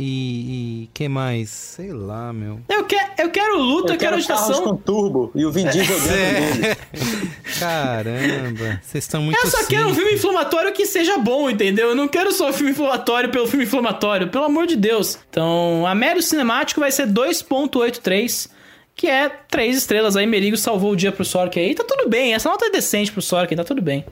e, 0.00 0.84
e 0.84 0.90
que 0.94 1.08
mais? 1.08 1.50
Sei 1.50 1.92
lá, 1.92 2.32
meu. 2.32 2.60
Eu, 2.68 2.84
que, 2.84 2.94
eu 3.18 3.30
quero 3.30 3.58
luta, 3.58 3.88
eu, 3.88 3.94
eu 3.94 3.98
quero, 3.98 3.98
quero 3.98 4.14
agitação. 4.14 4.62
com 4.62 4.76
turbo 4.76 5.32
e 5.34 5.44
o 5.44 5.50
Vin 5.50 5.66
Diesel 5.66 5.96
é. 6.14 6.76
Caramba, 7.58 8.80
vocês 8.80 9.02
estão 9.02 9.20
muito 9.22 9.36
Eu 9.36 9.50
só 9.50 9.66
quero 9.66 9.88
um 9.88 9.94
filme 9.94 10.12
inflamatório 10.12 10.72
que 10.72 10.86
seja 10.86 11.18
bom, 11.18 11.50
entendeu? 11.50 11.88
Eu 11.88 11.94
não 11.96 12.06
quero 12.06 12.30
só 12.30 12.50
um 12.50 12.52
filme 12.52 12.70
inflamatório 12.70 13.28
pelo 13.30 13.48
filme 13.48 13.64
inflamatório, 13.64 14.28
pelo 14.28 14.44
amor 14.44 14.68
de 14.68 14.76
Deus. 14.76 15.18
Então, 15.28 15.84
a 15.84 15.96
médio 15.96 16.22
cinemático 16.22 16.78
vai 16.78 16.92
ser 16.92 17.08
2.83 17.08 18.50
que 18.94 19.08
é 19.08 19.28
três 19.28 19.76
estrelas 19.76 20.16
aí. 20.16 20.26
Merigo 20.28 20.56
salvou 20.56 20.92
o 20.92 20.96
dia 20.96 21.10
pro 21.10 21.24
Sork 21.24 21.58
aí. 21.58 21.74
Tá 21.74 21.82
tudo 21.82 22.08
bem, 22.08 22.34
essa 22.34 22.48
nota 22.48 22.66
é 22.66 22.70
decente 22.70 23.10
pro 23.10 23.20
Sork, 23.20 23.54
tá 23.56 23.64
tudo 23.64 23.82
bem. 23.82 24.04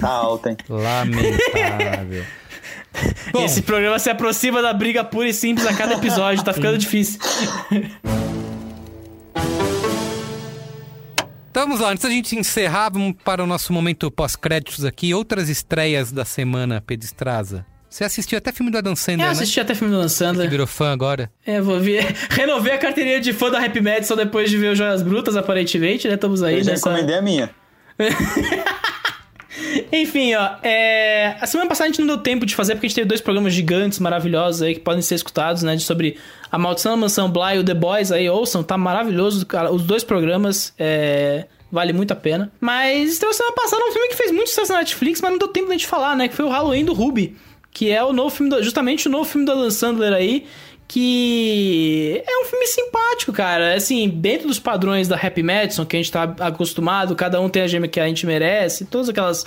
Tá 0.00 0.08
alta, 0.08 0.50
hein? 0.50 0.56
Lamentável. 0.68 2.24
Bom. 3.32 3.44
Esse 3.44 3.62
programa 3.62 3.98
se 3.98 4.10
aproxima 4.10 4.60
da 4.62 4.72
briga 4.72 5.04
pura 5.04 5.28
e 5.28 5.34
simples 5.34 5.66
a 5.66 5.74
cada 5.74 5.94
episódio, 5.94 6.44
tá 6.44 6.52
ficando 6.52 6.78
difícil. 6.78 7.20
Então 11.50 11.66
vamos 11.66 11.80
lá, 11.80 11.90
antes 11.90 12.04
da 12.04 12.10
gente 12.10 12.36
encerrar, 12.36 12.90
vamos 12.90 13.14
para 13.24 13.42
o 13.42 13.46
nosso 13.46 13.72
momento 13.72 14.10
pós-créditos 14.10 14.84
aqui. 14.84 15.12
Outras 15.12 15.48
estreias 15.48 16.12
da 16.12 16.24
semana, 16.24 16.80
Pedistraza. 16.80 17.66
Você 17.90 18.04
assistiu 18.04 18.36
até 18.36 18.52
filme 18.52 18.70
do 18.70 18.76
Adam 18.78 18.94
Sandler, 18.94 19.26
Eu 19.26 19.30
né? 19.30 19.32
assisti 19.32 19.58
até 19.58 19.74
filme 19.74 19.90
do 19.92 19.96
Adam 19.96 20.08
Sandler. 20.10 20.44
Que 20.46 20.50
virou 20.50 20.66
fã 20.66 20.92
agora. 20.92 21.30
É, 21.44 21.58
vou 21.60 21.80
ver. 21.80 22.14
Renovei 22.30 22.72
a 22.74 22.78
carteirinha 22.78 23.18
de 23.18 23.32
fã 23.32 23.50
da 23.50 23.64
Happy 23.64 23.80
Madison 23.80 24.14
depois 24.14 24.50
de 24.50 24.58
ver 24.58 24.72
o 24.72 24.74
Joias 24.76 25.02
Brutas, 25.02 25.36
aparentemente, 25.36 26.06
né? 26.06 26.14
Estamos 26.14 26.42
aí 26.42 26.58
Eu 26.58 26.64
já 26.64 26.72
nessa... 26.72 26.90
encomendei 26.90 27.16
a 27.16 27.22
minha. 27.22 27.50
Enfim, 29.92 30.34
ó, 30.34 30.56
é... 30.62 31.36
a 31.40 31.46
semana 31.46 31.68
passada 31.68 31.88
a 31.88 31.92
gente 31.92 32.00
não 32.00 32.06
deu 32.06 32.18
tempo 32.18 32.46
de 32.46 32.54
fazer 32.54 32.74
porque 32.74 32.86
a 32.86 32.88
gente 32.88 32.96
teve 32.96 33.08
dois 33.08 33.20
programas 33.20 33.52
gigantes, 33.52 33.98
maravilhosos 33.98 34.62
aí, 34.62 34.74
que 34.74 34.80
podem 34.80 35.02
ser 35.02 35.14
escutados, 35.14 35.62
né? 35.62 35.78
Sobre 35.78 36.16
a 36.50 36.58
Maldição 36.58 36.92
da 36.92 36.96
Mansão 36.96 37.30
Bly 37.30 37.56
e 37.56 37.58
o 37.58 37.64
The 37.64 37.74
Boys 37.74 38.12
aí, 38.12 38.28
ouçam, 38.28 38.62
tá 38.62 38.76
maravilhoso, 38.76 39.44
cara. 39.46 39.72
Os 39.72 39.82
dois 39.82 40.04
programas, 40.04 40.72
é... 40.78 41.46
Vale 41.70 41.92
muito 41.92 42.12
a 42.12 42.16
pena. 42.16 42.50
Mas 42.60 43.12
estreou 43.12 43.34
semana 43.34 43.54
passada 43.54 43.84
um 43.84 43.92
filme 43.92 44.08
que 44.08 44.16
fez 44.16 44.30
muito 44.30 44.48
sucesso 44.48 44.72
na 44.72 44.78
Netflix, 44.78 45.20
mas 45.20 45.30
não 45.30 45.38
deu 45.38 45.48
tempo 45.48 45.66
da 45.66 45.74
gente 45.74 45.86
falar, 45.86 46.16
né? 46.16 46.26
Que 46.26 46.34
foi 46.34 46.46
o 46.46 46.48
Halloween 46.48 46.84
do 46.84 46.94
Ruby. 46.94 47.36
Que 47.70 47.90
é 47.90 48.02
o 48.02 48.12
novo 48.12 48.30
filme, 48.30 48.50
do... 48.50 48.62
justamente 48.62 49.06
o 49.06 49.10
novo 49.10 49.26
filme 49.26 49.44
do 49.44 49.52
Adam 49.52 49.70
Sandler 49.70 50.14
aí. 50.14 50.46
Que 50.88 52.22
é 52.26 52.42
um 52.42 52.44
filme 52.46 52.66
simpático, 52.66 53.32
cara. 53.32 53.74
Assim, 53.74 54.08
dentro 54.08 54.48
dos 54.48 54.58
padrões 54.58 55.06
da 55.06 55.16
Happy 55.16 55.42
Madison, 55.42 55.84
que 55.84 55.96
a 55.96 55.98
gente 56.00 56.10
tá 56.10 56.22
acostumado, 56.40 57.14
cada 57.14 57.40
um 57.40 57.48
tem 57.48 57.62
a 57.62 57.66
gema 57.66 57.86
que 57.86 58.00
a 58.00 58.08
gente 58.08 58.26
merece, 58.26 58.86
todas 58.86 59.10
aquelas 59.10 59.44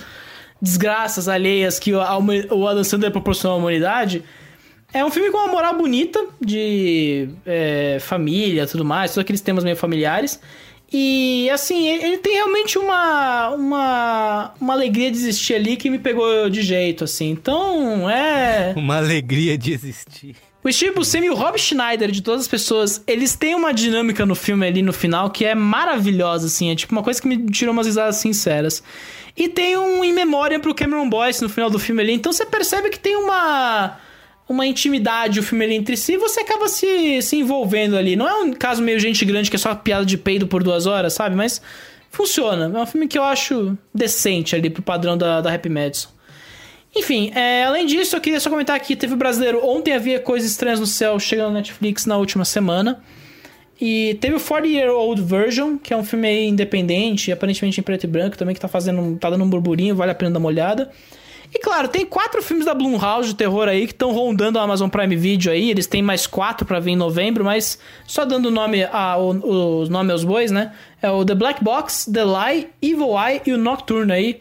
desgraças 0.60 1.28
alheias 1.28 1.80
que 1.80 1.92
o 1.92 2.68
Adam 2.68 2.84
Sandler 2.84 3.10
proporcionou 3.10 3.56
à 3.56 3.60
humanidade. 3.60 4.22
É 4.94 5.04
um 5.04 5.10
filme 5.10 5.30
com 5.30 5.38
uma 5.38 5.48
moral 5.48 5.76
bonita, 5.76 6.24
de 6.40 7.28
é, 7.44 7.98
família 8.00 8.66
tudo 8.66 8.84
mais, 8.84 9.10
todos 9.10 9.24
aqueles 9.24 9.40
temas 9.40 9.64
meio 9.64 9.76
familiares. 9.76 10.38
E 10.92 11.48
assim, 11.48 11.88
ele 11.88 12.18
tem 12.18 12.34
realmente 12.34 12.78
uma, 12.78 13.48
uma, 13.48 14.54
uma 14.60 14.74
alegria 14.74 15.10
de 15.10 15.16
existir 15.16 15.54
ali 15.54 15.76
que 15.76 15.88
me 15.88 15.98
pegou 15.98 16.50
de 16.50 16.60
jeito, 16.60 17.04
assim. 17.04 17.30
Então, 17.30 18.08
é. 18.10 18.74
Uma 18.76 18.98
alegria 18.98 19.56
de 19.56 19.72
existir. 19.72 20.36
O 20.64 20.70
Steve 20.72 20.94
Buscemi 20.94 21.26
e 21.26 21.30
o 21.30 21.34
Rob 21.34 21.58
Schneider, 21.58 22.10
de 22.10 22.22
todas 22.22 22.42
as 22.42 22.48
pessoas, 22.48 23.02
eles 23.06 23.34
têm 23.34 23.54
uma 23.54 23.74
dinâmica 23.74 24.24
no 24.24 24.36
filme 24.36 24.64
ali 24.64 24.80
no 24.80 24.92
final 24.92 25.28
que 25.30 25.44
é 25.44 25.56
maravilhosa, 25.56 26.46
assim. 26.46 26.70
É 26.70 26.76
tipo 26.76 26.92
uma 26.92 27.02
coisa 27.02 27.20
que 27.20 27.26
me 27.26 27.46
tirou 27.46 27.72
umas 27.72 27.86
risadas 27.86 28.16
sinceras. 28.16 28.82
E 29.36 29.48
tem 29.48 29.76
um 29.76 30.04
in 30.04 30.12
memória 30.12 30.60
pro 30.60 30.74
Cameron 30.74 31.08
Boyce 31.08 31.42
no 31.42 31.48
final 31.48 31.68
do 31.68 31.80
filme 31.80 32.00
ali. 32.00 32.12
Então 32.12 32.32
você 32.32 32.46
percebe 32.46 32.90
que 32.90 32.98
tem 32.98 33.16
uma 33.16 33.98
uma 34.48 34.66
intimidade 34.66 35.40
o 35.40 35.42
filme 35.42 35.64
ali 35.64 35.74
entre 35.74 35.96
si 35.96 36.16
você 36.16 36.40
acaba 36.40 36.68
se, 36.68 37.22
se 37.22 37.36
envolvendo 37.36 37.96
ali. 37.96 38.14
Não 38.14 38.28
é 38.28 38.34
um 38.34 38.52
caso 38.52 38.82
meio 38.82 39.00
gente 39.00 39.24
grande 39.24 39.50
que 39.50 39.56
é 39.56 39.58
só 39.58 39.74
piada 39.74 40.04
de 40.04 40.18
peido 40.18 40.46
por 40.46 40.62
duas 40.62 40.86
horas, 40.86 41.14
sabe? 41.14 41.34
Mas 41.34 41.60
funciona. 42.10 42.70
É 42.78 42.82
um 42.82 42.86
filme 42.86 43.08
que 43.08 43.18
eu 43.18 43.24
acho 43.24 43.76
decente 43.92 44.54
ali 44.54 44.70
pro 44.70 44.82
padrão 44.82 45.16
da, 45.16 45.40
da 45.40 45.52
Happy 45.52 45.68
Madison. 45.68 46.10
Enfim, 46.94 47.32
é, 47.34 47.64
além 47.64 47.86
disso, 47.86 48.16
eu 48.16 48.20
queria 48.20 48.38
só 48.38 48.50
comentar 48.50 48.76
aqui: 48.76 48.94
teve 48.94 49.14
o 49.14 49.16
brasileiro 49.16 49.64
Ontem 49.66 49.94
Havia 49.94 50.20
Coisas 50.20 50.50
Estranhas 50.50 50.78
no 50.78 50.86
Céu 50.86 51.18
chegando 51.18 51.48
na 51.48 51.58
Netflix 51.60 52.06
na 52.06 52.16
última 52.16 52.44
semana. 52.44 53.02
E 53.80 54.16
teve 54.20 54.36
o 54.36 54.40
40 54.40 54.68
Year 54.68 54.90
Old 54.94 55.20
Version, 55.22 55.76
que 55.76 55.92
é 55.92 55.96
um 55.96 56.04
filme 56.04 56.46
independente, 56.46 57.32
aparentemente 57.32 57.80
em 57.80 57.82
preto 57.82 58.04
e 58.04 58.06
branco 58.06 58.38
também, 58.38 58.54
que 58.54 58.60
tá 58.60 58.68
fazendo. 58.68 59.18
tá 59.18 59.30
dando 59.30 59.42
um 59.42 59.48
burburinho, 59.48 59.96
vale 59.96 60.12
a 60.12 60.14
pena 60.14 60.30
dar 60.30 60.38
uma 60.38 60.48
olhada. 60.48 60.90
E 61.54 61.58
claro, 61.58 61.88
tem 61.88 62.06
quatro 62.06 62.42
filmes 62.42 62.64
da 62.64 62.72
Blumhouse 62.72 63.28
de 63.28 63.34
terror 63.34 63.68
aí 63.68 63.86
que 63.86 63.92
estão 63.92 64.12
rondando 64.12 64.58
a 64.58 64.62
Amazon 64.62 64.88
Prime 64.88 65.16
Video 65.16 65.52
aí. 65.52 65.70
Eles 65.70 65.86
têm 65.86 66.00
mais 66.00 66.26
quatro 66.26 66.64
pra 66.64 66.80
vir 66.80 66.92
em 66.92 66.96
novembro, 66.96 67.44
mas 67.44 67.78
só 68.06 68.24
dando 68.24 68.50
nome 68.50 68.84
a, 68.84 69.18
o, 69.18 69.80
os 69.80 69.88
nomes 69.88 70.12
aos 70.12 70.24
bois, 70.24 70.50
né? 70.50 70.72
É 71.02 71.10
o 71.10 71.24
The 71.24 71.34
Black 71.34 71.62
Box, 71.62 72.10
The 72.10 72.24
Lie, 72.24 72.68
Evil 72.80 73.14
Eye 73.18 73.42
e 73.44 73.52
o 73.52 73.58
Nocturne 73.58 74.12
aí. 74.12 74.40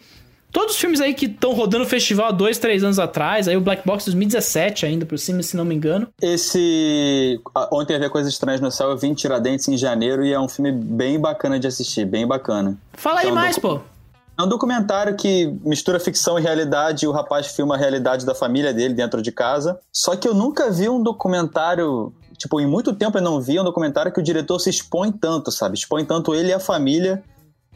Todos 0.52 0.76
os 0.76 0.80
filmes 0.82 1.00
aí 1.00 1.14
que 1.14 1.26
estão 1.28 1.54
rodando 1.54 1.86
o 1.86 1.88
festival 1.88 2.28
há 2.28 2.32
dois, 2.32 2.58
três 2.58 2.84
anos 2.84 3.00
atrás. 3.00 3.48
Aí 3.48 3.56
o 3.56 3.62
Black 3.62 3.86
Box 3.86 4.06
2017 4.06 4.86
ainda, 4.86 5.06
por 5.06 5.18
cima, 5.18 5.42
se 5.42 5.56
não 5.56 5.64
me 5.64 5.74
engano. 5.74 6.08
Esse. 6.22 7.40
Ontem 7.72 7.96
havia 7.96 8.10
Coisas 8.10 8.32
Estranhas 8.34 8.60
no 8.62 8.70
Céu, 8.72 8.90
eu 8.90 8.98
vi 8.98 9.08
em 9.08 9.14
Tiradentes 9.14 9.68
em 9.68 9.78
janeiro 9.78 10.26
e 10.26 10.34
é 10.34 10.40
um 10.40 10.50
filme 10.50 10.72
bem 10.72 11.20
bacana 11.20 11.60
de 11.60 11.68
assistir, 11.68 12.06
bem 12.06 12.28
bacana. 12.28 12.78
Fala 12.94 13.22
aí 13.22 13.30
É 13.30 13.32
um 13.32 13.36
mais, 13.36 13.56
docu- 13.56 13.80
pô. 13.80 13.92
É 14.40 14.44
um 14.44 14.48
documentário 14.50 15.16
que 15.16 15.54
mistura 15.64 16.00
ficção 16.00 16.40
e 16.40 16.42
realidade 16.42 17.06
e 17.06 17.08
o 17.08 17.12
rapaz 17.12 17.48
filma 17.48 17.76
a 17.76 17.78
realidade 17.78 18.26
da 18.26 18.34
família 18.34 18.74
dele 18.74 18.94
dentro 18.94 19.22
de 19.22 19.32
casa. 19.32 19.80
Só 19.92 20.16
que 20.16 20.28
eu 20.28 20.34
nunca 20.34 20.72
vi 20.72 20.90
um 20.90 21.02
documentário. 21.02 22.14
Tipo, 22.38 22.60
em 22.60 22.66
muito 22.66 22.92
tempo 22.94 23.18
eu 23.20 23.22
não 23.22 23.40
vi 23.40 23.60
um 23.60 23.64
documentário 23.64 24.12
que 24.12 24.20
o 24.20 24.24
diretor 24.24 24.58
se 24.60 24.70
expõe 24.70 25.12
tanto, 25.12 25.52
sabe? 25.52 25.78
Expõe 25.78 26.04
tanto 26.06 26.34
ele 26.34 26.50
e 26.50 26.54
a 26.54 26.60
família. 26.60 27.24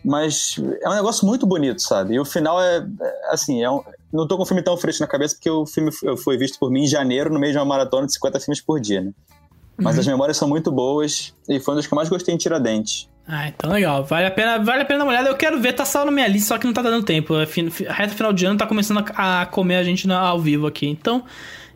Mas 0.06 0.56
é 0.84 0.88
um 0.90 0.94
negócio 0.94 1.26
muito 1.26 1.48
bonito, 1.48 1.82
sabe? 1.82 2.14
E 2.14 2.20
o 2.20 2.26
final 2.26 2.62
é. 2.62 2.78
é, 3.02 3.14
assim, 3.32 3.64
é 3.64 3.70
um, 3.70 3.82
não 4.14 4.28
tô 4.28 4.38
com 4.38 4.44
o 4.44 4.46
filme 4.46 4.62
tão 4.62 4.78
fresco 4.78 5.02
na 5.02 5.08
cabeça 5.08 5.34
porque 5.36 5.50
o 5.50 5.66
filme 5.66 5.90
foi 6.24 6.38
visto 6.38 6.60
por 6.60 6.70
mim 6.70 6.84
em 6.84 6.88
janeiro, 6.88 7.34
no 7.34 7.40
meio 7.40 7.52
de 7.52 7.58
uma 7.58 7.66
maratona 7.66 8.06
de 8.06 8.14
50 8.14 8.40
filmes 8.40 8.62
por 8.62 8.80
dia, 8.80 9.02
né? 9.02 9.12
Mas 9.78 9.96
Uhum. 9.96 10.02
as 10.02 10.08
memórias 10.08 10.38
são 10.38 10.48
muito 10.48 10.72
boas 10.72 11.34
e 11.50 11.60
foi 11.60 11.74
um 11.74 11.78
dos 11.78 11.88
que 11.88 11.94
eu 11.94 11.96
mais 11.98 12.08
gostei 12.08 12.34
em 12.34 12.38
Tiradentes. 12.38 13.10
Ah, 13.28 13.48
então 13.48 13.72
legal. 13.72 14.04
Vale 14.06 14.28
a 14.28 14.32
pena, 14.32 14.60
vale 14.60 14.84
a 14.84 14.86
pena 14.86 15.00
dar 15.00 15.06
uma 15.06 15.12
olhada. 15.12 15.28
Eu 15.30 15.36
quero 15.36 15.60
ver, 15.60 15.74
tá 15.74 15.84
salvo 15.84 16.06
na 16.06 16.12
minha 16.12 16.28
lista, 16.28 16.50
só 16.50 16.58
que 16.60 16.66
não 16.68 16.74
tá 16.74 16.82
dando 16.84 17.04
tempo. 17.04 17.34
A 17.34 17.46
fin- 17.48 17.72
a 17.88 17.92
reta 17.92 18.14
final 18.14 18.32
de 18.32 18.46
ano 18.46 18.58
tá 18.60 18.68
começando 18.68 19.04
a, 19.16 19.46
comer 19.48 19.78
a 19.78 19.84
gente 19.84 20.10
ao 20.12 20.40
vivo 20.40 20.68
aqui. 20.68 20.86
Então, 20.88 21.24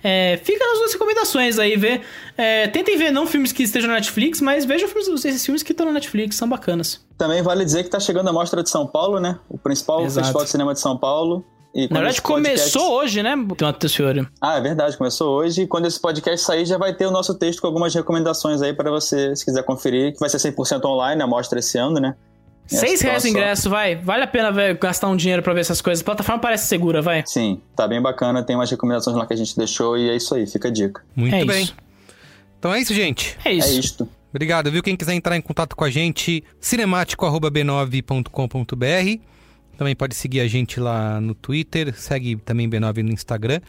é, 0.03 0.39
fica 0.43 0.65
nas 0.65 0.77
suas 0.77 0.93
recomendações 0.93 1.59
aí, 1.59 1.75
vê. 1.75 2.01
É, 2.37 2.67
tentem 2.67 2.97
ver 2.97 3.11
não 3.11 3.27
filmes 3.27 3.51
que 3.51 3.63
estejam 3.63 3.89
na 3.89 3.95
Netflix, 3.95 4.39
mas 4.41 4.65
vejam 4.65 4.87
filmes- 4.87 5.25
esses 5.25 5.43
filmes 5.45 5.63
que 5.63 5.71
estão 5.71 5.85
na 5.85 5.91
Netflix, 5.93 6.35
são 6.35 6.47
bacanas. 6.47 7.05
Também 7.17 7.41
vale 7.41 7.65
dizer 7.65 7.83
que 7.83 7.89
tá 7.89 7.99
chegando 7.99 8.29
a 8.29 8.33
Mostra 8.33 8.63
de 8.63 8.69
São 8.69 8.87
Paulo, 8.87 9.19
né? 9.19 9.37
O 9.49 9.57
principal 9.57 10.03
Exato. 10.05 10.19
festival 10.25 10.43
de 10.45 10.49
cinema 10.49 10.73
de 10.73 10.79
São 10.79 10.97
Paulo. 10.97 11.45
E 11.75 11.81
Na 11.87 11.99
verdade, 11.99 12.19
podcast- 12.21 12.71
começou 12.71 12.93
hoje, 12.93 13.21
né, 13.21 13.35
Matheus 13.35 13.93
Fiore? 13.93 14.27
Ah, 14.41 14.57
é 14.57 14.61
verdade, 14.61 14.97
começou 14.97 15.35
hoje. 15.37 15.61
E 15.63 15.67
quando 15.67 15.85
esse 15.85 15.99
podcast 16.01 16.43
sair, 16.43 16.65
já 16.65 16.77
vai 16.79 16.95
ter 16.95 17.05
o 17.05 17.11
nosso 17.11 17.35
texto 17.37 17.61
com 17.61 17.67
algumas 17.67 17.93
recomendações 17.93 18.61
aí 18.63 18.73
para 18.73 18.89
você, 18.89 19.35
se 19.35 19.45
quiser 19.45 19.61
conferir, 19.63 20.13
que 20.13 20.19
vai 20.19 20.29
ser 20.29 20.39
100% 20.39 20.83
online 20.85 21.21
a 21.21 21.27
mostra 21.27 21.59
esse 21.59 21.77
ano, 21.77 21.99
né? 21.99 22.15
É, 22.71 22.75
Seis 22.77 22.99
só- 22.99 23.07
reais 23.07 23.23
o 23.23 23.27
só- 23.27 23.31
ingresso, 23.31 23.69
vai. 23.69 23.95
Vale 23.95 24.23
a 24.23 24.27
pena 24.27 24.51
velho, 24.51 24.77
gastar 24.79 25.07
um 25.07 25.15
dinheiro 25.15 25.41
pra 25.41 25.53
ver 25.53 25.61
essas 25.61 25.81
coisas. 25.81 26.01
A 26.01 26.05
plataforma 26.05 26.39
parece 26.41 26.67
segura, 26.67 27.01
vai. 27.01 27.23
Sim, 27.25 27.59
tá 27.75 27.87
bem 27.87 28.01
bacana, 28.01 28.43
tem 28.43 28.55
umas 28.55 28.69
recomendações 28.69 29.15
lá 29.17 29.25
que 29.25 29.33
a 29.33 29.37
gente 29.37 29.57
deixou 29.57 29.97
e 29.97 30.09
é 30.09 30.15
isso 30.15 30.35
aí, 30.35 30.45
fica 30.45 30.67
a 30.67 30.71
dica. 30.71 31.01
Muito 31.15 31.35
É 31.35 31.45
bem. 31.45 31.63
isso. 31.63 31.75
Então 32.59 32.73
é 32.73 32.79
isso, 32.79 32.93
gente. 32.93 33.37
É 33.43 33.51
isso. 33.53 33.69
É 33.69 33.73
isto. 33.73 34.07
Obrigado, 34.29 34.69
viu? 34.71 34.83
Quem 34.83 34.95
quiser 34.95 35.13
entrar 35.13 35.35
em 35.35 35.41
contato 35.41 35.75
com 35.75 35.83
a 35.83 35.89
gente, 35.89 36.43
cinemático.b9.com.br. 36.59 39.19
Também 39.77 39.95
pode 39.95 40.13
seguir 40.15 40.41
a 40.41 40.47
gente 40.47 40.79
lá 40.79 41.19
no 41.21 41.33
Twitter, 41.33 41.93
segue 41.99 42.35
também 42.35 42.69
B9 42.69 43.01
no 43.01 43.11
Instagram, 43.11 43.61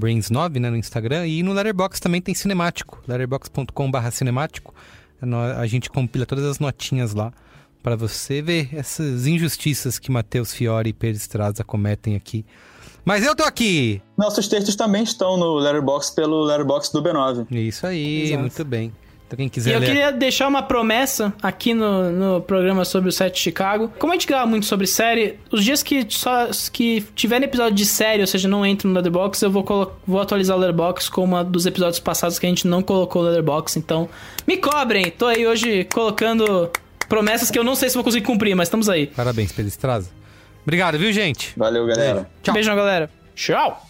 Brains9 0.00 0.58
né, 0.58 0.70
no 0.70 0.76
Instagram, 0.76 1.26
e 1.26 1.42
no 1.42 1.52
Letterboxd 1.52 2.00
também 2.02 2.20
tem 2.22 2.34
cinemático, 2.34 3.02
letterboxd.com.br 3.06 4.10
cinemático. 4.10 4.74
A 5.20 5.26
no- 5.26 5.38
A 5.38 5.66
gente 5.66 5.90
compila 5.90 6.24
todas 6.24 6.46
as 6.46 6.58
notinhas 6.58 7.12
lá 7.14 7.30
para 7.82 7.96
você 7.96 8.42
ver 8.42 8.68
essas 8.72 9.26
injustiças 9.26 9.98
que 9.98 10.10
Matheus 10.10 10.52
Fiore 10.52 10.90
e 10.90 10.92
Pedro 10.92 11.16
Estraza 11.16 11.64
cometem 11.64 12.16
aqui. 12.16 12.44
Mas 13.04 13.24
eu 13.24 13.34
tô 13.34 13.42
aqui! 13.42 14.02
Nossos 14.16 14.46
textos 14.46 14.76
também 14.76 15.02
estão 15.02 15.36
no 15.36 15.54
Letterboxd 15.54 16.14
pelo 16.14 16.42
Letterboxd 16.44 16.92
do 16.92 17.02
B9. 17.02 17.46
Isso 17.50 17.86
aí, 17.86 18.24
Exato. 18.24 18.40
muito 18.40 18.64
bem. 18.64 18.92
Então 19.26 19.36
quem 19.36 19.46
E 19.46 19.50
quiser 19.50 19.74
eu 19.76 19.78
ler... 19.78 19.86
queria 19.86 20.10
deixar 20.12 20.48
uma 20.48 20.60
promessa 20.60 21.32
aqui 21.40 21.72
no, 21.72 22.10
no 22.10 22.40
programa 22.42 22.84
sobre 22.84 23.08
o 23.08 23.12
set 23.12 23.32
de 23.34 23.38
Chicago. 23.40 23.90
Como 23.98 24.12
a 24.12 24.16
gente 24.16 24.26
grava 24.26 24.44
muito 24.44 24.66
sobre 24.66 24.88
série, 24.88 25.38
os 25.52 25.64
dias 25.64 25.82
que 25.84 26.04
só 26.08 26.48
que 26.72 27.02
tiver 27.14 27.40
episódio 27.42 27.74
de 27.76 27.86
série, 27.86 28.20
ou 28.22 28.26
seja, 28.26 28.48
não 28.48 28.66
entra 28.66 28.88
no 28.88 28.94
Letterboxd, 28.94 29.44
eu 29.44 29.50
vou, 29.52 29.62
colo- 29.62 29.92
vou 30.04 30.20
atualizar 30.20 30.56
o 30.56 30.60
Letterboxd 30.60 31.10
com 31.12 31.22
uma 31.22 31.44
dos 31.44 31.64
episódios 31.64 32.00
passados 32.00 32.38
que 32.40 32.44
a 32.46 32.48
gente 32.48 32.66
não 32.66 32.82
colocou 32.82 33.22
no 33.22 33.28
Letterboxd. 33.28 33.78
Então, 33.78 34.08
me 34.46 34.56
cobrem! 34.56 35.10
Tô 35.12 35.26
aí 35.26 35.46
hoje 35.46 35.84
colocando 35.84 36.68
promessas 37.10 37.50
que 37.50 37.58
eu 37.58 37.64
não 37.64 37.74
sei 37.74 37.90
se 37.90 37.94
vou 37.96 38.04
conseguir 38.04 38.24
cumprir, 38.24 38.54
mas 38.54 38.68
estamos 38.68 38.88
aí. 38.88 39.08
Parabéns, 39.08 39.50
Pedro 39.52 39.68
Estraza. 39.68 40.08
Obrigado, 40.62 40.96
viu, 40.96 41.12
gente? 41.12 41.52
Valeu, 41.56 41.84
galera. 41.84 42.30
Tchau. 42.42 42.54
Beijão, 42.54 42.76
galera. 42.76 43.10
Tchau! 43.34 43.89